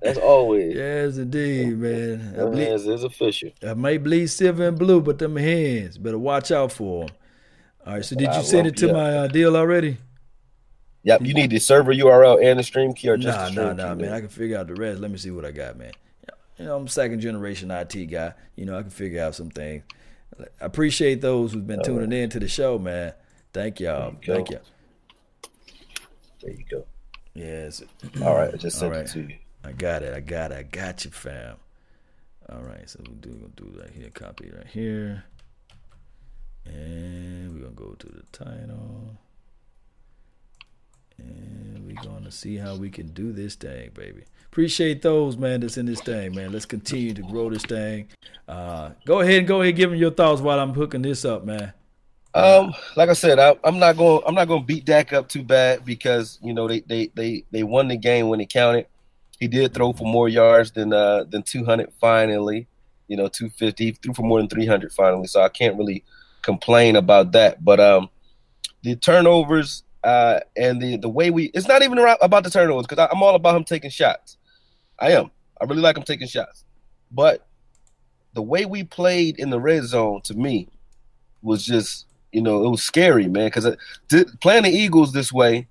That's 0.00 0.18
always. 0.18 0.76
yes, 0.76 1.16
indeed, 1.16 1.78
man. 1.78 2.34
I, 2.34 2.36
Them 2.36 2.50
ble- 2.52 2.60
hands 2.60 2.86
is 2.86 3.02
official. 3.02 3.50
I 3.66 3.74
may 3.74 3.98
bleed 3.98 4.28
silver 4.28 4.68
and 4.68 4.78
blue, 4.78 5.00
but 5.00 5.18
them 5.18 5.34
hands 5.34 5.98
better 5.98 6.18
watch 6.18 6.52
out 6.52 6.70
for 6.70 7.06
them. 7.06 7.16
All 7.86 7.94
right. 7.94 8.04
So 8.04 8.16
did 8.16 8.32
you 8.34 8.42
send 8.42 8.66
it 8.66 8.76
to 8.78 8.92
my 8.92 9.16
uh, 9.16 9.26
deal 9.28 9.56
already? 9.56 9.98
Yep, 11.04 11.22
you 11.22 11.34
need 11.34 11.50
the 11.50 11.60
server 11.60 11.94
URL 11.94 12.44
and 12.44 12.58
the 12.58 12.64
stream 12.64 12.92
key 12.92 13.08
or 13.08 13.16
just 13.16 13.38
Nah, 13.38 13.44
the 13.44 13.50
stream 13.52 13.66
nah, 13.66 13.72
nah, 13.74 13.94
key. 13.94 14.02
man. 14.02 14.12
I 14.12 14.18
can 14.18 14.28
figure 14.28 14.58
out 14.58 14.66
the 14.66 14.74
rest. 14.74 15.00
Let 15.00 15.12
me 15.12 15.18
see 15.18 15.30
what 15.30 15.44
I 15.44 15.52
got, 15.52 15.78
man. 15.78 15.92
You 16.58 16.64
know, 16.64 16.76
I'm 16.76 16.86
a 16.86 16.88
second 16.88 17.20
generation 17.20 17.70
IT 17.70 18.06
guy. 18.06 18.32
You 18.56 18.64
know, 18.64 18.76
I 18.76 18.82
can 18.82 18.90
figure 18.90 19.22
out 19.22 19.36
some 19.36 19.50
things. 19.50 19.84
I 20.40 20.44
appreciate 20.60 21.20
those 21.20 21.52
who've 21.52 21.66
been 21.66 21.82
tuning 21.84 22.12
in 22.12 22.28
to 22.30 22.40
the 22.40 22.48
show, 22.48 22.76
man. 22.78 23.12
Thank 23.52 23.78
y'all. 23.78 24.16
you. 24.20 24.34
Thank 24.34 24.50
you. 24.50 24.58
There 26.42 26.50
you 26.52 26.64
go. 26.68 26.86
Yes. 27.34 27.82
All 28.22 28.34
right, 28.34 28.52
I 28.52 28.56
just 28.56 28.82
All 28.82 28.92
sent 28.92 29.08
it 29.08 29.12
to 29.12 29.20
you. 29.20 29.36
I 29.62 29.72
got 29.72 30.02
it. 30.02 30.12
I 30.12 30.20
got 30.20 30.50
it. 30.50 30.58
I 30.58 30.62
got 30.64 31.04
you, 31.04 31.10
fam. 31.12 31.56
All 32.50 32.62
right, 32.62 32.88
so 32.88 33.00
we'll 33.06 33.16
do, 33.16 33.36
we'll 33.40 33.50
do 33.50 33.78
right 33.80 33.90
here. 33.90 34.10
Copy 34.10 34.50
right 34.54 34.66
here. 34.66 35.24
And 36.66 37.54
we're 37.54 37.68
to 37.68 37.72
go 37.74 37.94
to 37.98 38.06
the 38.06 38.22
title. 38.32 39.16
And 41.18 41.86
we 41.86 41.94
We're 41.94 42.02
gonna 42.02 42.30
see 42.30 42.56
how 42.56 42.76
we 42.76 42.90
can 42.90 43.08
do 43.08 43.32
this 43.32 43.54
thing, 43.54 43.90
baby. 43.94 44.24
Appreciate 44.46 45.02
those, 45.02 45.36
man, 45.36 45.60
that's 45.60 45.76
in 45.76 45.86
this 45.86 46.00
thing, 46.00 46.34
man. 46.34 46.52
Let's 46.52 46.66
continue 46.66 47.14
to 47.14 47.22
grow 47.22 47.50
this 47.50 47.62
thing. 47.62 48.08
Uh, 48.48 48.90
go 49.04 49.20
ahead 49.20 49.38
and 49.38 49.48
go 49.48 49.60
ahead 49.60 49.70
and 49.70 49.76
give 49.76 49.92
me 49.92 49.98
your 49.98 50.10
thoughts 50.10 50.40
while 50.40 50.58
I'm 50.58 50.72
hooking 50.72 51.02
this 51.02 51.24
up, 51.24 51.44
man. 51.44 51.72
Um, 52.36 52.74
like 52.96 53.08
I 53.08 53.14
said, 53.14 53.38
I, 53.38 53.56
I'm 53.64 53.78
not 53.78 53.96
going. 53.96 54.22
I'm 54.26 54.34
not 54.34 54.46
going 54.46 54.60
to 54.60 54.66
beat 54.66 54.84
Dak 54.84 55.14
up 55.14 55.26
too 55.26 55.42
bad 55.42 55.86
because 55.86 56.38
you 56.42 56.52
know 56.52 56.68
they 56.68 56.80
they 56.80 57.10
they 57.14 57.44
they 57.50 57.62
won 57.62 57.88
the 57.88 57.96
game 57.96 58.28
when 58.28 58.40
it 58.40 58.50
counted. 58.50 58.86
He 59.40 59.48
did 59.48 59.72
throw 59.72 59.94
for 59.94 60.04
more 60.04 60.28
yards 60.28 60.70
than 60.70 60.92
uh 60.92 61.24
than 61.24 61.42
200 61.42 61.92
finally. 61.98 62.66
You 63.08 63.16
know, 63.16 63.28
250. 63.28 63.84
He 63.84 63.92
threw 63.92 64.12
for 64.12 64.22
more 64.22 64.38
than 64.38 64.48
300 64.48 64.92
finally. 64.92 65.28
So 65.28 65.40
I 65.40 65.48
can't 65.48 65.78
really 65.78 66.04
complain 66.46 66.96
about 66.96 67.32
that. 67.32 67.62
But 67.62 67.80
um, 67.80 68.08
the 68.82 68.96
turnovers 68.96 69.82
uh 70.04 70.38
and 70.56 70.80
the 70.80 70.96
the 70.98 71.08
way 71.08 71.30
we 71.30 71.46
it's 71.46 71.66
not 71.66 71.82
even 71.82 71.98
about 71.98 72.44
the 72.44 72.50
turnovers 72.50 72.86
because 72.86 73.08
I'm 73.12 73.22
all 73.22 73.34
about 73.34 73.56
him 73.56 73.64
taking 73.64 73.90
shots. 73.90 74.38
I 75.00 75.10
am. 75.12 75.30
I 75.60 75.64
really 75.64 75.82
like 75.82 75.96
him 75.96 76.04
taking 76.04 76.28
shots. 76.28 76.64
But 77.10 77.46
the 78.34 78.42
way 78.42 78.64
we 78.64 78.84
played 78.84 79.38
in 79.38 79.50
the 79.50 79.58
red 79.58 79.82
zone 79.84 80.20
to 80.22 80.34
me 80.34 80.68
was 81.42 81.64
just, 81.64 82.06
you 82.32 82.42
know, 82.42 82.64
it 82.64 82.70
was 82.70 82.82
scary, 82.82 83.26
man. 83.26 83.46
Because 83.46 83.76
playing 84.40 84.62
the 84.62 84.70
Eagles 84.70 85.12
this 85.12 85.32
way, 85.32 85.66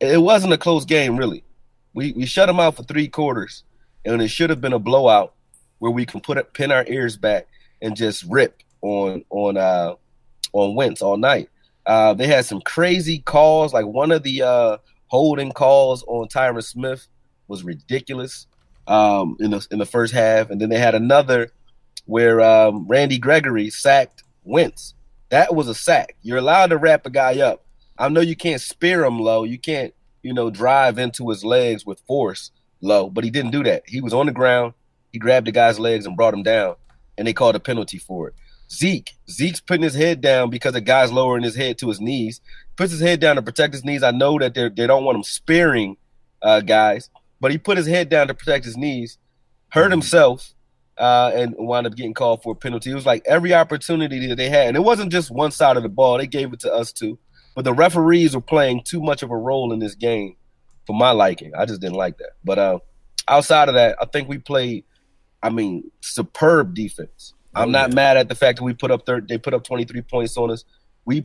it 0.00 0.22
wasn't 0.22 0.52
a 0.52 0.58
close 0.58 0.84
game, 0.84 1.16
really. 1.16 1.44
We 1.92 2.12
we 2.12 2.24
shut 2.24 2.46
them 2.46 2.60
out 2.60 2.76
for 2.76 2.84
three 2.84 3.08
quarters, 3.08 3.64
and 4.04 4.22
it 4.22 4.28
should 4.28 4.50
have 4.50 4.60
been 4.60 4.72
a 4.72 4.78
blowout 4.78 5.34
where 5.78 5.92
we 5.92 6.06
can 6.06 6.20
put 6.20 6.38
it, 6.38 6.54
pin 6.54 6.72
our 6.72 6.86
ears 6.88 7.16
back 7.16 7.46
and 7.82 7.94
just 7.94 8.24
rip 8.24 8.62
on 8.82 9.24
on 9.30 9.56
uh 9.56 9.94
on 10.56 10.74
Wentz 10.74 11.02
all 11.02 11.16
night. 11.16 11.48
Uh, 11.86 12.14
they 12.14 12.26
had 12.26 12.44
some 12.44 12.60
crazy 12.60 13.20
calls, 13.20 13.72
like 13.72 13.86
one 13.86 14.10
of 14.10 14.22
the 14.22 14.42
uh, 14.42 14.76
holding 15.06 15.52
calls 15.52 16.02
on 16.08 16.28
Tyron 16.28 16.64
Smith 16.64 17.06
was 17.48 17.62
ridiculous 17.62 18.46
um, 18.88 19.36
in 19.40 19.50
the 19.52 19.66
in 19.70 19.78
the 19.78 19.86
first 19.86 20.12
half, 20.12 20.50
and 20.50 20.60
then 20.60 20.68
they 20.68 20.78
had 20.78 20.94
another 20.94 21.52
where 22.06 22.40
um, 22.40 22.86
Randy 22.88 23.18
Gregory 23.18 23.70
sacked 23.70 24.24
Wentz. 24.44 24.94
That 25.28 25.54
was 25.54 25.68
a 25.68 25.74
sack. 25.74 26.16
You're 26.22 26.38
allowed 26.38 26.68
to 26.68 26.76
wrap 26.76 27.04
a 27.06 27.10
guy 27.10 27.40
up. 27.40 27.64
I 27.98 28.08
know 28.08 28.20
you 28.20 28.36
can't 28.36 28.60
spear 28.60 29.04
him 29.04 29.18
low. 29.18 29.44
You 29.44 29.58
can't, 29.58 29.92
you 30.22 30.32
know, 30.32 30.50
drive 30.50 30.98
into 30.98 31.28
his 31.30 31.44
legs 31.44 31.84
with 31.84 32.00
force 32.06 32.50
low, 32.80 33.10
but 33.10 33.24
he 33.24 33.30
didn't 33.30 33.50
do 33.50 33.64
that. 33.64 33.82
He 33.86 34.00
was 34.00 34.14
on 34.14 34.26
the 34.26 34.32
ground. 34.32 34.74
He 35.12 35.18
grabbed 35.18 35.46
the 35.46 35.52
guy's 35.52 35.80
legs 35.80 36.06
and 36.06 36.16
brought 36.16 36.34
him 36.34 36.42
down, 36.42 36.76
and 37.16 37.26
they 37.26 37.32
called 37.32 37.56
a 37.56 37.60
penalty 37.60 37.98
for 37.98 38.28
it. 38.28 38.34
Zeke, 38.70 39.12
Zeke's 39.30 39.60
putting 39.60 39.82
his 39.82 39.94
head 39.94 40.20
down 40.20 40.50
because 40.50 40.72
the 40.72 40.80
guy's 40.80 41.12
lowering 41.12 41.44
his 41.44 41.54
head 41.54 41.78
to 41.78 41.88
his 41.88 42.00
knees. 42.00 42.40
Puts 42.76 42.92
his 42.92 43.00
head 43.00 43.20
down 43.20 43.36
to 43.36 43.42
protect 43.42 43.74
his 43.74 43.84
knees. 43.84 44.02
I 44.02 44.10
know 44.10 44.38
that 44.38 44.54
they 44.54 44.68
they 44.68 44.86
don't 44.86 45.04
want 45.04 45.16
him 45.16 45.22
spearing 45.22 45.96
uh, 46.42 46.60
guys, 46.60 47.08
but 47.40 47.50
he 47.50 47.58
put 47.58 47.78
his 47.78 47.86
head 47.86 48.08
down 48.08 48.28
to 48.28 48.34
protect 48.34 48.64
his 48.64 48.76
knees, 48.76 49.18
hurt 49.70 49.90
himself, 49.90 50.54
uh, 50.98 51.30
and 51.34 51.54
wound 51.56 51.86
up 51.86 51.96
getting 51.96 52.14
called 52.14 52.42
for 52.42 52.52
a 52.52 52.56
penalty. 52.56 52.90
It 52.90 52.94
was 52.94 53.06
like 53.06 53.22
every 53.26 53.54
opportunity 53.54 54.26
that 54.26 54.36
they 54.36 54.48
had, 54.48 54.68
and 54.68 54.76
it 54.76 54.80
wasn't 54.80 55.12
just 55.12 55.30
one 55.30 55.52
side 55.52 55.76
of 55.76 55.82
the 55.82 55.88
ball; 55.88 56.18
they 56.18 56.26
gave 56.26 56.52
it 56.52 56.60
to 56.60 56.72
us 56.72 56.92
too. 56.92 57.18
But 57.54 57.64
the 57.64 57.72
referees 57.72 58.34
were 58.34 58.42
playing 58.42 58.82
too 58.84 59.00
much 59.00 59.22
of 59.22 59.30
a 59.30 59.36
role 59.36 59.72
in 59.72 59.78
this 59.78 59.94
game 59.94 60.36
for 60.86 60.94
my 60.94 61.12
liking. 61.12 61.52
I 61.56 61.64
just 61.64 61.80
didn't 61.80 61.96
like 61.96 62.18
that. 62.18 62.32
But 62.44 62.58
uh, 62.58 62.78
outside 63.26 63.68
of 63.68 63.74
that, 63.74 63.96
I 64.00 64.04
think 64.06 64.28
we 64.28 64.38
played. 64.38 64.84
I 65.42 65.50
mean, 65.50 65.90
superb 66.00 66.74
defense. 66.74 67.34
I'm 67.56 67.72
not 67.72 67.94
mad 67.94 68.16
at 68.16 68.28
the 68.28 68.34
fact 68.34 68.58
that 68.58 68.64
we 68.64 68.74
put 68.74 68.90
up 68.90 69.06
third. 69.06 69.28
They 69.28 69.38
put 69.38 69.54
up 69.54 69.64
23 69.64 70.02
points 70.02 70.36
on 70.36 70.50
us. 70.50 70.64
We 71.04 71.24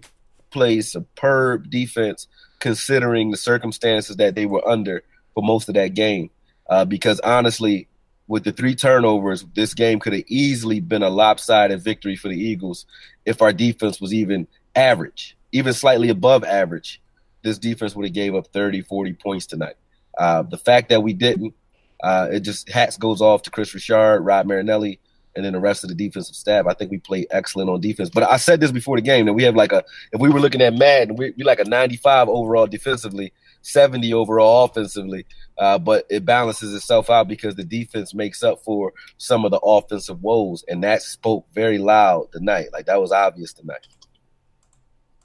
played 0.49 0.85
superb 0.85 1.69
defense 1.69 2.27
considering 2.59 3.31
the 3.31 3.37
circumstances 3.37 4.17
that 4.17 4.35
they 4.35 4.45
were 4.45 4.65
under 4.67 5.03
for 5.33 5.43
most 5.43 5.67
of 5.67 5.75
that 5.75 5.93
game. 5.93 6.29
Uh, 6.69 6.85
because 6.85 7.19
honestly, 7.21 7.87
with 8.27 8.45
the 8.45 8.51
three 8.53 8.75
turnovers, 8.75 9.43
this 9.55 9.73
game 9.73 9.99
could 9.99 10.13
have 10.13 10.23
easily 10.27 10.79
been 10.79 11.03
a 11.03 11.09
lopsided 11.09 11.81
victory 11.81 12.15
for 12.15 12.29
the 12.29 12.39
Eagles 12.39 12.85
if 13.25 13.41
our 13.41 13.51
defense 13.51 13.99
was 13.99 14.13
even 14.13 14.47
average, 14.75 15.35
even 15.51 15.73
slightly 15.73 16.07
above 16.09 16.45
average. 16.45 17.01
This 17.43 17.57
defense 17.57 17.95
would 17.95 18.05
have 18.05 18.13
gave 18.13 18.35
up 18.35 18.47
30, 18.53 18.83
40 18.83 19.13
points 19.13 19.47
tonight. 19.47 19.75
Uh, 20.17 20.43
the 20.43 20.57
fact 20.57 20.89
that 20.89 21.01
we 21.03 21.11
didn't, 21.11 21.55
uh, 22.03 22.29
it 22.31 22.41
just 22.41 22.69
hats 22.69 22.95
goes 22.95 23.21
off 23.21 23.41
to 23.43 23.51
Kris 23.51 23.73
Richard, 23.73 24.21
Rod 24.21 24.47
Marinelli, 24.47 24.99
and 25.35 25.45
then 25.45 25.53
the 25.53 25.59
rest 25.59 25.83
of 25.83 25.89
the 25.89 25.95
defensive 25.95 26.35
staff. 26.35 26.65
I 26.67 26.73
think 26.73 26.91
we 26.91 26.97
played 26.97 27.27
excellent 27.31 27.69
on 27.69 27.81
defense. 27.81 28.09
But 28.09 28.23
I 28.23 28.37
said 28.37 28.59
this 28.59 28.71
before 28.71 28.97
the 28.97 29.01
game 29.01 29.25
that 29.25 29.33
we 29.33 29.43
have 29.43 29.55
like 29.55 29.71
a 29.71 29.83
if 30.11 30.19
we 30.19 30.29
were 30.29 30.39
looking 30.39 30.61
at 30.61 30.73
Madden, 30.73 31.15
we 31.15 31.33
we 31.37 31.43
like 31.43 31.59
a 31.59 31.65
95 31.65 32.29
overall 32.29 32.67
defensively, 32.67 33.33
70 33.61 34.13
overall 34.13 34.65
offensively. 34.65 35.25
Uh, 35.57 35.77
but 35.77 36.05
it 36.09 36.25
balances 36.25 36.73
itself 36.73 37.09
out 37.09 37.27
because 37.27 37.55
the 37.55 37.63
defense 37.63 38.13
makes 38.13 38.43
up 38.43 38.63
for 38.63 38.93
some 39.17 39.45
of 39.45 39.51
the 39.51 39.59
offensive 39.59 40.21
woes, 40.21 40.63
and 40.67 40.83
that 40.83 41.01
spoke 41.01 41.45
very 41.53 41.77
loud 41.77 42.31
tonight. 42.31 42.67
Like 42.73 42.85
that 42.87 42.99
was 42.99 43.11
obvious 43.11 43.53
tonight. 43.53 43.87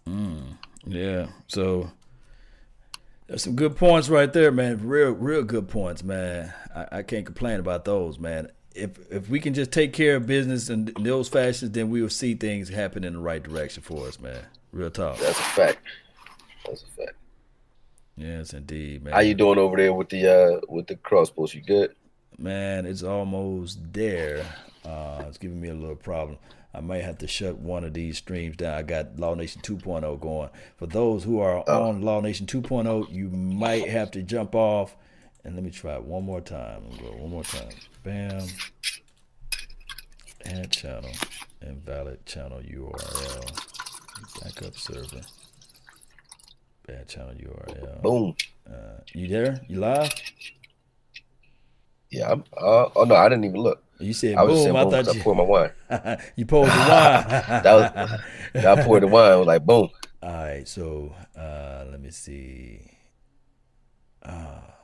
Mm, 0.07 0.57
yeah. 0.87 1.27
So 1.49 1.91
there's 3.27 3.43
some 3.43 3.57
good 3.57 3.77
points 3.77 4.09
right 4.09 4.33
there, 4.33 4.53
man. 4.53 4.87
Real, 4.87 5.11
real 5.11 5.43
good 5.43 5.69
points, 5.69 6.05
man. 6.05 6.53
I, 6.75 6.99
I 6.99 7.03
can't 7.03 7.27
complain 7.27 7.59
about 7.59 7.85
those, 7.85 8.19
man 8.19 8.51
if 8.77 9.13
if 9.13 9.29
we 9.29 9.41
can 9.41 9.55
just 9.55 9.73
take 9.73 9.93
care 9.93 10.17
of 10.17 10.27
business 10.27 10.69
in, 10.69 10.93
in, 10.97 11.03
those 11.03 11.29
fashions, 11.29 11.71
then 11.73 11.91
we 11.91 12.03
will 12.03 12.11
see 12.11 12.35
things 12.35 12.69
happen 12.69 13.05
in 13.05 13.15
the 13.15 13.19
right 13.19 13.43
direction 13.43 13.83
for 13.83 14.07
us, 14.07 14.21
man. 14.21 14.45
Real 14.73 14.91
talk. 14.91 15.19
That's 15.19 15.39
a 15.39 15.43
fact. 15.43 15.79
That's 16.67 16.83
a 16.83 16.87
fact. 16.87 17.17
Yes, 18.17 18.53
indeed, 18.53 19.05
man. 19.05 19.15
How 19.15 19.21
you 19.21 19.35
doing 19.35 19.59
over 19.59 19.77
there 19.77 19.93
with 19.93 20.09
the 20.09 20.27
uh 20.29 20.61
with 20.69 20.87
the 20.87 20.97
crossbows? 20.97 21.55
You 21.55 21.63
good? 21.63 21.95
Man, 22.39 22.87
it's 22.87 23.03
almost 23.03 23.79
there. 23.93 24.45
Uh, 24.85 25.25
it's 25.27 25.39
giving 25.39 25.61
me 25.61 25.69
a 25.69 25.75
little 25.75 25.97
problem. 25.97 26.39
I 26.75 26.81
might 26.81 27.03
have 27.03 27.19
to 27.19 27.27
shut 27.27 27.57
one 27.57 27.85
of 27.85 27.95
these 27.95 28.19
streams 28.19 28.57
down. 28.57 28.75
I 28.75 28.83
got 28.83 29.19
Law 29.19 29.35
Nation 29.35 29.63
2.0 29.63 30.21
going. 30.21 30.51
For 30.77 30.87
those 30.87 31.25
who 31.25 31.41
are 31.41 31.65
oh. 31.67 31.89
on 31.89 32.03
Law 32.03 32.21
Nation 32.21 32.47
2.0, 32.47 33.11
you 33.11 33.31
might 33.31 33.89
have 33.89 34.11
to 34.11 34.23
jump 34.23 34.55
off. 34.55 34.95
And 35.47 35.55
let 35.55 35.63
me 35.63 35.71
try 35.71 35.95
it 35.95 36.03
one 36.03 36.25
more 36.25 36.41
time. 36.41 36.83
Go 36.99 37.07
one 37.19 37.31
more 37.31 37.45
time. 37.45 37.69
Bam. 38.03 38.49
Add 40.45 40.73
channel. 40.73 41.13
Invalid 41.63 42.27
channel 42.27 42.59
URL. 42.59 43.63
Backup 44.43 44.77
server. 44.77 45.21
Bad 46.89 47.09
channel 47.09 47.35
URL. 47.35 48.03
Boom. 48.03 48.35
Uh, 48.69 48.99
you 49.13 49.29
there? 49.29 49.61
You 49.69 49.79
live? 49.79 50.13
Yeah. 52.11 52.33
I'm, 52.33 52.45
uh, 52.57 52.89
oh 52.97 53.05
no, 53.05 53.15
I 53.15 53.29
didn't 53.29 53.45
even 53.45 53.61
look. 53.61 53.85
You 54.01 54.15
said 54.15 54.35
I 54.35 54.41
boom. 54.41 54.51
was 54.51 54.63
saying 54.65 54.77
I 54.77 54.83
boom 54.83 54.91
thought 54.91 55.15
you 55.15 55.21
I 55.21 55.23
poured 55.23 55.37
my 55.37 55.45
wine. 55.45 56.19
you 56.35 56.45
poured 56.45 56.67
the 56.67 56.77
wine. 56.77 56.89
that 57.63 58.21
was 58.57 58.65
I 58.65 58.83
poured 58.83 59.05
the 59.05 59.07
wine. 59.07 59.31
I 59.31 59.37
was 59.37 59.47
like 59.47 59.65
boom. 59.65 59.91
All 60.25 60.29
right. 60.29 60.67
So 60.67 61.15
uh, 61.39 61.85
let 61.89 62.01
me 62.01 62.11
see. 62.11 62.91
My 64.25 64.76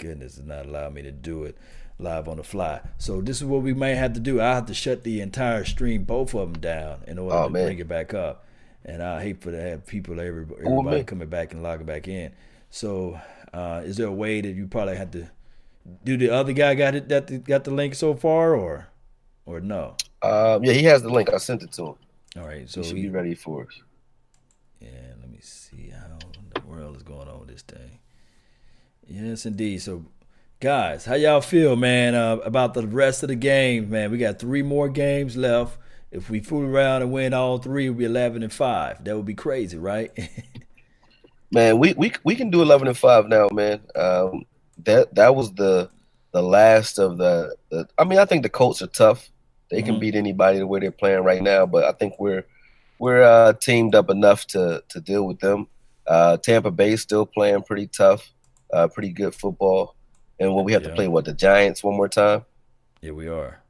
goodness, 0.00 0.36
it's 0.38 0.46
not 0.46 0.66
allowing 0.66 0.94
me 0.94 1.02
to 1.02 1.12
do 1.12 1.44
it 1.44 1.56
live 1.98 2.26
on 2.28 2.38
the 2.38 2.42
fly. 2.42 2.80
So 2.98 3.20
this 3.20 3.36
is 3.36 3.44
what 3.44 3.62
we 3.62 3.74
may 3.74 3.94
have 3.94 4.14
to 4.14 4.20
do. 4.20 4.40
I 4.40 4.54
have 4.54 4.66
to 4.66 4.74
shut 4.74 5.04
the 5.04 5.20
entire 5.20 5.64
stream, 5.64 6.04
both 6.04 6.34
of 6.34 6.52
them 6.52 6.60
down, 6.60 7.02
in 7.06 7.18
order 7.18 7.36
Oh, 7.36 7.44
to 7.44 7.50
man. 7.50 7.66
bring 7.66 7.78
it 7.78 7.88
back 7.88 8.14
up. 8.14 8.44
And 8.84 9.02
I 9.02 9.22
hate 9.22 9.42
for 9.42 9.50
to 9.50 9.60
have 9.60 9.86
people, 9.86 10.18
everybody, 10.18 10.62
Oh, 10.64 10.72
everybody 10.78 10.96
man. 10.96 11.04
coming 11.04 11.28
back 11.28 11.52
and 11.52 11.62
logging 11.62 11.86
back 11.86 12.08
in. 12.08 12.32
So 12.70 13.20
uh, 13.52 13.82
is 13.84 13.98
there 13.98 14.06
a 14.06 14.12
way 14.12 14.40
that 14.40 14.52
you 14.54 14.66
probably 14.66 14.96
had 14.96 15.12
to 15.12 15.30
do? 16.02 16.16
The 16.16 16.30
other 16.30 16.54
guy 16.54 16.74
got 16.74 16.94
it 16.94 17.08
that 17.10 17.44
got 17.44 17.64
the 17.64 17.70
link 17.72 17.94
so 17.94 18.14
far, 18.14 18.54
or 18.54 18.88
or 19.44 19.60
no? 19.60 19.96
Um, 20.22 20.64
yeah, 20.64 20.72
he 20.72 20.84
has 20.84 21.02
the 21.02 21.10
link. 21.10 21.28
I 21.32 21.36
sent 21.38 21.62
it 21.62 21.72
to 21.72 21.82
him. 21.88 21.94
All 22.38 22.46
right, 22.46 22.68
so 22.70 22.80
he 22.80 22.86
should 22.88 22.96
he- 22.96 23.02
be 23.04 23.08
ready 23.10 23.34
for 23.34 23.62
us. 23.66 23.82
Yeah, 24.80 24.88
let 25.20 25.30
me 25.30 25.38
see 25.42 25.90
how 25.90 26.06
in 26.38 26.48
the 26.54 26.60
world 26.66 26.96
is 26.96 27.02
going 27.02 27.28
on 27.28 27.40
with 27.40 27.48
this 27.48 27.62
thing. 27.62 27.98
Yes, 29.10 29.44
indeed. 29.44 29.82
So, 29.82 30.04
guys, 30.60 31.04
how 31.04 31.14
y'all 31.16 31.40
feel, 31.40 31.74
man, 31.74 32.14
uh, 32.14 32.36
about 32.44 32.74
the 32.74 32.86
rest 32.86 33.24
of 33.24 33.28
the 33.28 33.34
game, 33.34 33.90
man? 33.90 34.12
We 34.12 34.18
got 34.18 34.38
three 34.38 34.62
more 34.62 34.88
games 34.88 35.36
left. 35.36 35.78
If 36.12 36.30
we 36.30 36.38
fool 36.40 36.62
around 36.64 37.02
and 37.02 37.12
win 37.12 37.34
all 37.34 37.58
three, 37.58 37.88
we'll 37.88 37.98
be 37.98 38.04
eleven 38.04 38.42
and 38.44 38.52
five. 38.52 39.02
That 39.04 39.16
would 39.16 39.26
be 39.26 39.34
crazy, 39.34 39.78
right? 39.78 40.10
Man, 41.52 41.80
we 41.80 41.94
we 41.94 42.12
we 42.24 42.36
can 42.36 42.50
do 42.50 42.62
eleven 42.62 42.86
and 42.86 42.96
five 42.96 43.26
now, 43.26 43.48
man. 43.52 43.80
Um, 43.96 44.44
that 44.84 45.12
that 45.16 45.34
was 45.34 45.52
the 45.54 45.90
the 46.32 46.42
last 46.42 46.98
of 47.00 47.18
the, 47.18 47.56
the. 47.70 47.88
I 47.98 48.04
mean, 48.04 48.20
I 48.20 48.24
think 48.24 48.44
the 48.44 48.48
Colts 48.48 48.80
are 48.82 48.86
tough. 48.86 49.28
They 49.68 49.82
can 49.82 49.96
Mhm. 49.96 50.00
beat 50.00 50.14
anybody 50.14 50.58
the 50.60 50.66
way 50.68 50.78
they're 50.78 50.92
playing 50.92 51.24
right 51.24 51.42
now, 51.42 51.66
but 51.66 51.82
I 51.82 51.90
think 51.92 52.14
we're 52.20 52.46
we're 53.00 53.22
uh, 53.24 53.54
teamed 53.54 53.96
up 53.96 54.10
enough 54.10 54.46
to 54.48 54.84
to 54.90 55.00
deal 55.00 55.26
with 55.26 55.40
them. 55.40 55.66
Uh, 56.06 56.36
Tampa 56.36 56.70
Bay 56.70 56.94
still 56.94 57.26
playing 57.26 57.62
pretty 57.62 57.88
tough, 57.88 58.32
uh, 58.72 58.88
pretty 58.88 59.10
good 59.10 59.34
football, 59.34 59.94
and 60.38 60.54
what 60.54 60.64
we 60.64 60.72
have 60.72 60.82
to 60.84 60.94
play 60.94 61.08
what 61.08 61.24
the 61.24 61.32
Giants 61.32 61.82
one 61.82 61.96
more 61.96 62.08
time. 62.08 62.44
yeah, 63.00 63.12
we 63.12 63.28
are. 63.28 63.62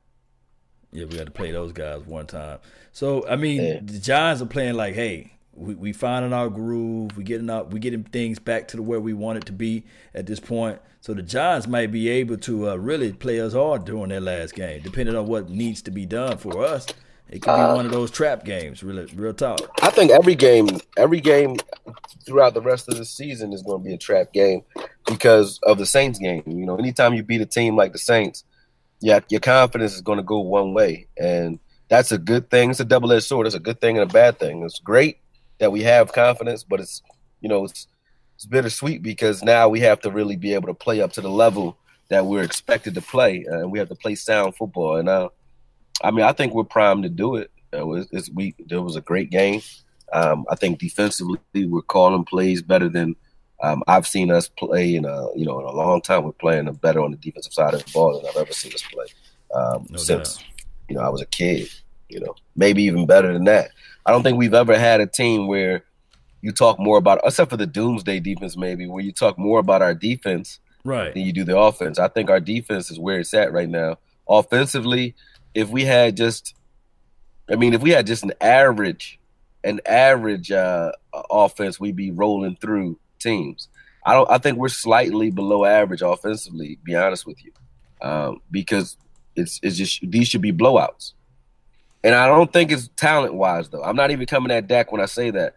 Yeah, 0.93 1.05
we 1.05 1.17
got 1.17 1.27
to 1.27 1.33
play 1.33 1.53
those 1.53 1.73
guys 1.73 2.05
one 2.05 2.27
time. 2.27 2.59
So, 2.93 3.27
I 3.29 3.37
mean, 3.37 3.87
the 3.87 3.99
Giants 3.99 4.43
are 4.43 4.47
playing 4.47 4.75
like, 4.75 4.95
hey, 4.95 5.35
we 5.53 5.75
we 5.75 5.93
finding 5.93 6.33
our 6.33 6.49
groove. 6.49 7.17
We 7.17 7.25
getting 7.25 7.51
up. 7.51 7.73
We 7.73 7.81
getting 7.81 8.03
things 8.03 8.39
back 8.39 8.69
to 8.69 8.77
the 8.77 8.83
where 8.83 9.01
we 9.01 9.13
want 9.13 9.39
it 9.39 9.47
to 9.47 9.53
be 9.53 9.85
at 10.15 10.27
this 10.27 10.41
point. 10.41 10.81
So 11.01 11.15
the 11.15 11.23
Giants 11.23 11.67
might 11.67 11.91
be 11.91 12.09
able 12.09 12.37
to 12.39 12.71
uh, 12.71 12.77
really 12.77 13.13
play 13.13 13.41
us 13.41 13.53
hard 13.53 13.85
during 13.85 14.09
their 14.09 14.21
last 14.21 14.55
game, 14.55 14.83
depending 14.83 15.17
on 15.17 15.27
what 15.27 15.49
needs 15.49 15.83
to 15.83 15.91
be 15.91 16.07
done 16.07 16.39
for 16.39 16.65
us. 16.65 16.87
It 17.31 17.43
could 17.43 17.55
be 17.55 17.61
Uh, 17.61 17.77
one 17.77 17.87
of 17.87 17.93
those 17.93 18.11
trap 18.11 18.45
games. 18.45 18.83
Really, 18.83 19.07
real 19.15 19.33
talk. 19.33 19.61
I 19.83 19.91
think 19.91 20.11
every 20.11 20.35
game, 20.35 20.67
every 20.97 21.21
game 21.21 21.57
throughout 22.27 22.55
the 22.55 22.61
rest 22.61 22.89
of 22.89 22.97
the 22.97 23.05
season 23.05 23.53
is 23.53 23.63
going 23.63 23.83
to 23.83 23.89
be 23.89 23.95
a 23.95 23.99
trap 23.99 24.33
game 24.33 24.63
because 25.07 25.59
of 25.63 25.79
the 25.79 25.87
Saints 25.87 26.19
game. 26.19 26.43
You 26.47 26.67
know, 26.67 26.77
anytime 26.77 27.15
you 27.15 27.23
beat 27.23 27.41
a 27.41 27.47
team 27.47 27.77
like 27.77 27.93
the 27.93 27.99
Saints, 27.99 28.45
yeah, 29.01 29.21
your 29.29 29.41
confidence 29.41 29.95
is 29.95 30.01
going 30.01 30.19
to 30.19 30.25
go 30.25 30.41
one 30.41 30.75
way, 30.75 31.07
and 31.17 31.59
that's 31.89 32.13
a 32.13 32.19
good 32.19 32.51
thing. 32.51 32.71
It's 32.71 32.81
a 32.81 32.85
double-edged 32.85 33.25
sword. 33.25 33.47
It's 33.47 33.57
a 33.57 33.61
good 33.61 33.81
thing 33.81 33.97
and 33.97 34.11
a 34.11 34.13
bad 34.13 34.39
thing. 34.39 34.63
It's 34.65 34.81
great 34.81 35.19
that 35.59 35.73
we 35.73 35.83
have 35.83 36.13
confidence, 36.13 36.65
but 36.65 36.81
it's 36.81 37.01
you 37.41 37.49
know 37.49 37.65
it's 37.65 37.87
it's 38.35 38.47
bittersweet 38.47 39.03
because 39.03 39.43
now 39.43 39.69
we 39.69 39.81
have 39.81 40.01
to 40.01 40.11
really 40.11 40.37
be 40.37 40.55
able 40.55 40.67
to 40.69 40.75
play 40.75 41.01
up 41.01 41.13
to 41.13 41.21
the 41.21 41.31
level 41.31 41.77
that 42.09 42.27
we're 42.27 42.43
expected 42.43 42.95
to 42.95 43.01
play, 43.01 43.47
uh, 43.51 43.59
and 43.59 43.71
we 43.71 43.79
have 43.79 43.89
to 43.89 43.95
play 43.95 44.17
sound 44.17 44.57
football. 44.57 44.97
And 44.97 45.09
uh, 45.09 45.29
I 46.03 46.11
mean, 46.11 46.25
I 46.25 46.33
think 46.33 46.55
we're 46.55 46.65
primed 46.65 47.03
to 47.05 47.09
do 47.09 47.37
it. 47.37 47.51
It 47.73 47.83
it's, 47.85 48.09
it's, 48.13 48.31
we 48.31 48.55
there 48.67 48.83
was 48.83 48.97
a 48.97 49.01
great 49.01 49.31
game. 49.31 49.63
Um, 50.13 50.45
I 50.51 50.57
think 50.57 50.79
defensively 50.79 51.39
we're 51.55 51.83
calling 51.83 52.25
plays 52.25 52.63
better 52.63 52.89
than 52.89 53.15
um, 53.63 53.83
I've 53.87 54.07
seen 54.07 54.31
us 54.31 54.49
play 54.49 54.95
in 54.97 55.05
a 55.05 55.27
you 55.37 55.45
know 55.45 55.61
in 55.61 55.67
a 55.67 55.73
long 55.73 56.01
time. 56.01 56.25
We're 56.25 56.33
playing 56.33 56.73
better 56.75 57.01
on 57.01 57.11
the 57.11 57.17
defensive 57.17 57.53
side 57.53 57.75
of 57.75 57.85
the 57.85 57.91
ball 57.93 58.19
than 58.19 58.29
I've 58.29 58.37
ever 58.37 58.53
seen 58.53 58.73
us 58.73 58.83
play 58.83 59.07
um, 59.55 59.87
No 59.91 59.99
since 59.99 60.43
you 60.89 60.97
know 60.97 61.03
I 61.03 61.09
was 61.09 61.21
a 61.21 61.27
kid. 61.27 61.69
You 62.09 62.21
know, 62.21 62.35
maybe 62.57 62.83
even 62.83 63.07
better 63.07 63.33
than 63.33 63.45
that. 63.45 63.71
I 64.05 64.11
don't 64.11 64.25
think 64.25 64.37
we've 64.37 64.55
ever 64.55 64.77
had 64.77 65.01
a 65.01 65.07
team 65.07 65.47
where 65.47 65.85
you 66.43 66.51
talk 66.51 66.81
more 66.81 66.99
about, 66.99 67.21
except 67.23 67.51
for 67.51 67.57
the 67.57 67.67
Doomsday 67.67 68.19
defense, 68.21 68.57
maybe 68.57 68.89
where 68.89 69.05
you 69.05 69.13
talk 69.13 69.39
more 69.39 69.61
about 69.61 69.83
our 69.83 69.95
defense 69.95 70.59
Right. 70.85 71.13
than 71.13 71.23
you 71.23 71.33
do 71.33 71.45
the 71.45 71.59
offense. 71.59 71.99
I 71.99 72.09
think 72.09 72.31
our 72.31 72.41
defense 72.41 72.91
is 72.91 72.99
where 72.99 73.21
it's 73.21 73.35
at 73.35 73.53
right 73.53 73.69
now. 73.69 73.99
Offensively, 74.29 75.15
if 75.55 75.69
we 75.69 75.85
had 75.85 76.17
just, 76.17 76.55
I 77.51 77.57
mean, 77.57 77.75
if 77.75 77.83
we 77.83 77.91
had 77.91 78.07
just 78.07 78.23
an 78.23 78.33
average, 78.41 79.19
an 79.65 79.81
average 79.87 80.51
uh, 80.51 80.93
offense, 81.31 81.79
we'd 81.79 81.97
be 81.97 82.11
rolling 82.11 82.57
through 82.57 82.99
teams. 83.19 83.69
I 84.05 84.15
don't. 84.15 84.31
I 84.31 84.39
think 84.39 84.57
we're 84.57 84.69
slightly 84.69 85.31
below 85.31 85.65
average 85.65 86.03
offensively. 86.03 86.79
Be 86.83 86.95
honest 86.95 87.27
with 87.27 87.45
you, 87.45 87.53
um, 88.01 88.41
because 88.51 88.97
it's 89.37 89.61
it's 89.63 89.77
just 89.77 90.01
these 90.03 90.29
should 90.29 90.41
be 90.41 90.53
blowouts, 90.53 91.13
and 92.03 92.15
I 92.15 92.27
don't 92.27 92.51
think 92.51 92.73
it's 92.73 92.89
talent 92.97 93.35
wise 93.35 93.69
though. 93.69 93.83
I'm 93.83 93.97
not 93.97 94.11
even 94.11 94.27
coming 94.27 94.51
at 94.53 94.69
Dak 94.69 94.91
when 94.91 95.03
I 95.03 95.07
say 95.07 95.31
that. 95.31 95.55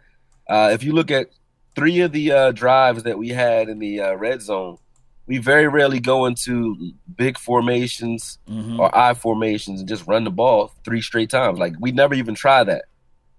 Uh, 0.49 0.71
if 0.73 0.83
you 0.83 0.91
look 0.91 1.09
at 1.09 1.29
three 1.73 2.01
of 2.01 2.11
the 2.11 2.31
uh, 2.31 2.51
drives 2.51 3.03
that 3.03 3.17
we 3.17 3.29
had 3.29 3.69
in 3.69 3.79
the 3.79 4.01
uh, 4.01 4.13
red 4.15 4.41
zone, 4.41 4.77
we 5.25 5.37
very 5.37 5.67
rarely 5.67 5.99
go 5.99 6.25
into 6.25 6.93
big 7.15 7.37
formations 7.37 8.39
Mhm. 8.49 8.77
or 8.79 8.95
I 8.97 9.13
formations 9.13 9.79
and 9.79 9.87
just 9.87 10.05
run 10.07 10.23
the 10.25 10.31
ball 10.31 10.71
three 10.83 11.01
straight 11.01 11.29
times. 11.29 11.59
Like 11.59 11.73
we 11.79 11.91
never 11.91 12.13
even 12.13 12.35
try 12.35 12.63
that 12.63 12.85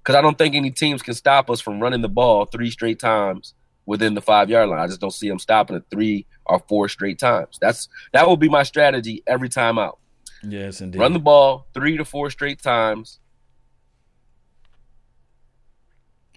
because 0.03 0.15
I 0.15 0.23
don't 0.23 0.39
think 0.39 0.55
any 0.55 0.71
teams 0.71 1.03
can 1.03 1.15
stop 1.15 1.51
us 1.51 1.61
from 1.61 1.81
running 1.81 2.01
the 2.01 2.09
ball 2.09 2.47
three 2.47 2.71
straight 2.71 2.99
times 2.99 3.55
within 3.87 4.15
the 4.15 4.23
five 4.23 4.49
yard 4.49 4.71
line. 4.71 4.79
I 4.81 4.87
just 4.87 5.01
don't 5.01 5.11
see 5.13 5.29
them 5.29 5.39
stopping 5.39 5.77
it 5.77 5.85
three 5.91 6.27
or 6.47 6.59
four 6.59 6.89
straight 6.89 7.19
times. 7.19 7.59
That's 7.61 7.89
that 8.13 8.27
will 8.27 8.39
be 8.39 8.49
my 8.49 8.63
strategy 8.63 9.23
every 9.27 9.51
time 9.51 9.79
out. 9.79 9.99
Yes, 10.43 10.81
indeed. 10.81 10.99
Run 10.99 11.13
the 11.13 11.19
ball 11.19 11.67
three 11.75 11.97
to 11.99 12.05
four 12.05 12.31
straight 12.31 12.63
times, 12.63 13.19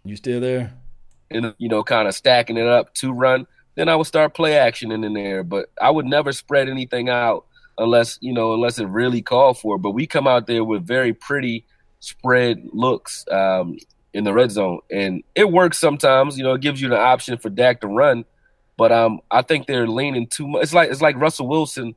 You 0.04 0.16
still 0.16 0.40
there? 0.40 0.74
and 1.30 1.54
you 1.58 1.68
know, 1.68 1.84
kind 1.84 2.08
of 2.08 2.16
stacking 2.16 2.56
it 2.58 2.68
up 2.68 2.94
to 2.96 3.12
run. 3.12 3.46
Then 3.78 3.88
I 3.88 3.96
would 3.96 4.08
start 4.08 4.34
play 4.34 4.58
action 4.58 4.92
in 4.92 5.14
there, 5.14 5.44
but 5.44 5.70
I 5.82 5.90
would 5.92 6.06
never 6.06 6.34
spread 6.34 6.68
anything 6.68 7.08
out 7.10 7.46
unless 7.78 8.18
you 8.22 8.34
know, 8.34 8.54
unless 8.54 8.80
it 8.80 8.88
really 8.88 9.22
called 9.22 9.60
for. 9.60 9.76
it. 9.76 9.80
But 9.80 9.92
we 9.92 10.06
come 10.08 10.28
out 10.28 10.48
there 10.48 10.64
with 10.66 10.86
very 10.86 11.14
pretty 11.14 11.64
spread 12.00 12.62
looks 12.74 13.24
um, 13.32 13.78
in 14.14 14.24
the 14.24 14.34
red 14.34 14.52
zone, 14.52 14.80
and 14.92 15.24
it 15.36 15.52
works 15.52 15.78
sometimes. 15.78 16.38
You 16.38 16.44
know, 16.44 16.54
it 16.54 16.62
gives 16.62 16.82
you 16.82 16.90
the 16.90 16.98
option 17.00 17.38
for 17.38 17.50
Dak 17.50 17.82
to 17.82 17.88
run, 17.88 18.26
but 18.78 18.92
um, 18.92 19.20
I 19.32 19.42
think 19.44 19.68
they're 19.68 19.88
leaning 19.88 20.28
too 20.28 20.48
much. 20.48 20.64
It's 20.64 20.74
like 20.74 20.90
it's 20.90 21.02
like 21.02 21.16
Russell 21.18 21.48
Wilson 21.48 21.94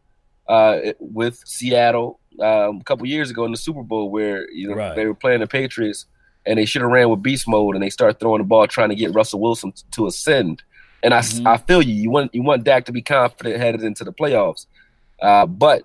uh, 0.48 0.78
with 0.98 1.42
Seattle 1.46 2.20
um, 2.40 2.78
a 2.80 2.84
couple 2.84 3.06
years 3.06 3.30
ago 3.30 3.44
in 3.46 3.52
the 3.52 3.56
Super 3.56 3.82
Bowl, 3.82 4.10
where 4.10 4.50
you 4.50 4.68
know 4.68 4.74
Right. 4.74 4.94
they 4.94 5.06
were 5.06 5.14
playing 5.14 5.40
the 5.40 5.46
Patriots, 5.46 6.04
and 6.44 6.58
they 6.58 6.66
should 6.66 6.82
have 6.82 6.90
ran 6.90 7.08
with 7.08 7.22
beast 7.22 7.48
mode, 7.48 7.74
and 7.74 7.82
they 7.82 7.90
start 7.90 8.20
throwing 8.20 8.40
the 8.42 8.46
ball 8.46 8.66
trying 8.66 8.90
to 8.90 8.94
get 8.94 9.14
Russell 9.14 9.40
Wilson 9.40 9.72
to 9.92 10.06
ascend. 10.06 10.62
And 11.02 11.14
I, 11.14 11.20
Mm-hmm. 11.20 11.46
I 11.46 11.56
feel 11.56 11.82
you. 11.82 11.94
You 11.94 12.10
want 12.10 12.34
you 12.34 12.42
want 12.42 12.64
Dak 12.64 12.84
to 12.86 12.92
be 12.92 13.02
confident 13.02 13.56
headed 13.56 13.82
into 13.82 14.04
the 14.04 14.12
playoffs, 14.12 14.66
uh, 15.22 15.46
but 15.46 15.82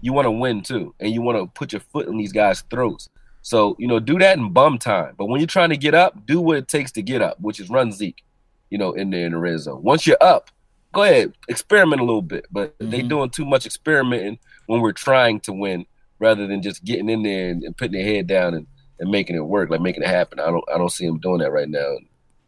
you 0.00 0.12
want 0.12 0.26
to 0.26 0.30
win 0.30 0.62
too, 0.62 0.94
and 1.00 1.12
you 1.12 1.22
want 1.22 1.38
to 1.38 1.46
put 1.58 1.72
your 1.72 1.80
foot 1.80 2.06
in 2.06 2.16
these 2.18 2.32
guys' 2.32 2.62
throats. 2.70 3.08
So 3.42 3.74
you 3.78 3.86
know, 3.88 3.98
do 4.00 4.18
that 4.18 4.38
in 4.38 4.52
bum 4.52 4.78
time. 4.78 5.14
But 5.18 5.26
when 5.26 5.40
you're 5.40 5.46
trying 5.46 5.70
to 5.70 5.76
get 5.76 5.94
up, 5.94 6.24
do 6.26 6.40
what 6.40 6.56
it 6.56 6.68
takes 6.68 6.92
to 6.92 7.02
get 7.02 7.20
up, 7.22 7.40
which 7.40 7.58
is 7.60 7.68
run 7.70 7.90
Zeke. 7.92 8.22
You 8.70 8.78
know, 8.78 8.92
in 8.92 9.10
there 9.10 9.26
in 9.26 9.32
the 9.32 9.38
red 9.38 9.58
zone. 9.60 9.82
Once 9.82 10.06
you're 10.06 10.16
up, 10.20 10.50
go 10.92 11.02
ahead, 11.02 11.32
experiment 11.48 12.00
a 12.00 12.04
little 12.04 12.22
bit. 12.22 12.46
But 12.50 12.74
they 12.78 13.02
Mhm. 13.02 13.08
doing 13.08 13.30
too 13.30 13.44
much 13.44 13.66
experimenting 13.66 14.38
when 14.66 14.80
we're 14.80 14.92
trying 14.92 15.40
to 15.40 15.52
win, 15.52 15.86
rather 16.18 16.46
than 16.46 16.62
just 16.62 16.84
getting 16.84 17.08
in 17.08 17.22
there 17.22 17.50
and, 17.50 17.62
and 17.62 17.76
putting 17.76 17.92
their 17.92 18.04
head 18.14 18.26
down 18.26 18.54
and, 18.54 18.66
and 18.98 19.10
making 19.10 19.36
it 19.36 19.44
work, 19.44 19.70
like 19.70 19.80
making 19.80 20.02
it 20.02 20.08
happen. 20.08 20.40
I 20.40 20.46
don't 20.46 20.64
I 20.72 20.78
don't 20.78 20.90
see 20.92 21.06
them 21.06 21.18
doing 21.18 21.38
that 21.38 21.52
right 21.52 21.68
now. 21.68 21.96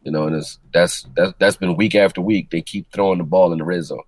You 0.03 0.11
know, 0.11 0.27
and 0.27 0.35
it's 0.35 0.59
that's 0.73 1.05
that's 1.15 1.33
that's 1.39 1.57
been 1.57 1.75
week 1.75 1.95
after 1.95 2.21
week. 2.21 2.49
They 2.49 2.61
keep 2.61 2.91
throwing 2.93 3.17
the 3.17 3.23
ball 3.25 3.51
in 3.51 3.57
the 3.59 3.65
red 3.65 3.83
zone. 3.83 4.01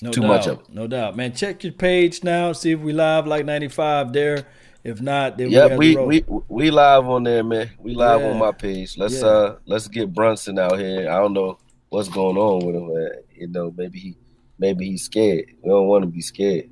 No 0.00 0.10
Too 0.10 0.22
doubt. 0.22 0.28
much 0.28 0.46
of 0.46 0.60
it. 0.60 0.68
No 0.70 0.86
doubt, 0.86 1.16
man. 1.16 1.32
Check 1.34 1.62
your 1.64 1.72
page 1.74 2.24
now. 2.24 2.52
See 2.52 2.72
if 2.72 2.80
we 2.80 2.92
live 2.92 3.26
like 3.26 3.44
ninety 3.44 3.68
five 3.68 4.12
there. 4.12 4.46
If 4.84 5.00
not, 5.00 5.38
then 5.38 5.50
Yep, 5.50 5.78
we 5.78 5.96
we 5.96 6.20
we 6.22 6.24
we 6.48 6.70
live 6.70 7.06
on 7.08 7.22
there, 7.22 7.44
man. 7.44 7.70
We 7.78 7.94
live 7.94 8.20
Yeah. 8.20 8.30
on 8.30 8.38
my 8.38 8.50
page. 8.52 8.96
Let's 8.98 9.20
Yeah. 9.20 9.26
uh 9.28 9.56
let's 9.66 9.86
get 9.88 10.12
Brunson 10.12 10.58
out 10.58 10.78
here. 10.78 11.08
I 11.10 11.18
don't 11.18 11.34
know 11.34 11.58
what's 11.90 12.08
going 12.08 12.36
on 12.36 12.66
with 12.66 12.74
him. 12.74 12.92
Man. 12.92 13.10
You 13.36 13.48
know, 13.48 13.72
maybe 13.76 13.98
he 13.98 14.16
maybe 14.58 14.86
he's 14.86 15.04
scared. 15.04 15.44
We 15.62 15.68
don't 15.70 15.86
want 15.86 16.02
to 16.02 16.08
be 16.10 16.20
scared. 16.22 16.68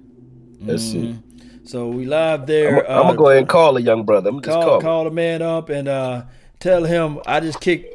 Let's 0.61 0.83
see. 0.83 1.15
Mhm. 1.15 1.23
So 1.69 1.87
we 1.89 2.05
live 2.07 2.41
I'm, 2.41 2.47
there. 2.47 2.91
I'm 2.91 3.03
gonna 3.03 3.17
go 3.17 3.29
ahead 3.29 3.39
and 3.41 3.49
call 3.49 3.77
a 3.77 3.81
young 3.81 4.05
brother. 4.05 4.31
I'm 4.31 4.41
gonna 4.41 4.47
just 4.47 4.55
call 4.67 4.71
call. 4.71 4.81
call, 4.81 5.05
the 5.05 5.11
man 5.13 5.41
up 5.43 5.69
and 5.69 5.87
uh, 5.87 6.23
tell 6.59 6.83
him 6.85 7.21
I 7.27 7.39
just 7.41 7.61
kicked 7.61 7.95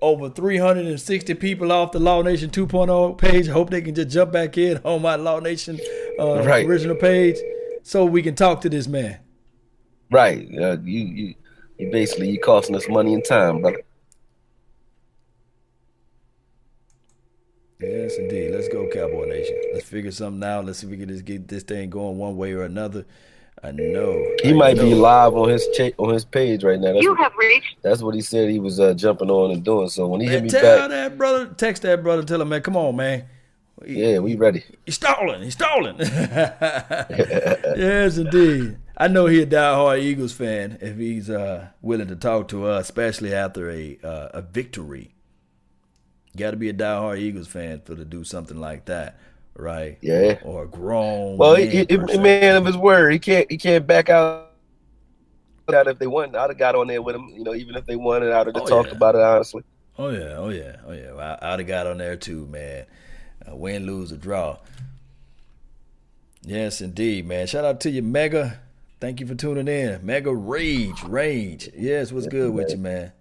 over 0.00 0.30
360 0.30 1.34
people 1.34 1.72
off 1.72 1.92
the 1.92 1.98
Law 1.98 2.22
Nation 2.22 2.50
2.0 2.50 3.18
page. 3.18 3.48
I 3.48 3.52
hope 3.52 3.70
they 3.70 3.82
can 3.82 3.94
just 3.94 4.10
jump 4.10 4.32
back 4.32 4.56
in 4.58 4.78
on 4.84 5.02
my 5.02 5.16
Law 5.16 5.40
Nation 5.40 5.78
uh, 6.18 6.42
Right. 6.44 6.66
original 6.66 6.96
page 6.96 7.36
so 7.82 8.04
we 8.04 8.22
can 8.22 8.34
talk 8.34 8.60
to 8.62 8.68
this 8.68 8.86
man. 8.86 9.18
Right. 10.10 10.48
Uh, 10.58 10.78
you 10.84 11.00
you 11.00 11.34
you 11.78 11.90
basically 11.90 12.30
you 12.30 12.40
costing 12.40 12.74
us 12.76 12.88
money 12.88 13.14
and 13.14 13.24
time, 13.24 13.60
brother. 13.60 13.82
Yes, 17.80 18.16
indeed. 18.18 18.50
Let's 18.52 18.68
go, 18.68 18.88
Cowboy 18.92 19.26
Nation. 19.26 19.56
Let's 19.72 19.86
figure 19.88 20.10
something 20.10 20.42
out. 20.48 20.64
Let's 20.66 20.80
see 20.80 20.86
if 20.86 20.90
we 20.90 20.96
can 20.96 21.08
just 21.08 21.24
get 21.24 21.46
this 21.46 21.62
thing 21.62 21.90
going 21.90 22.18
one 22.18 22.36
way 22.36 22.52
or 22.52 22.62
another. 22.62 23.04
I 23.62 23.72
know. 23.72 24.24
He 24.42 24.50
I 24.50 24.52
might 24.52 24.76
know. 24.76 24.84
be 24.84 24.94
live 24.94 25.34
on 25.34 25.48
his 25.48 25.66
cha- 25.76 25.90
on 25.98 26.12
his 26.14 26.24
page 26.24 26.62
right 26.62 26.78
now. 26.78 26.92
That's 26.92 27.02
You 27.02 27.10
what, 27.10 27.20
have 27.20 27.32
reached- 27.36 27.76
That's 27.82 28.02
what 28.02 28.14
he 28.14 28.20
said 28.22 28.50
he 28.50 28.60
was 28.60 28.78
uh, 28.78 28.94
jumping 28.94 29.30
on 29.30 29.50
and 29.50 29.64
doing. 29.64 29.88
So 29.88 30.06
when 30.06 30.20
he 30.20 30.26
hit 30.28 30.36
Man, 30.36 30.44
me 30.44 30.50
tell 30.50 30.78
back, 30.78 30.90
that 30.90 31.18
brother, 31.18 31.46
text 31.56 31.82
that 31.82 32.02
brother, 32.02 32.22
tell 32.22 32.40
him, 32.40 32.48
man, 32.50 32.62
come 32.62 32.76
on, 32.76 32.94
man. 32.96 33.24
yeah, 33.84 34.18
we 34.20 34.36
ready. 34.36 34.64
He's 34.86 34.94
stalling. 34.96 35.42
He's 35.42 35.54
stalling. 35.54 35.96
yes, 37.76 38.16
indeed. 38.18 38.76
I 38.96 39.08
know 39.08 39.26
he 39.26 39.42
a 39.42 39.46
diehard 39.46 40.00
Eagles 40.00 40.32
fan 40.32 40.78
if 40.80 40.96
he's 40.96 41.30
uh, 41.30 41.68
willing 41.82 42.08
to 42.08 42.16
talk 42.16 42.48
to 42.48 42.66
us, 42.66 42.86
especially 42.86 43.32
after 43.34 43.70
a 43.70 43.98
uh, 44.02 44.28
a 44.34 44.42
victory. 44.42 45.14
Got 46.36 46.52
to 46.52 46.56
be 46.56 46.68
a 46.68 46.74
diehard 46.74 47.18
Eagles 47.18 47.48
fan 47.48 47.80
for 47.84 47.94
to 47.96 48.04
do 48.04 48.22
something 48.24 48.58
like 48.60 48.84
that, 48.86 49.18
right? 49.58 49.98
Yeah. 50.00 50.38
Or 50.42 50.64
a 50.64 50.66
grown. 50.66 51.36
Well, 51.36 51.56
man 51.56 51.70
he, 51.70 51.78
he, 51.88 51.98
he 52.10 52.18
man 52.18 52.56
of 52.56 52.64
his 52.66 52.76
word. 52.76 53.12
He 53.12 53.18
can't 53.18 53.50
he 53.50 53.56
can't 53.58 53.86
back 53.86 54.08
out. 54.08 54.46
Out 55.72 55.86
if 55.86 55.98
they 55.98 56.06
won, 56.06 56.34
I'd 56.34 56.48
have 56.48 56.56
got 56.56 56.74
on 56.74 56.86
there 56.86 57.02
with 57.02 57.14
him. 57.14 57.28
You 57.28 57.44
know, 57.44 57.54
even 57.54 57.76
if 57.76 57.84
they 57.84 57.96
won, 57.96 58.22
and 58.22 58.32
I'd 58.32 58.46
have 58.46 58.56
Oh, 58.56 58.64
talked 58.64 58.88
yeah. 58.88 58.96
about 58.96 59.14
it 59.14 59.20
honestly. 59.20 59.62
Oh 59.98 60.08
yeah, 60.08 60.36
oh 60.36 60.48
yeah, 60.48 60.76
oh 60.86 60.92
yeah. 60.92 61.12
Well, 61.12 61.38
I, 61.42 61.52
I'd 61.52 61.58
have 61.58 61.68
got 61.68 61.86
on 61.86 61.98
there 61.98 62.16
too, 62.16 62.46
man. 62.46 62.86
Uh, 63.46 63.54
win, 63.54 63.84
lose, 63.84 64.10
or 64.10 64.16
draw. 64.16 64.56
Yes, 66.42 66.80
indeed, 66.80 67.26
man. 67.26 67.46
Shout 67.46 67.64
out 67.66 67.80
to 67.80 67.90
you, 67.90 68.02
Mega. 68.02 68.60
Thank 69.00 69.20
you 69.20 69.26
for 69.26 69.34
tuning 69.34 69.68
in, 69.68 70.04
Mega 70.04 70.34
Rage, 70.34 71.02
Rage. 71.04 71.68
Yes, 71.76 72.12
what's 72.12 72.26
good 72.26 72.52
with 72.54 72.70
you, 72.70 72.78
man? 72.78 73.12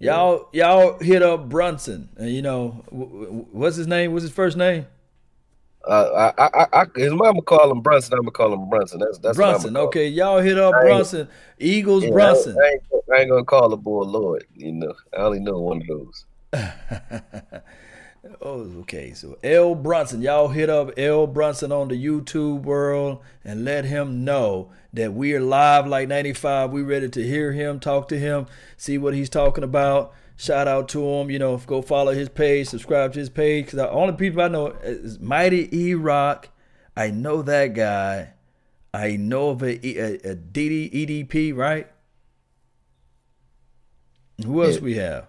Y'all, 0.00 0.48
y'all 0.52 0.98
hit 0.98 1.22
up 1.22 1.48
Brunson, 1.48 2.08
and 2.16 2.30
you 2.30 2.42
know, 2.42 2.82
what's 2.90 3.76
his 3.76 3.86
name? 3.86 4.12
What's 4.12 4.24
his 4.24 4.32
first 4.32 4.56
name? 4.56 4.86
Uh, 5.86 6.32
I, 6.38 6.44
I, 6.44 6.66
I, 6.72 6.86
his 6.96 7.12
mama 7.12 7.42
call 7.42 7.70
him 7.70 7.82
Brunson. 7.82 8.14
I'm 8.14 8.20
gonna 8.20 8.30
call 8.30 8.52
him 8.52 8.68
Brunson. 8.68 9.00
That's 9.00 9.18
that's 9.18 9.36
Brunson. 9.36 9.76
Okay, 9.76 10.08
y'all 10.08 10.40
hit 10.40 10.58
up 10.58 10.72
Brunson. 10.72 11.28
Eagles. 11.58 12.04
Yeah, 12.04 12.10
Brunson. 12.10 12.56
I, 12.58 12.68
ain't, 12.68 12.82
I 13.12 13.20
ain't 13.20 13.30
gonna 13.30 13.44
call 13.44 13.68
the 13.68 13.76
boy 13.76 14.02
Lord. 14.02 14.46
You 14.54 14.72
know, 14.72 14.94
I 15.12 15.22
only 15.22 15.40
know 15.40 15.60
one 15.60 15.82
of 15.82 15.86
those. 15.86 16.26
Oh, 18.40 18.60
okay. 18.80 19.12
So 19.12 19.38
L 19.42 19.74
Brunson, 19.74 20.22
y'all 20.22 20.48
hit 20.48 20.70
up 20.70 20.98
L 20.98 21.26
Brunson 21.26 21.72
on 21.72 21.88
the 21.88 22.02
YouTube 22.02 22.62
world 22.62 23.20
and 23.44 23.64
let 23.64 23.84
him 23.84 24.24
know 24.24 24.70
that 24.92 25.12
we 25.12 25.34
are 25.34 25.40
live 25.40 25.86
like 25.86 26.08
95. 26.08 26.70
We 26.70 26.82
ready 26.82 27.08
to 27.08 27.22
hear 27.22 27.52
him, 27.52 27.80
talk 27.80 28.08
to 28.08 28.18
him, 28.18 28.46
see 28.76 28.96
what 28.96 29.14
he's 29.14 29.28
talking 29.28 29.64
about. 29.64 30.14
Shout 30.36 30.66
out 30.66 30.88
to 30.90 31.04
him. 31.06 31.30
You 31.30 31.38
know, 31.38 31.56
go 31.58 31.80
follow 31.82 32.12
his 32.12 32.28
page, 32.28 32.68
subscribe 32.68 33.12
to 33.12 33.18
his 33.20 33.30
page. 33.30 33.66
Cause 33.66 33.74
the 33.74 33.90
only 33.90 34.14
people 34.14 34.42
I 34.42 34.48
know 34.48 34.68
is 34.82 35.20
Mighty 35.20 35.68
E 35.76 35.94
Rock. 35.94 36.48
I 36.96 37.10
know 37.10 37.42
that 37.42 37.74
guy. 37.74 38.30
I 38.92 39.16
know 39.16 39.50
of 39.50 39.62
a, 39.62 39.74
a, 39.86 40.14
a 40.32 40.36
DD, 40.36 41.26
EDP, 41.28 41.54
right? 41.56 41.88
Who 44.44 44.62
else 44.62 44.76
Yeah. 44.76 44.80
we 44.82 44.94
have? 44.96 45.26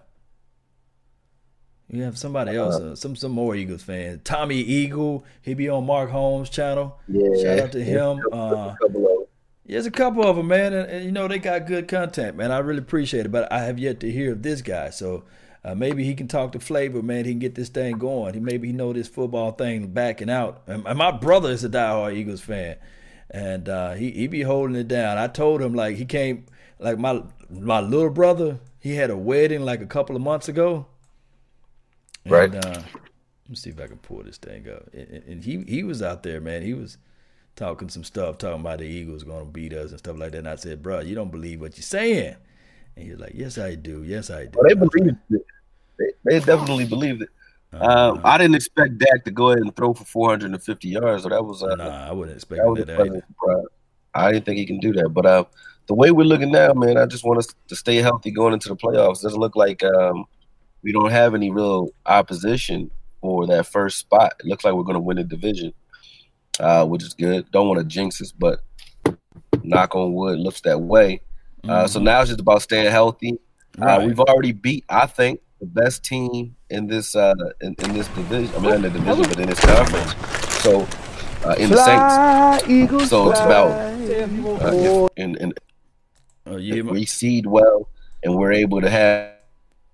We 1.88 2.00
have 2.00 2.18
somebody 2.18 2.56
else, 2.56 2.74
uh, 2.80 2.96
some 2.96 3.14
some 3.14 3.30
more 3.30 3.54
Eagles 3.54 3.82
fans. 3.82 4.20
Tommy 4.24 4.56
Eagle, 4.56 5.24
he 5.40 5.54
be 5.54 5.68
on 5.68 5.86
Mark 5.86 6.10
Holmes' 6.10 6.50
channel. 6.50 6.98
Yeah. 7.06 7.28
Shout 7.40 7.58
out 7.60 7.72
to 7.72 7.82
him. 7.84 8.20
Uh, 8.32 8.36
a 8.36 8.76
couple 8.82 9.06
of- 9.06 9.25
there's 9.68 9.86
a 9.86 9.90
couple 9.90 10.24
of 10.24 10.36
them, 10.36 10.48
man, 10.48 10.72
and, 10.72 10.88
and, 10.90 11.04
you 11.04 11.12
know 11.12 11.28
they 11.28 11.38
got 11.38 11.66
good 11.66 11.88
content, 11.88 12.36
man. 12.36 12.52
I 12.52 12.58
really 12.58 12.78
appreciate 12.78 13.26
it, 13.26 13.32
but 13.32 13.50
I 13.52 13.60
have 13.64 13.78
yet 13.78 14.00
to 14.00 14.10
hear 14.10 14.32
of 14.32 14.42
this 14.42 14.62
guy. 14.62 14.90
So 14.90 15.24
uh, 15.64 15.74
maybe 15.74 16.04
he 16.04 16.14
can 16.14 16.28
talk 16.28 16.52
to 16.52 16.60
Flavor, 16.60 17.02
man. 17.02 17.24
He 17.24 17.32
can 17.32 17.40
get 17.40 17.54
this 17.56 17.68
thing 17.68 17.98
going. 17.98 18.34
He 18.34 18.40
maybe 18.40 18.68
he 18.68 18.72
know 18.72 18.92
this 18.92 19.08
football 19.08 19.52
thing 19.52 19.88
backing 19.88 20.30
out. 20.30 20.62
And, 20.66 20.86
and 20.86 20.98
my 20.98 21.10
brother 21.10 21.50
is 21.50 21.64
a 21.64 21.68
diehard 21.68 22.14
Eagles 22.14 22.40
fan, 22.40 22.76
and 23.30 23.68
uh, 23.68 23.94
he 23.94 24.10
he 24.12 24.26
be 24.28 24.42
holding 24.42 24.76
it 24.76 24.88
down. 24.88 25.18
I 25.18 25.26
told 25.26 25.60
him 25.60 25.74
like 25.74 25.96
he 25.96 26.04
came, 26.04 26.46
like 26.78 26.98
my 26.98 27.22
my 27.50 27.80
little 27.80 28.10
brother. 28.10 28.60
He 28.78 28.94
had 28.94 29.10
a 29.10 29.16
wedding 29.16 29.62
like 29.62 29.80
a 29.80 29.86
couple 29.86 30.14
of 30.14 30.22
months 30.22 30.48
ago. 30.48 30.86
And, 32.24 32.32
Right. 32.32 32.54
Uh, 32.54 32.82
let 32.82 33.50
me 33.50 33.54
see 33.56 33.70
if 33.70 33.80
I 33.80 33.86
can 33.88 33.98
pull 33.98 34.22
this 34.22 34.36
thing 34.38 34.68
up. 34.68 34.88
And, 34.92 35.08
and- 35.08 35.24
and 35.24 35.44
he 35.44 35.62
he 35.66 35.82
was 35.82 36.02
out 36.02 36.22
there, 36.22 36.40
man. 36.40 36.62
He 36.62 36.72
was 36.74 36.98
talking 37.56 37.88
some 37.88 38.04
stuff, 38.04 38.38
talking 38.38 38.60
about 38.60 38.78
the 38.78 38.84
Eagles 38.84 39.24
going 39.24 39.46
to 39.46 39.50
beat 39.50 39.72
us 39.72 39.90
and 39.90 39.98
stuff 39.98 40.18
like 40.18 40.32
that. 40.32 40.38
And 40.38 40.48
I 40.48 40.56
said, 40.56 40.82
bro, 40.82 41.00
you 41.00 41.14
don't 41.14 41.30
believe 41.30 41.60
what 41.60 41.76
you're 41.76 41.82
saying. 41.82 42.36
And 42.94 43.04
he's 43.04 43.18
like, 43.18 43.32
yes, 43.34 43.58
I 43.58 43.74
do. 43.74 44.04
Yes, 44.04 44.30
I 44.30 44.44
do. 44.44 44.58
Well, 44.58 44.68
they 44.68 44.74
believed 44.74 45.18
it. 45.30 45.46
They, 45.98 46.06
they 46.24 46.40
definitely 46.40 46.86
believed 46.86 47.22
it. 47.22 47.28
Um, 47.72 48.20
I 48.24 48.38
didn't 48.38 48.54
expect 48.54 48.98
Dak 48.98 49.24
to 49.24 49.30
go 49.30 49.50
ahead 49.50 49.62
and 49.62 49.74
throw 49.74 49.92
for 49.92 50.04
450 50.04 50.88
yards. 50.88 51.24
So 51.24 51.28
that 51.28 51.44
was 51.44 51.62
uh, 51.62 51.74
nah, 51.74 52.08
I 52.08 52.12
wouldn't 52.12 52.36
expect 52.36 52.62
that 52.62 52.86
that. 52.86 53.66
I 54.14 54.32
didn't 54.32 54.46
think 54.46 54.58
he 54.58 54.66
can 54.66 54.78
do 54.78 54.92
that. 54.94 55.10
But 55.10 55.26
uh, 55.26 55.44
the 55.86 55.94
way 55.94 56.10
we're 56.10 56.24
looking 56.24 56.50
now, 56.50 56.72
man, 56.72 56.96
I 56.96 57.06
just 57.06 57.24
want 57.24 57.38
us 57.38 57.48
to 57.68 57.76
stay 57.76 57.96
healthy 57.96 58.30
going 58.30 58.54
into 58.54 58.68
the 58.68 58.76
playoffs. 58.76 59.20
Doesn't 59.20 59.40
look 59.40 59.56
like 59.56 59.82
um, 59.84 60.24
we 60.82 60.92
don't 60.92 61.10
have 61.10 61.34
any 61.34 61.50
real 61.50 61.90
opposition 62.06 62.90
for 63.20 63.46
that 63.46 63.66
first 63.66 63.98
spot. 63.98 64.34
It 64.40 64.46
looks 64.46 64.64
like 64.64 64.74
we're 64.74 64.84
going 64.84 64.94
to 64.94 65.00
win 65.00 65.18
the 65.18 65.24
division, 65.24 65.74
uh, 66.60 66.84
which 66.86 67.02
is 67.02 67.14
good. 67.14 67.50
Don't 67.50 67.68
want 67.68 67.78
to 67.80 67.84
jinx 67.84 68.20
us, 68.20 68.32
but 68.32 68.60
knock 69.62 69.94
on 69.94 70.12
wood, 70.14 70.38
looks 70.38 70.60
that 70.62 70.80
way. 70.80 71.20
Uh, 71.68 71.86
so 71.86 71.98
Mhm. 71.98 72.04
now 72.04 72.20
it's 72.20 72.28
just 72.30 72.40
about 72.40 72.62
staying 72.62 72.90
healthy. 72.90 73.38
Right. 73.78 74.02
Uh, 74.02 74.06
we've 74.06 74.20
already 74.20 74.52
beat, 74.52 74.84
I 74.88 75.06
think, 75.06 75.40
the 75.60 75.66
best 75.66 76.04
team 76.04 76.54
in 76.70 76.86
this 76.86 77.16
uh, 77.16 77.34
in, 77.60 77.74
in 77.78 77.94
this 77.94 78.08
division. 78.08 78.54
I 78.54 78.58
mean, 78.58 78.70
not 78.70 78.74
in 78.76 78.82
the 78.82 78.90
division, 78.90 79.24
but 79.28 79.40
in 79.40 79.48
this 79.48 79.60
conference. 79.60 80.14
So 80.62 80.86
uh, 81.44 81.54
in 81.58 81.70
the 81.70 81.76
Saints. 81.76 82.68
Eagles, 82.68 83.08
So 83.10 83.30
it's 83.30 83.40
about 83.40 83.70
uh, 83.70 84.72
if, 84.72 85.10
and, 85.16 85.36
and 85.36 85.54
Oh, 86.48 86.58
if 86.58 86.86
we 86.86 87.04
seed 87.04 87.46
well 87.46 87.88
and 88.22 88.36
we're 88.36 88.52
able 88.52 88.80
to 88.80 88.88
have, 88.88 89.32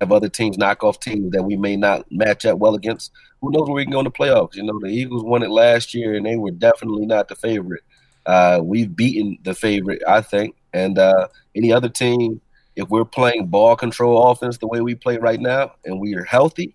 have 0.02 0.12
other 0.12 0.28
teams 0.28 0.58
knock 0.58 0.84
off 0.84 1.00
teams 1.00 1.32
that 1.32 1.42
we 1.42 1.56
may 1.56 1.76
not 1.76 2.04
match 2.12 2.44
up 2.44 2.58
well 2.58 2.74
against, 2.74 3.10
who 3.43 3.51
knows 3.51 3.66
where 3.68 3.74
we 3.74 3.84
can 3.84 3.93
go 3.93 3.99
in 3.99 4.05
the 4.05 4.11
playoffs? 4.11 4.55
You 4.55 4.62
know, 4.62 4.78
the 4.80 4.86
Eagles 4.88 5.24
won 5.24 5.43
it 5.43 5.51
last 5.51 5.93
year 5.93 6.14
and 6.14 6.24
they 6.24 6.36
were 6.36 6.53
definitely 6.53 7.05
not 7.05 7.28
the 7.28 7.34
favorite. 7.34 7.82
Uh, 8.24 8.61
we've 8.62 8.95
beaten 8.95 9.36
the 9.43 9.53
favorite, 9.53 10.01
I 10.09 10.20
think. 10.22 10.55
And 10.72 10.99
uh, 10.99 11.26
any 11.57 11.72
other 11.72 11.88
team, 11.88 12.40
if 12.76 12.88
we're 12.88 13.05
playing 13.05 13.49
ball 13.49 13.76
control 13.76 14.30
offense 14.30 14.59
the 14.59 14.68
way 14.68 14.80
we 14.80 14.95
play 14.95 15.18
right 15.18 15.40
now 15.40 15.72
and 15.84 16.01
we 16.01 16.14
are 16.14 16.24
healthy, 16.24 16.74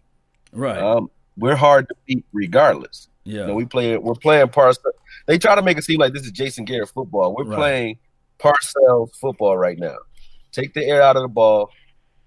Right. 0.51 0.77
um, 0.77 1.09
we're 1.37 1.55
hard 1.55 1.87
to 1.89 1.95
beat 2.05 2.25
regardless. 2.33 3.07
Yeah. 3.23 3.41
You 3.41 3.47
know, 3.47 3.53
we 3.55 3.65
play 3.65 3.97
we're 3.97 4.13
playing 4.15 4.47
Parcells. 4.47 4.91
They 5.25 5.37
try 5.37 5.55
to 5.55 5.61
make 5.61 5.77
it 5.77 5.83
seem 5.83 5.99
like 5.99 6.13
this 6.13 6.23
is 6.25 6.31
Jason 6.31 6.65
Garrett 6.65 6.89
football. 6.89 7.33
We're 7.35 7.45
Right. 7.45 7.57
playing 7.57 7.99
Parcells 8.39 9.15
football 9.15 9.57
right 9.57 9.77
now. 9.79 9.95
Take 10.51 10.73
the 10.73 10.85
air 10.85 11.01
out 11.01 11.15
of 11.15 11.21
the 11.23 11.27
ball, 11.27 11.69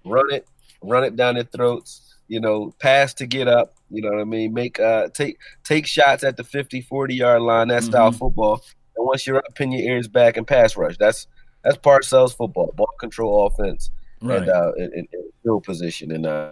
run 0.05 0.31
it, 0.33 0.47
run 0.81 1.03
it 1.03 1.15
down 1.15 1.35
their 1.35 1.43
throats, 1.43 2.15
you 2.27 2.39
know, 2.39 2.73
pass 2.79 3.13
to 3.15 3.25
get 3.27 3.47
up, 3.47 3.73
you 3.91 4.01
know 4.01 4.09
what 4.09 4.21
I 4.21 4.25
mean? 4.25 4.53
Make 4.53 4.79
uh 4.79 5.09
take 5.09 5.37
take 5.63 5.85
shots 5.85 6.23
at 6.23 6.37
the 6.37 6.43
50, 6.43 6.81
40 6.81 7.15
yard 7.15 7.41
line, 7.41 7.67
that 7.69 7.83
style 7.83 8.11
Mhm. 8.11 8.17
football. 8.17 8.61
And 8.95 9.05
once 9.05 9.25
you're 9.27 9.37
up, 9.37 9.55
pin 9.55 9.71
your 9.71 9.81
ears 9.81 10.07
back 10.07 10.37
and 10.37 10.45
pass 10.47 10.75
rush. 10.77 10.97
That's 10.97 11.27
that's 11.63 11.77
Parcells 11.77 12.35
football, 12.35 12.71
ball 12.75 12.89
control 12.99 13.45
offense 13.47 13.91
Right. 14.21 14.41
and 14.41 14.49
uh 14.49 14.71
in, 14.77 14.85
in, 14.93 15.07
in 15.13 15.21
field 15.43 15.63
position 15.63 16.11
and 16.11 16.25
uh 16.25 16.51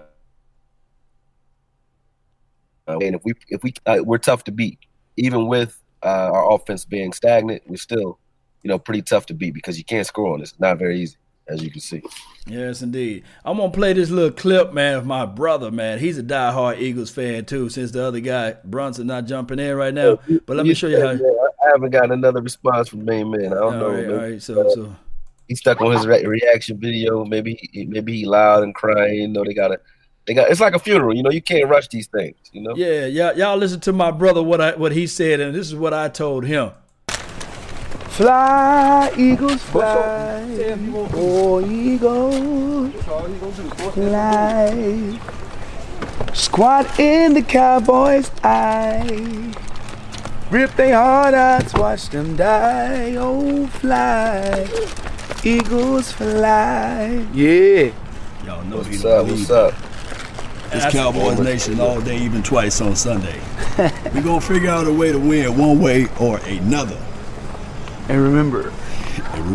uh, 2.87 2.97
and 3.01 3.15
if 3.15 3.21
we 3.23 3.33
if 3.49 3.63
we 3.63 3.73
uh, 3.85 3.99
we're 4.03 4.17
tough 4.17 4.43
to 4.45 4.51
beat, 4.51 4.79
even 5.17 5.47
with 5.47 5.81
uh, 6.03 6.31
our 6.33 6.53
offense 6.53 6.85
being 6.85 7.13
stagnant, 7.13 7.61
we're 7.67 7.77
still 7.77 8.19
you 8.63 8.67
know 8.69 8.79
pretty 8.79 9.01
tough 9.01 9.25
to 9.27 9.33
beat 9.33 9.53
because 9.53 9.77
you 9.77 9.83
can't 9.83 10.07
score 10.07 10.33
on 10.33 10.41
us. 10.41 10.51
It's 10.51 10.59
not 10.59 10.77
very 10.79 10.99
easy, 10.99 11.17
as 11.49 11.63
you 11.63 11.71
can 11.71 11.81
see. 11.81 12.01
Yes, 12.47 12.81
indeed. 12.81 13.23
I'm 13.45 13.57
gonna 13.57 13.71
play 13.71 13.93
this 13.93 14.09
little 14.09 14.31
clip, 14.31 14.73
man, 14.73 14.95
of 14.95 15.05
my 15.05 15.25
brother, 15.25 15.71
man. 15.71 15.99
He's 15.99 16.17
a 16.17 16.23
diehard 16.23 16.79
Eagles 16.79 17.11
fan 17.11 17.45
too. 17.45 17.69
Since 17.69 17.91
the 17.91 18.03
other 18.03 18.19
guy 18.19 18.55
Brunson 18.63 19.07
not 19.07 19.25
jumping 19.25 19.59
in 19.59 19.75
right 19.75 19.93
now, 19.93 20.19
oh, 20.29 20.39
but 20.45 20.57
let 20.57 20.65
me 20.65 20.73
show 20.73 20.87
you 20.87 20.99
how. 20.99 21.11
Yeah, 21.11 21.27
I 21.65 21.69
haven't 21.69 21.91
gotten 21.91 22.11
another 22.11 22.41
response 22.41 22.89
from 22.89 23.05
main 23.05 23.29
man. 23.29 23.47
I 23.47 23.55
don't 23.55 23.61
All 23.61 23.71
know. 23.71 23.89
right, 23.89 24.09
all 24.09 24.15
right. 24.15 24.41
So, 24.41 24.67
uh, 24.67 24.69
so 24.71 24.95
he 25.47 25.55
stuck 25.55 25.81
on 25.81 25.91
his 25.91 26.07
re- 26.07 26.25
reaction 26.25 26.79
video. 26.79 27.25
Maybe 27.25 27.69
he, 27.71 27.85
maybe 27.85 28.17
he 28.17 28.25
loud 28.25 28.63
and 28.63 28.73
crying. 28.73 29.15
You 29.15 29.27
know, 29.27 29.43
they 29.43 29.53
gotta 29.53 29.79
they 30.25 30.33
got. 30.33 30.49
It's 30.49 30.61
like 30.61 30.75
a 30.75 30.79
funeral. 30.79 31.15
You 31.15 31.23
know, 31.23 31.31
you 31.31 31.41
can't 31.41 31.69
rush 31.69 31.87
these 31.87 32.07
things. 32.07 32.37
You 32.51 32.61
know. 32.61 32.75
yeah, 32.75 33.05
y'all, 33.05 33.37
y'all 33.37 33.57
listen 33.57 33.79
to 33.81 33.93
my 33.93 34.11
brother 34.11 34.41
what 34.41 34.61
I 34.61 34.75
what 34.75 34.91
he 34.91 35.07
said, 35.07 35.39
and 35.39 35.53
this 35.55 35.67
is 35.67 35.75
what 35.75 35.93
I 35.93 36.07
told 36.09 36.45
him. 36.45 36.71
Fly, 38.19 39.13
Eagles, 39.17 39.63
fly. 39.63 40.43
Oh, 41.13 41.61
Eagles, 41.65 42.93
fly. 43.93 45.19
Squat 46.33 46.99
in 46.99 47.33
the 47.33 47.41
Cowboys' 47.41 48.29
eye. 48.43 49.53
Rip 50.51 50.75
they 50.75 50.91
hard 50.91 51.33
outs, 51.33 51.73
watch 51.75 52.09
them 52.09 52.35
die. 52.35 53.15
Oh, 53.15 53.67
fly. 53.67 54.67
Eagles, 55.45 56.11
fly. 56.11 57.25
Yeah. 57.31 57.93
Y'all 58.45 58.65
know 58.65 58.79
What's 58.79 59.05
up? 59.05 59.27
What's 59.27 59.49
up? 59.49 59.73
It's 60.73 60.93
Cowboys 60.93 61.39
Nation 61.39 61.79
all 61.79 62.01
day, 62.01 62.17
even 62.17 62.43
twice 62.43 62.81
on 62.81 62.97
Sunday. 62.97 63.39
We're 64.13 64.21
going 64.21 64.41
to 64.41 64.45
figure 64.45 64.71
out 64.71 64.87
a 64.87 64.93
way 64.93 65.13
to 65.13 65.19
win 65.19 65.57
one 65.57 65.79
way 65.79 66.09
or 66.19 66.39
another. 66.39 66.99
And 68.09 68.23
remember, 68.23 68.73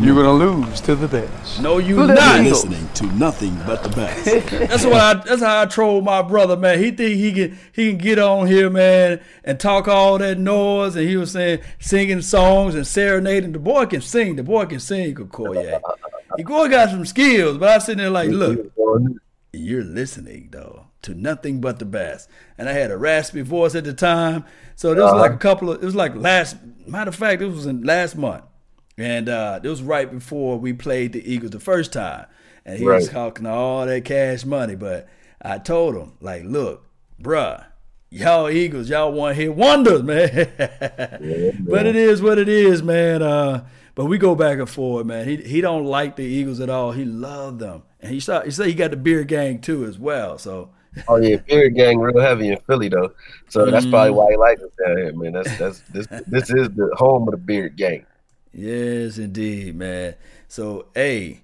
you're 0.01 0.15
going 0.15 0.27
to 0.27 0.33
lose 0.33 0.81
to 0.83 0.95
the 0.95 1.09
best. 1.09 1.61
No, 1.61 1.79
you 1.79 1.97
Who 1.97 2.07
the 2.07 2.15
not. 2.15 2.41
Eagles? 2.41 2.65
Listening 2.65 2.89
to 2.95 3.07
nothing 3.17 3.57
but 3.67 3.83
the 3.83 3.89
best. 3.89 4.25
That's 4.51 4.85
what 4.85 4.95
I. 4.95 5.15
That's 5.15 5.43
how 5.43 5.63
I 5.63 5.67
troll 5.67 6.03
my 6.03 6.23
brother, 6.23 6.57
man. 6.57 6.79
He 6.79 6.93
think 6.93 7.17
he 7.17 7.33
can 7.33 7.59
he 7.73 7.89
can 7.91 7.99
get 7.99 8.21
on 8.21 8.47
here, 8.47 8.71
man, 8.71 9.21
and 9.43 9.59
talk 9.59 9.89
all 9.89 10.19
that 10.19 10.39
noise. 10.39 10.95
And 10.95 11.09
he 11.09 11.17
was 11.17 11.33
saying 11.33 11.63
singing 11.81 12.23
songs 12.23 12.77
and 12.77 12.87
serenading. 12.87 13.51
The 13.51 13.59
boy 13.59 13.87
can 13.87 14.01
sing. 14.01 14.37
The 14.37 14.45
boy 14.45 14.67
can 14.67 14.79
sing. 14.79 15.17
Koyak. 15.17 15.83
He 16.37 16.45
boy 16.45 16.69
got 16.69 16.91
some 16.91 17.05
skills, 17.07 17.59
but 17.59 17.69
I 17.69 17.79
sitting 17.79 17.99
there 17.99 18.11
like, 18.11 18.31
look, 18.31 18.73
you're 19.53 19.85
listening 19.85 20.51
though 20.53 20.87
to 21.03 21.15
nothing 21.15 21.61
but 21.61 21.79
the 21.79 21.85
best. 21.85 22.29
And 22.57 22.69
I 22.69 22.73
had 22.73 22.91
a 22.91 22.97
raspy 22.97 23.43
voice 23.43 23.75
at 23.75 23.85
the 23.85 23.95
time, 23.95 24.45
so 24.77 24.93
it 24.93 24.99
was 24.99 25.13
like 25.13 25.33
a 25.33 25.39
couple 25.39 25.71
of. 25.71 25.83
It 25.83 25.87
was 25.87 25.95
like 25.95 26.15
last. 26.15 26.57
Matter 26.87 27.09
of 27.09 27.15
fact, 27.15 27.43
it 27.43 27.47
was 27.47 27.67
in 27.67 27.83
last 27.83 28.17
month, 28.17 28.45
and 28.99 29.29
uh, 29.29 29.61
it 29.63 29.69
was 29.69 29.83
right 29.83 30.11
before 30.11 30.59
we 30.59 30.73
played 30.73 31.13
the 31.13 31.33
Eagles 31.33 31.53
the 31.53 31.61
first 31.61 31.93
time, 31.93 32.27
and 32.65 32.79
he 32.79 32.85
was 32.85 33.09
talking 33.09 33.47
all 33.47 33.87
that 33.87 34.05
cash 34.05 34.45
money. 34.45 34.75
But 34.75 35.09
I 35.43 35.59
told 35.59 35.97
him 35.97 36.13
like, 36.21 36.45
look, 36.45 36.87
bruh. 37.21 37.65
Y'all 38.11 38.49
Eagles, 38.49 38.89
y'all 38.89 39.11
want 39.11 39.37
hit 39.37 39.57
wonders, 39.57 40.03
man. 40.05 40.31
but 41.69 41.85
it 41.85 41.97
is 41.97 42.23
what 42.23 42.39
it 42.39 42.49
is, 42.49 42.81
man. 42.81 43.23
Uh, 43.23 43.67
but 43.97 44.05
we 44.05 44.19
go 44.19 44.37
back 44.37 44.59
and 44.59 44.71
forth, 44.71 45.05
man. 45.05 45.27
He 45.27 45.37
he 45.39 45.61
don't 45.61 45.85
like 45.85 46.15
the 46.15 46.23
Eagles 46.23 46.61
at 46.61 46.71
all. 46.71 46.93
He 46.93 47.05
loved 47.05 47.59
them, 47.59 47.83
and 48.01 48.13
he 48.13 48.21
saw 48.21 48.43
he 48.43 48.53
said 48.53 48.67
he 48.67 48.75
got 48.75 48.93
the 48.93 48.97
beer 48.97 49.25
gang 49.25 49.61
too 49.61 49.85
as 49.85 49.99
well. 49.99 50.39
So 50.39 50.71
Oh 51.09 51.17
yeah, 51.17 51.37
Beard 51.37 51.75
Gang 51.75 51.99
real 51.99 52.21
heavy 52.21 52.49
in 52.49 52.59
Philly 52.67 52.89
though, 52.89 53.13
so 53.49 53.67
that's 53.67 53.87
probably 53.87 54.11
mm-hmm. 54.11 54.17
why 54.17 54.31
he 54.31 54.37
likes 54.37 54.63
us 54.63 54.71
down 54.85 54.97
here, 54.97 55.13
man. 55.13 55.33
That's 55.33 55.59
that's 55.59 55.81
this 55.91 56.07
this 56.27 56.51
is 56.51 56.71
the 56.71 56.95
home 56.97 57.29
of 57.29 57.33
the 57.33 57.39
Beard 57.39 57.77
Gang. 57.77 58.07
Yes, 58.53 59.19
indeed, 59.19 59.75
man. 59.75 60.15
So, 60.47 60.87
hey, 60.95 61.43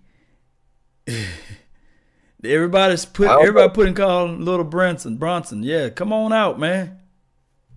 everybody's 2.44 3.05
put 3.05 3.28
everybody 3.28 3.66
know. 3.66 3.74
putting 3.74 3.94
call 3.94 4.26
little 4.26 4.64
Brunson. 4.64 5.16
Brunson, 5.16 5.62
yeah, 5.64 5.88
come 5.88 6.12
on 6.12 6.32
out, 6.32 6.61
man. 6.61 6.98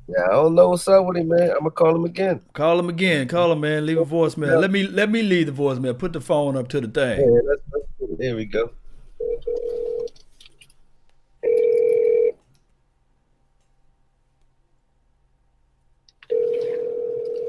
Yeah, 0.07 0.25
I 0.25 0.31
don't 0.33 0.53
know 0.53 0.69
what's 0.69 0.87
up 0.87 1.05
with 1.05 1.17
him, 1.17 1.29
man. 1.29 1.49
I'm 1.51 1.59
gonna 1.59 1.71
call 1.71 1.95
him 1.95 2.05
again. 2.05 2.41
Call 2.53 2.77
him 2.77 2.89
again. 2.89 3.27
Call 3.27 3.51
him, 3.51 3.61
man. 3.61 3.85
Leave 3.85 3.97
a 3.97 4.05
voicemail. 4.05 4.59
Let 4.61 4.69
me 4.69 4.83
let 4.83 5.09
me 5.09 5.23
leave 5.23 5.47
the 5.47 5.53
voicemail. 5.53 5.97
Put 5.97 6.13
the 6.13 6.21
phone 6.21 6.55
up 6.55 6.67
to 6.69 6.81
the 6.81 6.87
Yeah, 6.87 7.15
thing. 7.15 7.41
let's, 7.47 7.61
let's. 7.71 8.19
There 8.19 8.35
we 8.35 8.45
go. 8.45 8.71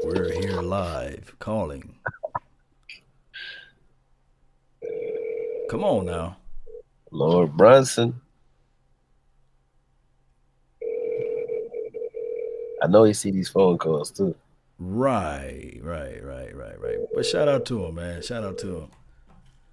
We're 0.05 0.31
here 0.33 0.61
live 0.61 1.35
calling. 1.39 1.95
Come 5.71 5.83
on 5.83 6.05
now. 6.05 6.37
Lord 7.11 7.57
Brunson. 7.57 8.21
I 12.83 12.87
know 12.87 13.05
he 13.05 13.15
see 13.15 13.31
these 13.31 13.49
phone 13.49 13.79
calls 13.79 14.11
too. 14.11 14.35
Right, 14.79 15.81
right, 15.83 16.23
right, 16.23 16.55
right, 16.55 16.79
right. 16.79 16.99
But 17.15 17.25
shout 17.25 17.49
out 17.49 17.65
to 17.67 17.87
him, 17.87 17.95
man. 17.95 18.21
Shout 18.21 18.45
out 18.45 18.59
to 18.59 18.77
him. 18.81 18.89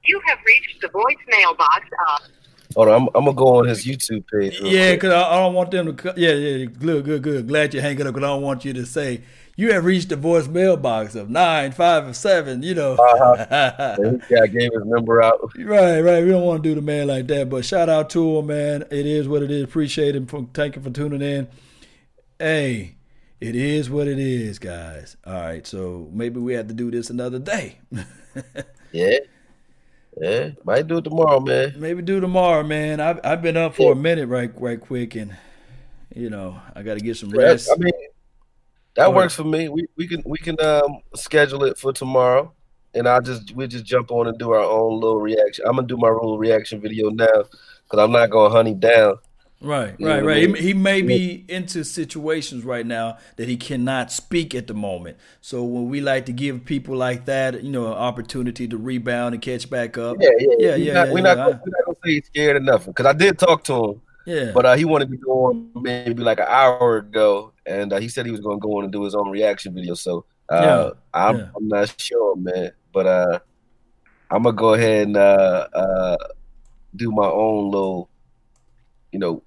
You 0.05 0.21
have 0.27 0.38
reached 0.45 0.79
the 0.79 0.88
voicemail 0.88 1.57
box 1.57 1.89
of 2.07 2.32
Hold 2.75 2.88
on, 2.88 3.01
I'm, 3.01 3.07
I'm 3.15 3.25
gonna 3.25 3.34
go 3.34 3.57
on 3.57 3.67
his 3.67 3.84
YouTube 3.86 4.23
page. 4.32 4.61
Yeah, 4.61 4.91
quick. 4.91 5.01
because 5.01 5.11
I, 5.13 5.34
I 5.34 5.39
don't 5.39 5.53
want 5.53 5.71
them 5.71 5.88
to. 5.88 5.93
co- 5.93 6.13
Yeah, 6.15 6.32
yeah, 6.32 6.65
good, 6.67 7.03
good, 7.03 7.21
good. 7.21 7.47
Glad 7.49 7.73
you 7.73 7.82
hang 7.82 7.99
it 7.99 8.07
up 8.07 8.13
because 8.13 8.25
I 8.25 8.32
don't 8.32 8.43
want 8.43 8.63
you 8.63 8.71
to 8.71 8.86
say 8.86 9.23
you 9.62 9.72
have 9.74 9.86
reached 9.86 10.09
the 10.09 10.16
voicemail 10.16 10.82
box 10.82 11.14
of 11.14 11.30
nine, 11.30 11.72
five, 11.72 12.07
or 12.07 12.14
seven. 12.14 12.64
You 12.64 12.74
know. 12.74 12.93
Uh-huh. 12.95 13.95
This 13.99 14.22
guy 14.28 14.47
gave 14.47 14.72
his 14.74 14.86
number 14.86 15.22
out. 15.22 15.39
Right, 15.55 16.01
right. 16.01 16.24
We 16.24 16.32
don't 16.32 16.43
want 16.43 16.64
to 16.64 16.70
do 16.70 16.74
the 16.74 16.82
man 16.82 17.07
like 17.07 17.28
that, 17.28 17.49
but 17.49 17.64
shout 17.64 17.88
out 17.88 18.09
to 18.12 18.38
him, 18.39 18.47
man. 18.47 18.82
It 18.89 19.05
is 19.05 19.28
what 19.28 19.43
it 19.43 19.51
is. 19.51 19.64
Appreciate 19.64 20.16
him 20.16 20.26
for 20.26 20.47
thank 20.53 20.76
you 20.76 20.82
for 20.82 20.89
tuning 20.89 21.22
in. 21.22 21.47
Hey, 22.39 22.95
it 23.39 23.55
is 23.55 23.88
what 23.89 24.07
it 24.07 24.18
is, 24.18 24.57
guys. 24.57 25.16
All 25.28 25.34
right, 25.34 25.66
so 25.68 26.09
maybe 26.12 26.39
we 26.39 26.53
have 26.53 26.68
to 26.68 26.74
do 26.74 26.89
this 26.89 27.09
another 27.09 27.39
day. 27.39 27.80
Yeah. 28.93 29.20
Yeah. 30.20 30.49
Might 30.66 30.88
do 30.88 30.97
it 30.97 31.03
tomorrow, 31.05 31.39
man. 31.39 31.76
maybe 31.78 32.01
do 32.01 32.20
tomorrow, 32.20 32.64
man. 32.64 32.99
I've 32.99 33.20
I've 33.24 33.41
been 33.41 33.55
up 33.55 33.76
for 33.76 33.93
a 33.93 33.95
minute, 33.95 34.28
right, 34.28 34.51
right, 34.59 34.80
quick, 34.82 35.16
and 35.16 35.36
you 36.14 36.30
know 36.30 36.59
I 36.76 36.84
got 36.84 36.95
to 36.95 36.99
get 36.99 37.16
some 37.16 37.30
Yeah, 37.30 37.41
rest. 37.43 37.70
I 37.72 37.78
mean, 37.78 37.93
that 38.96 39.06
Go 39.06 39.12
works 39.12 39.36
for 39.36 39.44
me. 39.44 39.70
We 39.70 39.86
we 39.96 40.08
can 40.08 40.22
we 40.26 40.38
can 40.38 40.60
um 40.62 41.00
schedule 41.16 41.64
it 41.64 41.78
for 41.78 41.94
tomorrow, 41.94 42.52
and 42.94 43.08
I 43.08 43.20
just 43.20 43.56
we 43.56 43.68
just 43.68 43.86
jump 43.86 44.12
on 44.12 44.28
and 44.28 44.38
do 44.38 44.52
our 44.52 44.64
own 44.64 45.00
little 45.00 45.22
reaction. 45.22 45.66
I'm 45.68 45.76
gonna 45.76 45.88
do 45.88 45.98
my 45.98 46.10
little 46.10 46.38
reaction 46.38 46.82
video 46.82 47.10
now 47.10 47.26
because 47.28 48.00
I'm 48.00 48.12
not 48.12 48.30
gonna 48.30 48.54
hunt 48.54 48.68
him 48.68 48.80
down. 48.80 49.16
Right, 49.64 49.94
You 50.00 50.08
know 50.08 50.12
right, 50.16 50.24
I 50.24 50.26
right. 50.26 50.50
mean? 50.50 50.56
He, 50.56 50.68
he 50.70 50.74
may 50.74 51.04
be 51.04 51.46
into 51.48 51.84
situations 51.84 52.64
right 52.64 52.84
now 52.84 53.20
that 53.36 53.48
he 53.48 53.58
cannot 53.58 54.12
speak 54.12 54.56
at 54.56 54.66
the 54.66 54.74
moment. 54.74 55.18
So 55.39 55.64
when 55.64 55.88
we 55.88 56.02
like 56.02 56.26
to 56.26 56.34
give 56.34 56.66
people 56.66 56.96
like 56.98 57.26
that, 57.26 57.64
you 57.64 57.70
know, 57.70 57.86
an 57.86 57.94
opportunity 57.94 58.68
to 58.68 58.76
rebound 58.76 59.36
and 59.36 59.42
catch 59.44 59.70
back 59.70 60.00
up. 60.00 60.18
Yeah, 60.20 60.30
yeah, 60.39 60.56
yeah, 60.58 60.76
yeah. 60.76 60.94
not- 60.94 61.08
yeah, 61.10 61.14
we're, 61.14 61.20
yeah. 61.20 61.24
not 61.24 61.36
gonna, 61.36 61.62
we're 61.64 61.72
not 61.78 61.86
gonna 61.86 61.98
say 62.04 62.12
he's 62.12 62.26
scared 62.26 62.58
of 62.58 62.64
nothing 62.64 62.92
because 62.94 63.06
I 63.06 63.14
did 63.14 63.38
talk 63.38 63.64
to 63.66 63.86
him. 63.86 64.02
Yeah. 64.26 64.52
But 64.52 64.66
uh, 64.66 64.76
he 64.76 64.86
wanted 64.86 65.12
to 65.12 65.18
go 65.18 65.46
on 65.46 65.70
maybe 65.76 66.24
like 66.24 66.39
an 66.39 66.48
hour 66.50 66.98
ago, 66.98 67.51
and 67.66 67.93
uh, 67.93 67.99
he 67.99 68.07
said 68.09 68.26
he 68.26 68.32
was 68.32 68.41
going 68.41 68.59
to 68.59 68.62
go 68.62 68.78
on 68.78 68.84
and 68.86 68.91
do 68.93 69.03
his 69.03 69.16
own 69.16 69.30
reaction 69.30 69.74
video. 69.74 69.93
So 69.93 70.26
uh, 70.49 70.62
Yeah, 70.62 70.89
I'm, 71.14 71.38
yeah. 71.38 71.49
I'm 71.55 71.68
not 71.68 71.93
sure, 71.99 72.36
man. 72.36 72.72
But 72.93 73.07
uh, 73.07 73.39
I'm 74.30 74.43
gonna 74.43 74.55
go 74.55 74.74
ahead 74.74 75.07
and 75.07 75.18
uh, 75.18 75.68
uh, 75.74 76.18
do 76.95 77.12
my 77.12 77.26
own 77.28 77.72
little, 77.72 78.09
you 79.12 79.20
know, 79.20 79.43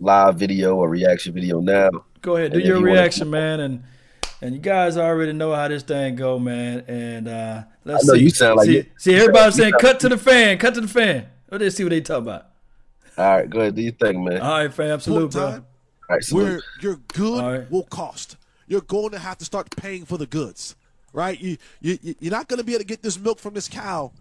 live 0.00 0.36
video 0.36 0.76
or 0.76 0.88
reaction 0.88 1.32
video 1.34 1.60
now. 1.60 1.90
Go 2.22 2.36
ahead, 2.36 2.52
do 2.52 2.58
your 2.58 2.66
you 2.78 2.82
wanna- 2.82 2.92
reaction, 2.92 3.30
man, 3.30 3.60
and 3.60 3.84
and 4.42 4.54
you 4.54 4.60
guys 4.60 4.96
already 4.98 5.32
know 5.32 5.54
how 5.54 5.68
this 5.68 5.82
thing 5.82 6.16
go, 6.16 6.38
man. 6.38 6.84
And 6.88 7.28
uh 7.28 7.62
let's 7.84 8.04
I 8.04 8.12
know 8.12 8.14
see. 8.18 8.22
you 8.24 8.30
sound 8.30 8.56
like 8.56 8.66
see, 8.66 8.74
you- 8.76 8.86
see 8.98 9.14
everybody 9.14 9.52
saying 9.52 9.72
cut 9.80 10.00
to 10.00 10.08
the 10.08 10.18
fan, 10.18 10.58
cut 10.58 10.74
to 10.74 10.80
the 10.80 10.88
fan. 10.88 11.26
Let's 11.50 11.76
see 11.76 11.84
what 11.84 11.90
they 11.90 12.00
talk 12.00 12.18
about. 12.18 12.48
All 13.18 13.24
right, 13.36 13.48
go 13.48 13.60
ahead, 13.60 13.74
do 13.76 13.82
your 13.82 13.92
thing, 13.92 14.22
man. 14.24 14.40
All 14.40 14.58
right, 14.58 14.72
fam, 14.72 15.00
salute, 15.00 15.32
bro. 15.32 15.64
Time 16.08 16.14
All 16.14 16.16
right, 16.16 16.24
where 16.32 16.60
your 16.80 16.96
good 17.14 17.42
will 17.70 17.84
cost. 17.84 18.36
You're 18.68 18.80
going 18.80 19.10
to 19.10 19.18
have 19.18 19.38
to 19.38 19.44
start 19.44 19.74
paying 19.76 20.04
for 20.04 20.18
the 20.18 20.26
goods, 20.26 20.74
right? 21.12 21.40
You, 21.40 21.56
you 21.80 21.98
you- 22.02 22.14
you're 22.20 22.32
not 22.32 22.48
going 22.48 22.58
to 22.58 22.64
be 22.64 22.72
able 22.72 22.80
to 22.80 22.86
get 22.86 23.02
this 23.02 23.18
milk 23.18 23.38
from 23.38 23.54
this 23.54 23.68
cow 23.68 24.12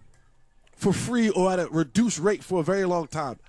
for 0.75 0.93
free 0.93 1.29
or 1.29 1.51
at 1.51 1.59
a 1.59 1.67
reduced 1.67 2.19
rate 2.19 2.43
for 2.43 2.59
a 2.59 2.63
very 2.63 2.85
long 2.85 3.07
time. 3.07 3.39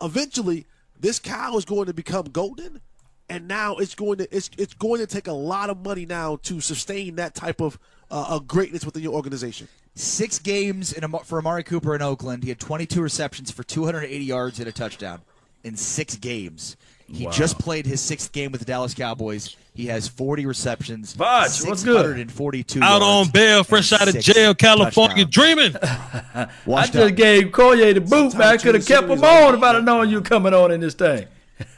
Eventually, 0.00 0.66
this 0.98 1.18
cow 1.18 1.56
is 1.56 1.64
going 1.64 1.86
to 1.86 1.94
become 1.94 2.24
golden, 2.26 2.80
and 3.28 3.48
now 3.48 3.76
it's 3.76 3.94
going 3.94 4.18
to 4.18 4.28
it's 4.36 4.50
it's 4.56 4.74
going 4.74 5.00
to 5.00 5.06
take 5.06 5.26
a 5.26 5.32
lot 5.32 5.68
of 5.70 5.78
money 5.84 6.06
now 6.06 6.36
to 6.42 6.60
sustain 6.60 7.16
that 7.16 7.34
type 7.34 7.60
of 7.60 7.78
uh, 8.10 8.26
of 8.28 8.46
greatness 8.46 8.84
within 8.84 9.02
your 9.02 9.14
organization. 9.14 9.68
Six 9.94 10.38
games 10.38 10.92
in 10.92 11.02
Am- 11.04 11.12
for 11.24 11.38
Amari 11.38 11.64
Cooper 11.64 11.94
in 11.94 12.02
Oakland. 12.02 12.42
He 12.44 12.50
had 12.50 12.60
22 12.60 13.00
receptions 13.02 13.50
for 13.50 13.62
280 13.62 14.24
yards 14.24 14.58
and 14.60 14.68
a 14.68 14.72
touchdown 14.72 15.22
in 15.64 15.76
six 15.76 16.16
games. 16.16 16.76
He 17.08 17.24
Wow. 17.26 17.30
just 17.30 17.58
played 17.58 17.86
his 17.86 18.00
sixth 18.00 18.32
game 18.32 18.50
with 18.50 18.60
the 18.60 18.64
Dallas 18.64 18.92
Cowboys. 18.94 19.54
He 19.74 19.86
has 19.86 20.08
40 20.08 20.44
receptions. 20.46 21.14
Vaj, 21.14 21.66
what's 21.66 21.84
good? 21.84 22.16
642 22.16 22.82
Out 22.82 23.00
yards 23.02 23.04
on 23.28 23.30
bail, 23.32 23.62
fresh 23.62 23.92
out 23.92 24.08
of 24.08 24.18
jail, 24.20 24.54
California, 24.54 25.24
touchdowns. 25.24 25.34
dreaming. 25.34 25.76
I 25.82 26.48
Washed 26.64 26.94
just 26.94 27.10
up. 27.12 27.16
gave 27.16 27.52
Collier 27.52 27.92
the 27.94 28.00
boot, 28.00 28.34
man. 28.34 28.48
I 28.48 28.56
could 28.56 28.74
have 28.74 28.86
kept 28.86 29.08
him 29.08 29.22
on 29.22 29.54
if 29.54 29.62
I'd 29.62 29.74
have 29.76 29.84
known 29.84 30.08
you 30.10 30.20
coming 30.20 30.52
on 30.54 30.72
in 30.72 30.80
this 30.80 30.94
thing. 30.94 31.26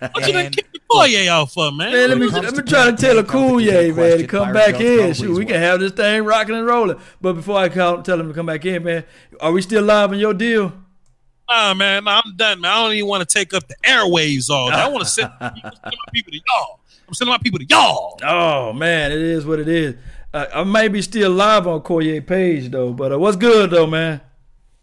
What 0.00 0.26
you 0.26 0.32
done 0.32 0.50
kick 0.50 0.66
the 0.72 0.80
Foyer 0.90 1.28
out 1.30 1.52
for, 1.52 1.70
man? 1.70 1.92
Man, 1.92 2.08
let 2.08 2.18
me 2.18 2.26
let 2.28 2.56
me 2.56 2.62
try 2.62 2.90
to 2.90 2.96
tell 2.96 3.18
a 3.18 3.22
cool 3.24 3.60
yay, 3.60 3.92
man, 3.92 4.18
to 4.18 4.26
come 4.26 4.52
back 4.52 4.80
in. 4.80 5.12
Shoot, 5.14 5.36
we 5.36 5.44
can 5.44 5.56
have 5.60 5.78
this 5.78 5.92
thing 5.92 6.24
rocking 6.24 6.56
and 6.56 6.66
rolling. 6.66 6.98
But 7.20 7.34
before 7.34 7.58
I 7.58 7.68
call, 7.68 8.02
tell 8.02 8.18
him 8.18 8.26
to 8.28 8.34
come 8.34 8.46
back 8.46 8.64
in, 8.64 8.82
man, 8.82 9.04
are 9.40 9.52
we 9.52 9.60
still 9.62 9.82
live 9.84 10.10
on 10.10 10.18
your 10.18 10.34
deal? 10.34 10.72
Nah, 11.48 11.72
man, 11.74 12.06
I'm 12.06 12.36
done, 12.36 12.60
man. 12.60 12.70
I 12.70 12.82
don't 12.82 12.92
even 12.92 13.08
want 13.08 13.26
to 13.26 13.32
take 13.32 13.54
up 13.54 13.66
the 13.68 13.76
airwaves 13.82 14.50
all 14.50 14.70
day. 14.70 14.76
I 14.76 14.88
want 14.88 15.04
to 15.04 15.10
send, 15.10 15.30
my 15.40 15.50
people 16.12 16.32
to 16.32 16.38
y'all. 16.38 16.80
I'm 17.06 17.14
sending 17.14 17.32
my 17.32 17.38
people 17.38 17.58
to 17.58 17.64
y'all. 17.64 18.18
Oh 18.22 18.72
man, 18.74 19.12
it 19.12 19.18
is 19.18 19.46
what 19.46 19.58
it 19.58 19.68
is. 19.68 19.94
Uh, 20.34 20.46
I 20.54 20.64
may 20.64 20.88
be 20.88 21.00
still 21.00 21.30
live 21.30 21.66
on 21.66 21.80
Collier 21.80 22.20
page 22.20 22.70
though, 22.70 22.92
but 22.92 23.12
uh, 23.12 23.18
what's 23.18 23.36
good 23.36 23.70
though, 23.70 23.86
man? 23.86 24.20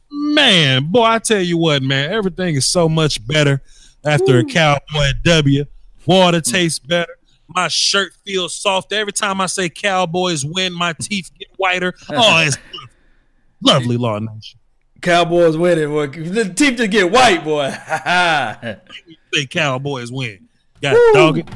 Man, 0.10 0.86
boy, 0.86 1.04
I 1.04 1.20
tell 1.20 1.42
you 1.42 1.58
what, 1.58 1.84
man, 1.84 2.12
everything 2.12 2.56
is 2.56 2.68
so 2.68 2.90
much 2.90 3.26
better 3.28 3.62
after 4.04 4.40
a 4.40 4.44
Cowboy 4.44 5.12
W. 5.24 5.66
Water 6.08 6.42
tastes 6.42 6.80
better. 6.80 7.16
My 7.48 7.68
shirt 7.68 8.14
feels 8.26 8.56
soft. 8.56 8.92
Every 8.92 9.14
time 9.14 9.40
I 9.40 9.46
say 9.46 9.70
Cowboys 9.70 10.44
win, 10.44 10.74
my 10.74 10.94
teeth 10.94 11.30
get 11.38 11.50
whiter. 11.58 11.94
Oh, 12.10 12.44
it's 12.46 12.58
lovely, 13.62 13.98
Law 13.98 14.18
Nation. 14.18 14.60
Cowboys 15.06 15.56
winning, 15.56 15.90
boy. 15.90 16.08
The 16.08 16.52
teeth 16.52 16.78
just 16.78 16.90
get 16.90 17.12
white, 17.12 17.44
boy. 17.44 17.70
Say 19.34 19.46
Cowboys 19.46 20.12
win. 20.12 20.50
Got 20.82 20.96
it, 20.96 21.14
dog 21.14 21.38
it. 21.38 21.50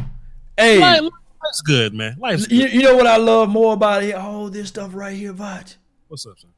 Hey, 0.55 0.79
Life- 0.79 1.01
life's 1.01 1.61
good, 1.65 1.95
man. 1.95 2.15
Life's 2.19 2.47
you, 2.51 2.65
good. 2.65 2.73
you 2.73 2.83
know 2.83 2.95
what 2.95 3.07
I 3.07 3.17
love 3.17 3.49
more 3.49 3.73
about 3.73 4.03
it? 4.03 4.13
All 4.13 4.49
this 4.49 4.67
stuff 4.67 4.93
right 4.93 5.17
here, 5.17 5.33
Voch. 5.33 5.77
What's 6.09 6.27
up, 6.27 6.37
son? 6.37 6.51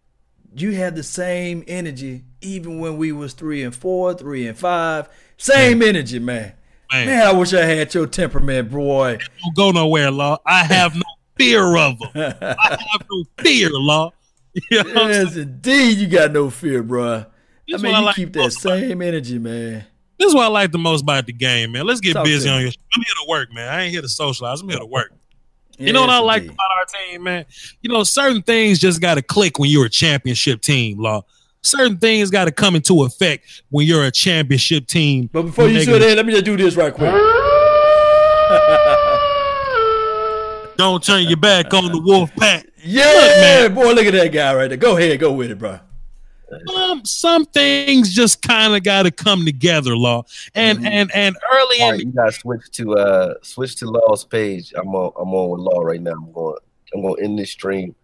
You 0.53 0.73
had 0.73 0.97
the 0.97 1.03
same 1.03 1.63
energy 1.65 2.25
even 2.41 2.79
when 2.79 2.97
we 2.97 3.13
was 3.13 3.31
three 3.31 3.63
and 3.63 3.73
four, 3.73 4.13
three 4.13 4.45
and 4.47 4.57
five. 4.57 5.07
Same 5.37 5.81
energy, 5.81 6.19
man. 6.19 6.51
Man. 6.91 7.05
Man, 7.05 7.25
I 7.25 7.31
wish 7.31 7.53
I 7.53 7.63
had 7.63 7.93
your 7.93 8.05
temperament, 8.05 8.69
boy. 8.69 9.17
Don't 9.43 9.55
go 9.55 9.71
nowhere, 9.71 10.11
Law. 10.11 10.39
I 10.45 10.65
have 10.65 10.93
no 10.93 11.01
fear 11.37 11.77
of 11.77 11.97
them. 11.99 12.09
I 12.41 12.77
have 12.91 13.05
no 13.09 13.23
fear, 13.39 13.69
Law. 13.71 14.11
You 14.71 14.83
know 14.83 15.07
Yes, 15.07 15.35
indeed, 15.35 15.97
you 15.97 16.07
got 16.07 16.31
no 16.31 16.49
fear, 16.49 16.83
bro. 16.83 17.25
I 17.73 17.77
mean, 17.77 17.83
what 17.83 17.95
I 17.95 17.99
you 17.99 18.05
like 18.05 18.15
keep 18.15 18.33
that 18.33 18.51
same 18.51 19.01
energy, 19.01 19.39
man. 19.39 19.85
This 20.17 20.27
is 20.27 20.35
what 20.35 20.43
I 20.43 20.49
like 20.49 20.71
the 20.71 20.77
most 20.77 21.01
about 21.01 21.25
the 21.25 21.33
game, 21.33 21.71
man. 21.71 21.85
Let's 21.85 22.01
get 22.01 22.13
Talk 22.13 22.25
busy 22.25 22.49
on 22.49 22.61
your. 22.61 22.69
I'm 22.69 23.01
here 23.01 23.15
to 23.23 23.25
work, 23.29 23.53
man. 23.53 23.69
I 23.69 23.83
ain't 23.83 23.91
here 23.91 24.01
to 24.01 24.09
socialize. 24.09 24.61
I'm 24.61 24.69
here 24.69 24.79
to 24.79 24.85
work. 24.85 25.13
You 25.77 25.93
know 25.93 26.01
what 26.01 26.09
I 26.11 26.19
like 26.19 26.43
indeed. 26.43 26.53
about 26.53 26.69
our 26.77 26.85
team, 26.85 27.23
man? 27.23 27.45
You 27.81 27.91
know, 27.91 28.03
certain 28.03 28.43
things 28.43 28.77
just 28.77 29.01
got 29.01 29.15
to 29.15 29.21
click 29.21 29.57
when 29.57 29.69
you're 29.69 29.85
a 29.85 29.89
championship 29.89 30.61
team, 30.61 30.99
Law. 30.99 31.23
Certain 31.63 31.97
things 31.97 32.29
got 32.29 32.45
to 32.45 32.51
come 32.51 32.75
into 32.75 33.03
effect 33.03 33.63
when 33.69 33.87
you're 33.87 34.05
a 34.05 34.11
championship 34.11 34.87
team. 34.87 35.29
But 35.31 35.43
before 35.43 35.67
you 35.67 35.81
say 35.81 35.97
that, 35.97 36.17
let 36.17 36.25
me 36.25 36.33
just 36.33 36.45
do 36.45 36.57
this 36.57 36.75
right 36.75 36.93
quick. 36.93 37.11
don't 40.77 41.03
turn 41.03 41.23
your 41.23 41.37
back 41.37 41.73
on 41.73 41.91
the 41.91 42.01
wolf 42.01 42.31
pack. 42.35 42.65
Yeah, 42.83 43.03
man 43.03 43.73
boy, 43.75 43.91
look 43.93 44.05
at 44.05 44.13
that 44.13 44.29
guy 44.31 44.53
right 44.55 44.67
there. 44.67 44.77
Go 44.77 44.97
ahead, 44.97 45.19
go 45.19 45.31
with 45.33 45.51
it, 45.51 45.57
bro. 45.59 45.79
some 46.67 47.05
some 47.05 47.45
things 47.45 48.13
just 48.13 48.41
kind 48.41 48.75
of 48.75 48.83
got 48.83 49.03
to 49.03 49.11
come 49.11 49.45
together, 49.45 49.95
law. 49.95 50.23
And 50.53 50.79
Mhm. 50.79 50.85
and 50.87 51.11
and 51.15 51.35
early 51.53 51.81
All 51.81 51.93
in 51.93 51.99
you 51.99 52.05
gotta 52.07 52.31
switch 52.31 52.69
to 52.73 52.95
uh 52.97 53.33
switch 53.41 53.75
to 53.77 53.85
Law's 53.89 54.25
page. 54.25 54.73
I'm 54.75 54.89
on 54.89 55.13
I'm 55.19 55.33
on 55.33 55.49
with 55.51 55.61
Law 55.61 55.81
right 55.81 56.01
now. 56.01 56.11
I'm 56.11 56.31
going 56.33 56.57
I'm 56.93 57.01
going 57.03 57.15
to 57.15 57.23
end 57.23 57.39
this 57.39 57.51
stream 57.51 57.95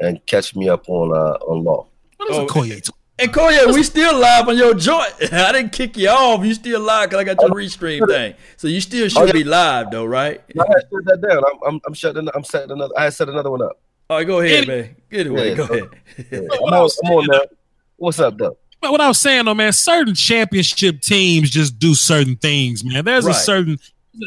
and 0.00 0.24
catch 0.26 0.56
me 0.56 0.68
up 0.68 0.88
on 0.88 1.12
uh 1.16 1.38
on 1.46 1.62
Law. 1.62 1.86
what 2.16 2.30
is 2.30 2.38
a 2.38 2.46
Koye? 2.46 2.90
And 3.20 3.32
Koye, 3.32 3.72
we 3.72 3.84
still 3.84 4.18
live 4.18 4.48
on 4.48 4.56
your 4.56 4.74
joint. 4.74 5.12
I 5.32 5.52
didn't 5.52 5.70
kick 5.70 5.96
you 5.96 6.08
off. 6.08 6.44
You 6.44 6.54
still 6.54 6.80
live 6.80 7.10
because 7.10 7.20
I 7.20 7.24
got 7.34 7.40
your 7.40 7.50
restream 7.50 8.04
thing. 8.08 8.34
So 8.56 8.66
you 8.66 8.80
still 8.80 9.06
should 9.08 9.22
Oh, 9.22 9.26
yeah. 9.26 9.32
be 9.32 9.44
live 9.44 9.90
though, 9.92 10.06
right? 10.06 10.40
I 10.58 10.64
shut 10.64 11.04
that 11.04 11.20
down. 11.28 11.38
I'm, 11.46 11.74
I'm, 11.74 11.80
I'm 11.86 11.94
shutting 11.94 12.26
I'm 12.34 12.42
setting 12.42 12.72
another 12.72 12.94
I 12.98 13.10
set 13.10 13.28
another 13.28 13.50
one 13.52 13.62
up. 13.62 13.78
All 14.12 14.18
right, 14.18 14.26
go 14.26 14.40
ahead, 14.40 14.68
man. 14.68 14.94
Get 15.10 15.26
away. 15.26 15.48
Yeah, 15.48 15.54
go 15.54 15.64
ahead. 15.64 15.88
Yeah, 16.30 16.38
I'm 16.40 16.64
on, 16.64 16.90
I'm 17.02 17.12
on 17.12 17.26
that. 17.28 17.48
What's 17.96 18.20
up, 18.20 18.36
though? 18.36 18.58
But 18.82 18.92
what 18.92 19.00
I 19.00 19.08
was 19.08 19.18
saying 19.18 19.46
though, 19.46 19.54
man, 19.54 19.72
certain 19.72 20.14
championship 20.14 21.00
teams 21.00 21.48
just 21.48 21.78
do 21.78 21.94
certain 21.94 22.36
things, 22.36 22.84
man. 22.84 23.06
There's 23.06 23.26
a 23.26 23.32
certain 23.32 23.78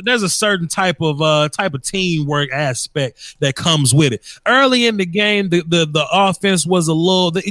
there's 0.04 0.24
a 0.24 0.30
certain 0.30 0.68
type 0.68 1.02
of 1.02 1.22
uh 1.22 1.50
type 1.50 1.76
of 1.76 1.84
teamwork 1.84 2.52
aspect 2.52 3.36
that 3.42 3.56
comes 3.56 3.94
with 3.94 4.14
it. 4.14 4.26
Early 4.48 4.88
in 4.88 4.98
the 4.98 5.06
game, 5.06 5.50
the 5.50 5.62
the, 5.62 5.86
the 5.86 6.08
offense 6.12 6.66
was 6.66 6.88
a 6.88 6.94
little 6.96 7.30
the, 7.30 7.44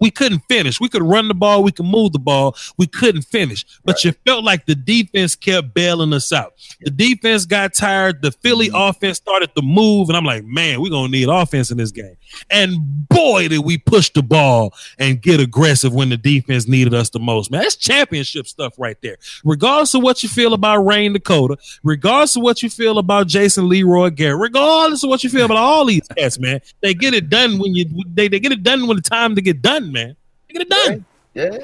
we 0.00 0.10
couldn't 0.10 0.40
finish. 0.48 0.80
We 0.80 0.88
could 0.88 1.02
run 1.02 1.28
the 1.28 1.34
ball, 1.34 1.62
we 1.62 1.72
could 1.72 1.86
move 1.86 2.12
the 2.12 2.18
ball, 2.18 2.56
we 2.76 2.86
couldn't 2.86 3.22
finish. 3.22 3.64
But 3.84 4.04
you 4.04 4.12
felt 4.26 4.44
like 4.44 4.66
the 4.66 4.74
defense 4.74 5.34
kept 5.36 5.74
bailing 5.74 6.12
us 6.12 6.32
out. 6.32 6.54
The 6.80 6.90
defense 6.90 7.46
got 7.46 7.74
tired. 7.74 8.22
The 8.22 8.32
Philly 8.32 8.68
mm-hmm. 8.68 8.76
offense 8.76 9.18
started 9.18 9.54
to 9.54 9.62
move, 9.62 10.08
and 10.08 10.16
I'm 10.16 10.24
like, 10.24 10.44
man, 10.44 10.80
we're 10.80 10.90
gonna 10.90 11.08
need 11.08 11.28
offense 11.28 11.70
in 11.70 11.78
this 11.78 11.90
game. 11.90 12.16
And 12.50 13.08
boy, 13.08 13.48
did 13.48 13.60
we 13.60 13.78
push 13.78 14.10
the 14.10 14.22
ball 14.22 14.74
and 14.98 15.20
get 15.20 15.40
aggressive 15.40 15.94
when 15.94 16.08
the 16.08 16.16
defense 16.16 16.68
needed 16.68 16.94
us 16.94 17.10
the 17.10 17.18
most. 17.18 17.50
Man, 17.50 17.62
that's 17.62 17.76
championship 17.76 18.46
stuff 18.46 18.74
right 18.78 18.96
there. 19.02 19.16
Regardless 19.44 19.94
of 19.94 20.02
what 20.02 20.22
you 20.22 20.28
feel 20.28 20.54
about 20.54 20.78
Rayne 20.78 21.12
Dakota, 21.12 21.56
regardless 21.82 22.36
of 22.36 22.42
what 22.42 22.62
you 22.62 22.70
feel 22.70 22.98
about 22.98 23.26
Jason 23.26 23.68
Leroy 23.68 24.10
Garrett, 24.10 24.40
regardless 24.40 25.02
of 25.02 25.10
what 25.10 25.24
you 25.24 25.30
feel 25.30 25.46
about 25.46 25.56
all 25.56 25.84
these 25.84 26.06
cats, 26.16 26.38
man, 26.38 26.60
they 26.80 26.94
get 26.94 27.14
it 27.14 27.28
done 27.28 27.58
when 27.58 27.74
you 27.74 27.86
they, 28.08 28.28
they 28.28 28.40
get 28.40 28.52
it 28.52 28.62
done 28.62 28.86
when 28.86 28.96
the 28.96 29.02
time 29.02 29.34
to 29.34 29.40
get 29.40 29.62
done, 29.62 29.87
man. 29.92 30.16
They 30.48 30.52
get 30.54 30.62
it 30.62 30.70
done. 30.70 31.04
Yeah. 31.34 31.58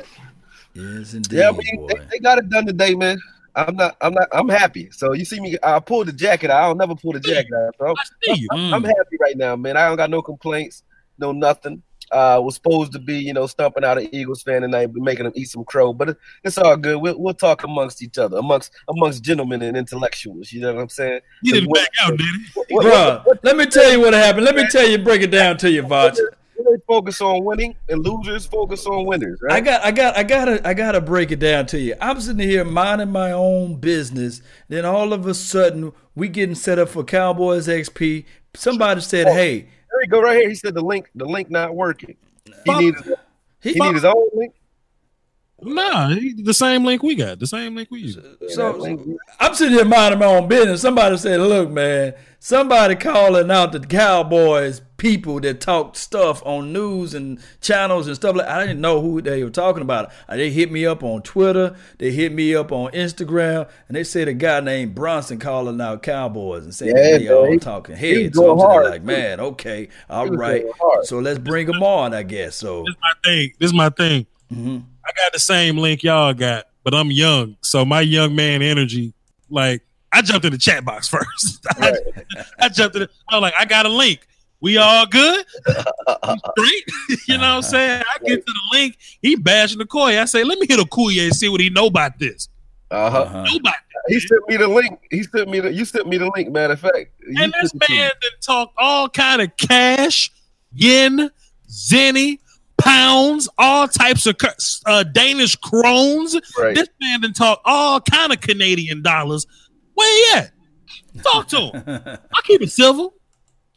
Yes, 0.75 1.15
indeed. 1.15 1.39
Yeah, 1.39 1.49
I 1.49 1.53
mean, 1.53 1.87
they, 1.87 1.95
they 2.11 2.19
got 2.19 2.39
it 2.39 2.49
done 2.51 2.67
today, 2.67 2.95
man. 2.95 3.19
I'm 3.57 3.77
not. 3.77 3.97
I'm 4.01 4.13
not. 4.13 4.29
I'm 4.33 4.49
happy. 4.49 4.91
So 4.91 5.13
you 5.13 5.25
see 5.25 5.39
me. 5.41 5.57
I 5.63 5.79
pulled 5.79 6.09
the 6.09 6.13
jacket. 6.13 6.51
out. 6.51 6.63
I'll 6.65 6.75
never 6.75 6.97
pull 6.97 7.13
the 7.13 7.21
jacket 7.21 7.53
out. 7.55 7.75
So 7.79 7.87
I'm, 7.87 7.95
I'm, 8.51 8.75
I'm 8.75 8.85
happy 8.85 9.17
right 9.21 9.37
now, 9.37 9.55
man. 9.55 9.77
I 9.77 9.87
don't 9.87 9.97
got 9.97 10.11
no 10.11 10.23
complaints, 10.23 10.83
no 11.19 11.31
nothing. 11.33 11.83
Uh, 12.13 12.39
was 12.43 12.55
supposed 12.57 12.93
to 12.93 12.99
be, 12.99 13.17
you 13.19 13.33
know, 13.33 13.47
stumping 13.47 13.83
out 13.83 13.97
an 13.99 14.09
Eagles 14.15 14.43
fan 14.43 14.61
tonight, 14.63 14.87
but 14.93 15.03
making 15.03 15.25
them 15.25 15.33
eat 15.37 15.47
some 15.49 15.65
crow. 15.65 15.93
But 15.93 16.11
it- 16.11 16.17
it's 16.45 16.59
all 16.59 16.77
good. 16.77 17.01
We'll, 17.01 17.19
we'll 17.19 17.35
talk 17.35 17.65
amongst 17.65 18.03
each 18.03 18.19
other, 18.19 18.37
amongst 18.39 18.73
amongst 18.89 19.23
gentlemen 19.23 19.63
and 19.63 19.77
intellectuals. 19.77 20.53
You 20.53 20.61
know 20.61 20.75
what 20.75 20.83
I'm 20.83 20.89
saying? 20.89 21.21
You 21.43 21.55
didn't 21.55 21.73
back 21.73 21.89
out, 22.03 22.17
did 22.19 22.27
he? 22.27 22.75
Bruh, 22.77 23.25
let 23.43 23.57
me 23.57 23.67
tell 23.67 23.91
you 23.91 24.01
what 24.01 24.13
happened. 24.15 24.45
Let 24.45 24.55
me 24.57 24.67
tell 24.69 24.87
you, 24.87 24.99
break 24.99 25.23
it 25.23 25.31
down 25.31 25.57
to 25.59 25.71
you, 25.71 25.83
Voch. 25.83 26.17
They 26.57 26.81
focus 26.87 27.21
on 27.21 27.45
winning, 27.45 27.75
and 27.89 28.05
losers 28.05 28.47
focus 28.47 28.87
on 28.87 29.05
winners, 29.07 29.41
right? 29.43 29.55
I 29.55 29.61
got, 29.61 29.85
I 29.85 29.91
got, 29.91 30.17
I 30.17 30.23
gotta, 30.23 30.69
I 30.69 30.75
gotta 30.75 31.01
break 31.01 31.31
it 31.33 31.39
down 31.39 31.67
to 31.67 31.79
you. 31.79 31.95
I'm 32.01 32.21
sitting 32.21 32.47
here 32.49 32.65
minding 32.65 33.11
my 33.11 33.33
own 33.33 33.77
business. 33.77 34.41
Then 34.69 34.85
all 34.85 35.13
of 35.13 35.27
a 35.27 35.35
sudden, 35.35 35.93
we 36.15 36.29
getting 36.29 36.55
set 36.55 36.79
up 36.79 36.89
for 36.89 37.05
Cowboys 37.05 37.67
XP. 37.69 38.25
Somebody 38.55 39.01
said, 39.01 39.27
oh, 39.27 39.35
"Hey, 39.35 39.61
There 39.61 40.03
you 40.03 40.09
go, 40.09 40.21
right 40.23 40.37
here. 40.37 40.49
He 40.49 40.55
said 40.55 40.75
the 40.75 40.85
link, 40.85 41.11
the 41.15 41.27
link 41.27 41.51
not 41.51 41.75
working. 41.75 42.17
He 42.65 42.75
needs, 42.75 43.03
He 43.61 43.73
he 43.73 43.81
needs 43.81 43.95
his 43.95 44.05
own 44.05 44.29
link. 44.35 44.55
Nah, 45.65 46.15
the 46.43 46.55
same 46.55 46.85
link 46.85 47.03
we 47.03 47.15
got, 47.15 47.39
the 47.39 47.47
same 47.47 47.75
link 47.75 47.91
we 47.91 48.01
use. 48.01 48.19
So 48.49 49.19
I'm 49.41 49.55
sitting 49.55 49.75
here 49.75 49.85
minding 49.85 50.19
my 50.21 50.27
own 50.27 50.49
business. 50.49 50.83
Somebody 50.83 51.17
said, 51.17 51.41
"Look, 51.41 51.71
man, 51.71 52.15
somebody 52.39 52.95
calling 52.97 53.51
out 53.51 53.73
the 53.73 53.81
Cowboys 53.81 54.83
people 54.97 55.41
that 55.41 55.61
talk 55.61 55.97
stuff 55.97 56.41
on 56.47 56.73
news 56.73 57.15
and 57.15 57.39
channels 57.61 58.07
and 58.07 58.17
stuff 58.17 58.37
like. 58.37 58.47
I 58.47 58.61
didn't 58.67 58.81
know 58.81 59.01
who 59.01 59.21
they 59.21 59.43
were 59.43 59.51
talking 59.51 59.83
about. 59.83 60.11
Uh, 60.29 60.37
They 60.37 60.51
hit 60.51 60.71
me 60.71 60.87
up 60.87 61.03
on 61.03 61.23
Twitter. 61.23 61.75
They 61.99 62.11
hit 62.13 62.33
me 62.33 62.55
up 62.55 62.71
on 62.73 62.91
Instagram, 62.93 63.69
and 63.89 63.97
they 63.97 64.05
said 64.05 64.29
a 64.29 64.35
guy 64.35 64.61
named 64.61 64.95
Brunson 64.95 65.39
calling 65.39 65.81
out 65.81 66.03
Cowboys 66.03 66.65
and 66.65 66.75
saying 66.75 66.95
Yeah, 66.97 67.19
they 67.19 67.29
all 67.29 67.43
man, 67.45 67.53
he- 67.55 67.59
talking 67.59 67.97
he 67.97 68.13
was 68.15 68.23
heads. 68.23 68.37
So 68.37 68.51
I'm 68.53 68.59
going 68.59 68.61
sitting 68.61 68.71
there 68.71 68.83
hard, 68.83 68.91
like, 68.93 69.03
man, 69.03 69.41
okay, 69.41 69.89
all 70.09 70.25
He 70.25 70.31
was 70.31 70.39
right. 70.39 70.63
going 70.63 70.75
hard. 70.81 71.07
So 71.07 71.19
let's 71.19 71.39
bring 71.39 71.67
them 71.67 71.83
on, 71.83 72.15
I 72.15 72.23
guess. 72.23 72.57
So 72.57 72.85
This 72.85 72.91
is 72.95 72.97
my 73.03 73.31
thing. 73.31 73.53
This 73.59 73.69
is 73.71 73.75
my 73.75 73.89
thing. 73.91 74.27
Mm-hmm. 74.55 74.79
I 75.05 75.11
got 75.13 75.33
the 75.33 75.39
same 75.39 75.77
link 75.79 76.03
y'all 76.03 76.33
got, 76.35 76.67
but 76.83 76.95
I'm 76.95 77.11
young, 77.11 77.57
so 77.63 77.85
my 77.85 78.01
young 78.01 78.35
man 78.35 78.63
energy, 78.63 79.13
like 79.51 79.83
I 80.13 80.23
jumped 80.23 80.45
in 80.47 80.53
the 80.53 80.59
chat 80.59 80.85
box 80.85 81.09
first. 81.09 81.67
I, 81.71 81.93
I 82.61 82.69
jumped 82.69 82.97
in. 82.97 83.03
The, 83.03 83.11
I 83.29 83.37
was 83.37 83.43
like, 83.43 83.55
I 83.59 83.65
got 83.65 83.87
a 83.87 83.91
link. 83.91 84.27
We 84.61 84.79
all 84.79 85.05
good? 85.05 85.45
Straight? 85.67 86.85
you 87.29 87.37
know 87.37 87.41
what 87.41 87.43
I'm 87.43 87.63
saying? 87.63 88.03
I 88.03 88.19
get 88.25 88.47
to 88.47 88.53
the 88.53 88.79
link. 88.79 88.97
He 89.21 89.37
bashing 89.37 89.79
the 89.79 89.85
Koye. 89.85 90.19
I 90.19 90.25
say, 90.25 90.43
let 90.43 90.59
me 90.59 90.67
hit 90.67 90.81
a 90.81 90.85
Koye 90.85 91.27
and 91.27 91.37
see 91.37 91.51
what 91.51 91.61
he 91.61 91.69
know 91.69 91.87
about 91.87 92.19
this. 92.19 92.49
Uh 92.91 93.11
huh. 93.11 93.19
Uh-huh. 93.23 93.45
He 94.09 94.21
sent 94.21 94.49
me 94.49 94.57
the 94.57 94.69
link. 94.69 95.01
He 95.11 95.23
sent 95.23 95.49
me 95.49 95.61
the. 95.61 95.73
You 95.73 95.85
sent 95.85 96.07
me 96.07 96.17
the 96.17 96.31
link. 96.35 96.51
Matter 96.51 96.75
of 96.75 96.81
fact, 96.81 97.11
You 97.27 97.43
And 97.43 97.53
this 97.61 97.71
sent 97.73 97.83
it 97.83 97.87
to 97.87 97.93
me. 97.93 97.99
man 97.99 98.11
that 98.23 98.31
talked 98.41 98.75
all 98.79 99.09
kind 99.09 99.43
of 99.43 99.57
cash, 99.57 100.31
yen, 100.73 101.31
zenny, 101.69 102.39
pounds, 102.85 103.49
all 103.59 103.89
types 103.89 104.27
of 104.27 104.37
uh, 104.87 105.03
Danish 105.05 105.57
krones. 105.57 106.37
Right. 106.59 106.75
This 106.75 106.89
man 107.01 107.21
then 107.23 107.33
talk 107.33 107.61
all 107.65 108.01
kind 108.01 108.33
of 108.33 108.41
Canadian 108.41 109.03
dollars. 109.03 109.47
Where 109.95 110.35
he 110.35 110.39
at? 110.39 110.53
Talk 111.23 111.49
to 111.49 111.59
him. 111.61 111.83
I 112.35 112.41
keep 112.45 112.63
it 112.63 112.71
civil. 112.71 113.15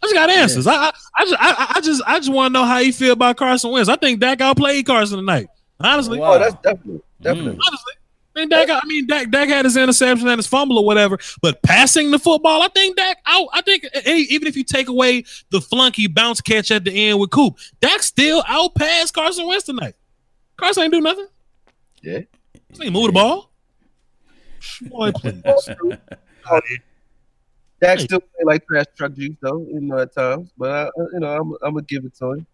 I 0.01 0.05
just 0.05 0.13
got 0.15 0.29
answers. 0.29 0.67
I, 0.67 0.73
I, 0.75 0.91
I 1.17 1.25
just, 1.25 1.35
I, 1.39 1.73
I 1.75 1.81
just, 1.81 2.03
I 2.05 2.17
just 2.19 2.31
want 2.31 2.53
to 2.53 2.59
know 2.59 2.65
how 2.65 2.77
you 2.79 2.93
feel 2.93 3.13
about 3.13 3.37
Carson 3.37 3.71
Wentz. 3.71 3.89
I 3.89 3.95
think 3.95 4.19
Dak 4.19 4.41
outplayed 4.41 4.85
Carson 4.85 5.17
tonight. 5.17 5.47
Honestly, 5.79 6.19
Oh, 6.21 6.37
that's 6.39 6.55
definitely, 6.55 7.01
definitely. 7.21 7.51
honestly. 7.67 7.93
I 8.37 8.41
mean, 8.41 8.49
Dak, 8.49 8.69
I 8.69 8.81
mean, 8.85 9.07
Dak, 9.07 9.31
Dak 9.31 9.47
had 9.49 9.65
his 9.65 9.75
interception 9.75 10.27
and 10.27 10.37
his 10.37 10.45
fumble 10.45 10.77
or 10.77 10.85
whatever, 10.85 11.17
but 11.41 11.59
passing 11.63 12.11
the 12.11 12.19
football, 12.19 12.61
I 12.61 12.67
think 12.67 12.95
Dak 12.95 13.17
out. 13.25 13.47
I 13.51 13.63
think 13.63 13.83
hey, 13.91 14.27
even 14.29 14.47
if 14.47 14.55
you 14.55 14.63
take 14.63 14.89
away 14.89 15.23
the 15.49 15.59
flunky 15.59 16.05
bounce 16.05 16.39
catch 16.39 16.69
at 16.69 16.83
the 16.83 17.09
end 17.09 17.19
with 17.19 17.31
Coop, 17.31 17.57
Dak 17.81 18.03
still 18.03 18.43
outpassed 18.47 19.15
Carson 19.15 19.47
Wentz 19.47 19.65
tonight. 19.65 19.95
Carson 20.55 20.83
ain't 20.83 20.93
do 20.93 21.01
nothing. 21.01 21.25
Yeah. 22.03 22.19
He 22.73 22.85
ain't 22.85 22.93
move 22.93 23.07
the 23.07 23.13
ball. 23.13 23.51
Boy, 24.83 25.11
please. 25.15 25.41
Dak 27.81 27.99
still 27.99 28.19
play 28.19 28.43
like 28.43 28.67
trash 28.67 28.85
truck 28.95 29.13
juice 29.13 29.35
though, 29.41 29.65
you 29.67 29.81
know 29.81 29.97
at 29.97 30.13
times. 30.13 30.51
But 30.55 30.71
I, 30.71 30.89
you 31.13 31.19
know, 31.21 31.35
I'm, 31.35 31.53
I'm 31.63 31.73
gonna 31.73 31.81
give 31.81 32.05
it 32.05 32.15
to 32.17 32.33
him. 32.33 32.47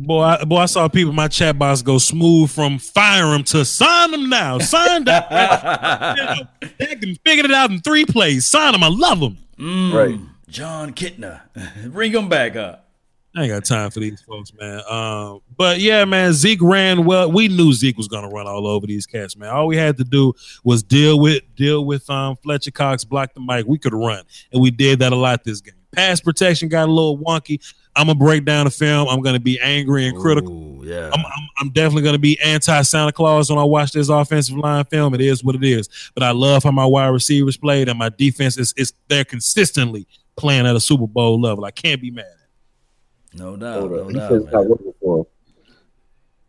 Boy, 0.00 0.22
I, 0.22 0.44
boy, 0.44 0.58
I 0.58 0.66
saw 0.66 0.86
people 0.88 1.10
in 1.10 1.16
my 1.16 1.26
chat 1.26 1.58
box 1.58 1.82
go 1.82 1.98
smooth 1.98 2.50
from 2.50 2.78
fire 2.78 3.34
him 3.34 3.42
to 3.44 3.64
sign 3.64 4.14
him 4.14 4.28
now. 4.28 4.58
Sign 4.58 5.02
Dak. 5.04 5.28
Dak 5.30 7.00
can 7.00 7.16
figured 7.26 7.46
it 7.46 7.52
out 7.52 7.70
in 7.70 7.80
three 7.80 8.04
plays. 8.04 8.46
Sign 8.46 8.74
him. 8.74 8.84
I 8.84 8.88
love 8.88 9.18
him. 9.18 9.38
Mm, 9.58 9.92
Right. 9.92 10.20
Jon 10.48 10.92
Kitna, 10.94 11.40
bring 11.92 12.12
him 12.14 12.28
back 12.28 12.54
up. 12.56 12.84
I 13.36 13.42
ain't 13.42 13.52
got 13.52 13.64
time 13.64 13.90
for 13.90 14.00
these 14.00 14.20
folks, 14.22 14.52
man. 14.54 14.80
Um, 14.88 15.40
but 15.56 15.80
yeah, 15.80 16.04
man, 16.06 16.32
Zeke 16.32 16.62
ran 16.62 17.04
well. 17.04 17.30
We 17.30 17.48
knew 17.48 17.72
Zeke 17.72 17.96
was 17.98 18.08
gonna 18.08 18.28
run 18.28 18.46
all 18.46 18.66
over 18.66 18.86
these 18.86 19.04
cats, 19.06 19.36
man. 19.36 19.50
All 19.50 19.66
we 19.66 19.76
had 19.76 19.96
to 19.98 20.04
do 20.04 20.32
was 20.64 20.82
deal 20.82 21.20
with 21.20 21.42
deal 21.54 21.84
with 21.84 22.08
um 22.08 22.36
Fletcher 22.36 22.70
Cox, 22.70 23.04
block 23.04 23.34
the 23.34 23.40
mic. 23.40 23.66
We 23.66 23.78
could 23.78 23.92
run, 23.94 24.22
and 24.52 24.62
we 24.62 24.70
did 24.70 25.00
that 25.00 25.12
a 25.12 25.16
lot 25.16 25.44
this 25.44 25.60
game. 25.60 25.74
Pass 25.92 26.20
protection 26.20 26.68
got 26.68 26.88
a 26.88 26.92
little 26.92 27.18
wonky. 27.18 27.60
I'm 27.96 28.06
gonna 28.06 28.18
break 28.18 28.44
down 28.44 28.66
the 28.66 28.70
film. 28.70 29.08
I'm 29.08 29.22
gonna 29.22 29.40
be 29.40 29.58
angry 29.60 30.06
and 30.06 30.16
critical. 30.18 30.80
yeah, 30.84 31.10
I'm, 31.12 31.20
I'm, 31.20 31.48
I'm 31.58 31.70
definitely 31.70 32.02
gonna 32.02 32.18
be 32.18 32.38
anti 32.40 32.82
Santa 32.82 33.12
Claus 33.12 33.50
when 33.50 33.58
I 33.58 33.64
watch 33.64 33.92
this 33.92 34.08
offensive 34.08 34.56
line 34.56 34.84
film. 34.84 35.14
It 35.14 35.20
is 35.20 35.42
what 35.42 35.54
it 35.54 35.64
is. 35.64 35.88
But 36.14 36.22
I 36.22 36.30
love 36.30 36.62
how 36.62 36.70
my 36.70 36.86
wide 36.86 37.08
receivers 37.08 37.56
played, 37.56 37.88
and 37.88 37.98
my 37.98 38.10
defense 38.10 38.58
is 38.58 38.74
is 38.76 38.92
they're 39.08 39.24
consistently 39.24 40.06
playing 40.36 40.66
at 40.66 40.76
a 40.76 40.80
Super 40.80 41.06
Bowl 41.06 41.40
level. 41.40 41.64
I 41.64 41.70
can't 41.70 42.00
be 42.00 42.10
mad. 42.10 42.26
No 43.34 43.56
doubt, 43.56 43.90
no. 43.90 44.08
He 44.08 44.14
doubt. 44.14 44.30
says 44.30 44.42
it's 44.42 44.52
not 44.52 44.66
for. 45.00 45.26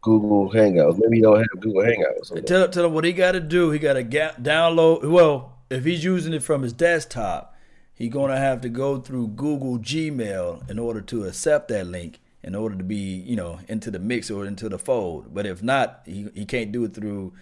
Google 0.01 0.49
Hangouts. 0.51 0.97
Maybe 0.97 1.17
he 1.17 1.21
don't 1.21 1.37
have 1.37 1.61
Google 1.61 1.81
Hangouts. 1.83 2.29
Hold 2.29 2.47
Tell, 2.47 2.69
tell 2.69 2.85
him 2.85 2.93
what 2.93 3.03
he 3.03 3.11
got 3.11 3.33
to 3.33 3.39
do. 3.39 3.71
He 3.71 3.79
got 3.79 3.93
to 3.93 4.03
ga- 4.03 4.35
download. 4.41 5.09
Well, 5.09 5.57
if 5.69 5.83
he's 5.83 6.03
using 6.03 6.33
it 6.33 6.41
from 6.43 6.63
his 6.63 6.73
desktop, 6.73 7.55
he's 7.99 8.11
gonna 8.11 8.37
have 8.37 8.61
to 8.61 8.69
go 8.69 8.97
through 8.97 9.27
Google 9.27 9.77
Gmail 9.77 10.67
in 10.71 10.79
order 10.79 11.01
to 11.01 11.25
accept 11.25 11.67
that 11.67 11.85
link, 11.85 12.19
in 12.41 12.55
order 12.55 12.75
to 12.75 12.83
be, 12.83 12.95
you 12.95 13.35
know, 13.35 13.59
into 13.67 13.91
the 13.91 13.99
mix 13.99 14.31
or 14.31 14.47
into 14.47 14.67
the 14.69 14.79
fold. 14.79 15.31
But 15.31 15.45
if 15.45 15.61
not, 15.61 16.01
he, 16.05 16.29
he 16.33 16.45
can't 16.45 16.71
do 16.71 16.85
it 16.85 16.95
through 16.95 17.33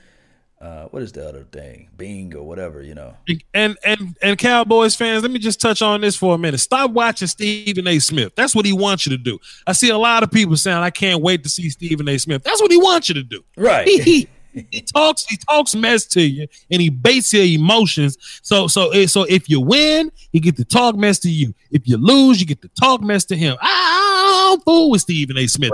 uh, 0.59 0.85
what 0.85 1.03
is 1.03 1.11
the 1.11 1.27
other 1.27 1.43
thing? 1.43 1.87
Bing 1.95 2.35
or 2.35 2.41
whatever, 2.41 2.81
you 2.81 2.95
know. 2.95 3.15
And 3.53 3.77
and 3.85 4.17
and 4.23 4.37
Cowboys 4.39 4.95
fans, 4.95 5.21
let 5.21 5.31
me 5.31 5.37
just 5.37 5.61
touch 5.61 5.83
on 5.83 6.01
this 6.01 6.15
for 6.15 6.33
a 6.33 6.37
minute. 6.37 6.59
Stop 6.59 6.91
watching 6.91 7.27
Stephen 7.27 7.87
A. 7.87 7.99
Smith. 7.99 8.33
That's 8.35 8.55
what 8.55 8.65
he 8.65 8.73
wants 8.73 9.05
you 9.05 9.11
to 9.15 9.21
do. 9.21 9.37
I 9.67 9.73
see 9.73 9.89
a 9.89 9.97
lot 9.97 10.23
of 10.23 10.31
people 10.31 10.57
saying, 10.57 10.77
"I 10.77 10.89
can't 10.89 11.21
wait 11.21 11.43
to 11.43 11.49
see 11.49 11.69
Stephen 11.69 12.09
A. 12.09 12.17
Smith." 12.17 12.43
That's 12.43 12.59
what 12.59 12.71
he 12.71 12.77
wants 12.77 13.07
you 13.07 13.15
to 13.15 13.23
do. 13.23 13.43
Right. 13.55 14.27
He, 14.71 14.81
talks 14.81 15.25
he 15.25 15.37
talks 15.37 15.75
mess 15.75 16.05
to 16.07 16.21
you, 16.21 16.47
and 16.71 16.81
he 16.81 16.89
baits 16.89 17.33
your 17.33 17.43
emotions. 17.43 18.17
So 18.41 18.67
so 18.67 18.89
eh, 18.89 19.07
so 19.07 19.23
if 19.23 19.49
you 19.49 19.59
win, 19.59 20.11
he 20.31 20.39
get 20.39 20.57
to 20.57 20.65
talk 20.65 20.95
mess 20.95 21.19
to 21.19 21.29
you. 21.29 21.53
If 21.71 21.87
you 21.87 21.97
lose, 21.97 22.39
you 22.39 22.45
get 22.45 22.61
to 22.61 22.69
talk 22.69 23.01
mess 23.01 23.25
to 23.25 23.35
him. 23.35 23.57
I 23.61 24.49
don't 24.49 24.63
fool 24.63 24.89
with 24.91 25.01
Stephen 25.01 25.37
A. 25.37 25.47
Smith. 25.47 25.71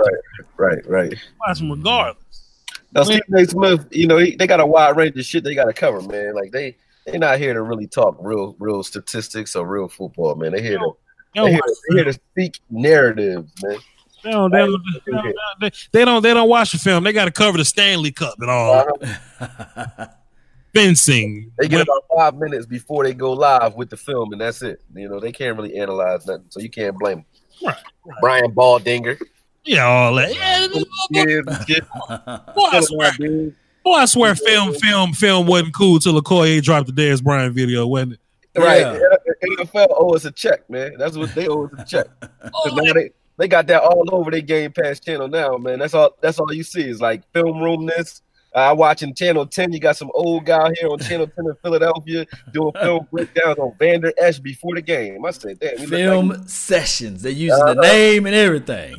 Right, 0.56 0.86
right. 0.88 1.14
Watch 1.46 1.60
him 1.60 1.70
regardless. 1.70 2.22
Now, 2.92 3.02
Stephen 3.02 3.34
A. 3.36 3.44
Smith, 3.44 3.88
you 3.90 4.06
know, 4.06 4.18
he, 4.18 4.36
they 4.36 4.46
got 4.46 4.60
a 4.60 4.66
wide 4.66 4.96
range 4.96 5.18
of 5.18 5.24
shit 5.24 5.42
they 5.44 5.54
got 5.54 5.64
to 5.64 5.72
cover, 5.72 6.00
man. 6.00 6.34
Like 6.34 6.52
they, 6.52 6.76
they're 7.06 7.18
not 7.18 7.38
here 7.38 7.52
to 7.52 7.62
really 7.62 7.86
talk 7.86 8.16
real, 8.20 8.54
real 8.58 8.82
statistics 8.82 9.56
or 9.56 9.66
real 9.66 9.88
football, 9.88 10.34
man. 10.36 10.52
They 10.52 10.62
here 10.62 10.78
to, 10.78 10.92
they 11.34 11.50
here, 11.50 11.60
they 11.88 11.96
here 11.96 12.04
to 12.04 12.12
speak 12.12 12.60
narratives, 12.70 13.50
man. 13.62 13.78
They 14.24 14.30
don't, 14.30 14.50
they, 14.50 14.58
don't, 14.58 14.82
they, 15.06 15.12
don't, 15.12 15.34
they, 15.60 15.70
they 15.92 16.04
don't 16.04 16.22
they 16.22 16.34
don't 16.34 16.48
watch 16.48 16.72
the 16.72 16.78
film. 16.78 17.04
They 17.04 17.12
got 17.12 17.26
to 17.26 17.30
cover 17.30 17.58
the 17.58 17.64
Stanley 17.64 18.10
Cup 18.10 18.34
and 18.40 18.50
all. 18.50 18.86
Fencing. 20.74 21.52
They 21.58 21.68
get 21.68 21.82
about 21.82 22.04
five 22.16 22.34
minutes 22.34 22.66
before 22.66 23.04
they 23.04 23.14
go 23.14 23.32
live 23.32 23.76
with 23.76 23.90
the 23.90 23.96
film, 23.96 24.32
and 24.32 24.40
that's 24.40 24.60
it. 24.62 24.80
You 24.94 25.08
know, 25.08 25.20
they 25.20 25.30
can't 25.30 25.56
really 25.56 25.76
analyze 25.76 26.26
nothing, 26.26 26.46
so 26.48 26.58
you 26.60 26.68
can't 26.68 26.98
blame 26.98 27.24
them. 27.62 27.74
Brian 28.20 28.50
Baldinger. 28.52 29.16
Yeah, 29.64 29.84
all 29.84 30.14
that. 30.16 30.34
Yeah, 31.10 31.30
Boy, 32.54 32.62
I 32.72 32.80
swear, 32.80 33.12
boy, 33.84 33.92
I 33.92 34.04
swear, 34.06 34.34
film, 34.34 34.74
film, 34.74 35.12
film 35.12 35.46
wasn't 35.46 35.74
cool 35.74 35.98
till 36.00 36.20
Okoye 36.20 36.60
dropped 36.62 36.92
the 36.92 36.92
Dez 36.92 37.22
Bryant 37.22 37.54
video, 37.54 37.86
wasn't 37.86 38.14
it? 38.14 38.20
Right. 38.56 38.84
NFL 39.60 39.86
owe 39.90 40.14
us 40.14 40.24
a 40.24 40.32
check, 40.32 40.68
man. 40.70 40.94
That's 40.98 41.16
what 41.16 41.34
they 41.34 41.48
owe 41.48 41.66
us 41.66 41.72
a 41.78 41.84
check. 41.84 42.06
Oh, 42.44 42.50
'Cause 42.64 42.74
now 42.74 42.92
they, 42.92 43.10
they 43.38 43.48
got 43.48 43.66
that 43.68 43.82
all 43.82 44.04
over 44.12 44.30
their 44.30 44.40
Game 44.40 44.72
Pass 44.72 45.00
channel 45.00 45.28
now, 45.28 45.56
man. 45.56 45.78
That's 45.78 45.94
all 45.94 46.10
that's 46.20 46.38
all 46.38 46.52
you 46.52 46.62
see 46.62 46.88
is 46.88 47.00
like 47.00 47.22
film 47.32 47.60
room 47.62 47.86
this. 47.86 48.22
I 48.56 48.72
watching 48.72 49.12
Channel 49.16 49.46
10. 49.46 49.72
You 49.72 49.80
got 49.80 49.96
some 49.96 50.12
old 50.14 50.46
guy 50.46 50.70
here 50.78 50.88
on 50.88 51.00
Channel 51.00 51.26
10 51.26 51.44
in 51.46 51.54
Philadelphia 51.60 52.24
doing 52.52 52.70
film 52.80 53.08
breakdowns 53.10 53.58
on 53.58 53.74
Vander 53.80 54.12
Esch 54.16 54.38
before 54.38 54.76
the 54.76 54.80
game. 54.80 55.24
I 55.26 55.32
said, 55.32 55.58
damn, 55.58 55.76
Film 55.88 56.28
like- 56.28 56.48
sessions. 56.48 57.22
They're 57.22 57.32
using 57.32 57.58
the 57.58 57.72
Uh-huh. 57.72 57.80
name 57.82 58.26
and 58.26 58.34
everything. 58.36 58.94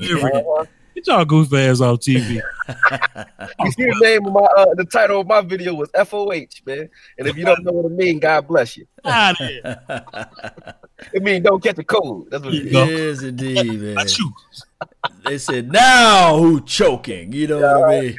Get 0.95 1.07
y'all 1.07 1.25
goof 1.25 1.53
ass 1.53 1.81
off 1.81 1.99
TV. 1.99 2.41
You 3.59 3.71
see 3.71 3.85
the 3.85 3.99
name 4.01 4.25
of 4.25 4.33
my 4.33 4.41
uh, 4.41 4.73
the 4.73 4.85
title 4.85 5.21
of 5.21 5.27
my 5.27 5.41
video 5.41 5.75
was 5.75 5.89
FOH, 5.91 6.65
man. 6.65 6.89
And 7.17 7.27
if 7.27 7.37
you 7.37 7.45
don't 7.45 7.63
know 7.63 7.71
what 7.73 7.91
it 7.91 7.95
means, 7.95 8.19
God 8.19 8.47
bless 8.47 8.75
you. 8.75 8.87
It 11.13 11.21
means 11.21 11.43
don't 11.43 11.61
catch 11.61 11.77
a 11.77 11.83
cold. 11.83 12.29
That's 12.31 12.43
what 12.43 12.53
it 12.53 12.71
Yes, 12.71 13.21
indeed, 13.21 13.81
man. 13.81 14.07
They 15.25 15.37
said, 15.37 15.71
now 15.71 16.37
who 16.37 16.61
choking? 16.61 17.33
You 17.33 17.47
know 17.47 17.79
what 17.79 17.93
I 17.93 18.01
mean? 18.01 18.17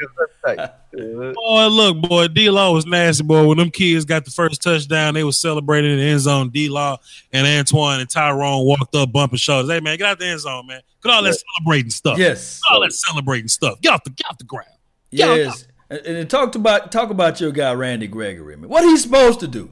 Boy, 0.97 1.67
look, 1.69 2.01
boy, 2.01 2.29
D 2.29 2.49
Law 2.51 2.73
was 2.73 2.87
nasty, 2.87 3.23
boy. 3.25 3.47
When 3.47 3.59
them 3.59 3.71
kids 3.71 4.05
got 4.05 4.25
the 4.25 4.31
first 4.31 4.63
touchdown, 4.63 5.15
they 5.15 5.25
was 5.25 5.37
celebrating 5.39 5.93
in 5.93 5.99
the 5.99 6.05
end 6.05 6.21
zone. 6.21 6.51
D 6.51 6.69
Law 6.69 6.99
and 7.33 7.47
Antoine 7.47 8.01
and 8.01 8.09
Tyrone 8.09 8.65
walked 8.65 8.95
up, 8.95 9.13
bumping 9.13 9.39
shoulders. 9.39 9.71
Hey, 9.71 9.81
man, 9.81 9.99
get 9.99 10.07
out 10.09 10.19
the 10.19 10.27
end 10.27 10.41
zone, 10.41 10.67
man. 10.67 10.81
Get 11.03 11.13
all 11.13 11.23
that 11.23 11.31
Right. 11.31 11.39
celebrating 11.57 11.91
stuff. 11.91 12.19
Yes. 12.19 12.61
Get 12.69 12.75
all 12.75 12.81
that 12.83 12.93
celebrating 12.93 13.49
stuff. 13.49 13.81
Get 13.81 13.93
off 13.93 14.05
the 14.05 14.11
get 14.11 14.27
off 14.31 14.39
the 14.39 14.45
ground. 14.45 14.69
Get 15.13 15.29
off- 15.29 15.37
Yes. 15.37 15.67
And, 15.91 16.01
and 16.01 16.17
then 16.17 16.29
talk 16.29 16.55
about 16.55 16.91
talk 16.91 17.11
about 17.11 17.41
your 17.41 17.53
guy 17.53 17.73
Randy 17.75 18.07
Gregory. 18.09 18.57
Man. 18.57 18.69
What 18.69 18.83
he's 18.85 19.03
supposed 19.03 19.41
to 19.41 19.49
do? 19.49 19.71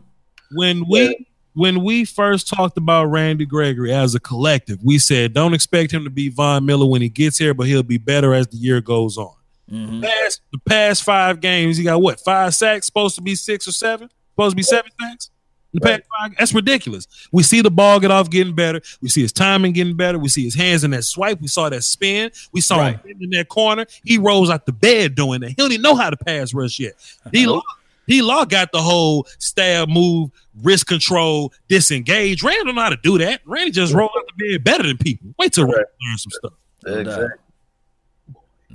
when 0.53 0.85
we 0.89 1.27
when 1.55 1.83
we 1.83 2.05
first 2.05 2.49
talked 2.49 2.77
about 2.77 3.07
Randy 3.07 3.47
Gregory 3.47 3.93
as 3.93 4.15
a 4.15 4.21
collective, 4.21 4.79
we 4.85 4.99
said 4.99 5.33
don't 5.33 5.55
expect 5.55 5.93
him 5.93 6.05
to 6.05 6.11
be 6.11 6.29
Von 6.29 6.65
Miller 6.67 6.87
when 6.87 7.01
he 7.03 7.09
gets 7.09 7.39
here, 7.39 7.55
but 7.55 7.67
he'll 7.67 7.83
be 7.83 7.99
better 7.99 8.35
as 8.35 8.47
the 8.49 8.57
year 8.57 8.81
goes 8.81 9.17
on. 9.17 9.33
Mm-hmm. 9.71 10.03
Past 10.03 10.43
the 10.53 10.59
past 10.59 11.03
five 11.03 11.41
games, 11.41 11.77
he 11.77 11.85
got 11.85 12.01
what 12.01 12.21
five 12.21 12.55
sacks? 12.55 12.87
Supposed 12.87 13.15
to 13.17 13.23
be 13.23 13.35
six 13.35 13.67
or 13.67 13.73
seven? 13.73 14.11
Supposed 14.33 14.53
to 14.53 14.57
be 14.57 14.63
seven 14.63 14.91
sacks? 15.01 15.31
The 15.73 15.81
past 15.81 16.03
five, 16.21 16.37
that's 16.39 16.55
ridiculous. 16.55 17.09
We 17.33 17.43
see 17.43 17.61
the 17.61 17.71
ball 17.71 17.99
get 17.99 18.13
off 18.13 18.31
getting 18.31 18.55
better. 18.55 18.81
We 19.01 19.09
see 19.09 19.23
his 19.23 19.33
timing 19.33 19.73
getting 19.73 19.97
better. 19.97 20.21
We 20.21 20.29
see 20.29 20.45
his 20.45 20.55
hands 20.55 20.85
in 20.85 20.93
that 20.93 21.03
swipe. 21.03 21.41
We 21.41 21.49
saw 21.49 21.69
that 21.69 21.83
spin. 21.83 22.31
We 22.53 22.61
saw 22.61 22.91
him 22.91 23.01
in 23.05 23.31
that 23.31 23.49
corner. 23.49 23.85
He 24.05 24.17
rolls 24.17 24.51
out 24.51 24.67
the 24.67 24.73
bed 24.73 25.17
doing 25.17 25.41
that. 25.41 25.49
He 25.49 25.55
don't 25.55 25.73
even 25.73 25.83
know 25.83 25.97
how 25.97 26.11
to 26.11 26.17
pass 26.17 26.55
rush 26.55 26.79
yet. 26.79 26.95
D 27.33 27.45
uh-huh. 27.45 27.55
Law, 27.55 27.63
D 28.07 28.23
Law 28.23 28.45
got 28.45 28.71
the 28.71 28.81
whole 28.81 29.27
stab 29.41 29.89
move, 29.89 30.31
wrist 30.63 30.87
control, 30.87 31.53
disengage. 31.69 32.45
Randy 32.45 32.67
don't 32.67 32.77
know 32.77 32.83
how 32.83 32.91
to 32.91 32.99
do 33.03 33.19
that. 33.19 33.41
Randy 33.45 33.73
just 33.73 33.93
roll 33.93 34.11
out 34.17 34.25
the 34.37 34.53
bed 34.53 34.63
better 34.63 34.85
than 34.85 34.97
people. 34.97 35.35
Wait 35.41 35.53
till 35.53 35.65
Randy 35.65 35.79
learn 35.79 36.19
some 36.19 36.31
stuff. 36.31 36.53
Exactly. 36.87 37.27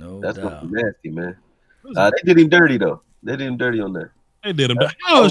No 0.00 0.20
That's 0.20 0.38
doubt. 0.38 0.62
what 0.64 0.70
nasty, 0.72 1.10
man. 1.10 1.36
Uh, 1.96 2.10
they 2.10 2.22
did 2.32 2.38
him 2.38 2.48
dirty 2.48 2.78
though. 2.78 3.02
They 3.22 3.32
did 3.36 3.46
him 3.46 3.56
dirty 3.56 3.80
on 3.80 3.92
that. 3.94 4.10
They 4.42 4.52
did 4.52 4.70
him. 4.70 4.78
That, 4.78 4.94
Oh, 5.08 5.28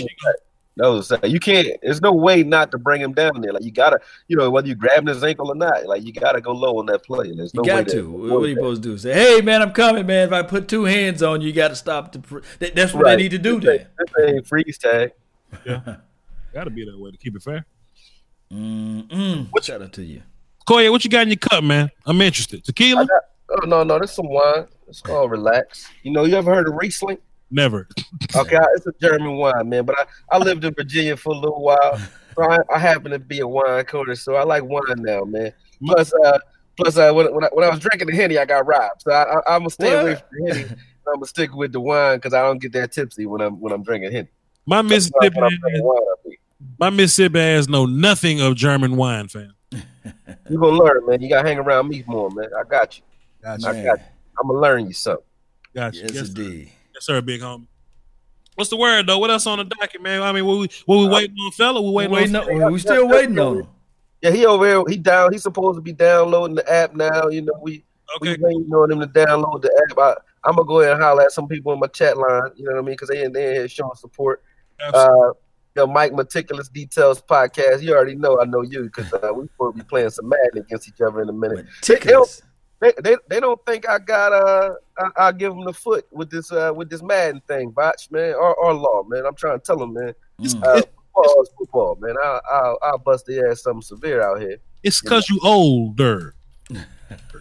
that 0.77 0.87
was 0.87 1.07
sad. 1.07 1.25
You 1.29 1.39
can't. 1.39 1.67
There's 1.81 2.01
no 2.01 2.13
way 2.13 2.43
not 2.43 2.71
to 2.71 2.77
bring 2.77 3.01
him 3.01 3.11
down 3.13 3.41
there. 3.41 3.51
Like 3.51 3.63
you 3.63 3.71
gotta, 3.71 3.99
you 4.27 4.37
know, 4.37 4.49
whether 4.49 4.67
you 4.67 4.75
grabbing 4.75 5.07
his 5.07 5.23
ankle 5.23 5.49
or 5.51 5.55
not, 5.55 5.85
like 5.87 6.05
you 6.05 6.13
gotta 6.13 6.39
go 6.39 6.51
low 6.51 6.77
on 6.79 6.85
that 6.85 7.03
play. 7.03 7.33
There's 7.35 7.53
no 7.53 7.63
You 7.65 7.73
way 7.73 7.83
got 7.83 7.91
to. 7.91 8.09
What 8.09 8.43
are 8.43 8.47
you 8.47 8.55
supposed 8.55 8.83
to 8.83 8.89
do? 8.89 8.97
Say, 8.97 9.13
hey 9.13 9.41
man, 9.41 9.61
I'm 9.61 9.71
coming, 9.73 10.05
man. 10.05 10.27
If 10.27 10.33
I 10.33 10.43
put 10.43 10.67
two 10.67 10.83
hands 10.85 11.21
on 11.23 11.41
you, 11.41 11.47
you 11.47 11.53
got 11.53 11.69
to 11.69 11.75
stop 11.75 12.11
the. 12.11 12.19
Pr- 12.19 12.39
that, 12.59 12.75
that's 12.75 12.93
what 12.93 13.03
Right. 13.05 13.15
they 13.17 13.23
need 13.23 13.31
to 13.31 13.39
do. 13.39 13.59
This 13.59 13.85
Then. 14.15 14.35
Ain't 14.35 14.47
freeze 14.47 14.77
tag. 14.77 15.11
Yeah, 15.65 15.97
got 16.53 16.65
to 16.65 16.69
be 16.69 16.85
that 16.85 16.97
way 16.97 17.11
to 17.11 17.17
keep 17.17 17.35
it 17.35 17.41
fair. 17.41 17.65
Mm-mm. 18.53 19.47
Shout 19.63 19.81
out 19.81 19.93
to 19.93 20.03
you. 20.03 20.21
Koye, 20.67 20.91
what 20.91 21.03
you 21.03 21.09
got 21.09 21.23
in 21.23 21.29
your 21.29 21.37
cup, 21.37 21.63
man? 21.63 21.89
I'm 22.05 22.21
interested. 22.21 22.63
Tequila? 22.63 23.07
Oh 23.49 23.65
no, 23.65 23.83
no, 23.83 23.97
there's 23.97 24.11
some 24.11 24.29
wine. 24.29 24.67
It's 24.87 25.01
called 25.01 25.31
relax. 25.31 25.87
You 26.03 26.11
know, 26.11 26.25
you 26.25 26.35
ever 26.35 26.53
heard 26.53 26.67
of 26.67 26.75
Riesling? 26.75 27.17
Never. 27.51 27.87
Okay, 28.35 28.57
it's 28.75 28.85
a 28.85 28.91
German 29.01 29.35
wine, 29.35 29.69
man. 29.69 29.85
But 29.85 29.99
I, 29.99 30.05
I 30.35 30.37
lived 30.37 30.63
in 30.63 30.73
Virginia 30.73 31.17
for 31.17 31.33
a 31.33 31.37
little 31.37 31.61
while, 31.61 31.97
so 32.35 32.43
I, 32.43 32.59
I 32.73 32.77
happen 32.77 33.11
to 33.11 33.19
be 33.19 33.39
a 33.39 33.47
wine 33.47 33.83
coder, 33.85 34.17
so 34.17 34.35
I 34.35 34.43
like 34.43 34.63
wine 34.63 34.81
now, 34.97 35.23
man. 35.23 35.51
Plus, 35.83 36.13
uh, 36.25 36.37
plus, 36.77 36.97
uh, 36.97 37.11
when, 37.11 37.33
when, 37.33 37.43
I, 37.43 37.49
when 37.53 37.65
I 37.65 37.69
was 37.69 37.79
drinking 37.79 38.07
the 38.07 38.15
henny, 38.15 38.37
I 38.37 38.45
got 38.45 38.67
robbed, 38.67 39.01
so 39.01 39.11
I, 39.11 39.23
I, 39.23 39.55
I'm 39.55 39.61
gonna 39.61 39.69
stay 39.71 39.99
away 39.99 40.15
from 40.15 40.25
the 40.31 40.53
henny. 40.53 40.69
I'm 41.07 41.15
gonna 41.15 41.25
stick 41.25 41.55
with 41.55 41.71
the 41.71 41.79
wine 41.79 42.17
because 42.17 42.35
I 42.35 42.41
don't 42.43 42.61
get 42.61 42.71
that 42.73 42.91
tipsy 42.91 43.25
when 43.25 43.41
I'm 43.41 43.59
when 43.59 43.73
I'm 43.73 43.81
drinking 43.81 44.11
henny. 44.11 44.27
My 44.67 44.83
That's 44.83 45.09
Mississippi, 45.11 45.39
when 45.39 45.83
wine, 45.83 46.37
my 46.79 46.89
Mississippi 46.91 47.39
ass 47.39 47.67
know 47.67 47.87
nothing 47.87 48.41
of 48.41 48.55
German 48.55 48.95
wine, 48.95 49.27
fam. 49.27 49.55
You 49.71 50.59
gonna 50.59 50.77
learn, 50.77 51.05
man. 51.07 51.21
You 51.21 51.29
gotta 51.29 51.47
hang 51.47 51.57
around 51.57 51.89
me 51.89 52.03
more, 52.05 52.29
man. 52.29 52.49
I 52.57 52.63
got 52.63 52.97
you. 52.97 53.03
Gotcha. 53.41 53.67
I 53.67 53.83
got 53.83 53.99
you. 53.99 54.05
I'm 54.39 54.47
gonna 54.47 54.59
learn 54.59 54.87
you 54.87 54.93
something. 54.93 55.25
Gotcha. 55.73 55.99
Yes, 55.99 56.11
Yes, 56.13 56.27
indeed. 56.29 56.71
Yes, 56.93 57.05
sir, 57.05 57.21
big 57.21 57.41
homie. 57.41 57.67
What's 58.55 58.69
the 58.69 58.77
word 58.77 59.07
though? 59.07 59.17
What 59.19 59.31
else 59.31 59.47
on 59.47 59.59
the 59.59 59.63
docket, 59.63 60.01
man? 60.01 60.21
I 60.21 60.31
mean, 60.33 60.45
what 60.45 60.59
we 60.59 60.69
what 60.85 60.97
we 60.97 61.07
waiting 61.07 61.35
on, 61.37 61.51
fella? 61.53 61.81
We 61.81 61.91
waiting, 61.91 62.11
Waiting 62.11 62.35
on. 62.35 62.61
on- 62.63 62.73
we 62.73 62.79
still 62.79 63.07
waiting 63.07 63.39
on 63.39 63.59
him. 63.59 63.67
Yeah, 64.21 64.31
he 64.31 64.45
over 64.45 64.67
here. 64.67 64.83
He 64.87 64.97
down. 64.97 65.31
He's 65.31 65.43
supposed 65.43 65.77
to 65.77 65.81
be 65.81 65.93
downloading 65.93 66.55
the 66.55 66.69
app 66.69 66.93
now. 66.93 67.29
You 67.29 67.43
know, 67.43 67.53
we 67.61 67.85
okay. 68.17 68.35
we 68.37 68.43
waiting 68.43 68.73
on 68.73 68.91
him 68.91 68.99
to 68.99 69.07
download 69.07 69.61
the 69.61 69.87
app. 69.89 69.97
I, 69.97 70.15
I'm 70.43 70.55
gonna 70.55 70.67
go 70.67 70.81
ahead 70.81 70.93
and 70.93 71.01
holler 71.01 71.21
at 71.23 71.31
some 71.31 71.47
people 71.47 71.71
in 71.71 71.79
my 71.79 71.87
chat 71.87 72.17
line. 72.17 72.51
You 72.57 72.65
know 72.65 72.71
what 72.73 72.79
I 72.79 72.81
mean? 72.81 72.93
Because 72.93 73.07
they 73.07 73.23
in 73.23 73.31
they 73.31 73.47
in 73.47 73.53
here 73.55 73.67
showing 73.69 73.95
support. 73.95 74.43
Uh, 74.93 75.31
the 75.75 75.87
Mike 75.87 76.13
Meticulous 76.13 76.67
Details 76.67 77.21
podcast. 77.21 77.81
You 77.81 77.95
already 77.95 78.15
know 78.15 78.41
I 78.41 78.45
know 78.45 78.61
you 78.61 78.83
because 78.83 79.13
uh, 79.13 79.31
we 79.33 79.47
supposed 79.47 79.77
to 79.77 79.83
be 79.83 79.87
playing 79.87 80.09
some 80.09 80.27
Madden 80.27 80.63
against 80.65 80.89
each 80.89 80.99
other 80.99 81.21
in 81.21 81.29
a 81.29 81.33
minute. 81.33 81.65
They, 81.87 81.95
they, 82.81 82.91
don't, 82.91 83.03
they, 83.03 83.11
they, 83.11 83.17
they 83.29 83.39
don't 83.39 83.59
think 83.65 83.87
I 83.87 83.99
got 83.99 84.33
uh 84.33 84.71
I, 84.97 85.09
I'll 85.17 85.33
give 85.33 85.53
them 85.53 85.65
the 85.65 85.73
foot 85.73 86.05
with 86.11 86.29
this 86.29 86.51
uh 86.51 86.71
with 86.75 86.89
this 86.89 87.01
Madden 87.03 87.41
thing, 87.47 87.71
botch 87.71 88.09
man 88.11 88.33
or, 88.33 88.55
or 88.55 88.73
law 88.73 89.03
man. 89.03 89.25
I'm 89.25 89.35
trying 89.35 89.59
to 89.59 89.65
tell 89.65 89.77
them 89.77 89.93
man. 89.93 90.13
Uh, 90.41 90.81
football 90.81 91.41
is 91.41 91.49
football 91.57 91.97
man. 91.99 92.15
I 92.23 92.39
I'll, 92.51 92.77
I'll 92.81 92.97
bust 92.97 93.25
their 93.25 93.51
ass 93.51 93.63
something 93.63 93.81
severe 93.81 94.21
out 94.21 94.39
here. 94.41 94.57
It's 94.83 95.01
because 95.01 95.29
you 95.29 95.39
older. 95.43 96.35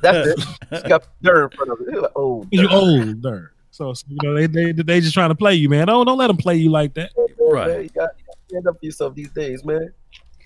That's 0.02 0.28
it. 0.28 0.40
She 0.82 0.88
got 0.88 1.06
dirt 1.22 1.52
in 1.52 1.56
front 1.56 1.72
of 1.72 1.80
it. 1.80 1.86
They're 1.92 2.00
like, 2.02 2.12
oh, 2.16 2.46
You 2.50 2.68
older. 2.68 3.52
So, 3.70 3.92
so, 3.92 4.06
you 4.08 4.16
know 4.22 4.34
they, 4.34 4.46
they 4.46 4.72
they 4.72 5.00
just 5.00 5.14
trying 5.14 5.28
to 5.28 5.34
play 5.36 5.54
you, 5.54 5.68
man. 5.68 5.86
Don't 5.86 6.04
don't 6.04 6.18
let 6.18 6.26
them 6.26 6.36
play 6.36 6.56
you 6.56 6.70
like 6.70 6.94
that. 6.94 7.10
right. 7.38 7.84
You 7.84 7.88
got 7.90 8.08
to 8.18 8.24
stand 8.48 8.66
up 8.66 8.78
for 8.80 8.84
yourself 8.84 9.14
these 9.14 9.30
days, 9.30 9.64
man. 9.64 9.92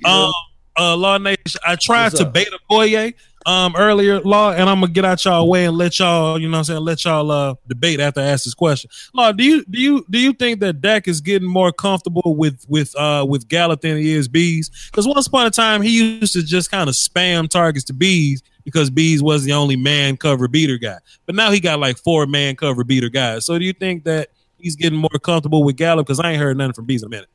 Um, 0.05 0.33
uh, 0.79 0.97
Law 0.97 1.19
Nation. 1.19 1.39
I 1.67 1.77
tried 1.77 2.05
What's 2.05 2.19
to 2.19 2.27
up? 2.27 2.33
bait 2.35 2.49
a 2.49 2.59
Koye 2.71 3.15
um 3.47 3.75
earlier, 3.77 4.21
Law, 4.21 4.53
and 4.53 4.69
I'm 4.69 4.81
gonna 4.81 4.93
get 4.93 5.05
out 5.05 5.25
y'all 5.25 5.49
way 5.49 5.67
and 5.67 5.77
let 5.77 5.99
y'all, 5.99 6.41
you 6.41 6.49
know, 6.49 6.59
I'm 6.59 6.65
saying, 6.65 6.81
let 6.81 7.05
y'all 7.05 7.31
uh 7.31 7.55
debate 7.69 8.01
after 8.01 8.21
I 8.21 8.25
ask 8.25 8.45
this 8.45 8.55
question. 8.55 8.91
Law, 9.15 9.33
do 9.33 9.45
you 9.45 9.65
do 9.67 9.81
you 9.81 10.07
do 10.11 10.19
you 10.19 10.33
think 10.33 10.61
that 10.61 10.81
Dak 10.81 11.09
is 11.09 11.21
getting 11.21 11.49
more 11.49 11.73
comfortable 11.73 12.35
with 12.37 12.65
with 12.69 12.95
uh 12.97 13.25
with 13.29 13.49
Gallup 13.49 13.81
than 13.81 13.97
he 13.97 14.15
is 14.15 14.29
Bees? 14.29 14.71
Because 14.91 15.07
once 15.07 15.27
upon 15.27 15.47
a 15.47 15.51
time 15.51 15.83
he 15.83 16.19
used 16.21 16.33
to 16.35 16.43
just 16.43 16.71
kind 16.71 16.89
of 16.89 16.95
spam 16.95 17.49
targets 17.49 17.85
to 17.87 17.93
Bees 17.93 18.43
because 18.65 18.91
Bees 18.91 19.23
was 19.23 19.45
the 19.45 19.53
only 19.53 19.77
man 19.77 20.17
cover 20.17 20.49
beater 20.49 20.79
guy, 20.79 20.99
but 21.27 21.35
now 21.35 21.51
he 21.51 21.61
got 21.61 21.79
like 21.81 21.99
four 21.99 22.27
man 22.27 22.57
cover 22.57 22.85
beater 22.85 23.09
guys. 23.09 23.47
So 23.47 23.59
do 23.59 23.65
you 23.65 23.73
think 23.73 24.05
that? 24.05 24.29
he's 24.63 24.77
getting 24.77 24.99
more 24.99 25.11
comfortable 25.23 25.63
with 25.65 25.77
Gallup? 25.77 26.07
Because 26.07 26.21
I 26.21 26.31
ain't 26.31 26.41
heard 26.41 26.57
nothing 26.57 26.73
from 26.73 26.87
Bees 26.87 27.03
in 27.03 27.09
a 27.09 27.11
minute. 27.11 27.29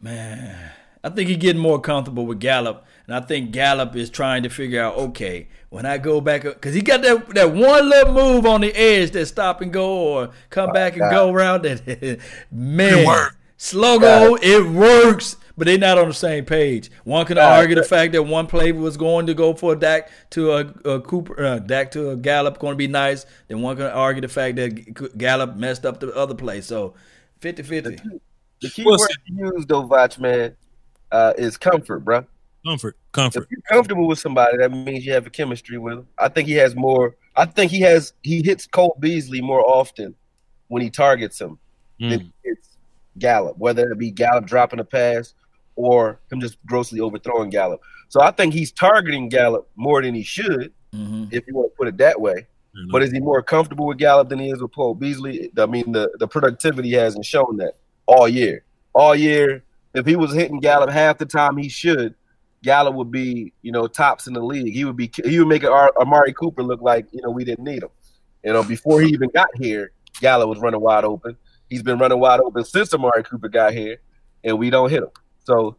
Man, 0.00 0.72
I 1.02 1.08
think 1.08 1.28
he's 1.28 1.38
getting 1.38 1.62
more 1.62 1.80
comfortable 1.80 2.26
with 2.26 2.40
Gallup, 2.40 2.84
and 3.12 3.22
I 3.22 3.26
think 3.26 3.50
Gallup 3.50 3.94
is 3.94 4.08
trying 4.08 4.42
to 4.44 4.48
figure 4.48 4.82
out, 4.82 4.96
okay, 4.96 5.48
when 5.68 5.84
I 5.84 5.98
go 5.98 6.22
back, 6.22 6.44
because 6.44 6.74
he 6.74 6.80
got 6.80 7.02
that 7.02 7.28
that 7.34 7.52
one 7.52 7.90
little 7.90 8.14
move 8.14 8.46
on 8.46 8.62
the 8.62 8.74
edge 8.74 9.10
that 9.10 9.26
stop 9.26 9.60
and 9.60 9.70
go 9.70 10.14
or 10.14 10.30
come 10.48 10.72
back 10.72 10.96
and 10.96 11.10
go 11.10 11.30
around. 11.30 11.64
That 11.64 12.20
man, 12.50 13.28
slow 13.58 13.98
go, 13.98 14.38
it 14.40 14.66
works, 14.66 15.36
but 15.58 15.66
they're 15.66 15.76
not 15.76 15.98
on 15.98 16.08
the 16.08 16.14
same 16.14 16.46
page. 16.46 16.90
One 17.04 17.26
can 17.26 17.36
argue 17.36 17.74
the 17.74 17.82
fact 17.82 18.14
that 18.14 18.22
one 18.22 18.46
play 18.46 18.72
was 18.72 18.96
going 18.96 19.26
to 19.26 19.34
go 19.34 19.52
for 19.52 19.74
a 19.74 19.76
Dak 19.76 20.10
to 20.30 20.52
a, 20.52 20.60
a 20.86 21.00
Cooper, 21.02 21.44
uh, 21.44 21.58
Dak 21.58 21.90
to 21.90 22.12
a 22.12 22.16
Gallup, 22.16 22.58
going 22.60 22.72
to 22.72 22.78
be 22.78 22.88
nice. 22.88 23.26
Then 23.48 23.60
one 23.60 23.76
can 23.76 23.88
argue 23.88 24.22
the 24.22 24.28
fact 24.28 24.56
that 24.56 25.18
Gallup 25.18 25.56
messed 25.56 25.84
up 25.84 26.00
the 26.00 26.14
other 26.14 26.34
play. 26.34 26.62
So 26.62 26.94
50-50. 27.42 28.20
The 28.62 28.70
key 28.70 28.84
word 28.86 29.00
to 29.00 29.18
use 29.26 29.66
though, 29.66 29.86
Voch 29.86 30.18
man, 30.18 30.56
uh, 31.10 31.34
is 31.36 31.58
comfort, 31.58 32.06
bro. 32.06 32.24
Comfort, 32.64 32.96
comfort. 33.10 33.44
If 33.44 33.50
you're 33.50 33.60
comfortable 33.68 34.06
with 34.06 34.18
somebody, 34.18 34.56
that 34.58 34.70
means 34.70 35.04
you 35.04 35.12
have 35.12 35.26
a 35.26 35.30
chemistry 35.30 35.78
with 35.78 35.94
him. 35.94 36.08
I 36.18 36.28
think 36.28 36.48
he 36.48 36.54
has 36.54 36.76
more. 36.76 37.16
I 37.34 37.44
think 37.44 37.70
he 37.70 37.80
has. 37.80 38.12
He 38.22 38.42
hits 38.42 38.66
Cole 38.66 38.96
Beasley 39.00 39.40
more 39.40 39.66
often 39.66 40.14
when 40.68 40.82
he 40.82 40.90
targets 40.90 41.40
him 41.40 41.58
than 41.98 42.32
hits 42.44 42.68
Gallup, 43.18 43.58
whether 43.58 43.90
it 43.90 43.98
be 43.98 44.10
Gallup 44.10 44.46
dropping 44.46 44.80
a 44.80 44.84
pass 44.84 45.34
or 45.76 46.20
him 46.30 46.40
just 46.40 46.58
grossly 46.66 47.00
overthrowing 47.00 47.50
Gallup. 47.50 47.80
So 48.08 48.20
I 48.20 48.30
think 48.30 48.52
he's 48.52 48.72
targeting 48.72 49.28
Gallup 49.28 49.68
more 49.76 50.02
than 50.02 50.14
he 50.14 50.22
should, 50.22 50.72
mm-hmm. 50.92 51.24
if 51.30 51.46
you 51.46 51.54
want 51.54 51.72
to 51.72 51.76
put 51.76 51.88
it 51.88 51.96
that 51.98 52.20
way. 52.20 52.46
But 52.90 53.02
is 53.02 53.12
he 53.12 53.20
more 53.20 53.42
comfortable 53.42 53.86
with 53.86 53.98
Gallup 53.98 54.30
than 54.30 54.38
he 54.38 54.48
is 54.48 54.62
with 54.62 54.74
Cole 54.74 54.94
Beasley? 54.94 55.50
I 55.58 55.66
mean, 55.66 55.92
the, 55.92 56.10
the 56.18 56.26
productivity 56.26 56.90
hasn't 56.92 57.26
shown 57.26 57.58
that 57.58 57.74
all 58.06 58.26
year. 58.26 58.64
All 58.94 59.14
year, 59.14 59.62
if 59.94 60.06
he 60.06 60.16
was 60.16 60.32
hitting 60.32 60.58
Gallup 60.58 60.88
half 60.88 61.18
the 61.18 61.26
time 61.26 61.58
he 61.58 61.68
should, 61.68 62.14
Gallup 62.62 62.94
would 62.94 63.10
be, 63.10 63.52
you 63.62 63.72
know, 63.72 63.86
tops 63.86 64.26
in 64.26 64.34
the 64.34 64.42
league. 64.42 64.72
He 64.72 64.84
would 64.84 64.96
be 64.96 65.10
he 65.24 65.38
would 65.38 65.48
make 65.48 65.64
Ar- 65.64 65.92
Amari 66.00 66.32
Cooper 66.32 66.62
look 66.62 66.80
like, 66.80 67.06
you 67.12 67.20
know, 67.22 67.30
we 67.30 67.44
didn't 67.44 67.64
need 67.64 67.82
him. 67.82 67.88
You 68.44 68.52
know, 68.52 68.62
before 68.62 69.00
he 69.00 69.08
even 69.08 69.30
got 69.30 69.48
here, 69.56 69.92
Gallup 70.20 70.48
was 70.48 70.58
running 70.58 70.80
wide 70.80 71.04
open. 71.04 71.36
He's 71.68 71.82
been 71.82 71.98
running 71.98 72.18
wide 72.18 72.40
open 72.40 72.64
since 72.64 72.92
Amari 72.94 73.24
Cooper 73.24 73.48
got 73.48 73.72
here, 73.72 73.98
and 74.44 74.58
we 74.58 74.70
don't 74.70 74.90
hit 74.90 75.02
him. 75.02 75.10
So 75.44 75.76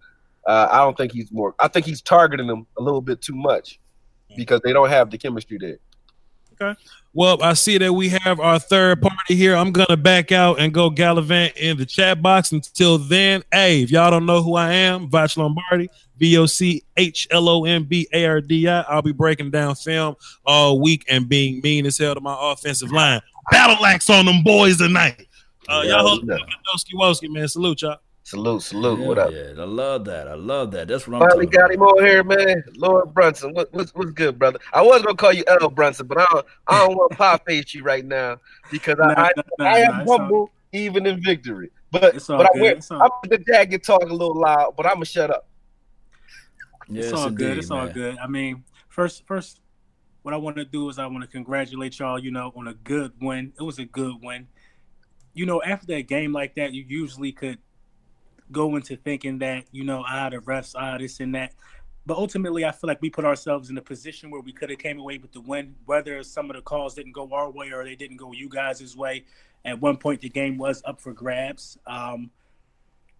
uh, 0.47 0.67
I 0.71 0.77
don't 0.77 0.97
think 0.97 1.11
he's 1.11 1.31
more. 1.31 1.55
I 1.59 1.67
think 1.67 1.85
he's 1.85 2.01
targeting 2.01 2.47
them 2.47 2.67
a 2.77 2.81
little 2.81 3.01
bit 3.01 3.21
too 3.21 3.35
much 3.35 3.79
because 4.35 4.61
they 4.63 4.73
don't 4.73 4.89
have 4.89 5.09
the 5.09 5.17
chemistry 5.17 5.57
there. 5.59 5.77
Okay. 6.61 6.79
Well, 7.15 7.43
I 7.43 7.53
see 7.53 7.77
that 7.77 7.93
we 7.93 8.09
have 8.09 8.39
our 8.39 8.57
third 8.57 9.01
party 9.01 9.35
here. 9.35 9.55
I'm 9.55 9.71
gonna 9.71 9.97
back 9.97 10.31
out 10.31 10.59
and 10.59 10.73
go 10.73 10.89
gallivant 10.89 11.55
in 11.57 11.77
the 11.77 11.85
chat 11.85 12.21
box. 12.21 12.51
Until 12.51 12.97
then, 12.97 13.43
hey, 13.51 13.83
if 13.83 13.91
y'all 13.91 14.09
don't 14.09 14.25
know 14.25 14.41
who 14.41 14.55
I 14.55 14.73
am, 14.73 15.09
Voch 15.09 15.37
Lombardi, 15.37 15.89
V 16.17 16.37
O 16.37 16.47
C 16.47 16.83
H 16.97 17.27
L 17.29 17.47
O 17.49 17.65
M 17.65 17.83
B 17.83 18.07
A 18.13 18.25
R 18.25 18.41
D 18.41 18.67
I. 18.67 18.81
I'll 18.81 19.03
be 19.03 19.11
breaking 19.11 19.51
down 19.51 19.75
film 19.75 20.15
all 20.45 20.81
week 20.81 21.05
and 21.07 21.29
being 21.29 21.61
mean 21.61 21.85
as 21.85 21.99
hell 21.99 22.15
to 22.15 22.21
my 22.21 22.35
offensive 22.39 22.91
line. 22.91 23.21
Battle 23.51 23.85
axe 23.85 24.09
on 24.09 24.25
them 24.25 24.41
boys 24.43 24.77
tonight. 24.77 25.27
Uh, 25.69 25.83
y'all 25.85 26.07
hold 26.07 26.27
yeah. 26.27 26.37
Woski 26.73 26.93
Woski, 26.95 27.29
man. 27.29 27.47
Salute 27.47 27.83
y'all. 27.83 27.99
Salute, 28.25 28.61
salute. 28.63 28.99
Yeah, 29.01 29.07
what 29.07 29.17
up? 29.17 29.31
Yeah, 29.33 29.51
I 29.61 29.65
love 29.65 30.05
that. 30.05 30.29
I 30.29 30.33
love 30.35 30.71
that. 30.71 30.87
That's 30.87 31.05
what 31.07 31.21
I'm 31.21 31.29
Finally 31.29 31.45
talking 31.47 31.59
got 31.59 31.71
him 31.73 31.81
on 31.81 32.05
here, 32.05 32.23
man. 32.23 32.63
Lord 32.77 33.13
Brunson, 33.13 33.53
what, 33.53 33.71
what's, 33.73 33.93
what's 33.93 34.11
good, 34.11 34.39
brother? 34.39 34.59
I 34.71 34.81
was 34.81 35.01
gonna 35.01 35.17
call 35.17 35.33
you 35.33 35.43
L 35.47 35.69
Brunson, 35.69 36.07
but 36.07 36.19
I 36.19 36.25
don't, 36.31 36.45
I 36.67 36.79
don't 36.85 36.95
want 36.95 37.11
to 37.11 37.17
pop 37.23 37.45
face 37.45 37.73
you 37.73 37.83
right 37.83 38.05
now 38.05 38.37
because 38.71 38.97
I, 38.99 39.07
Nah, 39.07 39.13
I, 39.13 39.31
nah, 39.35 39.43
nah, 39.59 39.65
I 39.65 39.77
am 39.79 39.91
nah, 39.91 40.01
it's 40.01 40.11
all- 40.11 40.17
humble 40.19 40.51
even 40.71 41.05
in 41.05 41.21
victory. 41.21 41.69
But 41.91 42.15
It's 42.15 42.29
all 42.29 42.37
but 42.37 42.47
I 42.47 42.49
good, 42.53 42.61
went, 42.61 42.77
it's 42.77 42.91
all- 42.91 43.01
I'm 43.23 43.29
the 43.29 43.37
dad 43.39 43.69
can 43.69 43.81
talk 43.81 44.03
a 44.03 44.05
little 44.05 44.39
loud, 44.39 44.73
but 44.77 44.85
I'm 44.85 44.93
gonna 44.93 45.05
shut 45.05 45.29
up. 45.29 45.47
it's 46.89 47.07
Yes, 47.11 47.13
all 47.13 47.29
good. 47.29 47.49
indeed, 47.49 47.57
It's 47.59 47.71
all 47.71 47.87
good. 47.89 48.17
I 48.19 48.27
mean, 48.27 48.63
first, 48.87 49.27
first, 49.27 49.59
what 50.21 50.33
I 50.33 50.37
want 50.37 50.55
to 50.55 50.65
do 50.65 50.87
is 50.87 50.97
I 50.97 51.05
want 51.07 51.21
to 51.23 51.27
congratulate 51.27 51.99
y'all. 51.99 52.17
You 52.17 52.31
know, 52.31 52.53
on 52.55 52.69
a 52.69 52.73
good 52.73 53.11
win. 53.19 53.51
It 53.59 53.63
was 53.63 53.79
a 53.79 53.85
good 53.85 54.15
win. 54.23 54.47
You 55.33 55.45
know, 55.45 55.61
after 55.61 55.93
a 55.93 56.01
game 56.01 56.31
like 56.31 56.55
that, 56.55 56.71
you 56.73 56.85
usually 56.87 57.33
could 57.33 57.57
go 58.53 58.75
into 58.75 58.95
thinking 58.95 59.39
that 59.39 59.65
you 59.71 59.83
know, 59.83 60.03
ah, 60.07 60.29
the 60.29 60.37
refs, 60.37 60.73
ah, 60.77 60.97
this 60.97 61.19
and 61.19 61.35
that. 61.35 61.53
But 62.05 62.17
ultimately, 62.17 62.65
I 62.65 62.71
feel 62.71 62.89
like 62.89 63.01
we 63.01 63.09
put 63.09 63.25
ourselves 63.25 63.69
in 63.69 63.77
a 63.77 63.81
position 63.81 64.29
where 64.29 64.41
we 64.41 64.51
could 64.51 64.69
have 64.69 64.79
came 64.79 64.99
away 64.99 65.17
with 65.17 65.31
the 65.31 65.41
win. 65.41 65.75
Whether 65.85 66.21
some 66.23 66.49
of 66.49 66.55
the 66.55 66.61
calls 66.61 66.95
didn't 66.95 67.13
go 67.13 67.29
our 67.31 67.49
way 67.49 67.71
or 67.71 67.83
they 67.83 67.95
didn't 67.95 68.17
go 68.17 68.31
you 68.33 68.49
guys' 68.49 68.95
way. 68.95 69.25
At 69.65 69.79
one 69.79 69.97
point, 69.97 70.21
the 70.21 70.29
game 70.29 70.57
was 70.57 70.81
up 70.85 70.99
for 70.99 71.13
grabs. 71.13 71.77
Um, 71.87 72.29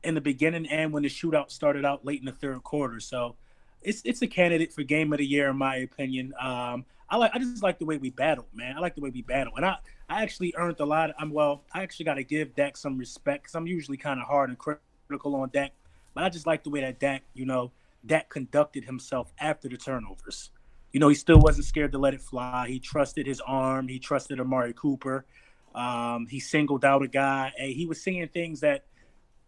in 0.03 0.15
the 0.15 0.21
beginning 0.21 0.67
and 0.67 0.91
when 0.91 1.03
the 1.03 1.09
shootout 1.09 1.49
started 1.49 1.85
out 1.85 2.05
late 2.05 2.19
in 2.19 2.25
the 2.25 2.31
third 2.31 2.63
quarter. 2.63 2.99
So 2.99 3.35
it's 3.81 4.01
it's 4.05 4.21
a 4.21 4.27
candidate 4.27 4.73
for 4.73 4.83
game 4.83 5.11
of 5.13 5.19
the 5.19 5.25
year 5.25 5.49
in 5.49 5.57
my 5.57 5.77
opinion. 5.77 6.33
Um, 6.39 6.85
I 7.09 7.17
like 7.17 7.31
I 7.33 7.39
just 7.39 7.63
like 7.63 7.79
the 7.79 7.85
way 7.85 7.97
we 7.97 8.09
battled, 8.09 8.47
man. 8.53 8.75
I 8.77 8.79
like 8.79 8.95
the 8.95 9.01
way 9.01 9.09
we 9.09 9.21
battled, 9.21 9.55
and 9.57 9.65
I 9.65 9.77
I 10.09 10.23
actually 10.23 10.53
earned 10.57 10.79
a 10.79 10.85
lot. 10.85 11.11
I'm 11.17 11.31
well. 11.31 11.63
I 11.73 11.83
actually 11.83 12.05
got 12.05 12.15
to 12.15 12.23
give 12.23 12.55
Dak 12.55 12.77
some 12.77 12.97
respect 12.97 13.43
because 13.43 13.55
I'm 13.55 13.67
usually 13.67 13.97
kind 13.97 14.19
of 14.19 14.27
hard 14.27 14.49
and 14.49 14.57
critical 14.57 14.83
on 15.09 15.49
Dak, 15.53 15.71
but 16.13 16.23
I 16.23 16.29
just 16.29 16.47
like 16.47 16.63
the 16.63 16.69
way 16.69 16.81
that 16.81 16.99
Dak, 16.99 17.23
you 17.33 17.45
know, 17.45 17.71
Dak 18.05 18.29
conducted 18.29 18.85
himself 18.85 19.31
after 19.39 19.69
the 19.69 19.77
turnovers. 19.77 20.51
You 20.91 20.99
know, 20.99 21.07
he 21.07 21.15
still 21.15 21.39
wasn't 21.39 21.65
scared 21.65 21.91
to 21.93 21.97
let 21.97 22.13
it 22.13 22.21
fly. 22.21 22.67
He 22.67 22.79
trusted 22.79 23.25
his 23.25 23.41
arm. 23.41 23.87
He 23.87 23.99
trusted 23.99 24.39
Amari 24.39 24.73
Cooper. 24.73 25.25
Um, 25.73 26.27
he 26.27 26.39
singled 26.39 26.85
out 26.85 27.01
a 27.01 27.07
guy. 27.07 27.51
Hey, 27.57 27.73
he 27.73 27.85
was 27.85 28.01
seeing 28.01 28.27
things 28.27 28.59
that 28.59 28.85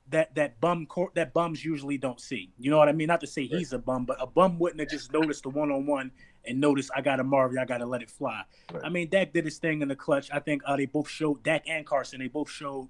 that 0.10 0.34
that 0.36 0.60
bum 0.60 0.88
that 1.16 1.34
bums 1.34 1.64
usually 1.64 1.98
don't 1.98 2.20
see. 2.20 2.52
You 2.58 2.72
know 2.72 2.78
what 2.78 2.90
I 2.90 2.94
mean? 2.94 3.08
Not 3.08 3.22
to 3.22 3.28
say 3.28 3.46
he's 3.46 3.74
a 3.74 3.80
bum, 3.80 4.06
but 4.06 4.18
a 4.20 4.28
bum 4.28 4.58
wouldn't 4.60 4.80
have 4.80 4.90
just 4.90 5.12
noticed 5.14 5.44
the 5.44 5.50
one 5.50 5.72
on 5.72 5.86
one 5.86 6.12
and 6.46 6.60
noticed 6.60 6.92
I 6.96 7.02
got 7.02 7.20
a 7.20 7.24
Marvin, 7.24 7.58
I 7.58 7.66
got 7.66 7.80
to 7.80 7.86
let 7.86 8.02
it 8.02 8.10
fly. 8.10 8.44
I 8.84 8.90
mean, 8.90 9.10
Dak 9.10 9.34
did 9.34 9.46
his 9.46 9.58
thing 9.58 9.82
in 9.82 9.88
the 9.88 9.96
clutch. 9.96 10.30
I 10.32 10.40
think 10.40 10.62
uh, 10.66 10.76
they 10.76 10.86
both 10.86 11.10
showed 11.10 11.44
Dak 11.44 11.64
and 11.68 11.86
Carson. 11.86 12.20
They 12.20 12.28
both 12.28 12.50
showed 12.50 12.88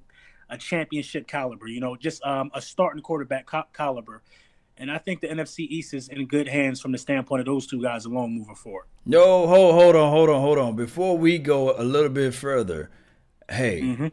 a 0.50 0.58
championship 0.58 1.28
caliber. 1.28 1.68
You 1.68 1.80
know, 1.80 1.96
just 1.96 2.24
um, 2.24 2.52
a 2.54 2.62
starting 2.62 3.02
quarterback 3.02 3.46
ca- 3.46 3.68
caliber. 3.74 4.22
And 4.78 4.92
I 4.92 4.98
think 4.98 5.22
the 5.22 5.28
NFC 5.28 5.60
East 5.60 5.94
is 5.94 6.10
in 6.10 6.26
good 6.26 6.50
hands 6.50 6.82
from 6.82 6.92
the 6.92 6.98
standpoint 6.98 7.40
of 7.40 7.46
those 7.46 7.66
two 7.66 7.82
guys 7.82 8.04
alone 8.04 8.34
moving 8.38 8.56
forward. 8.56 8.86
No, 9.06 9.48
hold, 9.48 9.74
hold 9.74 9.96
on, 9.96 10.12
hold 10.12 10.30
on, 10.30 10.42
hold 10.42 10.58
on. 10.58 10.76
Before 10.76 11.18
we 11.18 11.38
go 11.38 11.72
a 11.78 11.84
little 11.84 12.10
bit 12.10 12.34
further, 12.34 12.90
hey, 13.50 13.82
Mm-hmm. 13.82 14.08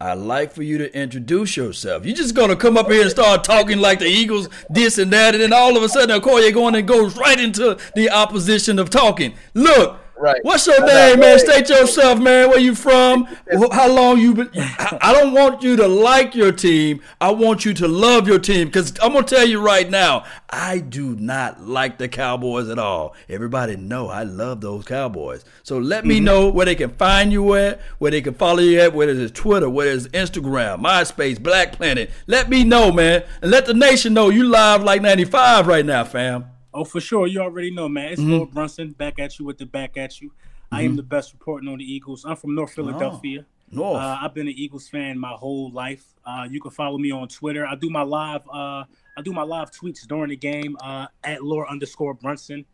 I'd 0.00 0.14
like 0.18 0.52
for 0.52 0.62
you 0.62 0.78
to 0.78 0.96
introduce 0.96 1.56
yourself. 1.56 2.06
You're 2.06 2.14
just 2.14 2.36
gonna 2.36 2.54
come 2.54 2.76
up 2.76 2.88
here 2.88 3.02
and 3.02 3.10
start 3.10 3.42
talking 3.42 3.78
like 3.78 3.98
the 3.98 4.06
Eagles, 4.06 4.48
this 4.70 4.96
and 4.96 5.12
that, 5.12 5.34
and 5.34 5.42
then 5.42 5.52
all 5.52 5.76
of 5.76 5.82
a 5.82 5.88
sudden, 5.88 6.20
Okoye 6.20 6.54
going 6.54 6.76
and 6.76 6.86
goes 6.86 7.16
right 7.16 7.38
into 7.38 7.76
the 7.96 8.08
opposition 8.08 8.78
of 8.78 8.90
talking. 8.90 9.34
Look, 9.54 9.98
Right. 10.20 10.40
What's 10.42 10.66
your 10.66 10.84
name, 10.84 11.20
man? 11.20 11.38
State 11.38 11.68
yourself, 11.68 12.18
man. 12.18 12.50
Where 12.50 12.58
you 12.58 12.74
from? 12.74 13.24
How 13.70 13.88
long 13.88 14.18
you 14.18 14.34
been? 14.34 14.50
I 14.54 15.12
don't 15.12 15.32
want 15.32 15.62
you 15.62 15.76
to 15.76 15.86
like 15.86 16.34
your 16.34 16.50
team. 16.50 17.00
I 17.20 17.30
want 17.30 17.64
you 17.64 17.72
to 17.74 17.86
love 17.86 18.26
your 18.26 18.40
team 18.40 18.66
because 18.66 18.92
I'm 19.00 19.12
gonna 19.12 19.26
tell 19.26 19.46
you 19.46 19.60
right 19.60 19.88
now, 19.88 20.24
I 20.50 20.78
do 20.78 21.14
not 21.14 21.62
like 21.62 21.98
the 21.98 22.08
Cowboys 22.08 22.68
at 22.68 22.78
all. 22.78 23.14
Everybody 23.28 23.76
know 23.76 24.08
I 24.08 24.24
love 24.24 24.60
those 24.60 24.84
Cowboys. 24.84 25.44
So 25.62 25.78
let 25.78 26.04
me 26.04 26.16
mm-hmm. 26.16 26.24
know 26.24 26.48
where 26.48 26.66
they 26.66 26.74
can 26.74 26.90
find 26.90 27.32
you 27.32 27.54
at, 27.54 27.80
where 27.98 28.10
they 28.10 28.20
can 28.20 28.34
follow 28.34 28.60
you 28.60 28.80
at, 28.80 28.94
whether 28.94 29.12
it's 29.12 29.32
Twitter, 29.32 29.70
whether 29.70 29.92
it's 29.92 30.08
Instagram, 30.08 30.82
MySpace, 30.82 31.40
Black 31.40 31.72
Planet. 31.72 32.10
Let 32.26 32.48
me 32.48 32.64
know, 32.64 32.90
man, 32.90 33.22
and 33.40 33.50
let 33.50 33.66
the 33.66 33.74
nation 33.74 34.14
know 34.14 34.30
you 34.30 34.44
live 34.44 34.82
like 34.82 35.00
95 35.00 35.68
right 35.68 35.86
now, 35.86 36.02
fam. 36.02 36.46
Oh, 36.78 36.84
for 36.84 37.00
sure. 37.00 37.26
You 37.26 37.40
already 37.40 37.72
know, 37.72 37.88
man. 37.88 38.12
It's. 38.12 38.20
Lord 38.22 38.52
Brunson 38.52 38.92
back 38.92 39.18
at 39.18 39.36
you 39.38 39.44
with 39.44 39.58
the 39.58 39.66
back 39.66 39.96
at 39.96 40.20
you. 40.20 40.30
I 40.70 40.82
am 40.82 40.92
Mhm. 40.92 40.96
the 40.96 41.02
best 41.02 41.32
reporting 41.32 41.68
on 41.68 41.78
the 41.78 41.84
Eagles. 41.84 42.24
I'm 42.24 42.36
from 42.36 42.54
North 42.54 42.72
Philadelphia. 42.72 43.46
North. 43.72 44.00
Uh, 44.00 44.18
I've 44.22 44.32
been 44.32 44.46
an 44.46 44.54
Eagles 44.56 44.88
fan 44.88 45.18
my 45.18 45.32
whole 45.32 45.72
life. 45.72 46.14
Uh, 46.24 46.46
you 46.48 46.60
can 46.60 46.70
follow 46.70 46.96
me 46.96 47.10
on 47.10 47.26
Twitter. 47.26 47.66
I 47.66 47.74
do 47.74 47.90
my 47.90 48.02
live. 48.02 48.42
Uh, 48.48 48.84
I 49.16 49.22
do 49.24 49.32
my 49.32 49.42
live 49.42 49.72
tweets 49.72 50.06
during 50.06 50.28
the 50.30 50.36
game 50.36 50.76
uh, 50.80 51.08
at 51.24 51.42
Lord 51.42 51.66
underscore 51.68 52.14
Brunson 52.14 52.64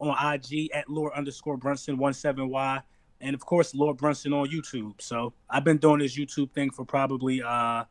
on 0.00 0.16
IG 0.34 0.68
at 0.74 0.90
Lord 0.90 1.12
underscore 1.14 1.56
Brunson 1.56 1.98
one 1.98 2.14
seven 2.14 2.48
Y, 2.48 2.80
and 3.20 3.32
of 3.34 3.46
course 3.46 3.74
Lord 3.76 3.96
Brunson 3.96 4.32
on 4.32 4.48
YouTube. 4.48 5.00
So 5.00 5.34
I've 5.48 5.62
been 5.62 5.78
doing 5.78 6.00
this 6.00 6.18
YouTube 6.18 6.50
thing 6.50 6.70
for 6.70 6.84
probably 6.84 7.40
uh, 7.42 7.84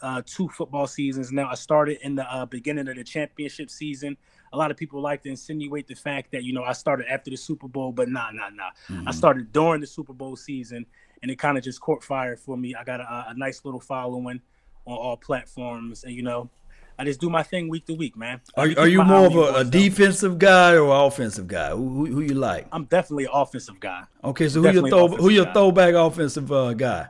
uh, 0.00 0.22
two 0.24 0.48
football 0.50 0.86
seasons 0.86 1.32
now. 1.32 1.48
I 1.50 1.54
started 1.54 1.98
in 2.02 2.14
the 2.14 2.32
uh, 2.32 2.46
beginning 2.46 2.86
of 2.88 2.94
the 2.96 3.04
championship 3.04 3.68
season. 3.68 4.16
A 4.52 4.56
lot 4.56 4.70
of 4.70 4.76
people 4.76 5.00
like 5.00 5.22
to 5.22 5.30
insinuate 5.30 5.86
the 5.86 5.94
fact 5.94 6.32
that 6.32 6.44
you 6.44 6.52
know 6.52 6.62
I 6.62 6.72
started 6.72 7.06
after 7.10 7.30
the 7.30 7.36
Super 7.36 7.68
Bowl, 7.68 7.92
but 7.92 8.08
nah, 8.08 8.30
nah, 8.30 8.50
nah. 8.50 8.70
I 8.90 8.92
Mhm. 9.10 9.14
started 9.14 9.52
during 9.52 9.80
the 9.80 9.86
Super 9.86 10.12
Bowl 10.12 10.36
season, 10.36 10.84
and 11.22 11.30
it 11.30 11.38
kind 11.38 11.56
of 11.56 11.64
just 11.64 11.80
caught 11.80 12.04
fire 12.04 12.36
for 12.36 12.56
me. 12.56 12.74
I 12.74 12.84
got 12.84 13.00
a, 13.00 13.26
a 13.30 13.34
nice 13.34 13.64
little 13.64 13.80
following 13.80 14.40
on 14.84 14.96
all 14.96 15.16
platforms, 15.16 16.04
and 16.04 16.12
you 16.14 16.22
know, 16.22 16.50
I 16.98 17.04
just 17.04 17.20
do 17.20 17.30
my 17.30 17.42
thing 17.42 17.68
week 17.68 17.86
to 17.86 17.94
week, 17.94 18.16
man. 18.16 18.40
Are, 18.56 18.66
I 18.66 18.74
are 18.74 18.88
you 18.88 19.02
more 19.02 19.26
of 19.26 19.34
a, 19.34 19.60
a 19.60 19.64
defensive 19.64 20.38
guy 20.38 20.76
or 20.76 21.06
offensive 21.06 21.48
guy? 21.48 21.70
Who, 21.70 21.88
who, 21.88 22.06
who 22.06 22.20
you 22.20 22.34
like? 22.34 22.66
I'm 22.70 22.84
definitely 22.84 23.24
an 23.24 23.30
offensive 23.32 23.80
guy. 23.80 24.04
Okay, 24.22 24.48
so 24.48 24.60
who 24.60 24.70
your 24.70 24.88
throw, 24.88 25.08
who 25.08 25.30
your 25.30 25.46
guy. 25.46 25.52
throwback 25.54 25.94
offensive 25.94 26.52
uh, 26.52 26.74
guy? 26.74 27.08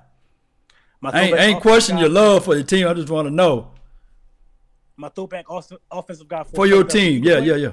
My 1.00 1.10
I 1.10 1.20
ain't, 1.22 1.34
I 1.34 1.44
ain't 1.46 1.60
questioning 1.60 2.00
your 2.00 2.08
love 2.10 2.44
for 2.44 2.54
the 2.54 2.62
team. 2.62 2.86
I 2.86 2.94
just 2.94 3.10
want 3.10 3.26
to 3.26 3.34
know 3.34 3.72
My 4.96 5.08
throwback 5.08 5.50
off- 5.50 5.72
offensive 5.90 6.28
guy 6.28 6.44
for 6.44 6.66
your 6.66 6.84
team. 6.84 7.24
Yeah, 7.24 7.38
yeah, 7.38 7.56
yeah. 7.56 7.70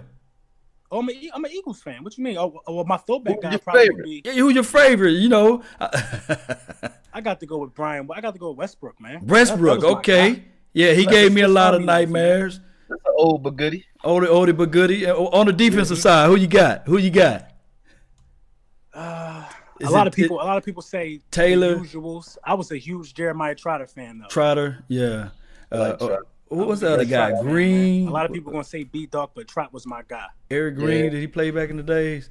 Oh, 0.92 1.00
I'm, 1.00 1.10
a, 1.10 1.30
I'm 1.36 1.46
an 1.46 1.52
Eagles 1.52 1.82
fan. 1.82 2.04
What 2.04 2.18
you 2.18 2.24
mean? 2.24 2.38
Oh, 2.38 2.62
well, 2.68 2.84
my 2.86 2.98
throwback 2.98 3.42
guy 3.42 3.58
probably 3.58 3.82
favorite? 3.82 3.96
would 3.98 4.04
be. 4.06 4.22
Yeah, 4.26 4.34
who's 4.34 4.56
your 4.56 4.64
favorite? 4.64 5.12
You 5.12 5.30
know, 5.30 5.64
I 5.80 7.22
got 7.22 7.40
to 7.42 7.46
go 7.46 7.58
with 7.60 7.76
Brian. 7.76 8.08
I 8.14 8.22
got 8.22 8.34
to 8.34 8.40
go 8.40 8.50
with 8.50 8.58
Westbrook, 8.58 9.00
man. 9.00 9.14
That- 9.14 9.22
that 9.28 9.32
Westbrook. 9.32 9.84
Okay. 9.84 10.32
guy. 10.34 10.44
Yeah, 10.74 10.94
he 10.94 11.04
That's 11.04 11.16
gave 11.16 11.34
me 11.34 11.42
a 11.42 11.48
lot 11.48 11.76
of 11.76 11.82
nightmares. 11.84 12.60
That's 12.90 13.02
an 13.06 13.14
old 13.18 13.44
but 13.44 13.56
goodie. 13.56 13.86
Oldie, 14.04 14.28
oldie, 14.28 14.56
but 14.58 14.72
goodie. 14.72 15.08
On 15.10 15.46
the 15.46 15.54
defensive 15.54 15.98
side, 16.00 16.28
who 16.28 16.36
you 16.38 16.48
got? 16.48 16.88
Who 16.88 16.98
you 16.98 17.10
got? 17.12 17.52
Uh, 18.94 19.46
a 19.84 19.90
lot 19.90 20.08
it- 20.08 20.10
of 20.10 20.14
people. 20.16 20.38
a 20.42 20.44
lot 20.46 20.58
of 20.58 20.66
people 20.66 20.82
say 20.82 21.20
Taylor? 21.32 21.76
the 21.76 21.82
usuals. 21.82 22.38
I 22.44 22.54
was 22.56 22.72
a 22.72 22.78
huge 22.78 23.14
Jeremiah 23.14 23.56
Trotter 23.56 23.88
fan 23.88 24.20
though. 24.20 24.28
Trotter. 24.28 24.84
Yeah. 24.88 25.30
Uh, 25.72 25.80
like 25.80 25.94
uh, 25.94 25.98
Trotter. 25.98 26.26
Who 26.50 26.66
was 26.66 26.80
the 26.80 26.94
other 26.94 27.06
guy? 27.06 27.30
Trotter 27.30 27.36
fan, 27.38 27.46
man. 27.46 27.54
Green. 27.54 28.08
A 28.08 28.12
lot 28.12 28.26
of 28.26 28.34
people 28.34 28.52
gonna 28.52 28.64
say 28.64 28.84
B 28.84 29.06
Dog, 29.06 29.32
but 29.36 29.48
Trot 29.48 29.72
was 29.72 29.86
my 29.86 30.02
guy. 30.08 30.26
Eric 30.50 30.76
Green. 30.76 31.06
Yeah. 31.06 31.10
Did 31.12 31.20
he 31.22 31.28
play 31.28 31.52
back 31.52 31.70
in 31.70 31.78
the 31.78 31.84
days? 31.84 32.30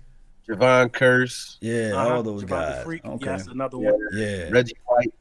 Jevon 0.48 0.90
Kearse. 0.90 1.56
Yeah, 1.60 1.92
Uh-huh. 1.94 2.14
all 2.16 2.22
those 2.22 2.42
Javon 2.44 2.48
guys. 2.48 2.84
Freak, 2.84 3.04
Okay. 3.04 3.26
yes, 3.26 3.46
another 3.46 3.78
Yeah. 3.78 3.90
one. 3.90 4.00
Yeah. 4.14 4.48
Reggie 4.50 4.76
White. 4.86 5.14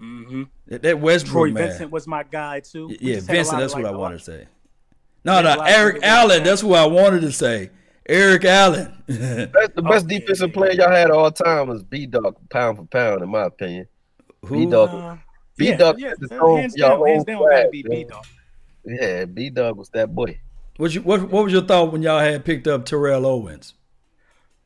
Mm-hmm. 0.00 0.42
That, 0.66 0.82
that 0.82 0.98
Westbrook 1.00 1.32
Troy 1.32 1.52
man. 1.52 1.68
Vincent 1.68 1.90
was 1.92 2.06
my 2.06 2.24
guy 2.24 2.60
too. 2.60 2.88
We 2.88 2.98
Yeah, 3.00 3.14
just 3.16 3.28
had 3.28 3.34
a 3.34 3.36
Vincent. 3.38 3.60
That's 3.60 3.74
what 3.74 3.82
like, 3.84 3.92
I 3.92 3.94
a 3.94 3.98
wanted 3.98 4.18
to 4.18 4.24
say. 4.24 4.46
No, 5.24 5.40
We 5.40 5.46
had 5.46 5.46
a 5.46 5.56
no, 5.56 5.62
Eric 5.64 6.02
Allen. 6.02 6.42
That's 6.42 6.64
what 6.64 6.78
I 6.80 6.86
wanted 6.86 7.20
to 7.20 7.32
say. 7.32 7.70
Eric 8.06 8.44
Allen. 8.44 8.92
Best, 9.06 9.74
the 9.76 9.82
best 9.82 10.06
defensive 10.08 10.52
player 10.52 10.72
y'all 10.72 10.90
had 10.90 11.10
all 11.10 11.30
time 11.30 11.68
was 11.68 11.82
B 11.82 12.04
Dog, 12.06 12.36
pound 12.50 12.76
for 12.78 12.84
pound, 12.84 13.22
in 13.22 13.28
my 13.30 13.44
opinion. 13.44 13.86
Who? 14.44 14.64
B 14.66 14.70
Dog. 14.70 15.18
B 15.56 15.68
yeah, 15.68 15.76
Dog 15.76 16.00
yeah, 16.00 16.08
had 16.08 16.40
hands 16.40 16.74
down, 16.74 17.06
hands 17.06 17.24
down 17.24 17.42
gotta 17.42 17.68
be. 17.68 17.82
B-Dog. 17.82 18.24
Yeah, 18.84 19.24
B 19.24 19.50
Dog 19.50 19.76
was 19.76 19.88
that 19.90 20.14
boy. 20.14 20.38
What 20.76 20.92
you 20.94 21.02
what 21.02 21.30
what 21.30 21.44
was 21.44 21.52
your 21.52 21.62
thought 21.62 21.92
when 21.92 22.02
y'all 22.02 22.18
had 22.18 22.44
picked 22.44 22.66
up 22.66 22.84
Terrell 22.84 23.24
Owens? 23.26 23.74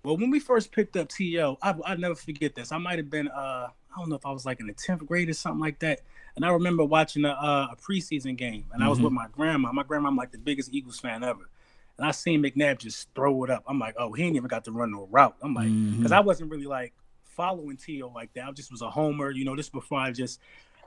Well, 0.02 0.16
when 0.16 0.30
we 0.30 0.40
first 0.40 0.72
picked 0.72 0.96
up 0.96 1.08
To, 1.10 1.56
I 1.62 1.74
I 1.84 1.96
never 1.96 2.14
forget 2.14 2.54
this. 2.54 2.72
I 2.72 2.78
might 2.78 2.98
have 2.98 3.10
been 3.10 3.28
uh 3.28 3.68
I 3.94 4.00
don't 4.00 4.08
know 4.08 4.16
if 4.16 4.24
I 4.24 4.30
was 4.30 4.46
like 4.46 4.60
in 4.60 4.66
the 4.66 4.72
tenth 4.72 5.04
grade 5.06 5.28
or 5.28 5.34
something 5.34 5.60
like 5.60 5.78
that. 5.80 6.00
And 6.36 6.44
I 6.44 6.50
remember 6.50 6.84
watching 6.84 7.24
a, 7.24 7.30
uh, 7.30 7.68
a 7.72 7.76
preseason 7.76 8.36
game, 8.36 8.64
and 8.72 8.84
I 8.84 8.88
was 8.88 9.00
with 9.00 9.12
my 9.12 9.26
grandma. 9.32 9.72
My 9.72 9.82
grandma, 9.82 10.08
I'm 10.08 10.14
like 10.16 10.30
the 10.30 10.38
biggest 10.38 10.72
Eagles 10.72 11.00
fan 11.00 11.24
ever. 11.24 11.48
And 11.96 12.06
I 12.06 12.12
seen 12.12 12.40
McNabb 12.40 12.78
just 12.78 13.08
throw 13.16 13.42
it 13.42 13.50
up. 13.50 13.64
I'm 13.66 13.80
like, 13.80 13.96
oh, 13.98 14.12
he 14.12 14.22
ain't 14.22 14.36
even 14.36 14.46
got 14.46 14.64
to 14.66 14.70
run 14.72 14.92
no 14.92 15.08
route. 15.10 15.34
I'm 15.42 15.52
like, 15.52 15.66
because 15.66 16.12
Mhm. 16.12 16.16
I 16.16 16.20
wasn't 16.20 16.50
really 16.50 16.66
like 16.66 16.92
following 17.24 17.76
T.O. 17.76 18.08
like 18.08 18.32
that. 18.34 18.44
I 18.46 18.52
just 18.52 18.70
was 18.70 18.82
a 18.82 18.90
homer, 18.90 19.32
you 19.32 19.44
know. 19.44 19.56
This 19.56 19.68
before 19.68 19.98
I 19.98 20.12
just 20.12 20.38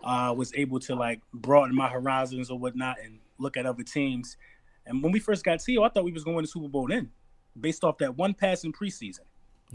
uh, 0.03 0.33
was 0.35 0.53
able 0.55 0.79
to 0.81 0.95
like 0.95 1.21
broaden 1.33 1.75
my 1.75 1.87
horizons 1.87 2.49
or 2.49 2.57
whatnot 2.57 2.97
and 3.03 3.19
look 3.37 3.57
at 3.57 3.65
other 3.65 3.83
teams. 3.83 4.37
And 4.85 5.01
when 5.03 5.11
we 5.11 5.19
first 5.19 5.43
got 5.43 5.59
T.O., 5.59 5.83
I 5.83 5.89
thought 5.89 6.03
we 6.03 6.11
was 6.11 6.23
going 6.23 6.43
to 6.43 6.49
Super 6.49 6.67
Bowl 6.67 6.87
then, 6.87 7.09
based 7.59 7.83
off 7.83 7.97
that 7.99 8.17
one 8.17 8.33
pass 8.33 8.63
in 8.63 8.73
preseason. 8.73 9.19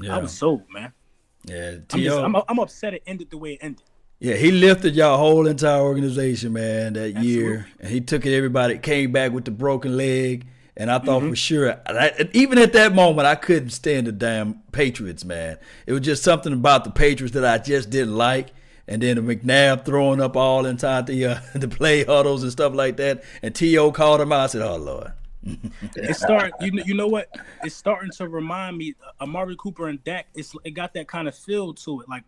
Yeah. 0.00 0.16
I 0.16 0.18
was 0.18 0.32
sold, 0.32 0.62
man. 0.70 0.92
Yeah, 1.44 1.70
I'm, 1.70 1.74
just, 1.88 1.90
T.O. 1.90 2.24
I'm, 2.24 2.36
I'm 2.48 2.58
upset 2.58 2.94
it 2.94 3.02
ended 3.06 3.30
the 3.30 3.38
way 3.38 3.52
it 3.52 3.58
ended. 3.62 3.84
Yeah, 4.18 4.34
he 4.34 4.50
lifted 4.50 4.96
y'all 4.96 5.18
whole 5.18 5.46
entire 5.46 5.80
organization, 5.82 6.54
man, 6.54 6.94
that 6.94 7.22
year. 7.22 7.66
And 7.78 7.90
he 7.90 8.00
took 8.00 8.24
it, 8.24 8.34
everybody 8.34 8.78
came 8.78 9.12
back 9.12 9.32
with 9.32 9.44
the 9.44 9.50
broken 9.50 9.96
leg. 9.96 10.46
And 10.78 10.90
I 10.90 10.98
thought 10.98 11.22
Mhm. 11.22 11.30
for 11.30 11.36
sure, 11.36 11.80
I, 11.86 12.28
even 12.34 12.58
at 12.58 12.74
that 12.74 12.94
moment, 12.94 13.26
I 13.26 13.34
couldn't 13.34 13.70
stand 13.70 14.06
the 14.06 14.12
damn 14.12 14.62
Patriots, 14.72 15.24
man. 15.24 15.58
It 15.86 15.92
was 15.92 16.02
just 16.02 16.22
something 16.22 16.52
about 16.52 16.84
the 16.84 16.90
Patriots 16.90 17.32
that 17.34 17.46
I 17.46 17.56
just 17.58 17.88
didn't 17.88 18.14
like. 18.14 18.48
And 18.88 19.02
then 19.02 19.16
McNabb 19.18 19.84
throwing 19.84 20.20
up 20.20 20.36
all 20.36 20.64
inside 20.64 21.06
the 21.06 21.26
uh, 21.26 21.40
the 21.54 21.68
play 21.68 22.04
huddles 22.04 22.42
and 22.42 22.52
stuff 22.52 22.74
like 22.74 22.96
that. 22.98 23.24
And 23.42 23.54
T.O. 23.54 23.92
called 23.92 24.20
him 24.20 24.32
out. 24.32 24.40
I 24.40 24.46
said, 24.46 24.62
oh, 24.62 24.76
Lord. 24.76 25.12
It's 25.96 26.18
start. 26.20 26.52
You 26.60 26.72
know, 26.72 26.82
you 26.84 26.94
know 26.94 27.06
what? 27.06 27.28
It's 27.62 27.74
starting 27.74 28.10
to 28.16 28.28
remind 28.28 28.76
me. 28.76 28.94
Amari 29.20 29.56
Cooper 29.58 29.88
and 29.88 30.02
Dak. 30.02 30.26
It's 30.34 30.54
it 30.64 30.72
got 30.72 30.92
that 30.94 31.06
kind 31.08 31.28
of 31.28 31.36
feel 31.36 31.72
to 31.74 32.00
it. 32.00 32.08
Like 32.08 32.24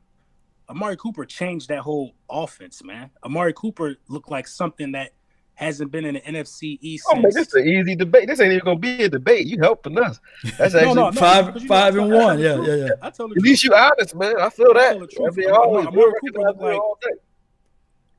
Amari 0.68 0.96
Cooper 0.96 1.24
changed 1.24 1.68
that 1.68 1.80
whole 1.80 2.12
offense, 2.30 2.84
man. 2.84 3.10
Amari 3.24 3.52
Cooper 3.54 3.96
looked 4.08 4.30
like 4.30 4.46
something 4.46 4.92
that 4.92 5.12
hasn't 5.58 5.90
been 5.90 6.04
in 6.04 6.14
the 6.14 6.20
NFC 6.20 6.78
East. 6.80 7.04
Oh 7.10 7.14
man, 7.16 7.24
this 7.34 7.48
is 7.48 7.54
an 7.54 7.66
easy 7.66 7.96
debate. 7.96 8.28
This 8.28 8.38
ain't 8.40 8.52
even 8.52 8.64
gonna 8.64 8.78
be 8.78 9.02
a 9.02 9.08
debate. 9.08 9.46
You 9.48 9.58
helping 9.60 9.98
us. 9.98 10.20
That's 10.56 10.72
No, 10.74 10.78
actually 10.80 10.94
no, 10.94 11.10
no, 11.10 11.12
Five- 11.20 11.46
because 11.46 11.64
five 11.64 11.94
know, 11.96 12.04
and 12.04 12.14
I 12.14 12.24
one. 12.24 12.36
the 12.36 12.42
Yeah, 12.44 12.54
truth. 12.54 12.68
yeah, 12.68 12.74
yeah. 12.76 12.88
I 13.02 13.10
tell 13.10 13.26
the 13.28 13.34
At 13.34 13.42
least 13.42 13.64
you 13.64 13.74
honest, 13.74 14.14
man. 14.14 14.34
I 14.40 14.50
feel 14.50 14.70
I 14.70 14.74
that. 14.74 14.90
tell 14.92 15.00
the 15.00 15.06
truth. 15.08 15.32
I 15.32 15.36
mean, 15.36 15.48
Amari- 15.50 15.62
always 15.66 15.86
Amari 15.88 15.94
do 15.94 16.00
Cooper 16.20 16.38
recognize 16.38 16.44
looked 16.46 16.60
like 16.62 16.80
all 16.80 16.98
day. 17.02 17.10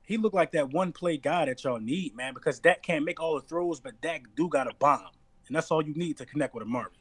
he 0.03 0.17
looked 0.17 0.35
like 0.35 0.51
that 0.51 0.69
one 0.69 0.91
play 0.91 1.15
guy 1.17 1.45
that 1.45 1.63
y'all 1.63 1.79
need, 1.79 2.13
man. 2.15 2.33
Because 2.33 2.59
Dak 2.59 2.83
can't 2.83 3.05
make 3.05 3.21
all 3.21 3.35
the 3.35 3.41
throws, 3.47 3.79
but 3.79 3.99
Dak 4.01 4.23
do 4.35 4.49
got 4.49 4.67
a 4.67 4.73
bomb, 4.77 4.99
and 5.47 5.55
that's 5.55 5.71
all 5.71 5.81
you 5.81 5.93
need 5.93 6.17
to 6.17 6.25
connect 6.25 6.53
with 6.53 6.63
a 6.63 6.65
Amari. 6.65 6.91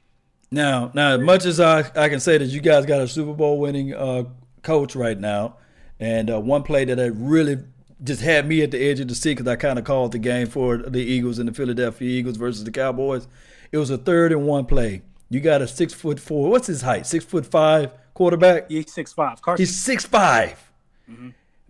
Now, 0.51 0.91
now, 0.95 1.15
as 1.17 1.21
much 1.21 1.45
as 1.47 1.59
I, 1.61 1.81
I 1.95 2.09
can 2.09 2.21
say 2.21 2.39
that 2.39 2.47
you 2.47 2.61
guys 2.61 2.87
got 2.87 3.01
a 3.03 3.09
Super 3.09 3.35
Bowl 3.35 3.59
winning 3.59 3.93
uh, 3.93 4.25
coach 4.63 4.95
right 4.97 5.19
now, 5.19 5.57
and 6.01 6.31
uh, 6.31 6.41
one 6.41 6.63
play 6.63 6.85
that 6.87 6.99
I 7.01 7.07
really 7.07 7.59
just 8.03 8.21
had 8.23 8.47
me 8.49 8.63
at 8.63 8.71
the 8.71 8.79
edge 8.79 9.01
of 9.01 9.09
the 9.09 9.15
seat 9.15 9.35
because 9.37 9.49
I 9.49 9.57
kind 9.57 9.79
of 9.79 9.85
called 9.85 10.13
the 10.13 10.19
game 10.19 10.47
for 10.47 10.77
the 10.79 11.01
Eagles 11.03 11.39
and 11.39 11.49
the 11.49 11.53
Philadelphia 11.53 12.09
Eagles 12.09 12.37
versus 12.37 12.65
the 12.65 12.71
Cowboys. 12.71 13.27
It 13.73 13.79
was 13.79 13.91
a 13.91 13.99
third 13.99 14.33
and 14.33 14.47
one 14.47 14.67
play. 14.67 15.03
You 15.31 15.41
got 15.41 15.61
a 15.63 15.69
six 15.69 15.93
foot 15.93 16.19
four. 16.21 16.49
What's 16.51 16.67
his 16.69 16.83
height? 16.83 17.07
Six 17.07 17.25
foot 17.25 17.45
five 17.47 17.93
quarterback. 18.15 18.71
He's 18.71 18.93
six 18.93 19.13
five. 19.13 19.43
Carson. 19.43 19.63
He's 19.63 19.77
six 19.77 20.05
five. 20.07 20.65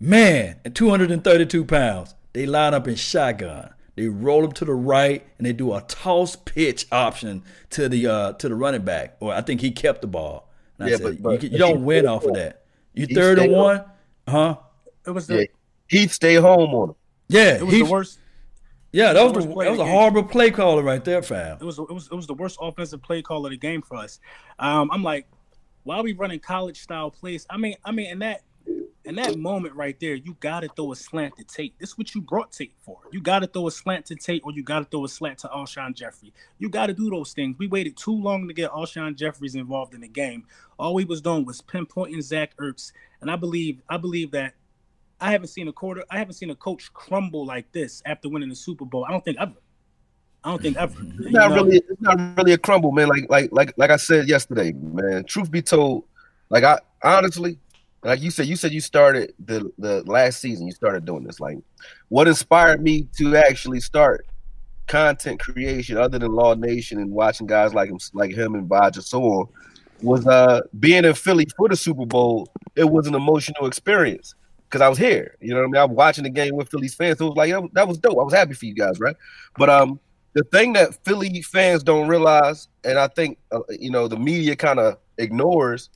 Man, 0.00 0.60
and 0.64 0.74
two 0.76 0.90
hundred 0.90 1.10
and 1.10 1.24
thirty 1.24 1.44
two 1.46 1.64
pounds. 1.64 2.14
They 2.32 2.46
line 2.46 2.74
up 2.74 2.86
in 2.86 2.94
shotgun. 2.94 3.70
They 3.96 4.06
roll 4.06 4.44
him 4.44 4.52
to 4.52 4.64
the 4.64 4.74
right, 4.74 5.26
and 5.38 5.46
they 5.46 5.52
do 5.52 5.74
a 5.74 5.80
toss 5.82 6.36
pitch 6.36 6.86
option 6.92 7.42
to 7.70 7.88
the 7.88 8.06
uh, 8.06 8.32
to 8.34 8.48
the 8.48 8.54
running 8.54 8.82
back. 8.82 9.16
Or 9.18 9.32
I 9.34 9.40
think 9.40 9.60
he 9.60 9.72
kept 9.72 10.02
the 10.02 10.06
ball. 10.06 10.48
And 10.78 10.86
I 10.86 10.90
Yeah, 10.90 10.96
said, 10.98 11.04
but- 11.04 11.22
but- 11.22 11.30
you, 11.32 11.38
can- 11.38 11.52
you 11.52 11.58
but 11.58 11.66
don't 11.72 11.84
win 11.84 12.06
off 12.06 12.24
of 12.24 12.34
that. 12.34 12.62
You 12.94 13.06
third 13.06 13.38
and 13.38 13.46
stayed 13.48 13.56
one, 13.56 13.84
huh? 14.28 14.56
It 15.06 15.10
was 15.10 15.28
Yeah, 15.28 15.36
the 15.38 15.48
Heath 15.88 16.12
stay 16.12 16.34
home 16.36 16.74
on 16.74 16.90
him. 16.90 16.94
Yeah, 17.28 17.56
it 17.56 17.64
was 17.66 17.74
he- 17.74 17.82
the 17.82 17.90
worst. 17.90 18.18
Yeah, 18.90 19.12
that 19.12 19.22
was 19.22 19.34
was 19.34 19.44
the 19.44 19.48
the, 19.50 19.54
worst 19.54 19.54
play 19.54 19.64
that 19.66 19.70
was 19.72 19.80
a 19.80 19.86
horrible 19.86 20.24
play 20.24 20.50
caller 20.50 20.82
right 20.82 21.04
there, 21.04 21.22
fam. 21.22 21.58
It 21.60 21.64
was 21.64 21.78
it 21.78 21.90
was 21.92 22.08
it 22.10 22.14
was 22.14 22.26
the 22.26 22.34
worst 22.34 22.56
offensive 22.60 23.02
play 23.02 23.20
call 23.20 23.44
of 23.44 23.50
the 23.50 23.58
game 23.58 23.82
for 23.82 23.98
us. 23.98 24.18
Um, 24.58 24.90
I'm 24.90 25.02
like, 25.02 25.26
why 25.84 25.98
are 25.98 26.02
we 26.02 26.14
running 26.14 26.40
college 26.40 26.80
style 26.80 27.10
plays? 27.10 27.46
I 27.50 27.58
mean, 27.58 27.74
I 27.84 27.92
mean, 27.92 28.06
in 28.06 28.18
that 28.20 28.42
in 29.04 29.14
that 29.14 29.38
moment 29.38 29.74
right 29.74 29.98
there, 30.00 30.14
you 30.14 30.36
got 30.40 30.60
to 30.60 30.68
throw 30.68 30.92
a 30.92 30.96
slant 30.96 31.34
to 31.38 31.44
Tate. 31.44 31.78
This 31.78 31.90
is 31.90 31.98
what 31.98 32.14
you 32.14 32.20
brought 32.20 32.52
Tate 32.52 32.74
for. 32.80 32.98
You 33.10 33.22
got 33.22 33.38
to 33.38 33.46
throw 33.46 33.66
a 33.66 33.70
slant 33.70 34.04
to 34.06 34.14
Tate, 34.14 34.42
or 34.44 34.52
you 34.52 34.62
got 34.62 34.80
to 34.80 34.84
throw 34.84 35.04
a 35.04 35.08
slant 35.08 35.38
to 35.38 35.48
Alshon 35.48 35.94
Jeffery. 35.94 36.32
You 36.58 36.68
got 36.68 36.86
to 36.86 36.92
do 36.92 37.08
those 37.08 37.32
things. 37.32 37.56
We 37.58 37.68
waited 37.68 37.96
too 37.96 38.14
long 38.14 38.46
to 38.48 38.54
get 38.54 38.70
Alshon 38.70 39.16
Jeffries 39.16 39.54
involved 39.54 39.94
in 39.94 40.02
the 40.02 40.08
game. 40.08 40.44
All 40.78 40.92
we 40.92 41.06
was 41.06 41.22
doing 41.22 41.46
was 41.46 41.62
pinpointing 41.62 42.22
Zach 42.22 42.54
Ertz, 42.58 42.92
and 43.20 43.30
I 43.30 43.36
believe 43.36 43.80
I 43.88 43.96
believe 43.96 44.30
that. 44.32 44.54
I 45.20 45.32
haven't 45.32 45.48
seen 45.48 45.68
a 45.68 45.72
quarter. 45.72 46.04
I 46.10 46.18
haven't 46.18 46.34
seen 46.34 46.50
a 46.50 46.54
coach 46.54 46.92
crumble 46.92 47.44
like 47.44 47.70
this 47.72 48.02
after 48.06 48.28
winning 48.28 48.48
the 48.48 48.56
Super 48.56 48.84
Bowl. 48.84 49.04
I 49.04 49.10
don't 49.10 49.24
think 49.24 49.38
ever. 49.40 49.54
I 50.44 50.50
don't 50.50 50.62
think 50.62 50.76
ever. 50.76 50.94
It's 51.18 51.32
not 51.32 51.50
know? 51.50 51.56
really. 51.56 51.76
It's 51.76 52.00
not 52.00 52.36
really 52.36 52.52
a 52.52 52.58
crumble, 52.58 52.92
man. 52.92 53.08
Like 53.08 53.28
like 53.28 53.50
like 53.52 53.74
like 53.76 53.90
I 53.90 53.96
said 53.96 54.28
yesterday, 54.28 54.72
man. 54.72 55.24
Truth 55.24 55.50
be 55.50 55.62
told, 55.62 56.04
like 56.50 56.62
I 56.62 56.78
honestly, 57.02 57.58
like 58.04 58.20
you 58.20 58.30
said, 58.30 58.46
you 58.46 58.54
said 58.54 58.72
you 58.72 58.80
started 58.80 59.34
the 59.44 59.70
the 59.78 60.04
last 60.04 60.40
season. 60.40 60.66
You 60.66 60.72
started 60.72 61.04
doing 61.04 61.24
this. 61.24 61.40
Like, 61.40 61.58
what 62.08 62.28
inspired 62.28 62.82
me 62.82 63.08
to 63.18 63.36
actually 63.36 63.80
start 63.80 64.26
content 64.86 65.40
creation 65.40 65.98
other 65.98 66.18
than 66.18 66.32
Law 66.32 66.54
Nation 66.54 66.98
and 66.98 67.10
watching 67.10 67.46
guys 67.46 67.74
like 67.74 67.90
him, 67.90 67.98
like 68.14 68.32
him 68.32 68.54
and 68.54 68.68
Vaj 68.68 68.94
and 68.94 69.04
so 69.04 69.22
on, 69.22 69.48
was 70.02 70.24
uh 70.28 70.60
being 70.78 71.04
in 71.04 71.14
Philly 71.14 71.46
for 71.56 71.68
the 71.68 71.76
Super 71.76 72.06
Bowl. 72.06 72.48
It 72.76 72.88
was 72.88 73.08
an 73.08 73.16
emotional 73.16 73.66
experience 73.66 74.36
because 74.68 74.82
I 74.82 74.88
was 74.88 74.98
here. 74.98 75.36
You 75.40 75.54
know 75.54 75.60
what 75.60 75.64
I 75.64 75.70
mean? 75.70 75.76
I 75.76 75.84
was 75.84 75.96
watching 75.96 76.24
the 76.24 76.30
game 76.30 76.54
with 76.54 76.70
Phillies 76.70 76.94
fans. 76.94 77.18
So 77.18 77.26
it 77.26 77.28
was 77.30 77.36
like 77.36 77.50
that 77.50 77.62
was, 77.62 77.70
that 77.72 77.88
was 77.88 77.98
dope. 77.98 78.18
I 78.18 78.22
was 78.22 78.34
happy 78.34 78.54
for 78.54 78.66
you 78.66 78.74
guys, 78.74 79.00
right? 79.00 79.16
But 79.56 79.70
um, 79.70 79.98
the 80.34 80.44
thing 80.44 80.74
that 80.74 81.02
Philly 81.04 81.42
fans 81.42 81.82
don't 81.82 82.08
realize, 82.08 82.68
and 82.84 82.98
I 82.98 83.08
think 83.08 83.38
uh, 83.50 83.60
you 83.70 83.90
know 83.90 84.08
the 84.08 84.18
media 84.18 84.56
kind 84.56 84.78
of 84.78 84.98
ignores, 85.16 85.90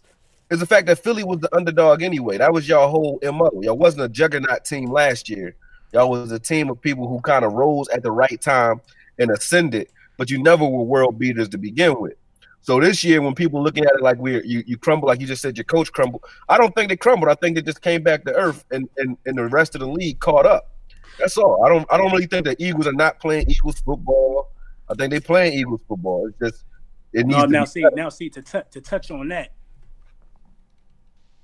is 0.51 0.61
the 0.61 0.67
fact 0.67 0.87
that 0.87 0.99
Philly 0.99 1.25
was 1.25 1.41
the 1.41 1.55
underdog 1.55 2.03
anyway. 2.03 2.39
That 2.39 2.53
was 2.53 2.69
y'all 2.69 2.91
whole 2.91 3.21
mo. 3.23 3.51
Y'all 3.63 3.77
wasn't 3.77 4.05
a 4.05 4.09
juggernaut 4.09 4.65
team 4.65 4.91
last 4.91 5.29
year. 5.29 5.55
Y'all 5.93 6.11
was 6.11 6.33
a 6.33 6.39
team 6.39 6.71
of 6.71 6.81
people 6.81 7.07
who 7.07 7.21
kind 7.21 7.45
of 7.45 7.53
rose 7.53 7.89
at 7.89 8.03
the 8.03 8.11
right 8.11 8.41
time 8.41 8.81
and 9.19 9.31
ascended, 9.31 9.89
but 10.17 10.31
you 10.31 10.43
never 10.43 10.65
were 10.65 10.83
world 10.83 11.19
beaters 11.19 11.51
to 11.51 11.59
begin 11.59 12.01
with. 12.01 12.15
So 12.63 12.79
this 12.81 13.03
year, 13.03 13.21
when 13.21 13.35
people 13.35 13.63
looking 13.63 13.85
at 13.85 13.93
it 13.93 14.03
like 14.03 14.19
we're 14.19 14.43
you, 14.45 14.63
you 14.67 14.79
crumble, 14.79 15.09
like 15.09 15.21
you 15.21 15.27
just 15.27 15.43
said, 15.43 15.57
your 15.57 15.65
coach 15.65 15.93
crumbled. 15.93 16.25
I 16.49 16.57
don't 16.57 16.73
think 16.75 16.89
they 16.89 16.97
crumbled. 16.97 17.29
I 17.29 17.35
think 17.35 17.57
they 17.57 17.63
just 17.63 17.83
came 17.83 18.03
back 18.03 18.25
to 18.25 18.35
earth, 18.35 18.65
and 18.71 18.89
and, 18.99 19.17
and 19.27 19.37
the 19.37 19.47
rest 19.49 19.75
of 19.75 19.81
the 19.81 19.89
league 19.89 20.21
caught 20.21 20.47
up. 20.47 20.71
That's 21.19 21.37
all. 21.37 21.65
I 21.65 21.69
don't 21.69 21.87
I 21.93 21.97
don't 21.97 22.13
really 22.13 22.27
think 22.27 22.47
the 22.47 22.57
Eagles 22.63 22.87
are 22.87 22.93
not 22.93 23.19
playing 23.19 23.51
Eagles 23.51 23.81
football. 23.81 24.53
I 24.89 24.95
think 24.95 25.11
they 25.11 25.21
playing 25.21 25.55
Eagles 25.55 25.83
football. 25.89 26.29
It's 26.29 26.39
just 26.39 26.65
it 27.13 27.27
needs 27.27 27.39
No, 27.39 27.47
to 27.47 27.53
now 27.53 27.65
be 27.65 27.67
see, 27.71 27.83
better. 27.83 27.97
now 27.97 28.09
see 28.09 28.31
to 28.31 28.43
t- 28.43 28.61
to 28.71 28.81
touch 28.81 29.11
on 29.11 29.29
that. 29.29 29.51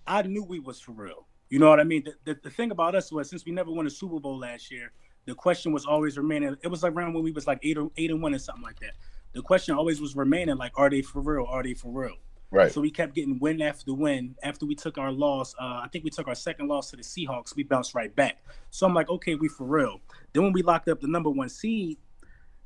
I 0.07 0.23
knew 0.23 0.45
we 0.45 0.61
was 0.61 0.81
for 0.81 0.93
real. 0.93 1.27
You 1.51 1.59
know 1.59 1.69
what 1.69 1.81
I 1.81 1.85
mean? 1.85 2.05
The, 2.05 2.15
the, 2.35 2.40
the 2.45 2.51
thing 2.51 2.70
about 2.70 2.95
us 2.95 3.11
was 3.11 3.28
since 3.28 3.45
we 3.45 3.53
never 3.53 3.70
won 3.70 3.86
a 3.86 3.90
Super 3.90 4.20
Bowl 4.20 4.39
last 4.39 4.70
year, 4.70 4.93
the 5.27 5.35
question 5.35 5.73
was 5.73 5.85
always 5.85 6.16
remaining. 6.16 6.57
It 6.62 6.69
was 6.69 6.82
like 6.82 6.93
around 6.93 7.15
when 7.15 7.24
we 7.24 7.32
was 7.32 7.47
like 7.47 7.59
eight 7.62 7.77
or 7.77 7.90
eight 7.97 8.11
and 8.11 8.23
one 8.23 8.35
or 8.35 8.39
something 8.39 8.62
like 8.62 8.78
that. 8.81 8.93
The 9.34 9.42
question 9.42 9.74
always 9.74 10.00
was 10.00 10.16
remaining 10.16 10.56
like, 10.56 10.72
are 10.76 10.90
they 10.90 11.02
for 11.02 11.20
real? 11.20 11.46
Are 11.48 11.62
they 11.62 11.74
for 11.74 11.90
real? 11.90 12.16
Right. 12.50 12.72
So 12.72 12.80
we 12.80 12.90
kept 12.90 13.14
getting 13.14 13.38
win 13.38 13.60
after 13.60 13.92
win. 13.92 14.34
After 14.42 14.64
we 14.64 14.74
took 14.74 14.96
our 14.96 15.12
loss, 15.12 15.55
uh, 15.60 15.82
I 15.84 15.88
think 15.92 16.05
we 16.05 16.10
took 16.10 16.28
our 16.28 16.34
second 16.34 16.68
loss 16.68 16.90
to 16.90 16.96
the 16.96 17.02
Seahawks. 17.02 17.55
We 17.55 17.62
bounced 17.62 17.94
right 17.94 18.14
back. 18.14 18.38
So 18.70 18.86
I'm 18.86 18.94
like, 18.94 19.10
okay, 19.10 19.34
we 19.34 19.48
for 19.48 19.64
real. 19.64 20.00
Then 20.32 20.44
when 20.44 20.52
we 20.52 20.62
locked 20.62 20.88
up 20.88 21.00
the 21.00 21.09
number 21.09 21.28
one 21.28 21.50
seed, 21.50 21.98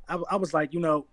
I, 0.07 0.15
I 0.31 0.35
was 0.37 0.53
like, 0.53 0.73
you 0.73 0.79
know, 0.79 1.07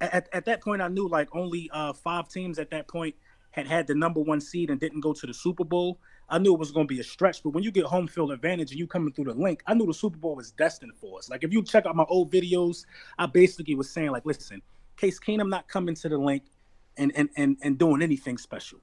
at, 0.00 0.28
at 0.32 0.44
that 0.44 0.62
point, 0.62 0.82
I 0.82 0.88
knew 0.88 1.08
like 1.08 1.34
only 1.34 1.70
uh, 1.72 1.92
five 1.92 2.28
teams 2.28 2.58
at 2.58 2.70
that 2.70 2.88
point 2.88 3.14
had 3.50 3.66
had 3.66 3.86
the 3.86 3.94
number 3.94 4.20
one 4.20 4.40
seed 4.40 4.70
and 4.70 4.78
didn't 4.78 5.00
go 5.00 5.12
to 5.12 5.26
the 5.26 5.34
Super 5.34 5.64
Bowl. 5.64 5.98
I 6.28 6.38
knew 6.38 6.52
it 6.52 6.58
was 6.58 6.70
going 6.70 6.86
to 6.86 6.94
be 6.94 7.00
a 7.00 7.04
stretch, 7.04 7.42
but 7.42 7.50
when 7.50 7.64
you 7.64 7.70
get 7.70 7.84
home 7.84 8.06
field 8.06 8.32
advantage 8.32 8.70
and 8.70 8.78
you 8.78 8.86
coming 8.86 9.12
through 9.12 9.24
the 9.26 9.34
link, 9.34 9.62
I 9.66 9.74
knew 9.74 9.86
the 9.86 9.94
Super 9.94 10.18
Bowl 10.18 10.36
was 10.36 10.50
destined 10.52 10.92
for 11.00 11.18
us. 11.18 11.30
Like 11.30 11.42
if 11.42 11.52
you 11.52 11.62
check 11.62 11.86
out 11.86 11.96
my 11.96 12.04
old 12.08 12.30
videos, 12.30 12.84
I 13.18 13.26
basically 13.26 13.74
was 13.74 13.90
saying 13.90 14.10
like, 14.10 14.26
listen, 14.26 14.60
Case 14.96 15.18
Keenum 15.18 15.48
not 15.48 15.68
coming 15.68 15.94
to 15.94 16.08
the 16.08 16.18
link 16.18 16.42
and 16.96 17.12
and 17.16 17.30
and, 17.36 17.56
and 17.62 17.78
doing 17.78 18.02
anything 18.02 18.36
special. 18.36 18.80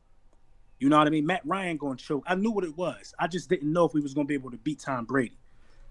You 0.80 0.90
know 0.90 0.98
what 0.98 1.08
I 1.08 1.10
mean? 1.10 1.26
Matt 1.26 1.42
Ryan 1.46 1.78
going 1.78 1.98
to 1.98 2.04
choke. 2.04 2.24
I 2.28 2.36
knew 2.36 2.52
what 2.52 2.64
it 2.64 2.76
was. 2.76 3.14
I 3.20 3.28
just 3.28 3.48
didn't 3.50 3.72
know 3.72 3.86
if 3.86 3.94
we 3.94 4.02
was 4.02 4.14
going 4.14 4.26
to 4.26 4.30
be 4.30 4.34
able 4.36 4.52
to 4.52 4.58
beat 4.58 4.80
Tom 4.80 5.06
Brady. 5.06 5.38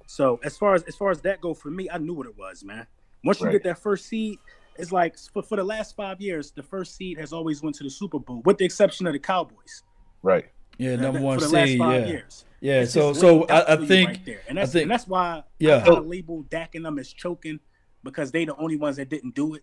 So 0.06 0.40
as 0.44 0.56
far 0.59 0.74
as 0.74 0.82
as 0.85 0.97
far 0.97 1.10
as 1.10 1.20
that 1.22 1.40
go 1.40 1.55
for 1.55 1.70
me, 1.70 1.89
I 1.90 1.98
knew 1.98 2.14
what 2.14 2.26
it 2.26 2.36
was, 2.36 2.64
man. 2.64 2.86
Once 3.22 3.40
you 3.40 3.47
Right. 3.47 3.52
get 3.52 3.62
that 3.64 3.78
first 3.78 4.06
seed, 4.06 4.39
it's 4.76 4.93
like 4.93 5.16
for, 5.32 5.43
for 5.43 5.56
the 5.56 5.64
last 5.64 5.97
five 5.97 6.20
years, 6.20 6.51
the 6.51 6.62
first 6.62 6.97
seed 6.97 7.18
has 7.18 7.32
always 7.32 7.62
went 7.62 7.76
to 7.76 7.85
the 7.85 7.90
Super 7.90 8.18
Bowl, 8.18 8.43
with 8.44 8.59
the 8.59 8.64
exception 8.64 9.06
of 9.06 9.12
the 9.14 9.18
Cowboys. 9.18 9.82
Right. 10.22 10.47
Yeah, 10.78 10.96
number 10.96 11.20
one 11.20 11.38
for 11.38 11.46
the 11.46 11.52
last 11.52 11.68
seed. 11.68 11.78
five 11.78 12.01
Yeah, 12.02 12.06
years. 12.09 12.44
yeah. 12.60 12.80
It's 12.82 12.92
So, 12.92 13.12
so 13.12 13.44
I, 13.44 13.74
I 13.74 13.76
think, 13.86 14.09
right 14.09 14.24
there. 14.26 14.40
and 14.48 14.59
I 14.59 14.62
that's 14.62 14.72
think, 14.72 14.82
and 14.82 14.90
that's 14.90 15.06
why 15.06 15.42
Yeah. 15.59 15.84
I 15.86 15.90
label 15.90 16.40
of 16.40 16.51
Dak 16.51 16.74
and 16.74 16.84
them 16.84 16.98
as 16.98 17.12
choking 17.12 17.60
because 18.02 18.32
they 18.32 18.44
the 18.44 18.56
only 18.56 18.76
ones 18.76 18.96
that 18.96 19.09
didn't 19.09 19.34
do 19.34 19.55
it. 19.55 19.62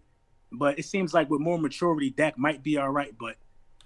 But 0.51 0.79
it 0.79 0.85
seems 0.85 1.13
like 1.13 1.29
with 1.29 1.41
more 1.41 1.57
maturity, 1.57 2.09
Dak 2.09 2.38
might 2.38 2.63
be 2.63 2.77
all 2.77 2.89
right. 2.89 3.13
But 3.17 3.35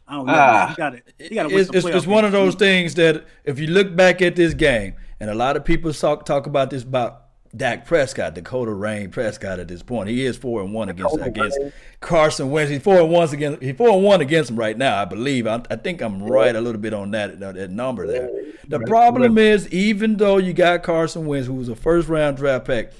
I 0.07 0.13
don't 0.15 0.25
know. 0.27 0.33
Ah. 0.35 0.67
he 0.69 0.75
got 0.75 0.89
to 0.91 1.01
he 1.17 1.35
got 1.35 1.49
to 1.49 1.55
it's, 1.57 1.69
it's, 1.73 1.85
it's 1.85 2.07
one 2.07 2.25
of 2.25 2.31
games. 2.31 2.53
those 2.53 2.55
things 2.55 2.95
that 2.95 3.25
if 3.43 3.59
you 3.59 3.67
look 3.67 3.95
back 3.95 4.21
at 4.21 4.35
this 4.35 4.53
game, 4.53 4.95
and 5.19 5.29
a 5.29 5.35
lot 5.35 5.55
of 5.57 5.65
people 5.65 5.93
talk 5.93 6.25
talk 6.25 6.45
about 6.47 6.69
this 6.69 6.83
about 6.83 7.24
Dak 7.55 7.85
Prescott, 7.85 8.33
Dakota 8.33 8.73
Rayne 8.73 9.11
Prescott 9.11 9.59
at 9.59 9.67
this 9.67 9.81
point. 9.81 10.09
He 10.09 10.25
is 10.25 10.35
four 10.35 10.61
and 10.61 10.73
one 10.73 10.89
against 10.89 11.17
against 11.21 11.59
Carson 12.01 12.49
Wentz. 12.49 12.71
He's 12.71 12.81
four 12.81 12.99
and 12.99 13.09
one 13.09 13.29
against 13.33 13.61
he's 13.61 13.75
four 13.75 13.89
and 13.89 14.03
one 14.03 14.21
against 14.21 14.49
him 14.49 14.57
right 14.57 14.77
now, 14.77 15.01
I 15.01 15.05
believe. 15.05 15.47
I, 15.47 15.61
I 15.69 15.75
think 15.75 16.01
I'm 16.01 16.23
right 16.23 16.55
a 16.55 16.61
little 16.61 16.81
bit 16.81 16.93
on 16.93 17.11
that 17.11 17.39
that, 17.39 17.55
that 17.55 17.71
number 17.71 18.07
there. 18.07 18.29
The 18.67 18.79
problem 18.79 19.37
is, 19.37 19.69
even 19.69 20.17
though 20.17 20.37
you 20.37 20.53
got 20.53 20.83
Carson 20.83 21.25
Wentz, 21.25 21.47
who 21.47 21.53
was 21.53 21.69
a 21.69 21.75
first 21.75 22.07
round 22.07 22.37
draft 22.37 22.65
pick, 22.65 22.91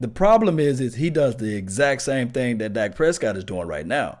the 0.00 0.08
problem 0.08 0.58
is 0.58 0.80
is 0.80 0.96
he 0.96 1.10
does 1.10 1.36
the 1.36 1.56
exact 1.56 2.02
same 2.02 2.30
thing 2.30 2.58
that 2.58 2.72
Dak 2.72 2.94
Prescott 2.94 3.36
is 3.36 3.44
doing 3.44 3.66
right 3.66 3.86
now. 3.86 4.18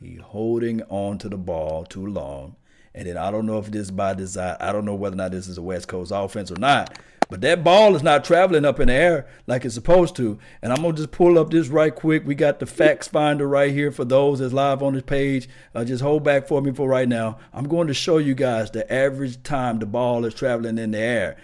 He 0.00 0.16
holding 0.16 0.82
on 0.84 1.18
to 1.18 1.28
the 1.28 1.36
ball 1.36 1.84
too 1.84 2.06
long. 2.06 2.56
And 2.94 3.06
then 3.06 3.16
I 3.16 3.30
don't 3.30 3.46
know 3.46 3.58
if 3.58 3.70
this 3.70 3.82
is 3.82 3.90
by 3.90 4.14
design. 4.14 4.56
I 4.60 4.72
don't 4.72 4.84
know 4.84 4.94
whether 4.94 5.14
or 5.14 5.18
not 5.18 5.30
this 5.30 5.46
is 5.46 5.58
a 5.58 5.62
West 5.62 5.88
Coast 5.88 6.10
offense 6.14 6.50
or 6.50 6.56
not. 6.56 6.98
But 7.30 7.40
that 7.42 7.62
ball 7.62 7.94
is 7.94 8.02
not 8.02 8.24
traveling 8.24 8.64
up 8.64 8.80
in 8.80 8.88
the 8.88 8.94
air 8.94 9.26
like 9.46 9.64
it's 9.64 9.74
supposed 9.74 10.16
to. 10.16 10.38
And 10.60 10.72
I'm 10.72 10.82
gonna 10.82 10.94
just 10.94 11.12
pull 11.12 11.38
up 11.38 11.50
this 11.50 11.68
right 11.68 11.94
quick. 11.94 12.26
We 12.26 12.34
got 12.34 12.58
the 12.58 12.66
facts 12.66 13.08
finder 13.08 13.48
right 13.48 13.72
here 13.72 13.92
for 13.92 14.04
those 14.04 14.40
that's 14.40 14.52
live 14.52 14.82
on 14.82 14.94
this 14.94 15.04
page. 15.04 15.48
Uh, 15.74 15.84
just 15.84 16.02
hold 16.02 16.24
back 16.24 16.48
for 16.48 16.60
me 16.60 16.72
for 16.72 16.88
right 16.88 17.08
now. 17.08 17.38
I'm 17.52 17.68
going 17.68 17.86
to 17.86 17.94
show 17.94 18.18
you 18.18 18.34
guys 18.34 18.70
the 18.70 18.92
average 18.92 19.42
time 19.44 19.78
the 19.78 19.86
ball 19.86 20.24
is 20.24 20.34
traveling 20.34 20.78
in 20.78 20.90
the 20.90 20.98
air. 20.98 21.36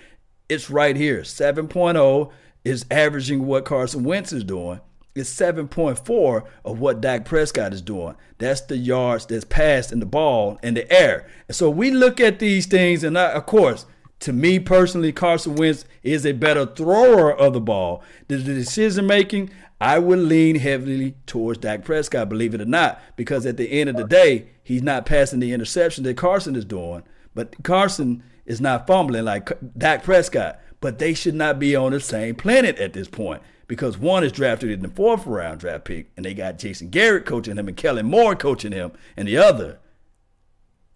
It's 0.49 0.71
right 0.71 0.97
here. 0.97 1.23
7.0 1.23 2.31
is 2.65 2.85
averaging 2.91 3.47
what 3.47 3.65
Carson 3.65 4.03
Wentz 4.03 4.33
is 4.33 4.45
doing. 4.45 4.81
It's 5.15 5.35
7.4 5.35 6.47
of 6.65 6.79
what 6.79 7.01
Dak 7.01 7.25
Prescott 7.25 7.73
is 7.73 7.81
doing. 7.81 8.17
That's 8.39 8.61
the 8.61 8.77
yards 8.77 9.25
that's 9.25 9.45
passed 9.45 9.91
in 9.91 10.01
the 10.01 10.07
ball 10.07 10.59
in 10.63 10.75
the 10.75 10.91
air. 10.93 11.27
And 11.49 11.57
so 11.57 11.71
we 11.71 11.91
look 11.91 12.21
at 12.21 12.39
these 12.39 12.67
things, 12.67 13.03
and 13.03 13.19
I, 13.19 13.31
of 13.31 13.47
course, 13.47 13.87
to 14.21 14.33
me 14.33 14.59
personally, 14.59 15.13
Carson 15.13 15.57
Wentz 15.57 15.85
is 16.03 16.25
a 16.25 16.33
better 16.33 16.67
thrower 16.67 17.33
of 17.35 17.53
the 17.53 17.61
ball. 17.61 18.03
The, 18.29 18.39
decision 18.39 19.07
making, 19.07 19.51
I 19.81 19.99
would 19.99 20.19
lean 20.19 20.57
heavily 20.57 21.15
towards 21.27 21.59
Dak 21.59 21.85
Prescott, 21.85 22.29
believe 22.29 22.55
it 22.55 22.61
or 22.61 22.67
not, 22.67 23.01
because 23.17 23.45
at 23.45 23.57
the 23.57 23.71
end 23.71 23.91
of 23.91 23.97
the 23.97 24.05
day, 24.05 24.49
he's 24.63 24.83
not 24.83 25.07
passing 25.07 25.41
the 25.41 25.53
interception 25.53 26.05
that 26.05 26.17
Carson 26.17 26.57
is 26.57 26.65
doing. 26.65 27.03
But 27.35 27.63
Carson 27.63 28.23
is 28.47 28.61
not 28.61 28.87
fumbling 28.87 29.25
like 29.25 29.53
Dak 29.77 30.03
Prescott. 30.03 30.61
But 30.81 30.99
they 30.99 31.15
should 31.15 31.35
not 31.35 31.59
be 31.59 31.75
on 31.75 31.93
the 31.93 32.01
same 32.01 32.35
planet 32.35 32.79
at 32.79 32.93
this 32.93 33.09
point 33.09 33.43
because 33.67 33.99
one 33.99 34.25
is 34.25 34.33
drafted 34.33 34.71
in 34.71 34.81
the 34.81 34.89
fourth 34.89 35.27
round 35.27 35.61
draft 35.61 35.85
pick, 35.85 36.11
and 36.17 36.25
they 36.25 36.35
got 36.35 36.59
Jason 36.59 36.91
Garrett 36.91 37.27
coaching 37.27 37.57
him 37.57 37.69
and 37.69 37.77
Kellen 37.77 38.07
Moore 38.07 38.37
coaching 38.37 38.73
him, 38.73 38.93
and 39.17 39.27
the 39.27 39.37
other, 39.37 39.81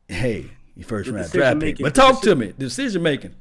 hey, 0.08 0.52
first 0.82 1.08
The 1.08 1.16
round 1.16 1.30
draft 1.32 1.60
pick. 1.60 1.78
But 1.78 1.94
talk 1.94 2.22
to 2.22 2.34
me, 2.34 2.52
decision 2.58 3.02
making. 3.02 3.34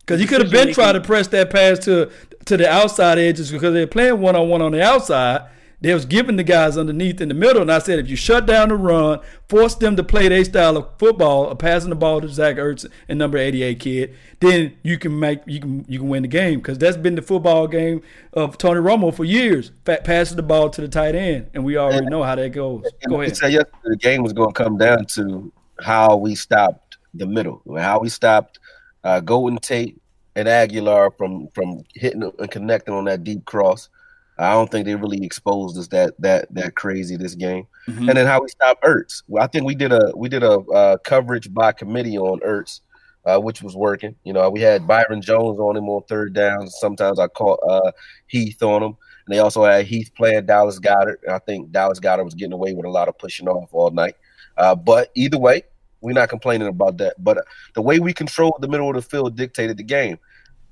Because 0.00 0.20
you 0.20 0.26
could 0.26 0.40
have 0.42 0.50
Decision 0.50 0.68
been 0.68 0.74
trying 0.74 0.94
to 0.94 1.00
press 1.00 1.28
that 1.28 1.50
pass 1.50 1.78
to 1.80 2.10
to 2.44 2.56
the 2.58 2.68
outside 2.70 3.18
edges 3.18 3.50
because 3.50 3.72
they're 3.72 3.86
playing 3.86 4.20
one 4.20 4.36
on 4.36 4.48
one 4.48 4.60
on 4.60 4.72
the 4.72 4.82
outside. 4.82 5.48
They 5.80 5.92
was 5.92 6.06
giving 6.06 6.36
the 6.36 6.44
guys 6.44 6.78
underneath 6.78 7.20
in 7.20 7.28
the 7.28 7.34
middle, 7.34 7.60
and 7.60 7.70
I 7.70 7.78
said 7.78 7.98
if 7.98 8.08
you 8.08 8.16
shut 8.16 8.46
down 8.46 8.70
the 8.70 8.74
run, 8.76 9.20
force 9.50 9.74
them 9.74 9.96
to 9.96 10.04
play 10.04 10.28
their 10.28 10.42
style 10.44 10.78
of 10.78 10.88
football, 10.98 11.50
of 11.50 11.58
passing 11.58 11.90
the 11.90 11.96
ball 11.96 12.22
to 12.22 12.28
Zach 12.28 12.56
Ertz 12.56 12.86
and 13.06 13.18
number 13.18 13.36
eighty 13.36 13.62
eight 13.62 13.80
kid, 13.80 14.14
then 14.40 14.76
you 14.82 14.98
can 14.98 15.18
make 15.18 15.40
you 15.46 15.60
can 15.60 15.84
you 15.88 15.98
can 15.98 16.08
win 16.08 16.22
the 16.22 16.28
game 16.28 16.58
because 16.58 16.78
that's 16.78 16.96
been 16.96 17.16
the 17.16 17.22
football 17.22 17.66
game 17.66 18.00
of 18.32 18.56
Tony 18.56 18.80
Romo 18.80 19.14
for 19.14 19.24
years. 19.24 19.72
Fat 19.84 20.04
passing 20.04 20.36
the 20.36 20.42
ball 20.42 20.70
to 20.70 20.80
the 20.80 20.88
tight 20.88 21.14
end, 21.14 21.48
and 21.52 21.64
we 21.64 21.76
already 21.76 22.06
know 22.06 22.22
how 22.22 22.34
that 22.34 22.50
goes. 22.50 22.84
Go 23.08 23.18
We 23.18 23.26
ahead. 23.26 23.36
said 23.36 23.52
yesterday 23.52 23.78
the 23.84 23.96
game 23.96 24.22
was 24.22 24.32
going 24.32 24.54
to 24.54 24.62
come 24.62 24.78
down 24.78 25.04
to 25.06 25.52
how 25.80 26.16
we 26.16 26.34
stopped 26.34 26.98
the 27.14 27.26
middle, 27.26 27.62
how 27.78 28.00
we 28.00 28.08
stopped 28.08 28.58
uh, 29.04 29.20
Golden 29.20 29.58
Tate 29.58 30.00
and 30.36 30.48
Agholor 30.48 31.16
from 31.16 31.48
from 31.54 31.84
hitting 31.94 32.22
and 32.38 32.50
connecting 32.50 32.94
on 32.94 33.04
that 33.04 33.24
deep 33.24 33.44
cross. 33.44 33.88
I 34.36 34.52
don't 34.52 34.68
think 34.68 34.84
they 34.84 34.96
really 34.96 35.24
exposed 35.24 35.78
us 35.78 35.86
that 35.88 36.14
that 36.20 36.52
that 36.54 36.74
crazy 36.74 37.16
this 37.16 37.34
game, 37.36 37.66
Mhm. 37.88 38.08
and 38.08 38.16
then 38.18 38.26
how 38.26 38.42
we 38.42 38.48
stopped 38.48 38.82
Ertz. 38.82 39.22
Well, 39.28 39.44
I 39.44 39.46
think 39.46 39.64
we 39.64 39.74
did 39.76 39.92
a 39.92 40.12
we 40.16 40.28
did 40.28 40.42
a 40.42 40.54
uh, 40.58 40.96
coverage 40.98 41.52
by 41.54 41.70
committee 41.72 42.18
on 42.18 42.40
Ertz, 42.40 42.80
uh, 43.26 43.38
which 43.38 43.62
was 43.62 43.76
working. 43.76 44.16
You 44.24 44.32
know, 44.32 44.50
we 44.50 44.60
had 44.60 44.88
Byron 44.88 45.22
Jones 45.22 45.60
on 45.60 45.76
him 45.76 45.88
on 45.88 46.02
third 46.08 46.32
down. 46.32 46.68
Sometimes 46.68 47.20
I 47.20 47.28
caught 47.28 47.60
uh, 47.68 47.92
Heath 48.26 48.62
on 48.62 48.82
him. 48.82 48.96
And 49.26 49.34
they 49.34 49.38
also 49.38 49.64
had 49.64 49.86
Heath 49.86 50.10
playing 50.14 50.44
Dallas 50.44 50.78
Goedert. 50.78 51.16
I 51.30 51.38
think 51.38 51.70
Dallas 51.70 51.98
Goedert 51.98 52.24
was 52.26 52.34
getting 52.34 52.52
away 52.52 52.74
with 52.74 52.84
a 52.84 52.90
lot 52.90 53.08
of 53.08 53.16
pushing 53.16 53.48
off 53.48 53.70
all 53.72 53.90
night. 53.90 54.16
Uh, 54.56 54.74
but 54.74 55.10
either 55.14 55.38
way, 55.38 55.62
we're 56.00 56.12
not 56.12 56.28
complaining 56.28 56.68
about 56.68 56.98
that. 56.98 57.14
But 57.22 57.38
uh, 57.38 57.42
the 57.74 57.82
way 57.82 57.98
we 57.98 58.12
controlled 58.12 58.56
the 58.60 58.68
middle 58.68 58.88
of 58.88 58.94
the 58.94 59.02
field 59.02 59.36
dictated 59.36 59.76
the 59.76 59.82
game. 59.82 60.18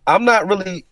I'm 0.07 0.25
not 0.25 0.47
really. 0.47 0.87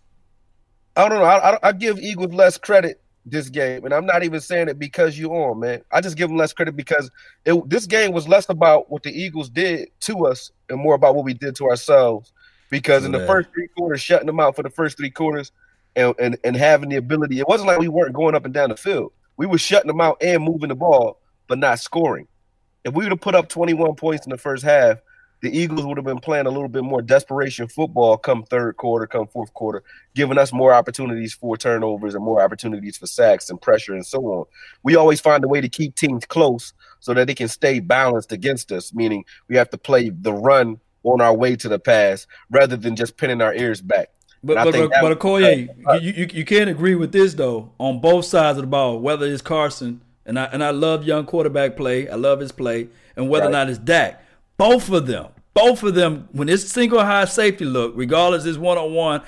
I 0.95 1.07
don't 1.07 1.19
know. 1.19 1.25
I, 1.25 1.53
I, 1.53 1.59
I 1.63 1.71
give 1.71 1.99
Eagles 1.99 2.33
less 2.33 2.57
credit 2.57 3.01
this 3.25 3.49
game, 3.49 3.85
and 3.85 3.93
I'm 3.93 4.05
not 4.05 4.23
even 4.23 4.41
saying 4.41 4.67
it 4.67 4.79
because 4.79 5.17
you 5.17 5.31
on, 5.31 5.59
man. 5.59 5.83
I 5.91 6.01
just 6.01 6.17
give 6.17 6.29
them 6.29 6.37
less 6.37 6.53
credit 6.53 6.75
because 6.75 7.09
it, 7.45 7.69
this 7.69 7.85
game 7.85 8.11
was 8.11 8.27
less 8.27 8.49
about 8.49 8.89
what 8.89 9.03
the 9.03 9.11
Eagles 9.11 9.49
did 9.49 9.89
to 10.01 10.25
us 10.25 10.51
and 10.69 10.79
more 10.79 10.95
about 10.95 11.15
what 11.15 11.23
we 11.23 11.33
did 11.33 11.55
to 11.57 11.69
ourselves. 11.69 12.33
Because 12.69 13.05
in 13.05 13.11
the 13.11 13.25
first 13.27 13.49
three 13.53 13.67
quarters, 13.77 14.01
shutting 14.01 14.27
them 14.27 14.39
out 14.39 14.55
for 14.55 14.63
the 14.63 14.69
first 14.69 14.97
three 14.97 15.09
quarters, 15.09 15.51
and, 15.95 16.15
and 16.19 16.37
and 16.43 16.55
having 16.55 16.89
the 16.89 16.95
ability, 16.95 17.39
it 17.39 17.47
wasn't 17.47 17.67
like 17.67 17.79
we 17.79 17.89
weren't 17.89 18.13
going 18.13 18.33
up 18.33 18.45
and 18.45 18.53
down 18.53 18.69
the 18.69 18.77
field. 18.77 19.11
We 19.37 19.45
were 19.45 19.57
shutting 19.57 19.87
them 19.87 20.01
out 20.01 20.17
and 20.21 20.43
moving 20.43 20.69
the 20.69 20.75
ball, 20.75 21.19
but 21.47 21.59
not 21.59 21.79
scoring. 21.79 22.27
If 22.83 22.93
we 22.93 23.05
would 23.05 23.11
have 23.11 23.21
put 23.21 23.35
up 23.35 23.49
21 23.49 23.95
points 23.95 24.25
in 24.25 24.31
the 24.31 24.37
first 24.37 24.63
half, 24.63 24.97
the 25.41 25.55
Eagles 25.55 25.85
would 25.85 25.97
have 25.97 26.05
been 26.05 26.19
playing 26.19 26.45
a 26.45 26.51
little 26.51 26.67
bit 26.67 26.83
more 26.83 27.01
desperation 27.01 27.67
football 27.67 28.15
come 28.15 28.43
third 28.43 28.77
quarter, 28.77 29.07
come 29.07 29.27
fourth 29.27 29.53
quarter, 29.53 29.83
giving 30.13 30.37
us 30.37 30.53
more 30.53 30.71
opportunities 30.71 31.33
for 31.33 31.57
turnovers 31.57 32.13
and 32.13 32.23
more 32.23 32.41
opportunities 32.41 32.95
for 32.97 33.07
sacks 33.07 33.49
and 33.49 33.59
pressure 33.59 33.93
and 33.93 34.05
so 34.05 34.23
on. 34.25 34.45
We 34.83 34.95
always 34.95 35.19
find 35.19 35.43
a 35.43 35.47
way 35.47 35.59
to 35.59 35.69
keep 35.69 35.95
teams 35.95 36.25
close 36.25 36.73
so 36.99 37.13
that 37.15 37.25
they 37.25 37.33
can 37.33 37.47
stay 37.47 37.79
balanced 37.79 38.31
against 38.31 38.71
us, 38.71 38.93
meaning 38.93 39.25
we 39.47 39.55
have 39.55 39.71
to 39.71 39.77
play 39.77 40.09
the 40.09 40.33
run 40.33 40.79
on 41.03 41.21
our 41.21 41.33
way 41.33 41.55
to 41.55 41.67
the 41.67 41.79
pass 41.79 42.27
rather 42.51 42.77
than 42.77 42.95
just 42.95 43.17
pinning 43.17 43.41
our 43.41 43.53
ears 43.55 43.81
back. 43.81 44.09
But 44.43 44.57
And 44.57 44.71
but 44.71 44.89
but, 44.89 45.01
but 45.01 45.19
Okoye, 45.19 46.01
you, 46.01 46.11
you 46.11 46.27
you 46.31 46.45
can't 46.45 46.69
agree 46.69 46.95
with 46.95 47.11
this 47.11 47.35
though 47.35 47.71
on 47.79 47.99
both 47.99 48.25
sides 48.25 48.57
of 48.57 48.63
the 48.63 48.67
ball. 48.67 48.99
Whether 48.99 49.27
it's 49.27 49.41
Carson 49.41 50.01
and 50.25 50.39
I 50.39 50.45
and 50.45 50.63
I 50.63 50.71
love 50.71 51.03
young 51.03 51.25
quarterback 51.25 51.75
play, 51.75 52.09
I 52.09 52.15
love 52.15 52.39
his 52.39 52.51
play, 52.51 52.89
and 53.15 53.29
whether 53.29 53.47
or 53.47 53.51
not 53.51 53.69
it's 53.69 53.79
Dak, 53.79 54.23
both 54.57 54.89
of 54.89 55.07
them, 55.07 55.27
both 55.53 55.83
of 55.83 55.95
them, 55.95 56.29
when 56.31 56.49
it's 56.49 56.69
single 56.71 57.03
high 57.03 57.25
safety 57.25 57.65
look, 57.65 57.93
regardless 57.95 58.45
it's 58.45 58.57
one 58.57 58.77
on 58.77 58.93
one, 58.93 59.21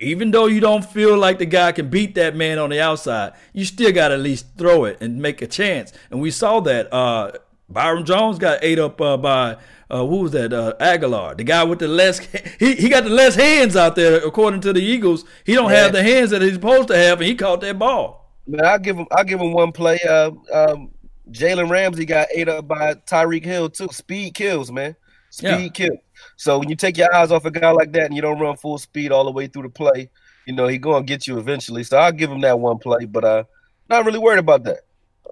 even 0.00 0.30
though 0.30 0.46
you 0.46 0.60
don't 0.60 0.84
feel 0.84 1.16
like 1.16 1.38
the 1.38 1.46
guy 1.46 1.72
can 1.72 1.90
beat 1.90 2.14
that 2.14 2.34
man 2.34 2.58
on 2.58 2.70
the 2.70 2.80
outside, 2.80 3.32
you 3.52 3.64
still 3.64 3.92
got 3.92 4.08
to 4.08 4.14
at 4.14 4.20
least 4.20 4.46
throw 4.56 4.84
it 4.84 4.98
and 5.00 5.20
make 5.20 5.42
a 5.42 5.46
chance. 5.46 5.92
And 6.10 6.20
we 6.20 6.30
saw 6.30 6.60
that. 6.60 6.92
Uh, 6.92 7.32
Byron 7.70 8.06
Jones 8.06 8.38
got 8.38 8.64
ate 8.64 8.78
up 8.78 8.98
uh, 9.00 9.18
by 9.18 9.58
uh, 9.90 10.06
who 10.06 10.16
was 10.16 10.32
that? 10.32 10.52
Uh, 10.52 10.74
Agholor, 10.80 11.36
the 11.36 11.44
guy 11.44 11.64
with 11.64 11.78
the 11.78 11.88
less. 11.88 12.20
He 12.58 12.74
he 12.74 12.88
got 12.88 13.04
the 13.04 13.10
less 13.10 13.34
hands 13.34 13.76
out 13.76 13.94
there, 13.94 14.24
according 14.26 14.60
to 14.62 14.72
the 14.72 14.80
Eagles. 14.80 15.24
He 15.44 15.54
don't 15.54 15.70
have 15.70 15.92
the 15.92 16.02
hands 16.02 16.30
that 16.30 16.42
he's 16.42 16.54
supposed 16.54 16.88
to 16.88 16.96
have, 16.96 17.20
and 17.20 17.28
he 17.28 17.34
caught 17.34 17.60
that 17.60 17.78
ball. 17.78 18.27
Man, 18.48 18.64
I'll 18.64 18.78
give 18.78 18.96
him. 18.96 19.06
I'll 19.12 19.24
give 19.24 19.40
him 19.40 19.52
one 19.52 19.72
play. 19.72 20.00
Uh, 20.08 20.30
um, 20.52 20.90
Jalen 21.30 21.70
Ramsey 21.70 22.06
got 22.06 22.28
ate 22.34 22.48
up 22.48 22.66
by 22.66 22.94
Tyreek 22.94 23.44
Hill 23.44 23.68
too. 23.68 23.88
Speed 23.92 24.34
kills, 24.34 24.72
man. 24.72 24.96
Speed 25.30 25.48
Yeah. 25.48 25.68
kills. 25.68 25.98
So 26.36 26.58
when 26.58 26.70
you 26.70 26.74
take 26.76 26.96
your 26.96 27.14
eyes 27.14 27.30
off 27.30 27.44
a 27.44 27.50
guy 27.50 27.70
like 27.70 27.92
that 27.92 28.06
and 28.06 28.16
you 28.16 28.22
don't 28.22 28.40
run 28.40 28.56
full 28.56 28.78
speed 28.78 29.12
all 29.12 29.24
the 29.24 29.30
way 29.30 29.46
through 29.46 29.64
the 29.64 29.68
play, 29.68 30.08
you 30.46 30.54
know 30.54 30.66
he 30.66 30.78
gonna 30.78 31.04
get 31.04 31.26
you 31.26 31.38
eventually. 31.38 31.84
So 31.84 31.98
I'll 31.98 32.10
give 32.12 32.30
him 32.32 32.40
that 32.40 32.58
one 32.58 32.78
play, 32.78 33.04
but 33.04 33.24
uh, 33.24 33.44
not 33.90 34.06
really 34.06 34.18
worried 34.18 34.38
about 34.38 34.64
that. 34.64 34.80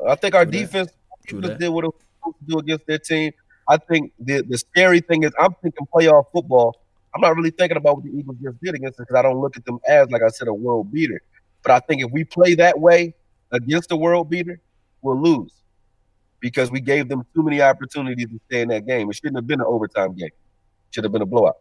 I 0.06 0.14
think 0.14 0.34
our 0.34 0.44
defense, 0.44 0.90
defense 1.26 1.58
did 1.58 1.70
what 1.70 1.84
it 1.84 1.88
was 1.88 2.02
supposed 2.18 2.36
to 2.40 2.44
do 2.46 2.58
against 2.58 2.86
their 2.86 2.98
team. 2.98 3.32
I 3.66 3.78
think 3.78 4.12
the 4.18 4.42
the 4.42 4.58
scary 4.58 5.00
thing 5.00 5.22
is 5.22 5.32
I'm 5.38 5.54
thinking 5.62 5.86
playoff 5.94 6.26
football. 6.32 6.76
I'm 7.14 7.22
not 7.22 7.34
really 7.34 7.50
thinking 7.50 7.78
about 7.78 7.96
what 7.96 8.04
the 8.04 8.10
Eagles 8.10 8.36
just 8.42 8.60
did 8.60 8.74
against 8.74 9.00
us 9.00 9.06
because 9.06 9.18
I 9.18 9.22
don't 9.22 9.40
look 9.40 9.56
at 9.56 9.64
them 9.64 9.78
as, 9.88 10.10
like 10.10 10.20
I 10.20 10.28
said, 10.28 10.48
a 10.48 10.54
world 10.54 10.92
beater. 10.92 11.22
But 11.66 11.74
I 11.74 11.80
think 11.80 12.00
if 12.00 12.12
we 12.12 12.22
play 12.22 12.54
that 12.54 12.78
way 12.78 13.12
against 13.50 13.90
a 13.90 13.96
world 13.96 14.30
beater, 14.30 14.60
we'll 15.02 15.20
lose 15.20 15.52
because 16.38 16.70
we 16.70 16.80
gave 16.80 17.08
them 17.08 17.26
too 17.34 17.42
many 17.42 17.60
opportunities 17.60 18.26
to 18.28 18.40
stay 18.48 18.60
in 18.60 18.68
that 18.68 18.86
game. 18.86 19.10
It 19.10 19.16
shouldn't 19.16 19.34
have 19.34 19.48
been 19.48 19.60
an 19.60 19.66
overtime 19.66 20.14
game. 20.14 20.30
Should 20.92 21.02
have 21.02 21.12
been 21.12 21.22
a 21.22 21.26
blowout. 21.26 21.56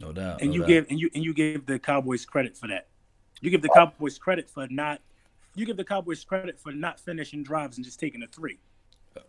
No 0.00 0.10
doubt. 0.12 0.40
and 0.40 0.50
no 0.50 0.54
you 0.54 0.60
doubt. 0.62 0.66
give 0.68 0.86
and 0.90 0.98
you 1.00 1.10
and 1.14 1.24
you 1.24 1.32
give 1.34 1.66
the 1.66 1.78
Cowboys 1.78 2.26
credit 2.26 2.56
for 2.56 2.66
that. 2.66 2.88
You 3.40 3.50
give 3.50 3.62
the 3.62 3.68
Cowboys 3.68 4.18
credit 4.18 4.50
for 4.50 4.66
not. 4.68 5.00
You 5.54 5.64
give 5.64 5.76
the 5.76 5.84
Cowboys 5.84 6.24
credit 6.24 6.58
for 6.58 6.72
not 6.72 6.98
finishing 6.98 7.44
drives 7.44 7.78
and 7.78 7.84
just 7.84 8.00
taking 8.00 8.24
a 8.24 8.26
three. 8.26 8.58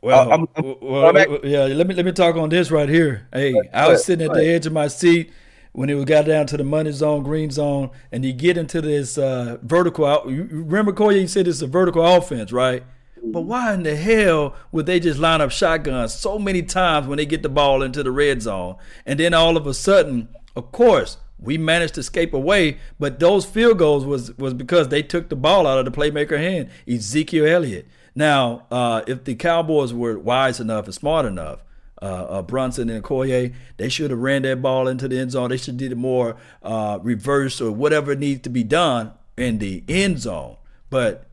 Well, 0.01 0.27
Uh, 0.27 0.31
I'm- 0.31 0.47
well, 0.57 0.77
well, 0.81 1.14
well, 1.14 1.39
yeah. 1.43 1.65
Let 1.65 1.85
me 1.85 1.93
let 1.93 2.03
me 2.03 2.11
talk 2.14 2.35
on 2.35 2.49
this 2.49 2.72
right 2.72 2.89
here. 2.89 3.27
Hey, 3.31 3.53
I 3.72 3.89
was 3.89 4.03
sitting 4.03 4.26
at 4.27 4.34
the 4.34 4.43
edge 4.47 4.65
of 4.65 4.73
my 4.73 4.88
seat 4.88 5.31
when 5.72 5.90
it 5.90 5.94
was 5.94 6.06
got 6.06 6.26
down 6.26 6.48
to 6.48 6.58
the 6.58 6.64
money 6.64 6.91
zone, 6.91 7.24
green 7.24 7.52
zone, 7.52 7.91
and 8.12 8.26
you 8.26 8.34
get 8.34 8.58
into 8.58 8.82
this 8.82 9.18
uh, 9.18 9.58
vertical. 9.62 10.06
Out, 10.06 10.28
you 10.30 10.48
you 10.52 10.64
remember, 10.64 10.94
Corey? 10.94 11.20
You 11.20 11.28
said 11.28 11.48
it's 11.48 11.62
a 11.62 11.68
vertical 11.68 12.06
offense, 12.06 12.52
right? 12.52 12.84
But 13.24 13.41
why 13.41 13.74
in 13.74 13.84
the 13.84 13.96
hell 13.96 14.56
would 14.72 14.86
they 14.86 15.00
just 15.00 15.20
line 15.20 15.41
up 15.41 15.52
shotguns 15.52 16.14
so 16.14 16.40
many 16.40 16.62
times 16.64 17.08
when 17.08 17.18
they 17.18 17.26
get 17.26 17.44
the 17.44 17.50
ball 17.50 17.84
into 17.84 18.02
the 18.02 18.12
red 18.12 18.41
zone, 18.41 18.78
and 19.06 19.20
then 19.20 19.34
all 19.34 19.58
of 19.58 19.68
a 19.68 19.74
sudden, 19.74 20.30
of 20.56 20.72
course, 20.72 21.18
we 21.38 21.58
managed 21.58 21.96
to 21.96 22.00
escape 22.02 22.34
away. 22.34 22.78
But 23.00 23.20
those 23.20 23.46
field 23.46 23.78
goals 23.78 24.06
was 24.06 24.38
was 24.38 24.54
because 24.54 24.90
they 24.90 25.04
took 25.04 25.30
the 25.30 25.36
ball 25.36 25.68
out 25.68 25.80
of 25.80 25.86
the 25.86 25.91
playmaker 25.91 26.38
hand, 26.38 26.70
Ezekiel 26.88 27.46
Elliott. 27.46 27.88
Now, 28.16 28.66
uh, 28.72 29.04
if 29.08 29.24
the 29.24 29.36
Cowboys 29.36 29.94
were 29.94 30.18
wise 30.18 30.60
enough 30.60 30.86
and 30.86 30.94
smart 30.94 31.26
enough, 31.26 31.64
uh, 32.01 32.05
uh, 32.05 32.41
Brunson 32.41 32.89
and 32.89 33.03
Okoye, 33.03 33.53
they 33.77 33.89
should 33.89 34.11
have 34.11 34.19
ran 34.19 34.43
that 34.43 34.61
ball 34.61 34.88
into 34.88 35.07
the 35.07 35.19
end 35.19 35.31
zone. 35.31 35.49
They 35.49 35.57
should 35.57 35.77
did 35.77 35.91
it 35.91 35.97
more 35.97 36.38
uh, 36.63 36.99
reverse 37.01 37.59
or 37.59 37.71
whatever 37.71 38.15
needs 38.15 38.41
to 38.41 38.49
be 38.49 38.63
done 38.63 39.11
in 39.38 39.57
the 39.57 39.84
end 39.88 40.19
zone. 40.19 40.57
But 40.89 41.27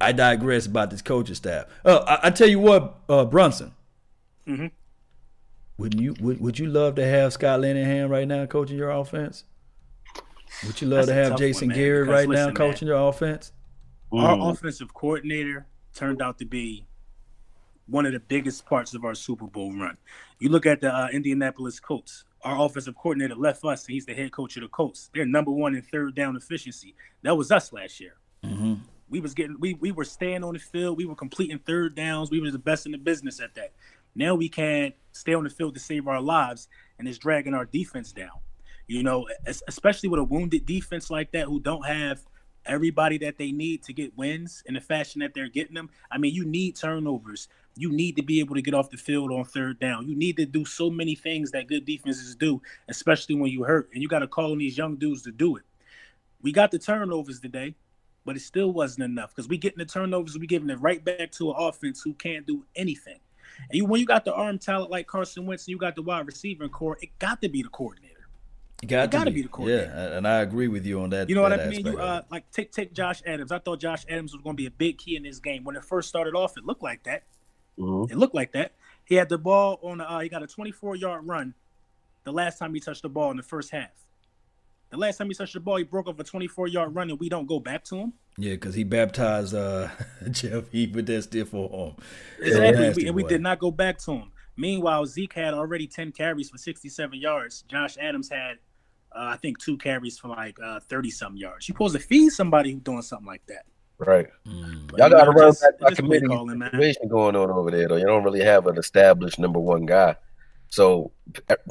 I 0.00 0.12
digress 0.12 0.66
about 0.66 0.90
this 0.90 1.02
coaching 1.02 1.34
staff. 1.34 1.66
Uh, 1.84 2.04
I, 2.06 2.28
I 2.28 2.30
tell 2.30 2.48
you 2.48 2.60
what, 2.60 2.98
uh, 3.08 3.24
Brunson, 3.24 3.72
Mm-hmm. 4.46 4.66
wouldn't 5.76 6.02
you 6.02 6.14
would, 6.20 6.40
would 6.40 6.58
you 6.58 6.66
love 6.66 6.94
to 6.94 7.04
have 7.06 7.34
Scott 7.34 7.60
Linehan 7.60 8.08
right 8.08 8.26
now 8.26 8.46
coaching 8.46 8.78
your 8.78 8.90
offense? 8.90 9.44
Would 10.66 10.80
you 10.80 10.88
love 10.88 11.06
That's 11.06 11.08
to 11.08 11.14
have 11.14 11.38
Jason 11.38 11.68
one, 11.68 11.76
man, 11.76 11.84
Garrett 11.84 12.06
because 12.06 12.18
right 12.20 12.28
now 12.28 12.44
listen, 12.46 12.54
coaching 12.54 12.88
your 12.88 13.08
offense? 13.08 13.52
Our 14.10 14.50
offensive 14.50 14.94
coordinator 14.94 15.66
turned 15.94 16.22
out 16.22 16.38
to 16.38 16.46
be 16.46 16.86
one 17.88 18.06
of 18.06 18.12
the 18.12 18.20
biggest 18.20 18.66
parts 18.66 18.94
of 18.94 19.04
our 19.04 19.14
Super 19.14 19.46
Bowl 19.46 19.72
run. 19.72 19.96
You 20.38 20.50
look 20.50 20.66
at 20.66 20.80
the 20.80 20.94
uh, 20.94 21.08
Indianapolis 21.12 21.80
Colts. 21.80 22.24
Our 22.42 22.64
offensive 22.64 22.94
coordinator 22.94 23.34
left 23.34 23.64
us, 23.64 23.84
and 23.86 23.94
he's 23.94 24.06
the 24.06 24.14
head 24.14 24.30
coach 24.30 24.56
of 24.56 24.62
the 24.62 24.68
Colts. 24.68 25.10
They're 25.12 25.26
number 25.26 25.50
one 25.50 25.74
in 25.74 25.82
third 25.82 26.14
down 26.14 26.36
efficiency. 26.36 26.94
That 27.22 27.36
was 27.36 27.50
us 27.50 27.72
last 27.72 27.98
year. 27.98 28.14
Mm-hmm. 28.44 28.74
We 29.10 29.20
was 29.20 29.34
getting 29.34 29.56
we 29.58 29.74
we 29.74 29.90
were 29.90 30.04
staying 30.04 30.44
on 30.44 30.52
the 30.54 30.60
field. 30.60 30.98
We 30.98 31.06
were 31.06 31.16
completing 31.16 31.58
third 31.58 31.96
downs. 31.96 32.30
We 32.30 32.40
were 32.40 32.50
the 32.50 32.58
best 32.58 32.86
in 32.86 32.92
the 32.92 32.98
business 32.98 33.40
at 33.40 33.54
that. 33.54 33.72
Now 34.14 34.34
we 34.34 34.48
can't 34.48 34.94
stay 35.12 35.34
on 35.34 35.44
the 35.44 35.50
field 35.50 35.74
to 35.74 35.80
save 35.80 36.06
our 36.06 36.20
lives, 36.20 36.68
and 36.98 37.08
it's 37.08 37.18
dragging 37.18 37.54
our 37.54 37.64
defense 37.64 38.12
down. 38.12 38.30
You 38.86 39.02
know, 39.02 39.28
especially 39.66 40.08
with 40.08 40.20
a 40.20 40.24
wounded 40.24 40.64
defense 40.64 41.10
like 41.10 41.32
that, 41.32 41.46
who 41.46 41.58
don't 41.60 41.86
have 41.86 42.20
everybody 42.68 43.18
that 43.18 43.38
they 43.38 43.52
need 43.52 43.82
to 43.84 43.92
get 43.92 44.16
wins 44.16 44.62
in 44.66 44.74
the 44.74 44.80
fashion 44.80 45.20
that 45.20 45.34
they're 45.34 45.48
getting 45.48 45.74
them. 45.74 45.90
I 46.10 46.18
mean, 46.18 46.34
you 46.34 46.44
need 46.44 46.76
turnovers. 46.76 47.48
You 47.76 47.90
need 47.90 48.16
to 48.16 48.22
be 48.22 48.40
able 48.40 48.54
to 48.54 48.62
get 48.62 48.74
off 48.74 48.90
the 48.90 48.96
field 48.96 49.32
on 49.32 49.44
third 49.44 49.78
down. 49.78 50.08
You 50.08 50.16
need 50.16 50.36
to 50.36 50.46
do 50.46 50.64
so 50.64 50.90
many 50.90 51.14
things 51.14 51.50
that 51.52 51.68
good 51.68 51.84
defenses 51.84 52.34
do, 52.34 52.60
especially 52.88 53.36
when 53.36 53.50
you 53.50 53.64
hurt. 53.64 53.88
And 53.92 54.02
you 54.02 54.08
got 54.08 54.20
to 54.20 54.28
call 54.28 54.52
on 54.52 54.58
these 54.58 54.76
young 54.76 54.96
dudes 54.96 55.22
to 55.22 55.32
do 55.32 55.56
it. 55.56 55.62
We 56.42 56.52
got 56.52 56.70
the 56.70 56.78
turnovers 56.78 57.40
today, 57.40 57.74
but 58.24 58.36
it 58.36 58.40
still 58.40 58.72
wasn't 58.72 59.04
enough 59.04 59.34
because 59.34 59.48
we 59.48 59.58
getting 59.58 59.78
the 59.78 59.84
turnovers, 59.84 60.38
we 60.38 60.46
giving 60.46 60.70
it 60.70 60.80
right 60.80 61.04
back 61.04 61.32
to 61.32 61.50
an 61.50 61.56
offense 61.58 62.02
who 62.02 62.14
can't 62.14 62.46
do 62.46 62.64
anything. 62.76 63.18
And 63.70 63.76
you, 63.76 63.84
when 63.86 64.00
you 64.00 64.06
got 64.06 64.24
the 64.24 64.34
arm 64.34 64.58
talent 64.58 64.90
like 64.90 65.06
Carson 65.06 65.46
Wentz 65.46 65.64
and 65.64 65.72
you 65.72 65.78
got 65.78 65.96
the 65.96 66.02
wide 66.02 66.26
receiver 66.26 66.68
core, 66.68 66.98
it 67.00 67.10
got 67.18 67.40
to 67.42 67.48
be 67.48 67.62
the 67.62 67.68
coordinator. 67.68 68.07
You 68.82 68.88
got 68.88 69.04
It 69.04 69.10
to 69.10 69.16
gotta 69.16 69.30
be. 69.30 69.36
be 69.36 69.42
the 69.42 69.48
coordinator. 69.48 69.92
Yeah, 69.92 70.16
and 70.16 70.28
I 70.28 70.40
agree 70.40 70.68
with 70.68 70.86
you 70.86 71.00
on 71.00 71.10
that. 71.10 71.28
You 71.28 71.34
know 71.34 71.42
what 71.42 71.52
I 71.58 71.66
mean? 71.66 71.84
You 71.84 71.98
uh, 71.98 72.22
like 72.30 72.50
take 72.52 72.70
take 72.70 72.92
Josh 72.92 73.22
Adams. 73.26 73.50
I 73.50 73.58
thought 73.58 73.80
Josh 73.80 74.04
Adams 74.08 74.32
was 74.32 74.42
going 74.42 74.54
to 74.54 74.60
be 74.60 74.66
a 74.66 74.70
big 74.70 74.98
key 74.98 75.16
in 75.16 75.24
this 75.24 75.40
game. 75.40 75.64
When 75.64 75.74
it 75.74 75.84
first 75.84 76.08
started 76.08 76.34
off, 76.34 76.56
it 76.56 76.64
looked 76.64 76.82
like 76.82 77.02
that. 77.04 77.24
It 77.76 78.16
looked 78.16 78.34
like 78.34 78.52
that. 78.52 78.72
He 79.04 79.14
had 79.16 79.28
the 79.28 79.38
ball 79.38 79.78
on. 79.82 80.00
Uh, 80.00 80.20
he 80.20 80.28
got 80.28 80.42
a 80.42 80.46
24 80.46 80.96
yard 80.96 81.26
run. 81.26 81.54
The 82.24 82.32
last 82.32 82.58
time 82.58 82.74
he 82.74 82.80
touched 82.80 83.02
the 83.02 83.08
ball 83.08 83.30
in 83.30 83.36
the 83.36 83.42
first 83.42 83.70
half. 83.70 83.90
The 84.90 84.96
last 84.96 85.18
time 85.18 85.28
he 85.28 85.34
touched 85.34 85.54
the 85.54 85.60
ball, 85.60 85.76
he 85.76 85.84
broke 85.84 86.06
off 86.08 86.18
a 86.18 86.24
24 86.24 86.68
yard 86.68 86.94
run, 86.94 87.10
and 87.10 87.18
we 87.20 87.28
don't 87.28 87.46
go 87.46 87.58
back 87.60 87.84
to 87.84 87.96
him. 87.96 88.12
Yeah, 88.36 88.52
because 88.52 88.74
he 88.74 88.84
baptized 88.84 89.54
uh, 89.54 89.88
Jeff 90.30 90.70
Heath 90.70 90.94
with 90.94 91.06
that 91.06 91.22
stiff 91.22 91.52
arm. 91.52 91.94
Exactly. 92.40 92.80
Nasty 92.86 93.02
We, 93.02 93.08
and 93.08 93.16
we 93.16 93.24
did 93.24 93.40
not 93.40 93.58
go 93.58 93.70
back 93.70 93.98
to 94.00 94.12
him. 94.12 94.32
Meanwhile, 94.56 95.06
Zeke 95.06 95.34
had 95.34 95.54
already 95.54 95.86
10 95.86 96.12
carries 96.12 96.50
for 96.50 96.58
67 96.58 97.18
yards. 97.20 97.62
Josh 97.68 97.96
Adams 98.00 98.28
had, 98.28 98.58
uh, 99.12 99.30
I 99.32 99.36
think, 99.36 99.58
two 99.58 99.76
carries 99.76 100.18
for 100.18 100.28
like 100.28 100.58
30 100.88 101.10
some 101.10 101.36
yards. 101.36 101.68
You're 101.68 101.74
supposed 101.74 101.94
to 101.94 102.00
feed 102.00 102.30
somebody 102.30 102.72
who's 102.72 102.82
doing 102.82 103.02
something 103.02 103.26
like 103.26 103.44
that. 103.46 103.64
Right. 103.98 104.28
Mm. 104.46 104.96
Y'all 104.96 105.10
got 105.10 105.24
to 105.24 105.30
run 105.30 105.48
Just- 105.48 105.60
that, 105.60 105.78
that 105.80 105.88
just 105.90 106.00
play 106.00 106.18
committee 106.18 106.26
calling, 106.26 106.58
man. 106.58 106.70
situation 106.70 107.08
going 107.08 107.34
on 107.34 107.50
over 107.50 107.70
there, 107.70 107.88
though. 107.88 107.96
You 107.96 108.06
don't 108.06 108.22
really 108.22 108.44
have 108.44 108.66
an 108.66 108.78
established 108.78 109.38
number 109.38 109.58
one 109.58 109.86
guy. 109.86 110.16
So 110.68 111.12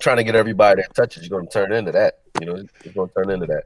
trying 0.02 0.18
to 0.18 0.24
get 0.24 0.36
everybody 0.36 0.82
that 0.82 0.94
touches, 0.94 1.24
you're 1.28 1.40
going 1.40 1.48
to 1.48 1.54
turn 1.54 1.72
into 1.72 1.92
that. 1.94 2.20
You 2.42 2.48
know, 2.48 2.56
it's 2.56 2.96
going 2.96 3.08
to 3.08 3.14
turn 3.14 3.30
into 3.30 3.46
that. 3.48 3.64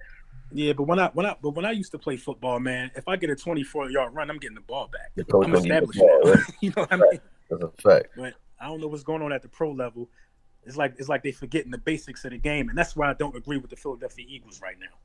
Yeah, 0.54 0.74
but 0.74 0.84
when 0.84 1.00
I 1.00 1.08
when 1.14 1.26
I 1.26 1.36
but 1.42 1.52
when 1.52 1.66
I 1.66 1.72
used 1.72 1.92
to 1.94 1.98
play 1.98 2.18
football, 2.18 2.60
man, 2.60 2.92
if 2.96 3.08
I 3.08 3.16
get 3.16 3.30
a 3.30 3.36
24 3.36 3.90
yard 3.90 4.14
run, 4.14 4.30
I'm 4.30 4.38
getting 4.38 4.56
the 4.56 4.62
ball 4.62 4.90
back. 4.92 5.12
I'm 5.18 5.24
gonna 5.24 5.48
you 5.48 5.56
established 5.56 6.00
ball, 6.00 6.22
right? 6.26 6.44
you 6.60 6.74
know 6.76 6.84
what 6.84 6.92
I 6.92 6.98
mean? 6.98 7.20
That's 7.50 7.64
a 7.64 7.82
fact. 7.82 8.08
But 8.18 8.34
I 8.60 8.68
don't 8.68 8.82
know 8.82 8.88
what's 8.88 9.04
going 9.04 9.22
on 9.22 9.32
at 9.32 9.42
the 9.42 9.48
pro 9.48 9.72
level. 9.72 10.10
It's 10.66 10.78
like 10.78 10.96
it's 10.98 11.10
like 11.10 11.24
they 11.24 11.32
forgetting 11.32 11.72
the 11.72 11.78
basics 11.78 12.24
of 12.26 12.32
the 12.32 12.38
game, 12.38 12.70
and 12.70 12.78
that's 12.78 12.96
why 12.96 13.10
I 13.10 13.14
don't 13.14 13.36
agree 13.36 13.58
with 13.58 13.72
the 13.72 13.76
Philadelphia 13.76 14.26
Eagles 14.28 14.62
right 14.62 14.78
now. 14.80 14.96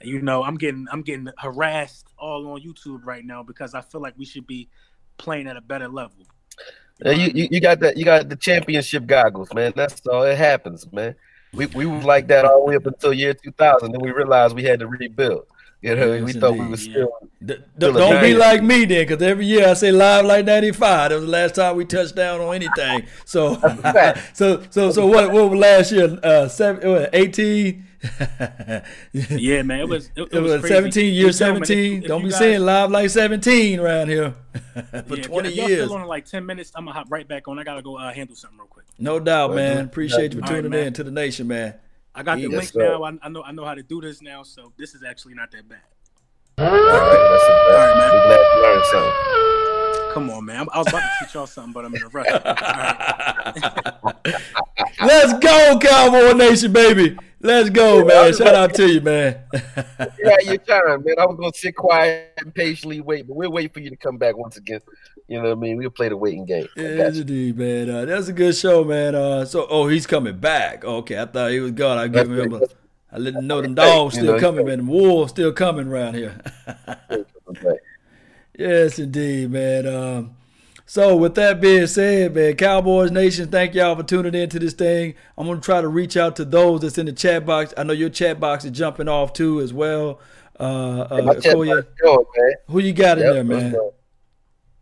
And 0.00 0.08
you 0.08 0.20
know, 0.20 0.44
I'm 0.44 0.56
getting 0.56 0.86
I'm 0.92 1.02
getting 1.02 1.28
harassed 1.38 2.06
all 2.18 2.46
on 2.52 2.60
YouTube 2.60 3.04
right 3.04 3.24
now 3.24 3.42
because 3.42 3.74
I 3.74 3.80
feel 3.80 4.00
like 4.00 4.14
we 4.16 4.24
should 4.24 4.46
be 4.46 4.68
playing 5.16 5.46
at 5.46 5.56
a 5.56 5.60
better 5.60 5.88
level. 5.88 6.26
You, 7.04 7.30
you 7.34 7.48
you 7.52 7.60
got 7.60 7.80
that. 7.80 7.96
You 7.96 8.04
got 8.04 8.28
the 8.28 8.36
championship 8.36 9.06
goggles, 9.06 9.52
man. 9.54 9.72
That's 9.76 10.04
all. 10.06 10.24
It 10.24 10.36
happens, 10.36 10.90
man. 10.92 11.14
We 11.52 11.66
we 11.66 11.86
was 11.86 12.04
like 12.04 12.26
that 12.28 12.44
all 12.44 12.60
the 12.60 12.64
way 12.64 12.76
up 12.76 12.86
until 12.86 13.12
year 13.12 13.34
2000. 13.34 13.92
Then 13.92 14.00
we 14.00 14.10
realized 14.10 14.54
we 14.54 14.64
had 14.64 14.80
to 14.80 14.88
rebuild. 14.88 15.46
You 15.80 15.94
know, 15.94 16.10
we 16.24 16.32
Yes, 16.32 16.36
thought 16.36 16.52
we 16.54 16.58
indeed. 16.58 16.70
was 16.72 16.82
still. 16.82 17.08
Don't, 17.44 17.60
still 17.76 17.92
don't 17.92 18.20
be 18.20 18.34
like 18.34 18.64
me 18.64 18.84
then, 18.84 19.06
because 19.06 19.22
every 19.22 19.46
year 19.46 19.68
I 19.68 19.74
say 19.74 19.92
live 19.92 20.24
like 20.24 20.44
'95. 20.44 21.10
That 21.10 21.14
was 21.14 21.24
the 21.24 21.30
last 21.30 21.54
time 21.54 21.76
we 21.76 21.84
touched 21.84 22.16
down 22.16 22.40
on 22.40 22.52
anything. 22.54 23.06
So, 23.24 23.54
so, 24.34 24.64
so, 24.70 24.90
so 24.90 25.06
what? 25.06 25.30
What 25.30 25.50
was 25.50 25.58
last 25.60 25.92
year? 25.92 26.18
Uh, 26.22 26.48
seven, 26.48 26.90
what, 26.90 27.10
18. 27.12 27.84
Yeah, 29.12 29.62
man, 29.62 29.80
it 29.80 29.88
was 29.88 30.10
it, 30.16 30.28
It 30.32 30.40
was 30.40 30.60
crazy. 30.60 30.74
17, 30.74 31.04
year 31.04 31.12
You 31.22 31.28
if- 31.28 31.34
17. 31.34 32.02
if 32.02 32.08
Don't 32.08 32.20
you 32.20 32.26
be 32.26 32.30
guys- 32.30 32.38
saying 32.38 32.60
live 32.60 32.90
like 32.90 33.10
17 33.10 33.80
around 33.80 34.08
here 34.08 34.34
for 34.54 34.62
Yeah, 34.74 34.82
if 34.94 35.08
y'all- 35.10 35.16
20 35.18 35.48
if 35.48 35.54
y'all 35.56 35.68
years. 35.68 35.84
Still 35.84 35.94
on 35.96 36.02
in 36.02 36.08
like 36.08 36.24
10 36.24 36.46
minutes. 36.46 36.70
I'm 36.74 36.84
gonna 36.84 36.96
hop 36.98 37.06
right 37.10 37.26
back 37.26 37.48
on. 37.48 37.58
I 37.58 37.64
gotta 37.64 37.82
go 37.82 37.96
uh, 37.98 38.12
handle 38.12 38.36
something 38.36 38.58
real 38.58 38.68
quick. 38.68 38.86
No 38.98 39.18
doubt, 39.20 39.50
Well, 39.50 39.56
man. 39.56 39.84
Appreciate 39.86 40.32
you 40.34 40.40
for 40.40 40.46
tuning 40.46 40.70
man. 40.70 40.88
in 40.88 40.92
to 40.94 41.04
the 41.04 41.10
nation, 41.10 41.46
man. 41.48 41.74
I 42.18 42.22
got 42.24 42.38
the 42.38 42.48
link 42.48 42.64
sir. 42.64 42.80
now. 42.80 43.04
I, 43.04 43.12
I 43.22 43.28
know 43.28 43.44
I 43.44 43.52
know 43.52 43.64
how 43.64 43.76
to 43.76 43.82
do 43.84 44.00
this 44.00 44.20
now, 44.20 44.42
so 44.42 44.72
this 44.76 44.92
is 44.96 45.04
actually 45.04 45.34
not 45.34 45.52
that 45.52 45.68
bad. 45.68 45.78
All 46.58 46.66
right, 46.66 46.74
that's 46.74 47.44
a 47.44 47.54
fact. 47.70 47.94
We 47.94 48.18
glad 48.26 48.42
you 48.56 48.62
learned 48.62 48.84
something. 48.86 50.14
Come 50.14 50.30
on, 50.30 50.44
man. 50.44 50.56
I'm- 50.56 50.68
was 50.74 50.88
about 50.88 50.98
to 50.98 51.10
teach 51.20 51.34
y'all 51.34 51.46
something, 51.46 51.72
but 51.72 51.84
I'm 51.84 51.94
in 51.94 52.02
a 52.02 52.08
rush. 52.08 52.26
All 52.28 52.40
right. 52.44 54.42
Let's 55.04 55.32
go, 55.38 55.78
Cowboy 55.78 56.32
Nation, 56.32 56.72
baby. 56.72 57.16
Let's 57.40 57.70
go, 57.70 58.04
man. 58.04 58.34
Shout 58.34 58.52
out 58.52 58.74
to 58.74 58.92
you, 58.92 59.00
man. 59.00 59.38
yeah, 59.54 60.40
your 60.42 60.56
time, 60.56 61.04
man. 61.04 61.20
I 61.20 61.26
was 61.26 61.36
gonna 61.38 61.52
sit 61.54 61.76
quiet 61.76 62.32
and 62.38 62.52
patiently 62.52 63.00
wait, 63.00 63.28
but 63.28 63.36
we'll 63.36 63.52
wait 63.52 63.72
for 63.72 63.78
you 63.78 63.90
to 63.90 63.96
come 63.96 64.18
back 64.18 64.36
once 64.36 64.56
again. 64.56 64.80
You 65.28 65.36
know 65.36 65.50
what 65.50 65.58
I 65.58 65.60
mean? 65.60 65.76
We'll 65.76 65.90
play 65.90 66.08
the 66.08 66.16
waiting 66.16 66.46
game. 66.46 66.66
Yes, 66.74 67.18
indeed, 67.18 67.58
man. 67.58 67.90
Uh, 67.90 68.04
that's 68.06 68.28
a 68.28 68.32
good 68.32 68.56
show, 68.56 68.82
man. 68.82 69.14
Uh, 69.14 69.44
so, 69.44 69.66
oh, 69.68 69.86
he's 69.86 70.06
coming 70.06 70.38
back. 70.38 70.86
Okay, 70.86 71.20
I 71.20 71.26
thought 71.26 71.50
he 71.50 71.60
was 71.60 71.72
gone. 71.72 71.98
I 71.98 72.08
give 72.08 72.30
him 72.30 72.54
a. 72.54 72.60
I 73.12 73.18
let 73.18 73.34
him 73.34 73.46
know 73.46 73.60
them 73.60 73.74
dogs 73.74 74.16
You 74.16 74.22
still 74.22 74.34
know, 74.34 74.40
coming, 74.40 74.66
man. 74.66 74.86
The 74.86 74.90
wolves 74.90 75.30
still 75.30 75.52
coming 75.52 75.88
around 75.88 76.14
here. 76.14 76.40
yes, 78.58 78.98
indeed, 78.98 79.50
man. 79.50 79.86
Um, 79.86 80.36
so, 80.86 81.14
with 81.14 81.34
that 81.34 81.60
being 81.60 81.86
said, 81.86 82.34
man, 82.34 82.54
Cowboys 82.56 83.10
Nation, 83.10 83.50
thank 83.50 83.74
y'all 83.74 83.96
for 83.96 84.02
tuning 84.02 84.34
in 84.34 84.48
to 84.48 84.58
this 84.58 84.72
thing. 84.72 85.14
I'm 85.36 85.46
gonna 85.46 85.60
try 85.60 85.82
to 85.82 85.88
reach 85.88 86.16
out 86.16 86.36
to 86.36 86.46
those 86.46 86.80
that's 86.80 86.96
in 86.96 87.04
the 87.04 87.12
chat 87.12 87.44
box. 87.44 87.74
I 87.76 87.82
know 87.82 87.92
your 87.92 88.08
chat 88.08 88.40
box 88.40 88.64
is 88.64 88.70
jumping 88.70 89.08
off 89.08 89.34
too, 89.34 89.60
as 89.60 89.74
well. 89.74 90.20
Uh, 90.58 91.06
uh, 91.10 91.22
my 91.22 91.34
chat 91.34 91.54
Okoye, 91.54 91.76
box 91.76 91.88
is 91.88 91.94
going, 92.02 92.54
who 92.68 92.78
you 92.78 92.94
got 92.94 93.18
in 93.18 93.24
Yep, 93.24 93.34
there, 93.34 93.44
let's 93.44 93.72
man? 93.72 93.90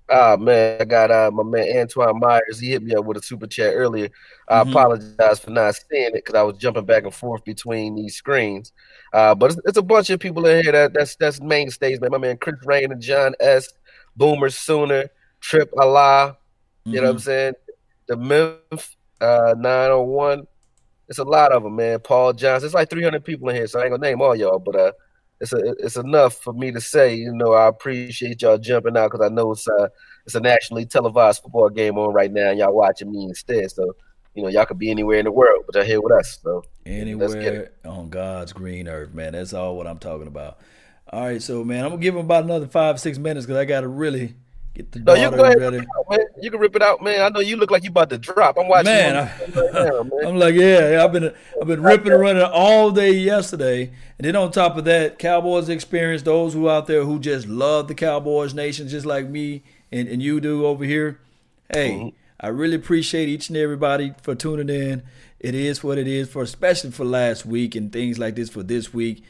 Go. 0.09 0.15
Ah 0.15 0.37
man, 0.37 0.81
I 0.81 0.85
got 0.85 1.11
uh, 1.11 1.31
my 1.33 1.43
man 1.43 1.79
Antoine 1.79 2.19
Myers. 2.21 2.59
He 2.61 2.71
hit 2.71 2.83
me 2.83 2.95
up 2.95 3.05
with 3.05 3.17
a 3.17 3.23
super 3.23 3.47
chat 3.47 3.75
earlier. 3.75 4.09
I 4.49 4.63
Mhm. 4.63 4.71
apologize 4.71 5.41
for 5.41 5.51
not 5.51 5.75
seeing 5.75 6.07
it 6.09 6.15
because 6.15 6.35
I 6.35 6.43
was 6.43 6.57
jumping 6.59 6.85
back 6.87 7.05
and 7.05 7.15
forth 7.15 7.45
between 7.45 7.95
these 7.97 8.17
screens. 8.17 8.73
Uh, 9.13 9.35
but 9.35 9.53
it's, 9.53 9.61
it's 9.67 9.79
a 9.79 9.83
bunch 9.83 10.11
of 10.11 10.21
people 10.21 10.47
in 10.47 10.63
here 10.63 10.73
that 10.73 10.93
that's 10.95 11.17
that's 11.17 11.41
mainstays, 11.41 12.01
man. 12.01 12.11
My 12.13 12.19
man 12.19 12.37
Chris 12.39 12.57
Rain 12.65 12.93
and 12.93 13.01
John 13.03 13.35
S. 13.41 13.69
Boomer 14.17 14.51
Sooner, 14.51 15.09
Trip 15.41 15.71
Allah. 15.79 16.37
You 16.85 17.01
know 17.01 17.09
what 17.09 17.11
I'm 17.11 17.17
Mhm. 17.17 17.21
saying? 17.23 17.55
The 18.09 18.17
Memphis 18.17 18.97
uh, 19.21 19.55
901. 19.59 20.47
It's 21.09 21.19
a 21.19 21.25
lot 21.25 21.53
of 21.53 21.63
them, 21.63 21.77
man. 21.77 22.01
Paul 22.01 22.33
Johnson. 22.33 22.67
It's 22.67 22.75
like 22.75 22.91
300 22.91 23.25
people 23.25 23.49
in 23.49 23.57
here, 23.57 23.67
so 23.67 23.79
I 23.81 23.85
ain't 23.85 23.91
gonna 23.93 24.03
name 24.07 24.21
all 24.21 24.35
y'all, 24.37 24.59
but 24.59 24.77
uh, 24.77 24.93
it's 25.41 25.53
a, 25.53 25.59
it's 25.79 25.97
enough 25.97 26.35
for 26.35 26.53
me 26.53 26.73
to 26.73 26.81
say, 26.81 27.15
you 27.15 27.33
know, 27.33 27.53
I 27.53 27.69
appreciate 27.69 28.43
y'all 28.43 28.59
jumping 28.59 28.97
out 28.97 29.11
because 29.11 29.25
I 29.25 29.33
know 29.33 29.53
it's 29.53 29.69
uh, 29.69 29.89
it's 30.25 30.35
a 30.35 30.41
nationally 30.41 30.87
televised 30.87 31.43
football 31.43 31.69
game 31.69 31.99
on 31.99 32.13
right 32.13 32.33
now, 32.33 32.51
and 32.51 32.59
y'all 32.59 32.75
watching 32.75 33.11
me 33.11 33.25
instead. 33.25 33.71
So, 33.71 33.95
you 34.35 34.43
know, 34.43 34.49
y'all 34.49 34.67
could 34.67 34.79
be 34.79 34.91
anywhere 34.91 35.19
in 35.19 35.25
the 35.25 35.33
world, 35.33 35.65
but 35.67 35.75
y'all 35.75 35.85
here 35.85 36.01
with 36.01 36.13
us. 36.13 36.39
So. 36.43 36.65
Anywhere 36.85 37.73
on 37.85 38.09
God's 38.11 38.53
green 38.53 38.89
earth, 38.89 39.13
man. 39.13 39.33
That's 39.33 39.53
all 39.53 39.77
what 39.77 39.87
I'm 39.87 39.99
talking 39.99 40.29
about. 40.29 40.59
All 41.13 41.25
right, 41.25 41.43
so 41.43 41.63
man, 41.63 41.85
I'm 41.85 41.91
gonna 41.91 42.03
give 42.03 42.15
him 42.15 42.25
about 42.25 42.45
another 42.45 42.67
five, 42.67 42.99
six 42.99 43.17
minutes 43.19 43.47
because 43.47 43.61
I 43.61 43.65
gotta 43.65 43.89
really 43.89 44.35
get 44.77 44.93
the 44.93 45.01
No, 45.01 45.15
you 45.15 45.31
go 45.31 45.45
ahead, 45.45 45.59
ready. 45.61 45.79
out, 45.79 46.11
man. 46.11 46.21
You 46.41 46.51
can 46.51 46.61
rip 46.61 46.77
it 46.77 46.83
out, 46.83 47.03
man. 47.03 47.21
I 47.23 47.29
know 47.31 47.41
you 47.41 47.57
look 47.57 47.71
like 47.71 47.83
you 47.85 47.91
about 47.91 48.11
to 48.11 48.19
drop. 48.19 48.57
I'm 48.59 48.69
watching 48.69 48.85
Man, 48.87 49.15
you 49.15 49.21
on 49.45 49.51
the- 49.53 49.61
right 49.63 49.73
now, 49.75 50.03
man. 50.03 50.27
I'm 50.27 50.39
like, 50.39 50.55
yeah, 50.55 50.91
yeah, 50.93 51.05
I've 51.05 51.13
been 51.13 51.33
I've 51.61 51.67
been 51.67 51.83
ripping 51.83 52.13
and 52.13 52.21
running 52.21 52.43
all 52.43 52.91
day 52.91 53.13
yesterday, 53.13 53.91
and 54.19 54.27
then 54.27 54.37
on 54.37 54.51
top 54.53 54.77
of 54.77 54.85
that, 54.85 55.19
Cowboys 55.19 55.69
experience. 55.69 56.23
Those 56.23 56.55
who 56.55 56.69
out 56.69 56.87
there 56.87 57.05
who 57.05 57.19
just 57.19 57.47
love 57.49 57.89
the 57.89 57.95
Cowboys 57.95 58.55
nation, 58.55 58.89
just 58.89 59.07
like 59.07 59.29
me 59.29 59.63
and, 59.91 60.09
and 60.09 60.23
you 60.23 60.41
do 60.41 60.67
over 60.67 60.85
here. 60.85 61.19
Hey, 61.73 61.91
Mm-hmm. 61.93 62.09
I 62.39 62.49
really 62.49 62.77
appreciate 62.77 63.31
each 63.31 63.49
and 63.49 63.57
everybody 63.57 64.13
for 64.23 64.35
tuning 64.35 64.69
in. 64.69 65.03
It 65.41 65.55
is 65.55 65.83
what 65.83 65.97
it 65.97 66.07
is 66.07 66.29
for, 66.29 66.43
especially 66.43 66.91
for 66.91 67.05
last 67.05 67.47
week 67.47 67.75
and 67.75 67.91
things 67.91 68.19
like 68.19 68.35
this 68.35 68.51
for 68.51 68.63
this 68.63 68.93
week. 68.93 69.23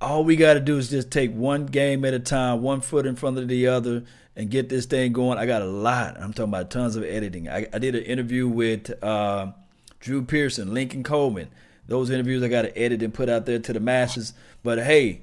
All 0.00 0.24
we 0.24 0.36
got 0.36 0.54
to 0.54 0.60
do 0.60 0.76
is 0.76 0.90
just 0.90 1.10
take 1.10 1.32
one 1.32 1.64
game 1.66 2.04
at 2.04 2.12
a 2.12 2.18
time, 2.18 2.60
one 2.60 2.82
foot 2.82 3.06
in 3.06 3.16
front 3.16 3.38
of 3.38 3.48
the 3.48 3.66
other, 3.66 4.04
and 4.36 4.50
get 4.50 4.68
this 4.68 4.86
thing 4.86 5.12
going. 5.12 5.38
I 5.38 5.46
got 5.46 5.62
a 5.62 5.66
lot. 5.66 6.16
I'm 6.20 6.32
talking 6.32 6.50
about 6.52 6.70
tons 6.70 6.96
of 6.96 7.04
editing. 7.04 7.48
I, 7.48 7.66
I 7.72 7.78
did 7.78 7.94
an 7.94 8.02
interview 8.04 8.48
with 8.48 8.92
uh, 9.02 9.52
Drew 10.00 10.22
Pearson, 10.24 10.74
Lincoln 10.74 11.02
Coleman. 11.02 11.48
Those 11.86 12.10
interviews 12.10 12.42
I 12.42 12.48
got 12.48 12.62
to 12.62 12.76
edit 12.78 13.02
and 13.02 13.12
put 13.12 13.28
out 13.28 13.46
there 13.46 13.58
to 13.58 13.72
the 13.72 13.80
masses. 13.80 14.32
But 14.62 14.78
hey, 14.78 15.20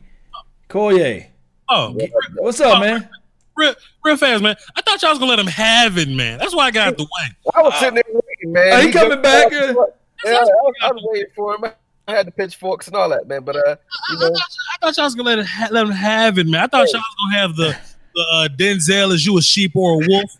Koye, 0.69 1.27
Oh, 1.69 1.95
what's 2.35 2.59
up, 2.59 2.81
man? 2.81 3.07
real, 3.55 3.73
real 4.03 4.17
fast, 4.17 4.43
man. 4.43 4.55
I 4.75 4.81
thought 4.81 5.01
y'all 5.01 5.11
was 5.11 5.19
gonna 5.19 5.29
let 5.31 5.39
him 5.39 5.47
have 5.47 5.97
it, 5.97 6.09
man. 6.09 6.37
That's 6.39 6.53
why 6.55 6.65
I 6.65 6.71
got 6.71 6.87
out 6.89 6.97
the 6.97 7.03
way. 7.03 7.29
I 7.55 7.61
was 7.61 7.73
sitting 7.79 7.95
there 7.95 8.03
waiting, 8.07 8.51
man. 8.51 8.73
Are 8.73 8.81
he 8.81 8.91
coming 8.91 9.09
jumped 9.11 9.23
back? 9.23 9.53
out. 9.53 9.95
Yeah, 10.25 10.31
I 10.31 10.41
was, 10.41 10.73
I 10.83 10.91
was 10.91 11.03
waiting 11.11 11.27
for 11.35 11.55
him. 11.55 11.71
I 12.07 12.13
had 12.15 12.27
the 12.27 12.31
pitchforks 12.31 12.87
and 12.87 12.95
all 12.97 13.07
that, 13.09 13.25
man. 13.27 13.43
But 13.43 13.55
uh, 13.55 13.75
you 14.11 14.19
know, 14.19 14.33
I 14.35 14.77
thought 14.81 14.97
y'all 14.97 15.05
was 15.05 15.15
gonna 15.15 15.29
let, 15.29 15.39
it 15.39 15.45
ha- 15.45 15.69
let 15.71 15.85
him 15.85 15.91
have 15.93 16.37
it, 16.37 16.47
man. 16.47 16.61
I 16.61 16.67
thought 16.67 16.91
y'all 16.91 17.01
was 17.01 17.15
gonna 17.31 17.37
have 17.41 17.55
the 17.55 17.67
the 17.67 17.77
uh, 18.17 18.47
Denzel 18.55 19.13
is 19.13 19.25
you 19.25 19.37
a 19.37 19.41
sheep 19.41 19.75
or 19.75 20.01
a 20.01 20.07
wolf. 20.07 20.37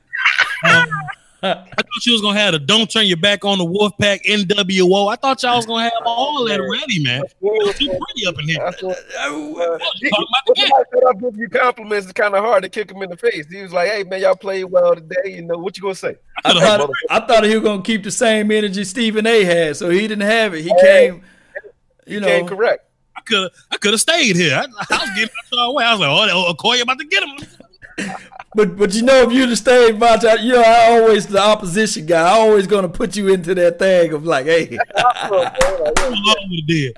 Um, 0.64 0.88
I 1.44 1.54
thought 1.54 2.06
you 2.06 2.14
was 2.14 2.22
gonna 2.22 2.38
have 2.38 2.52
the 2.52 2.60
don't 2.60 2.90
turn 2.90 3.08
your 3.08 3.18
back 3.18 3.44
on 3.44 3.58
the 3.58 3.66
wolf 3.66 3.94
pack 4.00 4.24
NWO. 4.26 5.12
I 5.12 5.16
thought 5.16 5.42
y'all 5.42 5.56
was 5.56 5.66
gonna 5.66 5.86
have 5.86 5.94
all 6.06 6.46
that 6.46 6.60
ready, 6.60 7.02
man. 7.04 7.24
It's 7.42 7.80
too 7.80 7.88
pretty 7.88 8.28
up 8.28 8.40
in 8.40 8.48
here. 8.48 8.62
uh, 9.60 9.80
when 10.92 11.08
I'll 11.08 11.14
give 11.14 11.38
you 11.38 11.50
compliments, 11.50 12.06
it's 12.06 12.14
kind 12.14 12.36
of 12.36 12.44
hard 12.44 12.62
to 12.62 12.70
kick 12.70 12.92
him 12.92 13.02
in 13.02 13.10
the 13.10 13.18
face. 13.18 13.48
He 13.50 13.64
was 13.64 13.74
like, 13.74 13.90
"Hey, 13.90 14.04
man, 14.04 14.22
y'all 14.22 14.36
played 14.36 14.66
well 14.66 14.94
today. 14.94 15.36
You 15.36 15.42
know 15.42 15.58
what 15.58 15.78
you 15.78 15.82
gonna 15.82 15.96
say?" 15.96 16.16
I 16.46 16.54
thought, 16.54 16.90
I 17.10 17.20
thought 17.22 17.44
he 17.44 17.56
was 17.56 17.64
gonna 17.64 17.82
keep 17.82 18.04
the 18.04 18.12
same 18.12 18.52
energy 18.52 18.84
Stephen 18.84 19.26
A 19.26 19.44
had, 19.44 19.78
so 19.78 19.90
he 19.90 20.02
didn't 20.02 20.22
have 20.22 20.54
it. 20.54 20.62
He 20.62 20.72
came, 20.80 21.24
you 22.06 22.20
know, 22.20 22.28
came 22.28 22.48
correct. 22.48 22.86
I 23.18 23.22
could 23.22 23.52
I 23.72 23.78
could 23.78 23.92
have 23.94 24.02
stayed 24.02 24.36
here. 24.36 24.56
I, 24.56 24.66
I 24.92 24.98
was 24.98 25.10
getting 25.16 25.24
out 25.24 25.58
y'all 25.58 25.74
way. 25.74 25.86
I 25.86 25.92
was 25.94 26.00
like, 26.00 26.30
oh, 26.32 26.54
Okoye 26.54 26.84
about 26.84 27.00
to 27.00 27.06
get 27.06 27.24
him. 27.24 27.48
But 28.54 28.78
but 28.78 28.94
you 28.94 29.04
know, 29.04 29.22
if 29.22 29.32
you'd 29.32 29.50
have 29.50 29.58
stayed, 29.58 29.96
Vontae, 29.96 30.44
you 30.44 30.54
know, 30.54 30.62
I 30.62 31.00
always 31.00 31.26
the 31.26 31.42
opposition 31.42 32.06
guy. 32.06 32.22
I 32.22 32.40
always 32.40 32.68
gonna 32.68 32.90
put 32.90 33.16
you 33.16 33.30
into 33.30 33.56
that 33.56 33.80
thing 33.80 34.12
of 34.14 34.26
like, 34.26 34.46
hey. 34.46 34.78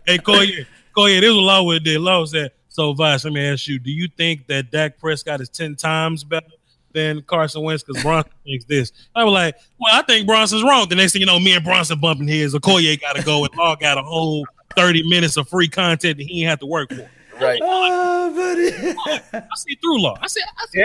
Hey, 0.07 0.17
Koye, 0.17 0.65
Koye, 0.95 1.19
this 1.19 1.29
is 1.29 1.35
what 1.35 1.43
Law 1.43 1.79
did. 1.79 2.01
Law 2.01 2.25
said, 2.25 2.51
so 2.69 2.93
Vice, 2.93 3.23
let 3.23 3.33
me 3.33 3.45
ask 3.45 3.67
you, 3.67 3.77
do 3.77 3.91
you 3.91 4.07
think 4.17 4.47
that 4.47 4.71
Dak 4.71 4.97
Prescott 4.97 5.41
is 5.41 5.49
10 5.49 5.75
times 5.75 6.23
better 6.23 6.47
than 6.91 7.21
Carson 7.21 7.61
Wentz? 7.61 7.83
Because 7.83 8.01
Brunson 8.01 8.31
thinks 8.43 8.65
this. 8.65 8.91
I 9.15 9.23
was 9.23 9.33
like, 9.33 9.55
well, 9.79 9.93
I 9.93 10.01
think 10.01 10.25
Brunson's 10.25 10.63
wrong. 10.63 10.89
The 10.89 10.95
next 10.95 11.13
thing 11.13 11.19
you 11.19 11.27
know, 11.27 11.39
me 11.39 11.55
and 11.55 11.63
Brunson 11.63 11.99
bumping 11.99 12.27
heads. 12.27 12.55
Okoye 12.55 12.99
got 12.99 13.15
to 13.15 13.21
go, 13.21 13.45
and 13.45 13.55
Law 13.55 13.75
got 13.75 13.99
a 13.99 14.01
whole 14.01 14.43
30 14.75 15.07
minutes 15.07 15.37
of 15.37 15.47
free 15.47 15.67
content 15.67 16.17
that 16.17 16.25
he 16.25 16.41
ain't 16.41 16.49
have 16.49 16.59
to 16.61 16.65
work 16.65 16.91
for. 16.91 17.07
Right. 17.39 17.59
I 17.63 19.45
see 19.57 19.75
through 19.75 20.01
Law. 20.01 20.17
I 20.21 20.27
said, 20.27 20.43
I 20.57 20.65
said 20.69 20.79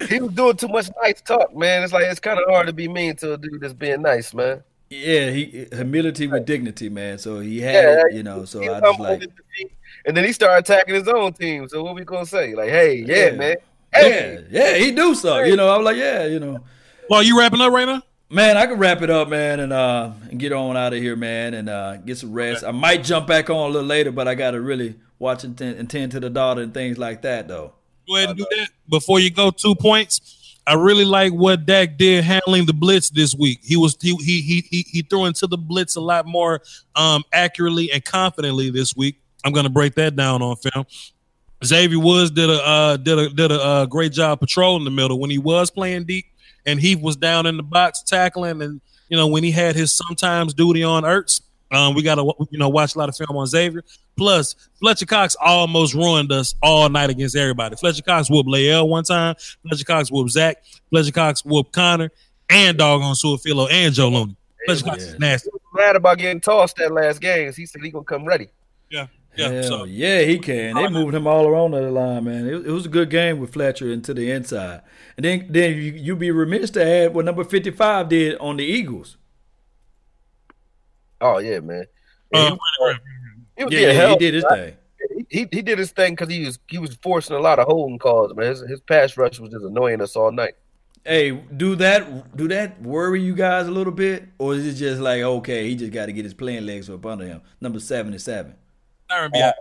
Yeah. 0.00 0.06
He 0.08 0.20
was 0.20 0.32
doing 0.32 0.56
too 0.56 0.68
much 0.68 0.88
nice 1.02 1.20
talk, 1.20 1.54
man. 1.56 1.82
It's 1.82 1.92
like 1.92 2.04
it's 2.04 2.20
kind 2.20 2.38
of 2.38 2.48
hard 2.48 2.66
to 2.68 2.72
be 2.72 2.86
mean 2.88 3.16
to 3.16 3.34
a 3.34 3.36
dude 3.36 3.60
that's 3.60 3.72
being 3.74 4.00
nice, 4.02 4.32
man. 4.32 4.62
yeah, 4.90 5.30
he 5.30 5.66
humility 5.72 6.28
with 6.28 6.46
dignity, 6.46 6.88
man. 6.88 7.18
So 7.18 7.40
he 7.40 7.60
had 7.60 7.74
Yeah, 7.74 8.02
it, 8.06 8.14
you 8.14 8.22
know. 8.22 8.44
So 8.44 8.62
I 8.62 8.80
just 8.80 9.00
like, 9.00 9.22
and 10.06 10.16
then 10.16 10.24
he 10.24 10.32
started 10.32 10.58
attacking 10.64 10.94
his 10.94 11.08
own 11.08 11.32
team. 11.32 11.68
So 11.68 11.82
what 11.82 11.96
we 11.96 12.04
gonna 12.04 12.24
say? 12.26 12.54
Like, 12.54 12.70
hey, 12.70 13.04
yeah, 13.06 13.16
Yeah. 13.26 13.30
man, 13.32 13.56
hey, 13.92 14.44
yeah, 14.50 14.70
yeah, 14.72 14.76
he 14.76 14.92
do 14.92 15.14
so. 15.16 15.40
You 15.42 15.56
know, 15.56 15.74
I'm 15.74 15.82
like, 15.82 15.96
yeah, 15.96 16.26
you 16.26 16.38
know. 16.38 16.58
Well, 17.10 17.22
you 17.22 17.36
wrapping 17.38 17.60
up 17.60 17.72
right 17.72 17.86
now? 17.86 18.02
Man, 18.30 18.56
I 18.56 18.66
can 18.66 18.78
wrap 18.78 19.02
it 19.02 19.10
up, 19.10 19.28
man, 19.28 19.58
and 19.58 19.72
uh 19.72 20.12
and 20.30 20.38
get 20.38 20.52
on 20.52 20.76
out 20.76 20.92
of 20.92 21.00
here, 21.02 21.16
man, 21.16 21.54
and 21.54 21.68
uh 21.68 21.96
get 21.96 22.18
some 22.18 22.32
rest. 22.32 22.62
I 22.62 22.70
might 22.70 23.02
jump 23.02 23.26
back 23.26 23.50
on 23.50 23.56
a 23.70 23.72
little 23.72 23.88
later, 23.88 24.12
but 24.12 24.28
I 24.28 24.36
gotta 24.36 24.60
really 24.60 24.94
watch 25.18 25.44
and 25.44 25.56
tend, 25.56 25.78
and 25.78 25.88
tend 25.88 26.12
to 26.12 26.20
the 26.20 26.30
daughter 26.30 26.62
and 26.62 26.72
things 26.72 26.98
like 26.98 27.22
that, 27.22 27.48
though. 27.48 27.72
Go 28.08 28.16
ahead 28.16 28.30
and 28.30 28.38
do 28.38 28.46
that 28.56 28.68
before 28.88 29.20
you 29.20 29.30
go. 29.30 29.50
Two 29.50 29.74
points. 29.74 30.38
I 30.66 30.74
really 30.74 31.06
like 31.06 31.32
what 31.32 31.64
Dak 31.64 31.96
did 31.96 32.24
handling 32.24 32.66
the 32.66 32.74
blitz 32.74 33.08
this 33.08 33.34
week. 33.34 33.60
He 33.62 33.76
was 33.76 33.96
he 34.00 34.14
he 34.16 34.42
he 34.42 34.64
he, 34.70 34.84
he 34.90 35.02
threw 35.02 35.24
into 35.24 35.46
the 35.46 35.56
blitz 35.56 35.96
a 35.96 36.00
lot 36.00 36.26
more 36.26 36.60
um, 36.94 37.24
accurately 37.32 37.90
and 37.90 38.04
confidently 38.04 38.70
this 38.70 38.94
week. 38.94 39.18
I'm 39.44 39.52
gonna 39.52 39.70
break 39.70 39.94
that 39.94 40.14
down 40.14 40.42
on 40.42 40.56
film. 40.56 40.84
Xavier 41.64 41.98
Woods 41.98 42.30
did 42.30 42.50
a 42.50 42.66
uh, 42.66 42.96
did 42.98 43.18
a 43.18 43.28
did 43.30 43.50
a 43.50 43.62
uh, 43.62 43.86
great 43.86 44.12
job 44.12 44.40
patrolling 44.40 44.84
the 44.84 44.90
middle 44.90 45.18
when 45.18 45.30
he 45.30 45.38
was 45.38 45.70
playing 45.70 46.04
deep, 46.04 46.26
and 46.66 46.78
he 46.78 46.96
was 46.96 47.16
down 47.16 47.46
in 47.46 47.56
the 47.56 47.62
box 47.62 48.02
tackling, 48.02 48.60
and 48.60 48.80
you 49.08 49.16
know 49.16 49.26
when 49.26 49.42
he 49.42 49.50
had 49.50 49.74
his 49.74 49.94
sometimes 49.94 50.54
duty 50.54 50.82
on 50.82 51.02
Ertz. 51.02 51.40
Um, 51.70 51.94
we 51.94 52.02
got 52.02 52.14
to 52.14 52.32
you 52.50 52.58
know 52.58 52.68
watch 52.68 52.94
a 52.94 52.98
lot 52.98 53.08
of 53.08 53.16
film 53.16 53.36
on 53.36 53.46
Xavier. 53.46 53.82
Plus, 54.16 54.54
Fletcher 54.80 55.06
Cox 55.06 55.36
almost 55.40 55.94
ruined 55.94 56.32
us 56.32 56.54
all 56.62 56.88
night 56.88 57.10
against 57.10 57.36
everybody. 57.36 57.76
Fletcher 57.76 58.02
Cox 58.02 58.30
whooped 58.30 58.48
La'el 58.48 58.88
one 58.88 59.04
time. 59.04 59.34
Fletcher 59.66 59.84
Cox 59.84 60.10
whooped 60.10 60.30
Zack. 60.30 60.62
Fletcher 60.90 61.12
Cox 61.12 61.44
whooped 61.44 61.72
Connor 61.72 62.10
and 62.48 62.78
doggone 62.78 63.14
Su'a-Filo 63.14 63.68
and 63.70 63.94
Joe 63.94 64.08
Looney. 64.08 64.36
Fletcher 64.66 64.84
Cox 64.84 65.02
is 65.04 65.18
nasty. 65.18 65.50
He 65.50 65.52
was 65.52 65.60
mad 65.74 65.96
about 65.96 66.18
getting 66.18 66.40
tossed 66.40 66.76
that 66.76 66.90
last 66.92 67.20
game. 67.20 67.52
He 67.52 67.66
said 67.66 67.82
he 67.82 67.90
gonna 67.90 68.04
come 68.04 68.24
ready. 68.24 68.48
Yeah, 68.90 69.06
Yeah, 69.36 69.50
yeah. 69.50 69.62
So 69.62 69.84
yeah, 69.84 70.22
he 70.22 70.38
can. 70.38 70.74
They 70.74 70.88
moved 70.88 71.14
him 71.14 71.26
all 71.26 71.46
around 71.46 71.72
the 71.72 71.82
line, 71.82 72.24
man. 72.24 72.46
It, 72.46 72.66
it 72.66 72.70
was 72.70 72.86
a 72.86 72.88
good 72.88 73.10
game 73.10 73.38
with 73.38 73.52
Fletcher 73.52 73.92
into 73.92 74.14
the 74.14 74.30
inside, 74.30 74.80
and 75.16 75.24
then 75.24 75.46
then 75.50 75.74
you 75.74 75.92
you 75.92 76.16
be 76.16 76.30
remiss 76.30 76.70
to 76.70 76.84
add 76.84 77.14
what 77.14 77.26
number 77.26 77.44
fifty 77.44 77.70
five 77.70 78.08
did 78.08 78.38
on 78.38 78.56
the 78.56 78.64
Eagles. 78.64 79.18
Oh 81.20 81.38
yeah, 81.38 81.60
man. 81.60 81.84
Uh, 82.32 82.56
He 83.56 83.64
was 83.64 83.72
Yeah, 83.72 83.78
being 83.80 83.96
yeah, 83.96 84.08
he 84.08 84.16
did 84.16 84.34
his 84.34 84.44
right? 84.44 84.58
thing. 84.58 84.76
He, 85.28 85.38
he 85.40 85.48
he 85.52 85.62
did 85.62 85.78
his 85.78 85.92
thing 85.92 86.12
because 86.12 86.28
he 86.28 86.44
was 86.44 86.58
he 86.68 86.78
was 86.78 86.94
forcing 87.02 87.36
a 87.36 87.40
lot 87.40 87.58
of 87.58 87.66
holding 87.66 87.98
calls, 87.98 88.34
man. 88.34 88.46
His, 88.46 88.60
his 88.60 88.80
pass 88.80 89.16
rush 89.16 89.38
was 89.38 89.50
just 89.50 89.64
annoying 89.64 90.00
us 90.00 90.16
all 90.16 90.32
night. 90.32 90.54
Hey, 91.04 91.30
do 91.30 91.76
that 91.76 92.36
do 92.36 92.48
that 92.48 92.80
worry 92.82 93.22
you 93.22 93.34
guys 93.34 93.66
a 93.66 93.70
little 93.70 93.92
bit, 93.92 94.24
or 94.38 94.54
is 94.54 94.66
it 94.66 94.74
just 94.74 95.00
like 95.00 95.22
okay, 95.22 95.68
he 95.68 95.74
just 95.76 95.92
got 95.92 96.06
to 96.06 96.12
get 96.12 96.24
his 96.24 96.34
playing 96.34 96.66
legs 96.66 96.90
up 96.90 97.04
under 97.06 97.26
him? 97.26 97.40
Number 97.60 97.80
seventy 97.80 98.18
seven. 98.18 98.54
Tyron. 99.10 99.52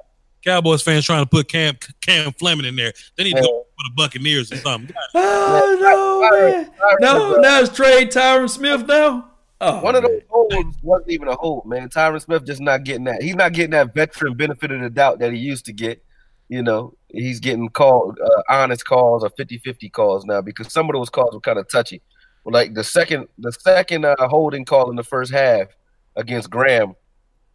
Cowboys 0.44 0.82
fans 0.82 1.06
trying 1.06 1.24
to 1.24 1.30
put 1.30 1.48
Cam 1.50 1.78
Cam 2.02 2.32
Fleming 2.34 2.66
in 2.66 2.76
there. 2.76 2.94
They 3.16 3.26
need 3.26 3.36
to 3.36 3.42
go 3.42 3.48
for 3.48 3.84
the 3.84 3.92
Buccaneers 3.96 4.52
or 4.52 4.58
something. 4.58 4.96
Oh 5.16 5.78
no, 5.82 6.38
man. 6.38 6.72
no, 7.00 7.36
now 7.42 7.60
it's 7.60 7.76
trade 7.76 8.12
Tyron 8.12 8.50
Smith 8.50 8.86
now. 8.88 9.27
Oh, 9.60 9.82
One 9.82 9.96
of 9.96 10.04
those 10.04 10.22
holds 10.30 10.78
wasn't 10.84 11.10
even 11.10 11.28
a 11.28 11.36
hold, 11.36 11.66
man. 11.66 11.90
Tyron 11.90 12.22
Smith 12.22 12.46
just 12.46 12.62
not 12.62 12.84
getting 12.84 13.06
that. 13.06 13.24
He's 13.24 13.36
not 13.36 13.54
getting 13.54 13.72
that 13.72 13.94
veteran 13.94 14.36
benefit 14.36 14.72
of 14.72 14.82
the 14.82 14.90
doubt 14.90 15.20
that 15.20 15.34
he 15.34 15.40
used 15.40 15.66
to 15.66 15.74
get. 15.74 16.04
You 16.48 16.62
know, 16.62 16.94
he's 17.10 17.40
getting 17.40 17.70
called 17.70 18.20
uh, 18.24 18.42
honest 18.50 18.86
calls 18.86 19.24
or 19.24 19.30
50-50 19.32 19.92
calls 19.92 20.26
now 20.26 20.42
because 20.42 20.72
some 20.72 20.88
of 20.90 20.94
those 20.94 21.10
calls 21.10 21.34
were 21.34 21.42
kind 21.42 21.60
of 21.60 21.68
touchy. 21.70 22.02
Like 22.46 22.76
the 22.76 22.84
second, 22.84 23.28
the 23.38 23.52
second 23.52 24.06
uh, 24.06 24.16
holding 24.20 24.64
call 24.64 24.90
in 24.90 24.96
the 24.96 25.04
first 25.04 25.32
half 25.34 25.76
against 26.16 26.50
Graham, 26.50 26.96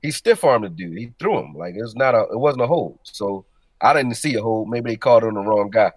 he 0.02 0.10
stiff 0.10 0.44
armed 0.44 0.64
the 0.66 0.68
dude. 0.68 0.98
He 0.98 1.12
threw 1.18 1.38
him 1.38 1.54
like 1.54 1.74
it 1.74 1.82
was 1.82 1.96
not 1.96 2.14
a, 2.14 2.24
it 2.32 2.38
wasn't 2.38 2.64
a 2.64 2.66
hold. 2.66 2.98
So 3.04 3.46
I 3.80 3.94
didn't 3.94 4.16
see 4.16 4.34
a 4.34 4.42
hold. 4.42 4.68
Maybe 4.68 4.90
they 4.90 4.96
called 4.96 5.24
on 5.24 5.34
the 5.34 5.40
wrong 5.40 5.70
guy. 5.70 5.92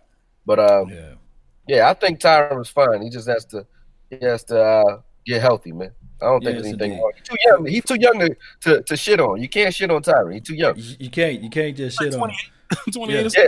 But 0.46 0.60
um, 0.60 0.90
yeah. 0.90 1.14
yeah, 1.68 1.90
I 1.90 1.94
think 1.96 2.20
Tyron 2.20 2.58
was 2.58 2.70
fine. 2.70 3.02
He 3.02 3.10
just 3.10 3.28
has 3.28 3.44
to, 3.48 3.66
he 4.10 4.24
has 4.26 4.46
to 4.46 4.62
uh, 4.62 5.02
get 5.26 5.42
healthy, 5.42 5.72
man. 5.72 5.92
I 6.22 6.26
don't 6.26 6.44
think 6.44 6.56
Yes, 6.56 6.64
there's 6.64 6.74
anything 6.82 7.00
wrong. 7.02 7.12
He's 7.16 7.24
too 7.28 7.36
young. 7.46 7.66
He's 7.66 7.84
too 7.84 7.98
young 8.00 8.20
to, 8.20 8.38
to, 8.62 8.82
to 8.84 8.96
shit 8.98 9.20
on. 9.20 9.42
You 9.42 9.50
can't 9.50 9.74
shit 9.74 9.92
on 9.92 10.02
Tyron. 10.02 10.34
He's 10.34 10.44
too 10.44 10.56
young. 10.56 10.76
You 10.78 11.10
can't 11.10 11.42
you 11.42 11.50
can't 11.50 11.76
just 11.76 12.00
shit 12.00 12.14
on. 12.16 12.32
28 12.92 13.34
Yeah. 13.38 13.44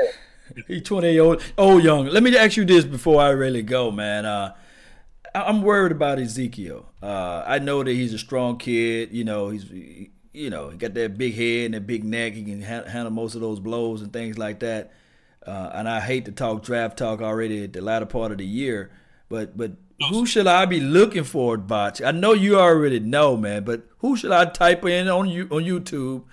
He 0.67 0.81
28 0.81 1.19
old, 1.19 1.41
old 1.57 1.83
young. 1.83 2.07
Let 2.07 2.23
me 2.23 2.35
ask 2.37 2.55
you 2.57 2.65
this 2.65 2.85
before 2.85 3.21
I 3.21 3.29
really 3.29 3.63
go, 3.63 3.91
man. 3.91 4.25
Uh, 4.25 4.53
I- 5.35 5.43
I'm 5.43 5.61
worried 5.61 5.91
about 5.91 6.19
Ezekiel. 6.19 6.85
Uh, 7.01 7.43
I 7.45 7.59
know 7.59 7.83
that 7.83 7.91
he's 7.91 8.13
a 8.13 8.17
strong 8.19 8.57
kid. 8.57 9.11
You 9.11 9.23
know, 9.23 9.49
he's 9.49 9.65
you 10.33 10.49
know 10.49 10.69
he 10.69 10.77
got 10.77 10.93
that 10.93 11.17
big 11.17 11.35
head 11.35 11.65
and 11.65 11.73
that 11.73 11.87
big 11.87 12.03
neck. 12.03 12.33
He 12.33 12.43
can 12.43 12.61
ha- 12.61 12.83
handle 12.83 13.11
most 13.11 13.35
of 13.35 13.41
those 13.41 13.59
blows 13.59 14.01
and 14.01 14.11
things 14.13 14.37
like 14.37 14.59
that. 14.59 14.91
Uh, 15.45 15.71
and 15.73 15.87
I 15.87 15.99
hate 16.01 16.25
to 16.25 16.31
talk 16.31 16.63
draft 16.63 16.97
talk 16.97 17.21
already 17.21 17.63
at 17.63 17.73
the 17.73 17.81
latter 17.81 18.05
part 18.05 18.31
of 18.31 18.37
the 18.37 18.45
year, 18.45 18.91
but 19.29 19.55
but 19.57 19.71
who 20.09 20.25
should 20.25 20.47
I 20.47 20.65
be 20.65 20.79
looking 20.79 21.23
for, 21.23 21.57
Voch? 21.57 22.05
I 22.05 22.11
know 22.11 22.33
you 22.33 22.59
already 22.59 22.99
know, 22.99 23.35
man, 23.35 23.63
but 23.63 23.83
who 23.99 24.15
should 24.15 24.31
I 24.31 24.45
type 24.45 24.85
in 24.85 25.07
on 25.07 25.29
you 25.29 25.47
on 25.51 25.63
YouTube 25.63 26.23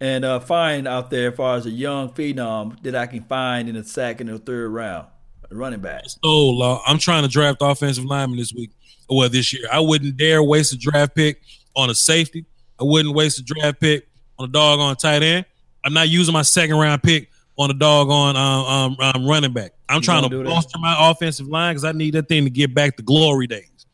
and 0.00 0.24
uh, 0.24 0.40
find 0.40 0.86
out 0.86 1.10
there 1.10 1.30
as 1.30 1.36
far 1.36 1.56
as 1.56 1.66
a 1.66 1.70
young 1.70 2.10
phenom 2.10 2.82
that 2.82 2.94
I 2.94 3.06
can 3.06 3.22
find 3.22 3.68
in 3.68 3.76
the 3.76 3.84
second 3.84 4.28
or 4.28 4.38
third 4.38 4.70
round, 4.70 5.06
a 5.50 5.54
running 5.54 5.80
back? 5.80 6.04
So 6.06 6.60
uh, 6.60 6.80
I'm 6.86 6.98
trying 6.98 7.22
to 7.22 7.28
draft 7.28 7.58
offensive 7.60 8.04
lineman 8.04 8.38
this 8.38 8.52
week. 8.52 8.72
Well, 9.08 9.28
this 9.28 9.52
year 9.52 9.66
I 9.72 9.80
wouldn't 9.80 10.16
dare 10.16 10.42
waste 10.42 10.72
a 10.72 10.78
draft 10.78 11.14
pick 11.14 11.40
on 11.74 11.90
a 11.90 11.94
safety. 11.94 12.44
I 12.78 12.84
wouldn't 12.84 13.14
waste 13.14 13.38
a 13.38 13.42
draft 13.42 13.80
pick 13.80 14.08
on 14.38 14.48
a 14.48 14.52
dog 14.52 14.80
on 14.80 14.92
a 14.92 14.96
tight 14.96 15.22
end. 15.22 15.46
I'm 15.84 15.92
not 15.92 16.08
using 16.08 16.32
my 16.32 16.42
second 16.42 16.76
round 16.76 17.02
pick 17.02 17.30
on 17.56 17.70
a 17.70 17.74
dog 17.74 18.10
on 18.10 18.36
um, 18.36 18.96
um, 19.00 19.14
um, 19.14 19.26
running 19.28 19.52
back. 19.52 19.72
I'm 19.88 19.96
You 19.96 20.02
trying 20.02 20.22
gonna 20.22 20.42
to 20.42 20.50
bolster 20.50 20.78
my 20.78 21.10
offensive 21.10 21.46
line 21.46 21.74
because 21.74 21.84
I 21.84 21.92
need 21.92 22.14
that 22.14 22.28
thing 22.28 22.44
to 22.44 22.50
get 22.50 22.74
back 22.74 22.96
to 22.96 23.02
glory 23.02 23.46
days. 23.46 23.86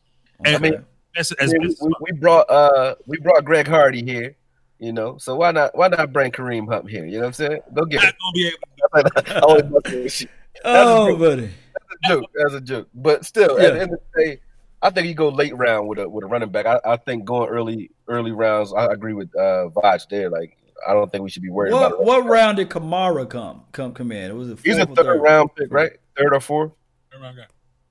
I 0.45 0.57
mean, 0.57 0.83
that's, 1.15 1.31
I 1.39 1.45
mean, 1.45 1.75
we, 1.81 1.91
we 2.01 2.11
brought 2.19 2.49
uh 2.49 2.95
we 3.05 3.19
brought 3.19 3.43
Greg 3.45 3.67
Hardy 3.67 4.03
here, 4.03 4.35
you 4.79 4.93
know. 4.93 5.17
So 5.17 5.35
why 5.35 5.51
not 5.51 5.75
why 5.77 5.89
not 5.89 6.11
bring 6.13 6.31
Kareem 6.31 6.67
Hunt 6.71 6.89
here? 6.89 7.05
You 7.05 7.13
know 7.13 7.19
what 7.19 7.27
I'm 7.27 7.33
saying? 7.33 7.59
Go 7.73 7.85
get 7.85 8.03
it. 8.03 8.15
Gonna 8.21 8.33
be 8.33 8.47
able 8.47 9.21
I 9.35 9.39
always 9.39 10.21
you. 10.21 10.27
That's 10.63 10.89
Oh, 10.89 11.09
joke. 11.11 11.19
buddy. 11.19 11.41
That's 11.41 11.85
a 12.03 12.07
joke. 12.07 12.31
That's 12.35 12.53
a 12.53 12.61
joke. 12.61 12.87
But 12.93 13.25
still, 13.25 13.59
at 13.59 13.73
the 13.73 13.81
end 13.81 13.93
of 13.93 13.99
the 14.15 14.23
day, 14.23 14.39
I 14.81 14.89
think 14.89 15.07
you 15.07 15.13
go 15.13 15.29
late 15.29 15.55
round 15.55 15.87
with 15.87 15.99
a 15.99 16.09
with 16.09 16.23
a 16.23 16.27
running 16.27 16.49
back. 16.49 16.65
I, 16.65 16.79
I 16.85 16.97
think 16.97 17.25
going 17.25 17.49
early 17.49 17.91
early 18.07 18.31
rounds. 18.31 18.73
I 18.73 18.85
agree 18.87 19.13
with 19.13 19.35
uh 19.35 19.69
Voch 19.69 20.07
there. 20.09 20.29
Like 20.29 20.57
I 20.87 20.93
don't 20.93 21.11
think 21.11 21.23
we 21.23 21.29
should 21.29 21.43
be 21.43 21.49
worried 21.49 21.73
What 21.73 21.91
it. 21.93 21.99
what 22.01 22.25
round 22.25 22.57
did 22.57 22.69
Kamara 22.69 23.29
come 23.29 23.63
come 23.71 23.93
come 23.93 24.11
in? 24.11 24.31
It 24.31 24.33
was 24.35 24.49
a 24.51 24.57
He's 24.63 24.77
a 24.77 24.85
fourth 24.85 24.99
or 24.99 25.03
third 25.03 25.21
round 25.21 25.49
pick, 25.55 25.71
right? 25.71 25.91
Third 26.17 26.33
or 26.33 26.39
fourth. 26.39 26.71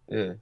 Yeah. 0.08 0.32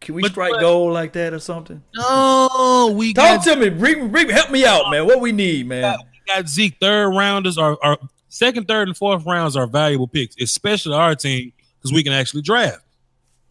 Can 0.00 0.14
we 0.16 0.22
strike 0.24 0.60
gold 0.60 0.92
like 0.92 1.14
that 1.14 1.32
or 1.32 1.38
something? 1.38 1.82
No, 1.94 2.92
we 2.94 3.14
talk 3.14 3.44
got- 3.44 3.54
to 3.54 3.56
me. 3.56 3.70
Bring, 3.70 4.10
bring, 4.10 4.28
help 4.28 4.50
me 4.50 4.66
out, 4.66 4.90
man. 4.90 5.06
What 5.06 5.20
we 5.20 5.32
need, 5.32 5.66
man. 5.66 5.96
We 6.12 6.32
got 6.34 6.46
Zeke. 6.48 6.76
Third 6.78 7.08
rounders 7.10 7.56
are, 7.56 7.78
are 7.82 7.98
second, 8.28 8.68
third, 8.68 8.88
and 8.88 8.96
fourth 8.96 9.24
rounds 9.24 9.56
are 9.56 9.66
valuable 9.66 10.06
picks, 10.08 10.36
especially 10.40 10.94
our 10.94 11.14
team 11.14 11.52
because 11.78 11.92
we 11.92 12.02
can 12.02 12.12
actually 12.12 12.42
draft. 12.42 12.80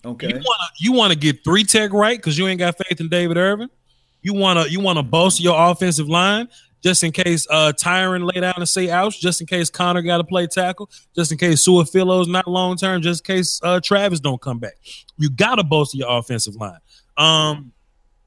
Okay. 0.05 0.27
You 0.27 0.33
want 0.35 0.43
to 0.45 0.83
you 0.83 0.91
want 0.91 1.13
to 1.13 1.17
get 1.17 1.43
three 1.43 1.63
tech 1.63 1.91
right 1.93 2.17
because 2.17 2.37
you 2.37 2.47
ain't 2.47 2.59
got 2.59 2.75
faith 2.77 2.99
in 2.99 3.07
David 3.09 3.37
Irving. 3.37 3.69
You 4.21 4.33
want 4.35 4.59
to 4.59 4.69
you 4.71 4.79
want 4.79 4.97
to 4.99 5.03
bolster 5.03 5.41
your 5.41 5.71
offensive 5.71 6.07
line 6.09 6.49
just 6.83 7.03
in 7.03 7.11
case 7.11 7.47
uh 7.49 7.71
Tyron 7.75 8.31
lay 8.31 8.41
down 8.41 8.55
and 8.57 8.67
say 8.67 8.89
ouch, 8.89 9.19
just 9.19 9.41
in 9.41 9.47
case 9.47 9.69
Connor 9.69 10.01
got 10.01 10.17
to 10.17 10.23
play 10.23 10.47
tackle, 10.47 10.89
just 11.15 11.31
in 11.31 11.37
case 11.37 11.65
Su'a-Filo's 11.65 12.27
not 12.27 12.47
long 12.47 12.75
term, 12.77 13.01
just 13.01 13.27
in 13.27 13.35
case 13.35 13.59
uh 13.63 13.79
Travis 13.79 14.19
don't 14.19 14.41
come 14.41 14.59
back. 14.59 14.73
You 15.17 15.29
got 15.29 15.55
to 15.55 15.63
bolster 15.63 15.97
your 15.97 16.11
offensive 16.11 16.55
line. 16.55 16.79
Um, 17.17 17.71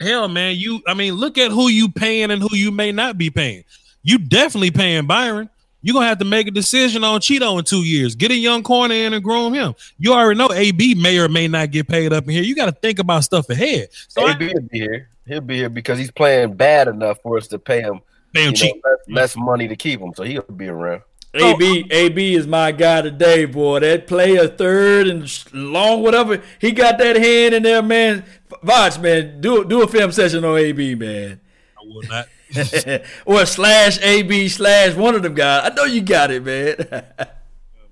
hell, 0.00 0.28
man, 0.28 0.56
you 0.56 0.80
I 0.86 0.94
mean, 0.94 1.14
look 1.14 1.38
at 1.38 1.50
who 1.50 1.68
you 1.68 1.88
paying 1.88 2.30
and 2.30 2.42
who 2.42 2.54
you 2.56 2.70
may 2.70 2.92
not 2.92 3.18
be 3.18 3.30
paying. 3.30 3.64
You 4.02 4.18
definitely 4.18 4.70
paying 4.70 5.06
Byron. 5.06 5.50
You're 5.82 5.94
gonna 5.94 6.06
have 6.06 6.18
to 6.18 6.24
make 6.24 6.48
a 6.48 6.50
decision 6.50 7.04
on 7.04 7.20
Chido 7.20 7.58
in 7.58 7.64
two 7.64 7.84
years. 7.84 8.16
Get 8.16 8.32
a 8.32 8.34
young 8.34 8.64
corner 8.64 8.94
in 8.94 9.12
and 9.12 9.22
groom 9.22 9.54
him. 9.54 9.74
You 9.98 10.14
already 10.14 10.36
know 10.36 10.50
AB 10.52 10.96
may 10.96 11.18
or 11.18 11.28
may 11.28 11.46
not 11.46 11.70
get 11.70 11.86
paid 11.86 12.12
up 12.12 12.24
in 12.24 12.30
here. 12.30 12.42
You 12.42 12.56
got 12.56 12.66
to 12.66 12.72
think 12.72 12.98
about 12.98 13.22
stuff 13.22 13.48
ahead. 13.50 13.88
So 14.08 14.26
I- 14.26 14.32
AB 14.32 14.52
will 14.52 14.62
be 14.62 14.80
here. 14.80 15.08
He'll 15.26 15.40
be 15.40 15.56
here 15.58 15.68
because 15.68 15.98
he's 15.98 16.10
playing 16.10 16.54
bad 16.54 16.88
enough 16.88 17.18
for 17.22 17.36
us 17.36 17.46
to 17.48 17.58
pay 17.58 17.82
him, 17.82 18.00
Pay 18.36 18.42
him 18.42 18.54
you 18.54 18.68
know, 18.68 18.72
cheap. 18.72 18.82
less, 18.84 18.98
less 19.08 19.36
money 19.36 19.68
to 19.68 19.76
keep 19.76 20.00
him. 20.00 20.12
So 20.14 20.22
he'll 20.22 20.42
be 20.42 20.68
around. 20.68 21.02
AB 21.34 21.82
um, 21.82 21.88
AB 21.90 22.34
is 22.34 22.46
my 22.46 22.72
guy 22.72 23.02
today, 23.02 23.44
boy. 23.44 23.80
That 23.80 24.06
player 24.06 24.48
third 24.48 25.06
and 25.06 25.44
long, 25.52 26.02
whatever. 26.02 26.42
He 26.58 26.72
got 26.72 26.98
that 26.98 27.16
hand 27.16 27.54
in 27.54 27.62
there, 27.62 27.82
man. 27.82 28.24
Voch, 28.62 29.00
man, 29.00 29.40
do 29.40 29.64
do 29.64 29.82
a 29.82 29.86
film 29.86 30.12
session 30.12 30.44
on 30.44 30.58
AB, 30.58 30.94
man. 30.94 31.40
I 31.76 31.84
will 31.84 32.02
not. 32.08 32.28
or 33.26 33.44
slash 33.44 34.00
AB 34.00 34.48
slash 34.48 34.94
one 34.94 35.14
of 35.14 35.22
them 35.22 35.34
guys. 35.34 35.70
I 35.70 35.74
know 35.74 35.84
you 35.84 36.00
got 36.00 36.30
it, 36.30 36.44
man. 36.44 36.76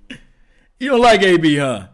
you 0.79 0.89
don't 0.89 1.01
like 1.01 1.21
AB, 1.21 1.57
huh? 1.57 1.87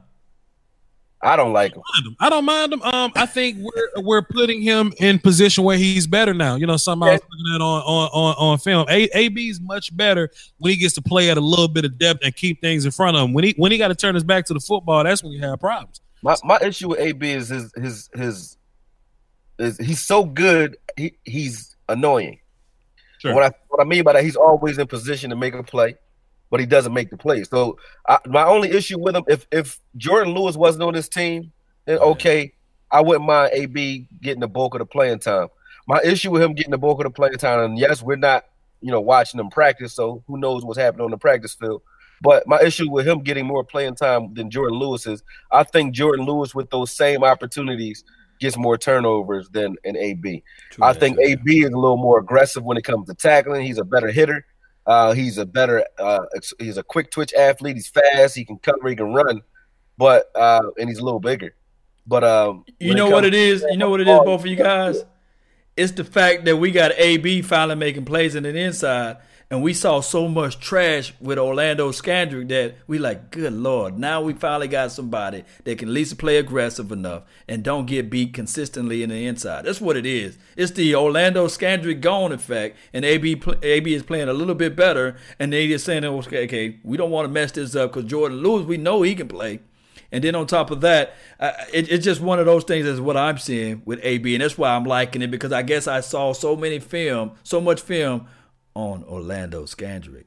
I 1.23 1.35
don't 1.35 1.53
like 1.53 1.75
him. 1.75 1.83
I 2.19 2.29
don't 2.29 2.45
mind 2.45 2.73
him. 2.73 2.81
Um, 2.81 3.11
I 3.15 3.25
think 3.27 3.57
we're 3.59 4.01
we're 4.01 4.21
putting 4.23 4.61
him 4.61 4.91
in 4.97 5.19
position 5.19 5.63
where 5.63 5.77
he's 5.77 6.07
better 6.07 6.33
now. 6.33 6.55
You 6.55 6.65
know, 6.65 6.77
something 6.77 7.07
I 7.07 7.13
was 7.13 7.21
looking 7.21 7.55
at 7.55 7.61
on 7.61 7.81
on 7.81 8.09
on, 8.11 8.35
on 8.37 8.57
film. 8.57 8.87
A 8.89 9.07
AB 9.13 9.49
is 9.49 9.61
much 9.61 9.95
better 9.95 10.31
when 10.57 10.71
he 10.71 10.77
gets 10.77 10.95
to 10.95 11.01
play 11.01 11.29
at 11.29 11.37
a 11.37 11.41
little 11.41 11.67
bit 11.67 11.85
of 11.85 11.99
depth 11.99 12.21
and 12.23 12.35
keep 12.35 12.59
things 12.61 12.85
in 12.85 12.91
front 12.91 13.17
of 13.17 13.23
him. 13.23 13.33
When 13.33 13.43
he 13.43 13.53
when 13.57 13.71
he 13.71 13.77
got 13.77 13.89
to 13.89 13.95
turn 13.95 14.15
his 14.15 14.23
back 14.23 14.45
to 14.45 14.53
the 14.53 14.59
football, 14.59 15.03
that's 15.03 15.23
when 15.23 15.31
you 15.31 15.41
have 15.41 15.59
problems. 15.59 16.01
My 16.23 16.35
my 16.43 16.57
issue 16.61 16.89
with 16.89 16.99
AB 16.99 17.31
is 17.31 17.49
his 17.49 17.71
his 17.75 18.09
his 18.15 18.57
is 19.59 19.77
he's 19.77 19.99
so 19.99 20.23
good. 20.23 20.77
He 20.97 21.13
he's 21.23 21.75
annoying. 21.87 22.39
Sure. 23.19 23.35
What 23.35 23.43
I 23.43 23.51
what 23.69 23.79
I 23.79 23.83
mean 23.83 24.03
by 24.03 24.13
that, 24.13 24.23
he's 24.23 24.35
always 24.35 24.79
in 24.79 24.87
position 24.87 25.29
to 25.29 25.35
make 25.35 25.53
a 25.53 25.61
play, 25.61 25.95
but 26.51 26.59
he 26.59 26.65
doesn't 26.67 26.93
make 26.93 27.09
the 27.09 27.17
play. 27.17 27.43
So 27.43 27.79
I, 28.07 28.19
my 28.27 28.43
only 28.43 28.69
issue 28.69 28.99
with 28.99 29.15
him, 29.15 29.23
if 29.27 29.47
if 29.51 29.79
Jourdan 29.97 30.35
Lewis 30.35 30.55
wasn't 30.55 30.83
on 30.83 30.93
this 30.93 31.09
team, 31.09 31.51
then 31.85 31.97
okay, 31.99 32.53
I 32.91 33.01
wouldn't 33.01 33.25
mind 33.25 33.53
AB 33.53 34.07
getting 34.21 34.41
the 34.41 34.47
bulk 34.47 34.75
of 34.75 34.79
the 34.79 34.85
playing 34.85 35.19
time. 35.19 35.47
My 35.87 35.99
issue 36.03 36.29
with 36.29 36.43
him 36.43 36.53
getting 36.53 36.71
the 36.71 36.77
bulk 36.77 36.99
of 36.99 37.05
the 37.05 37.09
playing 37.09 37.37
time, 37.37 37.61
and 37.61 37.79
yes, 37.79 38.03
we're 38.03 38.17
not 38.17 38.45
you 38.81 38.91
know 38.91 39.01
watching 39.01 39.39
him 39.39 39.49
practice, 39.49 39.93
so 39.93 40.23
who 40.27 40.37
knows 40.37 40.63
what's 40.63 40.77
happening 40.77 41.05
on 41.05 41.11
the 41.11 41.17
practice 41.17 41.55
field. 41.55 41.81
But 42.21 42.45
my 42.47 42.61
issue 42.61 42.91
with 42.91 43.07
him 43.07 43.23
getting 43.23 43.47
more 43.47 43.63
playing 43.63 43.95
time 43.95 44.33
than 44.35 44.51
Jourdan 44.51 44.79
Lewis 44.79 45.07
is, 45.07 45.23
I 45.51 45.63
think 45.63 45.95
Jourdan 45.95 46.27
Lewis 46.27 46.53
with 46.53 46.69
those 46.69 46.95
same 46.95 47.23
opportunities 47.23 48.03
gets 48.39 48.57
more 48.57 48.77
turnovers 48.77 49.49
than 49.49 49.75
an 49.85 49.95
AB. 49.95 50.43
I 50.81 50.93
think 50.93 51.17
AB 51.19 51.61
is 51.61 51.69
a 51.69 51.77
little 51.77 51.97
more 51.97 52.19
aggressive 52.19 52.63
when 52.63 52.77
it 52.77 52.83
comes 52.83 53.07
to 53.07 53.15
tackling. 53.15 53.63
He's 53.63 53.77
a 53.77 53.83
better 53.83 54.11
hitter. 54.11 54.45
Uh, 54.85 55.13
he's 55.13 55.37
a 55.37 55.45
better. 55.45 55.85
Uh, 55.99 56.19
he's 56.59 56.77
a 56.77 56.83
quick 56.83 57.11
twitch 57.11 57.33
athlete. 57.33 57.75
He's 57.75 57.89
fast. 57.89 58.35
He 58.35 58.45
can 58.45 58.57
cover. 58.57 58.89
He 58.89 58.95
can 58.95 59.13
run. 59.13 59.41
But 59.97 60.25
uh, 60.35 60.61
and 60.77 60.89
he's 60.89 60.99
a 60.99 61.03
little 61.03 61.19
bigger. 61.19 61.55
But 62.07 62.23
um, 62.23 62.65
You 62.79 62.95
know 62.95 63.09
what 63.09 63.25
it 63.25 63.33
is. 63.33 63.63
You 63.69 63.77
know 63.77 63.89
what 63.89 64.01
it 64.01 64.07
is, 64.07 64.19
both 64.19 64.41
of 64.41 64.47
you 64.47 64.55
guys? 64.55 65.03
It's 65.77 65.93
the 65.93 66.03
fact 66.03 66.45
that 66.45 66.57
we 66.57 66.71
got 66.71 66.91
AB 66.97 67.43
finally 67.43 67.75
making 67.75 68.05
plays 68.05 68.35
in 68.35 68.43
the 68.43 68.55
inside, 68.57 69.17
and 69.51 69.61
we 69.61 69.73
saw 69.73 69.99
so 69.99 70.29
much 70.29 70.61
trash 70.61 71.13
with 71.19 71.37
Orlando 71.37 71.91
Scandrick 71.91 72.47
that 72.47 72.75
we 72.87 72.97
like, 72.97 73.31
good 73.31 73.51
lord, 73.51 73.99
now 73.99 74.21
we 74.21 74.31
finally 74.31 74.69
got 74.69 74.93
somebody 74.93 75.43
that 75.65 75.77
can 75.77 75.89
at 75.89 75.93
least 75.93 76.17
play 76.17 76.37
aggressive 76.37 76.89
enough 76.89 77.23
and 77.49 77.61
don't 77.61 77.85
get 77.85 78.09
beat 78.09 78.33
consistently 78.33 79.03
in 79.03 79.09
the 79.09 79.27
inside. 79.27 79.65
That's 79.65 79.81
what 79.81 79.97
it 79.97 80.05
is. 80.05 80.37
It's 80.55 80.71
the 80.71 80.95
Orlando 80.95 81.47
Scandrick 81.47 81.99
gone 81.99 82.31
effect, 82.31 82.77
and 82.93 83.03
AB 83.03 83.41
AB 83.61 83.93
is 83.93 84.03
playing 84.03 84.29
a 84.29 84.33
little 84.33 84.55
bit 84.55 84.73
better, 84.73 85.17
and 85.37 85.51
they 85.51 85.67
just 85.67 85.85
saying, 85.85 86.05
okay, 86.05 86.45
okay 86.45 86.79
we 86.83 86.95
don't 86.95 87.11
want 87.11 87.25
to 87.25 87.31
mess 87.31 87.51
this 87.51 87.75
up 87.75 87.91
because 87.91 88.09
Jourdan 88.09 88.41
Lewis, 88.41 88.65
we 88.65 88.77
know 88.77 89.01
he 89.01 89.15
can 89.15 89.27
play. 89.27 89.59
And 90.13 90.23
then 90.23 90.35
on 90.35 90.47
top 90.47 90.71
of 90.71 90.81
that, 90.81 91.13
uh, 91.39 91.51
it, 91.73 91.89
it's 91.91 92.03
just 92.03 92.21
one 92.21 92.39
of 92.39 92.45
those 92.45 92.63
things. 92.63 92.85
Is 92.85 93.01
what 93.01 93.17
I'm 93.17 93.37
seeing 93.37 93.81
with 93.83 93.99
AB, 94.01 94.33
and 94.33 94.43
that's 94.43 94.57
why 94.57 94.75
I'm 94.75 94.85
liking 94.85 95.21
it 95.21 95.31
because 95.31 95.51
I 95.51 95.61
guess 95.61 95.87
I 95.87 95.99
saw 95.99 96.31
so 96.31 96.55
many 96.55 96.79
film, 96.79 97.31
so 97.43 97.59
much 97.59 97.81
film 97.81 98.27
on 98.73 99.03
Orlando 99.03 99.63
Scandrick. 99.63 100.25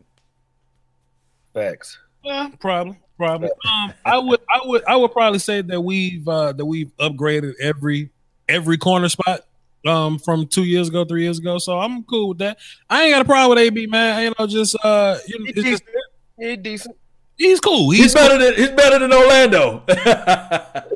Facts. 1.53 1.99
Yeah, 2.23 2.51
probably, 2.59 2.99
probably. 3.17 3.51
Um, 3.69 3.93
I 4.05 4.19
would, 4.19 4.41
I 4.53 4.61
would, 4.65 4.85
I 4.87 4.97
would 4.97 5.13
probably 5.13 5.39
say 5.39 5.61
that 5.63 5.81
we've 5.81 6.27
uh, 6.27 6.53
that 6.53 6.65
we've 6.65 6.91
upgraded 6.99 7.55
every 7.61 8.11
every 8.49 8.77
corner 8.79 9.09
spot 9.09 9.41
um 9.87 10.19
from 10.19 10.47
two 10.47 10.65
years 10.65 10.89
ago, 10.89 11.05
three 11.05 11.23
years 11.23 11.39
ago. 11.39 11.59
So 11.59 11.79
I'm 11.79 12.03
cool 12.05 12.31
with 12.31 12.39
that. 12.39 12.59
I 12.89 13.05
ain't 13.05 13.13
got 13.13 13.23
a 13.23 13.25
problem 13.27 13.57
with 13.57 13.67
AB, 13.67 13.87
man. 13.87 14.23
You 14.23 14.33
know, 14.39 14.47
just 14.47 14.77
uh, 14.83 15.19
you 15.27 15.39
know, 15.39 15.47
it's 15.49 15.63
just, 15.63 15.83
He's 16.39 16.59
decent. 16.59 16.97
he's 17.37 17.61
cool. 17.61 17.91
He's, 17.91 18.05
He's, 18.05 18.15
better 18.15 18.39
than 18.39 18.55
he's 18.55 18.71
better 18.71 18.99
than 18.99 19.13
Orlando. 19.13 19.83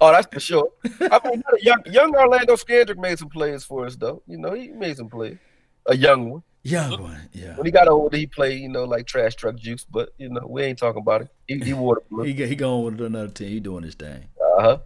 Oh, 0.00 0.10
that's 0.10 0.26
for 0.32 0.40
sure. 0.40 0.70
I 1.00 1.20
mean, 1.28 1.42
young, 1.60 1.82
young 1.86 2.14
Orlando 2.16 2.54
Scandrick 2.54 2.96
made 2.96 3.18
some 3.18 3.28
plays 3.28 3.64
for 3.64 3.84
us, 3.84 3.96
though. 3.96 4.22
You 4.26 4.38
know, 4.38 4.54
he 4.54 4.68
made 4.68 4.96
some 4.96 5.08
plays. 5.08 5.36
A 5.86 5.96
young 5.96 6.30
one. 6.30 6.42
Young 6.62 7.02
one, 7.02 7.28
yeah. 7.32 7.56
When 7.56 7.64
he 7.64 7.72
got 7.72 7.88
older, 7.88 8.14
he 8.16 8.26
played, 8.26 8.60
you 8.60 8.68
know, 8.68 8.84
like 8.84 9.06
trash 9.06 9.34
truck 9.34 9.56
juice. 9.56 9.84
But 9.84 10.10
you 10.18 10.28
know, 10.28 10.46
we 10.46 10.62
ain't 10.62 10.78
talking 10.78 11.00
about 11.00 11.22
it. 11.22 11.28
He, 11.48 11.58
he 11.58 11.72
wore 11.72 11.94
the 11.96 12.02
blue. 12.14 12.24
he 12.24 12.32
he 12.34 12.54
going 12.54 12.84
with 12.96 13.06
another 13.06 13.28
team. 13.28 13.48
He 13.48 13.60
doing 13.60 13.82
his 13.82 13.94
thing. 13.94 14.24
Uh 14.58 14.60
huh. 14.62 14.78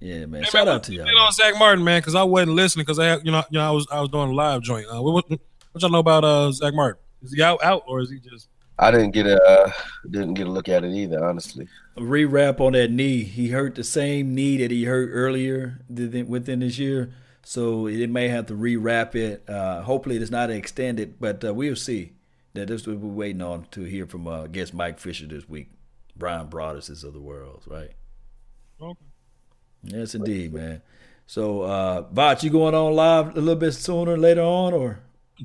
Yeah, 0.00 0.26
man. 0.26 0.42
Hey, 0.42 0.48
Shout 0.50 0.66
man, 0.66 0.74
out 0.76 0.82
to 0.84 0.92
y'all. 0.94 1.04
Get 1.04 1.14
on 1.14 1.30
Zack 1.32 1.56
Martin, 1.58 1.84
man, 1.84 2.00
because 2.00 2.14
I 2.16 2.22
wasn't 2.24 2.52
listening 2.52 2.82
because 2.84 2.98
I, 2.98 3.06
had- 3.06 3.24
you 3.26 3.30
know, 3.30 3.44
you 3.50 3.58
know, 3.58 3.68
I 3.68 3.70
was 3.70 3.86
I 3.92 4.00
was 4.00 4.08
doing 4.08 4.30
a 4.30 4.32
live 4.32 4.62
joint. 4.62 4.86
Uh, 4.92 5.00
what, 5.02 5.14
what, 5.14 5.28
what 5.30 5.82
y'all 5.82 5.90
know 5.90 5.98
about 5.98 6.24
uh 6.24 6.50
Zack 6.52 6.74
Martin? 6.74 7.00
Is 7.22 7.32
he 7.34 7.42
out 7.42 7.62
out 7.62 7.84
or 7.86 8.00
is 8.00 8.10
he 8.10 8.18
just? 8.18 8.48
I 8.78 8.90
didn't 8.90 9.10
get 9.10 9.26
a 9.26 9.40
uh, 9.40 9.70
didn't 10.10 10.34
get 10.34 10.46
a 10.46 10.50
look 10.50 10.68
at 10.70 10.84
it 10.84 10.92
either, 10.92 11.22
honestly. 11.22 11.68
Rewrap 11.98 12.60
on 12.60 12.72
that 12.72 12.90
knee. 12.90 13.22
He 13.24 13.48
hurt 13.50 13.74
the 13.74 13.84
same 13.84 14.34
knee 14.34 14.56
that 14.56 14.70
he 14.70 14.84
hurt 14.84 15.10
earlier 15.12 15.80
th- 15.94 16.24
within 16.26 16.60
this 16.60 16.78
year, 16.78 17.12
so 17.42 17.86
it 17.86 18.10
may 18.10 18.28
have 18.28 18.46
to 18.46 18.54
rewrap 18.54 19.14
it. 19.14 19.48
Uh, 19.48 19.82
hopefully, 19.82 20.16
it's 20.16 20.30
not 20.30 20.50
extended, 20.50 21.20
but 21.20 21.44
uh, 21.44 21.52
we'll 21.54 21.76
see. 21.76 22.12
That 22.54 22.66
this 22.66 22.84
what 22.86 22.96
we're 22.98 23.08
waiting 23.12 23.42
on 23.42 23.66
to 23.70 23.82
hear 23.84 24.06
from 24.06 24.26
uh, 24.26 24.42
I 24.44 24.46
guess 24.48 24.72
Mike 24.72 24.98
Fisher 24.98 25.26
this 25.26 25.48
week. 25.48 25.70
Bryan 26.16 26.48
Broaddus 26.48 26.90
is 26.90 27.04
of 27.04 27.12
the 27.14 27.20
world, 27.20 27.62
right? 27.66 27.90
Okay. 28.82 29.00
Yes, 29.84 30.14
indeed, 30.14 30.52
man. 30.52 30.82
So, 31.26 31.62
uh, 31.62 32.02
Voch, 32.12 32.42
you 32.42 32.50
going 32.50 32.74
on 32.74 32.92
live 32.94 33.36
a 33.36 33.40
little 33.40 33.54
bit 33.54 33.72
sooner, 33.72 34.16
later 34.18 34.42
on, 34.42 34.74
or 34.74 34.98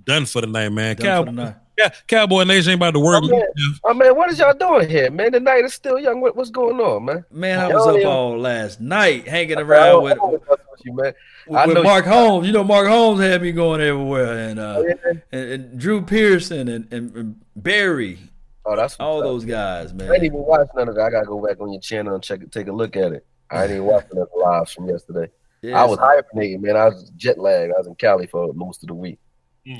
done 0.04 0.26
for 0.26 0.42
the 0.42 0.48
night, 0.48 0.70
man? 0.70 0.96
Done 0.96 1.04
for 1.04 1.04
Cowboy, 1.04 1.26
the 1.26 1.32
night. 1.32 1.56
yeah, 1.78 1.90
Cowboy 2.08 2.44
Nation 2.44 2.72
ain't 2.72 2.80
about 2.80 2.92
to 2.96 3.00
work. 3.00 3.24
Oh 3.24 3.28
man, 3.28 3.44
oh, 3.84 3.94
man, 3.94 4.16
what 4.18 4.32
is 4.32 4.40
y'all 4.40 4.54
doing 4.56 4.90
here, 4.90 5.12
man? 5.12 5.32
The 5.32 5.40
night 5.40 5.64
is 5.64 5.74
still 5.76 6.00
young. 6.00 6.20
What, 6.22 6.36
what's 6.36 6.50
going 6.50 6.80
on, 6.80 7.06
man? 7.06 7.24
Man, 7.32 7.60
I 7.60 7.70
Y'all 7.70 7.86
was 7.94 8.04
up 8.04 8.12
all 8.12 8.38
last 8.40 8.82
night 8.82 9.28
hanging 9.28 9.60
around 9.60 9.92
don't- 9.92 10.04
with 10.04 10.18
I 10.20 10.26
with 10.26 10.60
you, 10.86 10.94
man. 10.96 11.14
I 11.54 11.66
with 11.66 11.76
know 11.76 11.84
Mark 11.84 12.06
you- 12.06 12.12
Holmes. 12.12 12.48
You 12.48 12.54
know, 12.54 12.64
Mark 12.64 12.88
Holmes 12.88 13.20
had 13.22 13.42
me 13.42 13.52
going 13.52 13.82
everywhere, 13.82 14.50
and 14.50 14.60
uh, 14.60 14.76
Oh, 14.78 14.86
yeah? 14.88 14.94
and, 15.32 15.52
and 15.52 15.80
Drew 15.80 16.02
Pearson 16.02 16.68
and, 16.68 16.92
and, 16.94 17.16
and 17.16 17.42
Barry. 17.56 18.20
Oh, 18.66 18.76
that's 18.76 18.96
all 19.00 19.18
what's 19.18 19.26
up. 19.26 19.32
those 19.32 19.46
guys, 19.46 19.94
man. 19.94 20.10
I 20.10 20.14
didn't 20.14 20.26
even 20.26 20.40
watch 20.40 20.68
none 20.76 20.88
of 20.90 20.96
that. 20.96 21.02
I 21.02 21.10
gotta 21.12 21.26
go 21.28 21.46
back 21.46 21.60
on 21.60 21.72
your 21.72 21.82
channel 21.82 22.14
and 22.16 22.24
check 22.24 22.42
it, 22.42 22.52
take 22.52 22.68
a 22.68 22.72
look 22.72 22.96
at 22.96 23.12
it. 23.12 23.26
I 23.52 23.64
ain't 23.64 23.72
even 23.72 23.84
watching 23.84 24.10
the 24.16 24.28
lives 24.38 24.74
from 24.74 24.90
yesterday. 24.90 25.32
Yeah, 25.62 25.82
I 25.82 25.86
was 25.86 25.98
so- 26.00 26.06
hibernating, 26.06 26.62
man. 26.62 26.76
I 26.76 26.86
was 26.86 27.12
jet 27.16 27.38
lagged. 27.38 27.74
I 27.76 27.78
was 27.78 27.88
in 27.88 27.96
Cali 27.96 28.26
for 28.28 28.54
most 28.54 28.84
of 28.84 28.88
the 28.88 28.94
week. 28.96 29.20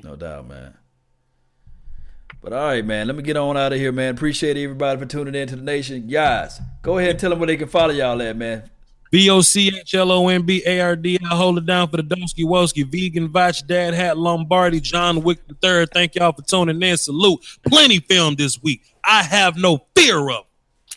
No 0.04 0.16
doubt, 0.16 0.48
man. 0.48 0.76
But 2.42 2.54
all 2.54 2.66
right, 2.68 2.86
man. 2.86 3.08
Let 3.08 3.16
me 3.16 3.24
get 3.24 3.38
on 3.38 3.58
out 3.58 3.74
of 3.74 3.80
here, 3.80 3.92
man. 3.92 4.14
Appreciate 4.14 4.56
everybody 4.56 5.00
for 5.00 5.06
tuning 5.08 5.34
in 5.34 5.48
to 5.48 5.56
the 5.56 5.64
nation. 5.64 6.06
Guys, 6.08 6.60
go 6.84 7.00
ahead 7.00 7.12
and 7.12 7.20
tell 7.20 7.32
them 7.32 7.40
where 7.40 7.48
they 7.48 7.58
can 7.58 7.68
follow 7.68 7.92
y'all 7.92 8.22
at, 8.22 8.38
man. 8.38 8.70
B 9.12 9.30
O 9.30 9.42
C 9.42 9.72
H 9.80 9.94
L 9.94 10.12
O 10.12 10.28
N 10.28 10.42
B 10.42 10.64
A 10.66 10.82
R 10.82 10.96
D. 10.96 11.18
I 11.30 11.36
hold 11.36 11.58
it 11.58 11.66
down 11.66 11.90
for 11.90 11.98
the 11.98 12.04
Dosky 12.04 12.44
Woski, 12.44 12.86
Vegan 12.86 13.30
Voch, 13.30 13.66
Dad 13.66 13.94
Hat 13.94 14.18
Lombardi, 14.18 14.80
John 14.80 15.22
Wick 15.22 15.48
the 15.48 15.54
Third. 15.56 15.90
Thank 15.94 16.16
y'all 16.16 16.34
for 16.34 16.42
tuning 16.42 16.82
in. 16.82 16.98
Salute. 16.98 17.40
Plenty 17.66 18.00
film 18.00 18.36
this 18.36 18.62
week. 18.62 18.82
I 19.04 19.24
have 19.24 19.58
no 19.58 19.86
fear 19.96 20.30
of. 20.30 20.46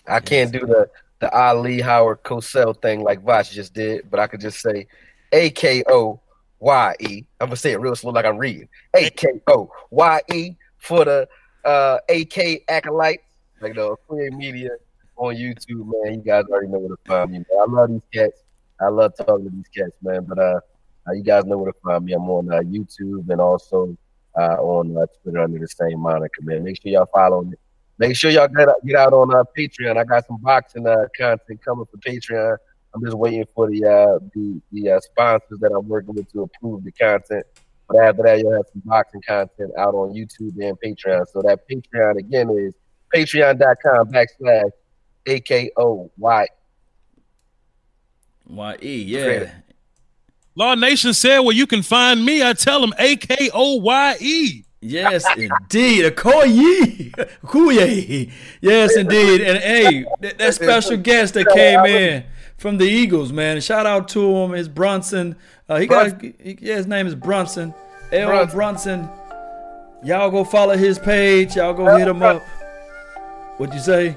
I 0.07 0.21
can't 0.21 0.51
do 0.51 0.61
the 0.61 0.89
the 1.21 1.31
Ali 1.37 1.81
Howard 1.81 2.23
Cosell 2.23 2.81
thing 2.81 3.03
like 3.03 3.23
Voch 3.23 3.51
just 3.51 3.75
did, 3.75 4.11
but 4.11 4.21
I 4.21 4.27
could 4.27 4.41
just 4.41 4.61
say 4.61 4.87
A 5.33 5.51
K 5.51 5.85
O 5.89 6.21
Y 6.61 6.95
E. 7.01 7.25
I'm 7.41 7.49
gonna 7.49 7.57
say 7.57 7.73
it 7.73 7.81
real 7.81 7.95
slow 7.95 8.13
like 8.13 8.25
I'm 8.25 8.39
reading. 8.39 8.69
A 8.95 9.11
K 9.11 9.41
O 9.49 9.71
Y 9.91 10.21
E 10.33 10.57
for 10.79 11.05
the 11.05 11.29
uh 11.65 11.99
AK 12.09 12.63
acolyte, 12.69 13.21
like 13.61 13.75
the 13.75 13.97
queer 14.07 14.31
media 14.31 14.71
on 15.19 15.35
YouTube, 15.35 15.93
man. 16.05 16.15
You 16.15 16.23
guys 16.25 16.45
already 16.51 16.69
know 16.69 16.79
where 16.79 16.97
to 16.97 17.03
find 17.07 17.33
me. 17.33 17.39
Man. 17.39 17.47
I 17.61 17.71
love 17.71 17.91
these 17.91 18.03
cats. 18.13 18.43
I 18.81 18.89
love 18.89 19.13
talking 19.17 19.45
to 19.45 19.51
these 19.51 19.69
cats, 19.77 19.97
man. 20.03 20.25
But 20.25 20.39
uh, 20.39 20.61
uh, 21.09 21.13
you 21.13 21.23
guys 21.23 21.45
know 21.45 21.59
where 21.59 21.73
to 21.73 21.79
find 21.85 22.05
me. 22.05 22.13
I'm 22.13 22.29
on 22.31 22.53
uh, 22.53 22.61
YouTube 22.61 23.29
and 23.29 23.41
also 23.41 23.97
uh, 24.37 24.57
on 24.61 24.97
uh, 24.97 25.07
Twitter 25.23 25.41
under 25.41 25.59
the 25.59 25.69
same 25.69 26.01
moniker, 26.01 26.43
man. 26.43 26.65
Make 26.65 26.81
sure 26.81 26.93
y'all 26.93 27.09
follow 27.13 27.43
me. 27.43 27.57
Make 27.99 28.17
sure 28.17 28.31
y'all 28.31 28.47
get 28.47 28.69
out, 28.69 28.85
get 28.87 28.97
out 28.97 29.13
on 29.13 29.35
uh, 29.35 29.43
Patreon. 29.57 29.99
I 29.99 30.05
got 30.05 30.27
some 30.27 30.39
boxing 30.41 30.87
uh, 30.87 31.07
content 31.19 31.61
coming 31.65 31.87
for 31.91 31.97
Patreon. 31.99 32.57
I'm 32.95 33.05
just 33.05 33.17
waiting 33.17 33.45
for 33.55 33.69
the 33.69 33.85
uh, 33.85 34.25
the, 34.35 34.61
the 34.73 34.91
uh, 34.93 35.01
sponsors 35.01 35.59
that 35.59 35.73
I'm 35.73 35.89
working 35.89 36.15
with 36.15 36.31
to 36.33 36.43
approve 36.43 36.85
the 36.85 36.93
content. 36.93 37.45
But 37.89 37.99
after 37.99 38.23
that, 38.23 38.39
you'll 38.39 38.53
have 38.53 38.67
some 38.73 38.83
boxing 38.85 39.23
content 39.27 39.73
out 39.79 39.95
on 39.95 40.15
YouTube 40.15 40.57
and 40.61 40.79
Patreon. 40.81 41.27
So 41.33 41.43
that 41.43 41.61
Patreon 41.69 42.19
again 42.19 42.51
is 42.51 42.75
patreon.com 43.15 44.11
backslash 44.13 44.71
A-K-O-Y. 45.29 46.47
Y 48.49 48.77
E, 48.83 49.03
yeah. 49.03 49.51
Law 50.59 50.75
Nation 50.75 51.15
said 51.15 51.39
where 51.41 51.55
you 51.55 51.69
can 51.69 51.83
find 51.83 52.25
me. 52.25 52.43
I 52.43 52.53
tell 52.53 52.81
them 52.81 52.93
A 52.99 53.15
K 53.15 53.49
O 53.55 53.77
Y 53.77 54.17
E. 54.21 54.65
Yes, 54.81 55.25
indeed. 55.37 56.05
A 56.05 56.11
Koye. 56.11 57.11
Koye. 57.45 58.31
Yes, 58.61 58.97
indeed. 58.97 59.41
And 59.43 59.59
hey, 59.59 60.05
that, 60.21 60.39
that 60.39 60.55
special 60.55 60.97
guest 60.97 61.35
that 61.35 61.47
came 61.51 61.85
in 61.85 62.25
from 62.57 62.79
the 62.79 62.87
Eagles, 62.87 63.33
man. 63.33 63.61
Shout 63.61 63.87
out 63.87 64.09
to 64.09 64.21
him. 64.21 64.55
It's 64.55 64.67
Brunson. 64.67 65.37
Uh, 65.69 65.79
he 65.79 65.87
got 65.87 66.21
he, 66.21 66.59
yeah, 66.61 66.77
his 66.77 66.89
name 66.89 67.07
is 67.07 67.15
Brunson. 67.15 67.73
L. 68.11 68.29
Brunson. 68.29 68.57
Brunson. 68.57 69.09
Y'all 70.03 70.31
go 70.31 70.43
follow 70.43 70.77
his 70.77 70.99
page. 70.99 71.55
Y'all 71.57 71.75
go 71.75 71.97
hit 71.97 72.09
him 72.09 72.23
up. 72.23 72.43
What'd 73.59 73.75
you 73.75 73.81
say? 73.81 74.17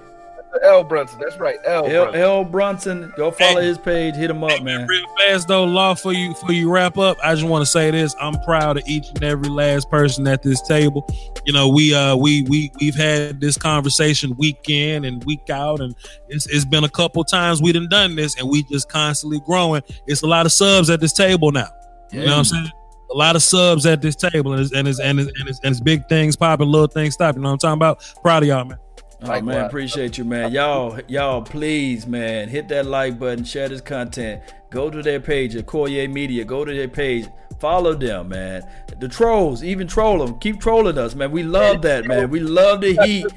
L 0.63 0.83
Brunson. 0.83 1.19
That's 1.19 1.37
right. 1.37 1.57
L, 1.65 1.85
L. 1.85 2.03
Brunson. 2.03 2.21
L. 2.21 2.43
Brunson. 2.43 3.13
Go 3.15 3.31
follow 3.31 3.61
his 3.61 3.77
page. 3.77 4.15
Hit 4.15 4.29
him 4.29 4.43
up, 4.43 4.61
man. 4.63 4.87
Real 4.87 5.05
fast 5.17 5.47
though, 5.47 5.63
Law, 5.63 5.95
for 5.95 6.13
you 6.13 6.33
for 6.33 6.51
you 6.51 6.71
wrap 6.71 6.97
up, 6.97 7.17
I 7.23 7.33
just 7.33 7.47
want 7.47 7.61
to 7.61 7.65
say 7.65 7.91
this. 7.91 8.15
I'm 8.19 8.33
proud 8.41 8.77
of 8.77 8.83
each 8.85 9.07
and 9.09 9.23
every 9.23 9.49
last 9.49 9.89
person 9.89 10.27
at 10.27 10.41
this 10.41 10.61
table. 10.61 11.07
You 11.45 11.53
know, 11.53 11.69
we 11.69 11.93
uh 11.93 12.15
we 12.15 12.43
we 12.43 12.71
we've 12.79 12.95
had 12.95 13.39
this 13.39 13.57
conversation 13.57 14.35
week 14.37 14.69
in 14.69 15.05
and 15.05 15.23
week 15.23 15.49
out, 15.49 15.79
and 15.79 15.95
it's 16.27 16.47
it's 16.47 16.65
been 16.65 16.83
a 16.83 16.89
couple 16.89 17.23
times 17.23 17.61
we 17.61 17.71
done 17.71 17.89
done 17.89 18.15
this, 18.15 18.37
and 18.37 18.49
we 18.49 18.63
just 18.63 18.89
constantly 18.89 19.39
growing. 19.41 19.81
It's 20.07 20.21
a 20.21 20.27
lot 20.27 20.45
of 20.45 20.51
subs 20.51 20.89
at 20.89 20.99
this 20.99 21.13
table 21.13 21.51
now. 21.51 21.69
You 22.11 22.25
know 22.25 22.31
what 22.31 22.37
I'm 22.39 22.45
saying? 22.45 22.71
A 23.11 23.15
lot 23.15 23.35
of 23.35 23.43
subs 23.43 23.85
at 23.85 24.01
this 24.01 24.15
table, 24.15 24.53
and 24.53 24.61
it's 24.61 24.73
and 24.73 24.87
it's 24.87 24.99
and 24.99 25.19
it's, 25.19 25.31
and 25.39 25.49
it's, 25.49 25.59
and 25.63 25.71
it's 25.71 25.81
big 25.81 26.07
things 26.07 26.35
popping, 26.35 26.67
little 26.67 26.87
things 26.87 27.13
stopping. 27.13 27.39
You 27.39 27.43
know 27.43 27.49
what 27.49 27.63
I'm 27.63 27.79
talking 27.79 27.79
about? 27.79 28.21
Proud 28.21 28.43
of 28.43 28.49
y'all, 28.49 28.65
man. 28.65 28.77
Oh 29.23 29.41
man, 29.41 29.65
appreciate 29.65 30.17
you, 30.17 30.25
man. 30.25 30.51
Y'all, 30.51 30.99
y'all, 31.07 31.41
please, 31.43 32.07
man, 32.07 32.49
hit 32.49 32.67
that 32.69 32.85
like 32.87 33.19
button, 33.19 33.43
share 33.43 33.69
this 33.69 33.81
content. 33.81 34.41
Go 34.71 34.89
to 34.89 35.01
their 35.03 35.19
page 35.19 35.55
at 35.55 35.67
Courier 35.67 36.07
Media. 36.07 36.43
Go 36.43 36.65
to 36.65 36.73
their 36.73 36.87
page. 36.87 37.27
Follow 37.59 37.93
them, 37.93 38.29
man. 38.29 38.67
The 38.99 39.07
trolls, 39.07 39.63
even 39.63 39.87
troll 39.87 40.25
them. 40.25 40.39
Keep 40.39 40.59
trolling 40.59 40.97
us, 40.97 41.13
man. 41.13 41.31
We 41.31 41.43
love 41.43 41.83
that, 41.83 42.05
man. 42.05 42.31
We 42.31 42.39
love 42.39 42.81
the 42.81 42.93
heat. 43.03 43.27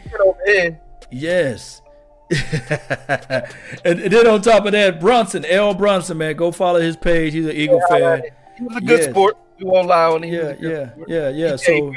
Yes. 1.10 1.82
and, 3.84 4.00
and 4.00 4.12
then 4.12 4.26
on 4.26 4.40
top 4.40 4.64
of 4.64 4.72
that, 4.72 4.98
Brunson, 5.00 5.44
L. 5.44 5.74
Brunson, 5.74 6.16
man, 6.16 6.36
go 6.36 6.50
follow 6.50 6.80
his 6.80 6.96
page. 6.96 7.34
He's 7.34 7.44
an 7.44 7.52
Eagle 7.52 7.82
fan. 7.88 8.22
He 8.56 8.64
was 8.64 8.76
a 8.76 8.80
good 8.80 9.00
Yes. 9.00 9.10
sport. 9.10 9.36
We 9.58 9.66
won't 9.66 9.88
lie 9.88 10.06
on 10.06 10.22
him. 10.22 10.46
Was 10.46 10.56
Yeah, 10.60 10.90
yeah, 11.06 11.28
yeah, 11.28 11.28
yeah. 11.28 11.56
So. 11.56 11.92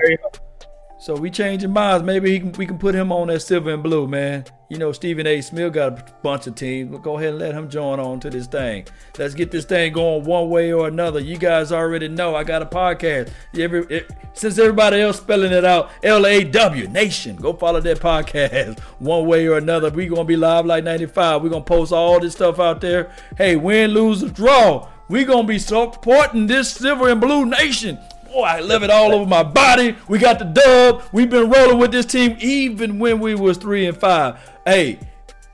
So 1.00 1.16
we 1.16 1.30
changing 1.30 1.72
minds. 1.72 2.04
Maybe 2.04 2.40
can, 2.40 2.52
we 2.54 2.66
can 2.66 2.78
put 2.80 2.96
him 2.96 3.12
on 3.12 3.28
that 3.28 3.42
silver 3.42 3.72
and 3.72 3.84
blue, 3.84 4.08
man. 4.08 4.46
You 4.70 4.78
know, 4.78 4.92
Stephen 4.92 5.28
A. 5.28 5.40
Smith 5.42 5.74
got 5.74 6.10
a 6.10 6.14
bunch 6.24 6.48
of 6.48 6.56
teams. 6.56 6.90
We'll 6.90 7.00
go 7.00 7.18
ahead 7.18 7.30
and 7.30 7.40
let 7.40 7.54
him 7.54 7.70
join 7.70 8.00
on 8.00 8.20
to 8.22 8.30
this 8.30 8.48
thing. 8.48 8.86
Let's 9.18 9.34
get 9.34 9.52
this 9.52 9.64
thing 9.64 9.94
going 9.94 10.26
one 10.26 10.50
way 10.50 10.74
or 10.74 10.88
another. 10.88 11.20
You 11.20 11.38
guys 11.38 11.72
already 11.72 12.08
know 12.08 12.36
I 12.36 12.44
got 12.44 12.64
a 12.64 12.66
podcast. 12.66 13.32
It, 13.54 14.12
since 14.34 14.58
everybody 14.58 15.00
else 15.00 15.18
spelling 15.18 15.54
it 15.54 15.64
out, 15.64 15.92
L 16.04 16.26
A 16.26 16.44
W 16.44 16.88
Nation. 16.88 17.36
Go 17.36 17.54
follow 17.54 17.80
that 17.80 18.00
podcast 18.00 18.80
one 19.00 19.28
way 19.28 19.48
or 19.48 19.58
another. 19.58 19.90
we 19.92 20.08
to 20.22 20.24
be 20.26 20.36
live 20.36 20.66
like 20.66 20.84
95. 20.84 21.44
we 21.44 21.50
going 21.50 21.64
to 21.64 21.68
post 21.68 21.94
all 21.94 22.20
this 22.20 22.34
stuff 22.34 22.60
out 22.60 22.82
there. 22.82 23.12
Hey, 23.38 23.56
win, 23.56 23.92
lose, 23.92 24.24
or 24.24 24.30
draw. 24.30 24.90
we 25.10 25.26
to 25.46 25.54
be 25.54 25.60
supporting 25.60 26.48
this 26.48 26.74
silver 26.74 27.08
and 27.10 27.22
blue 27.22 27.46
nation. 27.46 28.00
Boy, 28.34 28.44
I 28.44 28.60
love 28.60 28.84
it 28.84 28.90
all 28.90 29.14
over 29.14 29.26
my 29.26 29.44
body. 29.44 29.96
We 30.08 30.20
got 30.20 30.40
the 30.40 30.46
dub. 30.46 31.04
We've 31.12 31.30
been 31.30 31.50
rolling 31.50 31.78
with 31.80 31.92
this 31.92 32.06
team 32.06 32.36
even 32.40 33.00
when 33.00 33.20
we 33.20 33.36
was 33.36 33.58
three 33.58 33.86
and 33.88 33.98
five. 33.98 34.38
Hey, 34.66 35.00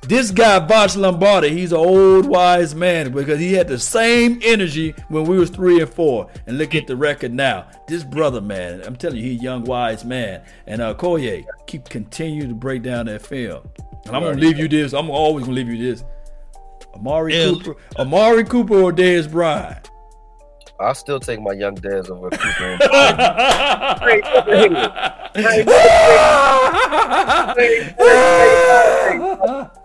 This 0.08 0.32
guy, 0.32 0.60
Voch 0.60 0.98
Lombardi, 0.98 1.50
he's 1.50 1.72
an 1.72 1.78
old 1.78 2.26
wise 2.26 2.76
man 2.76 3.14
because 3.14 3.40
he 3.40 3.54
had 3.54 3.70
the 3.70 3.80
same 3.80 4.40
energy 4.44 4.94
when 5.08 5.24
we 5.24 5.38
was 5.38 5.50
three 5.50 5.80
and 5.80 5.90
four. 5.90 6.30
And 6.46 6.58
look 6.58 6.76
at 6.76 6.88
the 6.88 6.96
record 6.98 7.34
now. 7.34 7.68
This 7.88 8.04
brother, 8.04 8.42
man, 8.42 8.82
I'm 8.86 8.98
telling 8.98 9.18
you, 9.18 9.24
he's 9.24 9.40
a 9.40 9.44
young 9.44 9.64
wise 9.64 10.04
man. 10.04 10.42
And 10.68 10.82
uh, 10.82 10.94
Koye, 10.96 11.46
keep 11.68 11.88
continue 11.88 12.48
to 12.48 12.54
break 12.54 12.82
down 12.84 13.06
that 13.06 13.22
film. 13.26 13.70
And 14.06 14.14
I'm 14.16 14.24
gonna 14.24 14.36
leave 14.38 14.58
you 14.60 14.68
this. 14.68 14.92
I'm 14.92 15.10
always 15.10 15.46
gonna 15.46 15.56
leave 15.56 15.70
you 15.70 15.78
this. 15.78 16.04
Amari 16.96 17.36
Yeah. 17.36 17.52
Cooper, 17.52 17.76
Amari 17.98 18.44
Cooper 18.44 18.76
or 18.82 18.92
Dez 18.92 19.32
Bryant. 19.32 19.90
I'll 20.80 20.96
still 20.96 21.20
take 21.20 21.40
my 21.42 21.54
young 21.54 21.76
Dez 21.76 22.10
over 22.10 22.30
Cooper. 22.30 22.78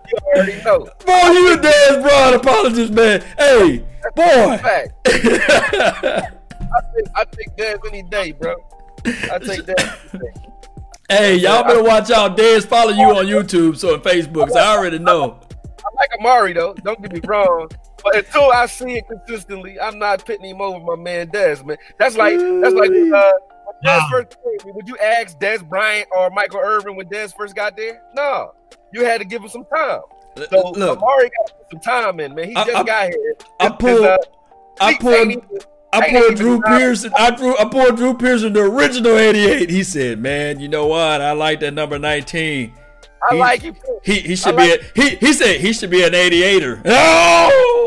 you 0.08 0.18
already 0.34 0.64
know. 0.64 0.88
Boy, 1.04 1.30
you 1.32 1.52
a 1.52 1.58
Dez 1.58 2.02
Bryant 2.02 2.36
apologist, 2.36 2.92
man. 2.92 3.20
Hey, 3.38 3.78
boy. 4.16 4.58
Fact. 4.58 4.92
I 5.06 5.10
think 6.94 7.08
I 7.14 7.24
take 7.24 7.56
Dez 7.56 7.78
any 7.88 8.02
day, 8.04 8.32
bro. 8.32 8.54
I 9.04 9.38
take 9.38 9.60
Dez. 9.60 10.20
Hey, 11.10 11.36
y'all 11.36 11.64
better 11.64 11.82
watch 11.82 12.10
out. 12.10 12.36
Dez 12.36 12.66
follow 12.66 12.92
you 12.92 13.04
on 13.04 13.26
YouTube, 13.26 13.76
so 13.76 13.94
and 13.94 14.02
Facebook. 14.02 14.50
So 14.50 14.58
I 14.58 14.76
already 14.76 14.98
know. 14.98 15.40
I 15.62 15.96
like 15.96 16.10
Amari 16.18 16.54
though. 16.54 16.74
Don't 16.74 17.00
get 17.00 17.12
me 17.12 17.20
wrong. 17.24 17.68
But 18.04 18.16
until 18.16 18.50
I 18.52 18.66
see 18.66 18.92
it 18.98 19.04
consistently, 19.08 19.78
I'm 19.80 19.98
not 19.98 20.24
pitting 20.24 20.46
him 20.46 20.60
over 20.60 20.78
my 20.78 20.96
man 21.02 21.28
Dez, 21.28 21.64
man. 21.64 21.76
That's 21.98 22.16
like 22.16 22.38
that's 22.38 22.74
like 22.74 22.90
uh, 22.90 22.92
when 22.92 23.74
Dez 23.84 24.10
first 24.10 24.36
came, 24.62 24.74
would 24.74 24.88
you 24.88 24.96
ask 24.98 25.38
Dez 25.38 25.68
Bryant 25.68 26.08
or 26.16 26.30
Michael 26.30 26.60
Irvin 26.60 26.96
when 26.96 27.06
Dez 27.08 27.34
first 27.36 27.54
got 27.56 27.76
there? 27.76 28.00
No, 28.14 28.52
you 28.92 29.04
had 29.04 29.18
to 29.20 29.24
give 29.26 29.42
him 29.42 29.48
some 29.48 29.64
time. 29.74 30.00
So 30.50 30.70
look. 30.76 30.98
Amari 30.98 31.30
got 31.30 31.70
some 31.70 31.80
time 31.80 32.20
in, 32.20 32.34
man. 32.34 32.48
He 32.48 32.54
I- 32.56 32.64
just 32.64 32.76
I- 32.76 32.82
got 32.84 33.08
here. 33.08 33.34
I 33.58 33.64
His- 33.64 33.72
pulled, 33.78 34.04
uh, 34.04 34.18
I 34.80 34.90
feet 34.92 35.00
pulled, 35.00 35.14
I 35.92 36.06
ain't 36.06 36.16
pulled 36.16 36.34
Drew. 36.36 36.60
Pearson. 36.62 37.12
I 37.16 37.30
drew, 37.32 37.58
I 37.58 37.64
pulled 37.64 37.96
Drew 37.96 38.14
Pearson, 38.14 38.52
the 38.52 38.60
original 38.60 39.16
'88. 39.18 39.68
He 39.70 39.82
said, 39.82 40.20
"Man, 40.20 40.60
you 40.60 40.68
know 40.68 40.86
what? 40.86 41.20
I 41.20 41.32
like 41.32 41.58
that 41.60 41.74
number 41.74 41.98
19. 41.98 42.72
I 43.28 43.34
He- 43.34 43.40
like 43.40 43.62
him. 43.62 43.74
He 44.04 44.20
he 44.20 44.36
should 44.36 44.54
I 44.54 44.56
be 44.64 44.70
like- 44.70 44.80
a, 44.96 45.00
he 45.02 45.16
he 45.16 45.32
said 45.32 45.60
he 45.60 45.72
should 45.72 45.90
be 45.90 46.04
an 46.04 46.12
88er. 46.14 46.82
Oh, 46.86 47.77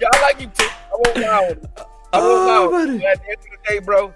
Yeah, 0.00 0.08
I 0.12 0.20
like 0.22 0.40
you 0.40 0.46
too. 0.48 0.64
I 0.66 0.92
won't 0.92 1.16
lie 1.18 1.48
with 1.48 1.62
you. 1.62 1.70
I 2.12 2.18
won't 2.20 2.46
lie 2.46 2.60
with. 2.66 2.70
Oh, 2.72 2.82
At 2.82 3.20
the 3.22 3.28
end 3.28 3.38
of 3.38 3.44
the 3.44 3.58
day, 3.68 3.78
bro, 3.80 4.14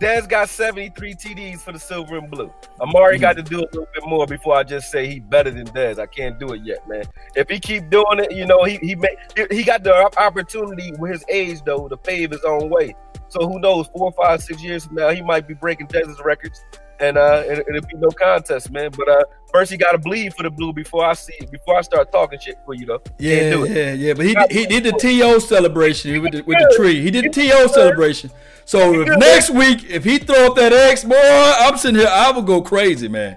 Dez 0.00 0.28
got 0.28 0.48
73 0.48 1.14
TDs 1.14 1.60
for 1.60 1.72
the 1.72 1.78
silver 1.78 2.18
and 2.18 2.28
blue. 2.30 2.52
Amari 2.80 3.18
got 3.18 3.36
to 3.36 3.42
do 3.42 3.58
a 3.60 3.66
little 3.72 3.86
bit 3.94 4.02
more 4.04 4.26
before 4.26 4.56
I 4.56 4.64
just 4.64 4.90
say 4.90 5.06
he 5.06 5.20
better 5.20 5.50
than 5.50 5.66
Dez. 5.68 5.98
I 6.00 6.06
can't 6.06 6.38
do 6.40 6.52
it 6.54 6.62
yet, 6.64 6.88
man. 6.88 7.04
If 7.36 7.48
he 7.48 7.60
keep 7.60 7.88
doing 7.90 8.18
it, 8.18 8.32
you 8.32 8.44
know, 8.46 8.64
he 8.64 8.78
he 8.78 8.94
may, 8.96 9.14
he- 9.36 9.56
he 9.58 9.62
got 9.62 9.84
the 9.84 9.94
opportunity 10.18 10.92
with 10.98 11.12
his 11.12 11.24
age 11.28 11.62
though 11.64 11.88
to 11.88 11.96
pave 11.96 12.30
his 12.32 12.42
own 12.44 12.68
way. 12.70 12.96
So 13.28 13.46
who 13.48 13.60
knows? 13.60 13.86
Four, 13.88 14.12
five, 14.12 14.42
six 14.42 14.62
years 14.62 14.84
from 14.86 14.96
now, 14.96 15.10
he 15.10 15.22
might 15.22 15.46
be 15.46 15.54
breaking 15.54 15.86
Dez's 15.86 16.20
records, 16.24 16.60
and 17.02 17.18
uh, 17.18 17.42
and 17.48 17.58
it'll 17.58 17.80
be 17.82 17.96
no 17.96 18.08
contest, 18.10 18.70
man. 18.70 18.90
But 18.96 19.08
uh, 19.08 19.24
first 19.52 19.72
he 19.72 19.76
got 19.76 19.92
to 19.92 19.98
bleed 19.98 20.34
for 20.34 20.44
the 20.44 20.50
blue 20.50 20.72
before 20.72 21.04
I 21.04 21.14
see 21.14 21.36
before 21.50 21.76
I 21.76 21.82
start 21.82 22.12
talking 22.12 22.38
shit 22.38 22.56
for 22.64 22.74
you, 22.74 22.86
though. 22.86 23.02
Yeah, 23.18 23.32
it. 23.32 23.70
yeah, 23.70 23.92
yeah. 23.92 24.14
But 24.14 24.26
he 24.26 24.34
did, 24.34 24.52
he 24.52 24.66
did 24.66 24.84
the 24.84 24.92
TO 24.92 25.40
celebration 25.40 26.22
with 26.22 26.32
the, 26.32 26.42
with 26.42 26.58
the 26.58 26.74
tree. 26.76 27.02
He 27.02 27.10
did 27.10 27.24
the 27.24 27.30
TO 27.30 27.68
celebration. 27.68 28.30
So 28.64 29.02
if 29.02 29.18
next 29.18 29.50
week 29.50 29.90
if 29.90 30.04
he 30.04 30.18
throw 30.18 30.46
up 30.46 30.56
that 30.56 30.72
X, 30.72 31.04
boy, 31.04 31.16
I'm 31.16 31.76
sitting 31.76 32.00
here. 32.00 32.08
I 32.08 32.30
will 32.30 32.42
go 32.42 32.62
crazy, 32.62 33.08
man. 33.08 33.36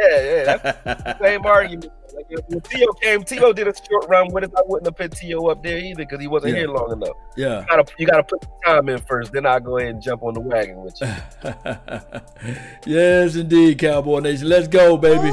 Yeah, 0.00 0.46
yeah, 0.86 1.18
same 1.18 1.44
argument. 1.44 1.92
Like 2.14 2.26
if- 2.30 2.40
when 2.48 2.60
T.O. 2.60 2.92
came, 2.94 3.22
T.O. 3.24 3.52
did 3.52 3.68
a 3.68 3.72
short 3.88 4.08
run 4.08 4.32
with 4.32 4.44
us. 4.44 4.50
I 4.56 4.62
wouldn't 4.66 4.86
have 4.86 4.96
put 4.96 5.12
T.O. 5.18 5.46
up 5.46 5.62
there 5.62 5.78
either 5.78 6.04
because 6.04 6.20
he 6.20 6.26
wasn't 6.26 6.52
Yeah. 6.54 6.60
here 6.60 6.68
long 6.68 6.92
enough. 6.92 7.16
Yeah. 7.36 7.60
you 7.60 7.66
gotta, 7.66 7.84
you 7.98 8.06
gotta 8.06 8.22
put 8.24 8.40
the 8.42 8.48
time 8.64 8.88
in 8.88 8.98
first. 8.98 9.32
Then 9.32 9.46
I'll 9.46 9.60
go 9.60 9.78
ahead 9.78 9.94
and 9.94 10.02
jump 10.02 10.22
on 10.22 10.34
the 10.34 10.40
wagon 10.40 10.82
with 10.82 11.00
you. 11.00 11.08
yes, 12.94 13.36
indeed, 13.36 13.78
Cowboy 13.78 14.20
Nation. 14.20 14.48
Let's 14.48 14.68
go, 14.68 14.96
baby. 14.96 15.30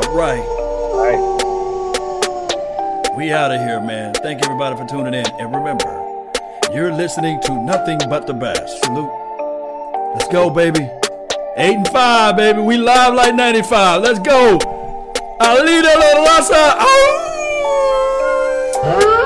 All 0.00 0.14
right. 0.14 0.40
All 0.40 1.02
right. 1.02 1.38
We 3.16 3.32
out 3.32 3.50
of 3.50 3.60
here, 3.60 3.80
man. 3.80 4.14
Thank 4.14 4.44
everybody 4.44 4.76
for 4.76 4.86
tuning 4.86 5.14
in. 5.14 5.26
And 5.40 5.54
remember, 5.54 5.84
you're 6.72 6.92
listening 6.92 7.40
to 7.42 7.62
nothing 7.64 7.98
but 8.08 8.26
the 8.26 8.34
best. 8.34 8.84
Salute. 8.84 9.10
Let's 10.14 10.28
go, 10.28 10.50
baby. 10.50 10.88
Eight 11.60 11.74
and 11.74 11.88
five, 11.88 12.36
baby. 12.36 12.60
We 12.60 12.76
live 12.76 13.14
like 13.14 13.34
95. 13.34 14.02
Let's 14.02 14.20
go. 14.20 14.58
Alita 15.40 15.94
La 15.98 16.24
Raza. 16.24 16.76
Oh! 18.84 19.17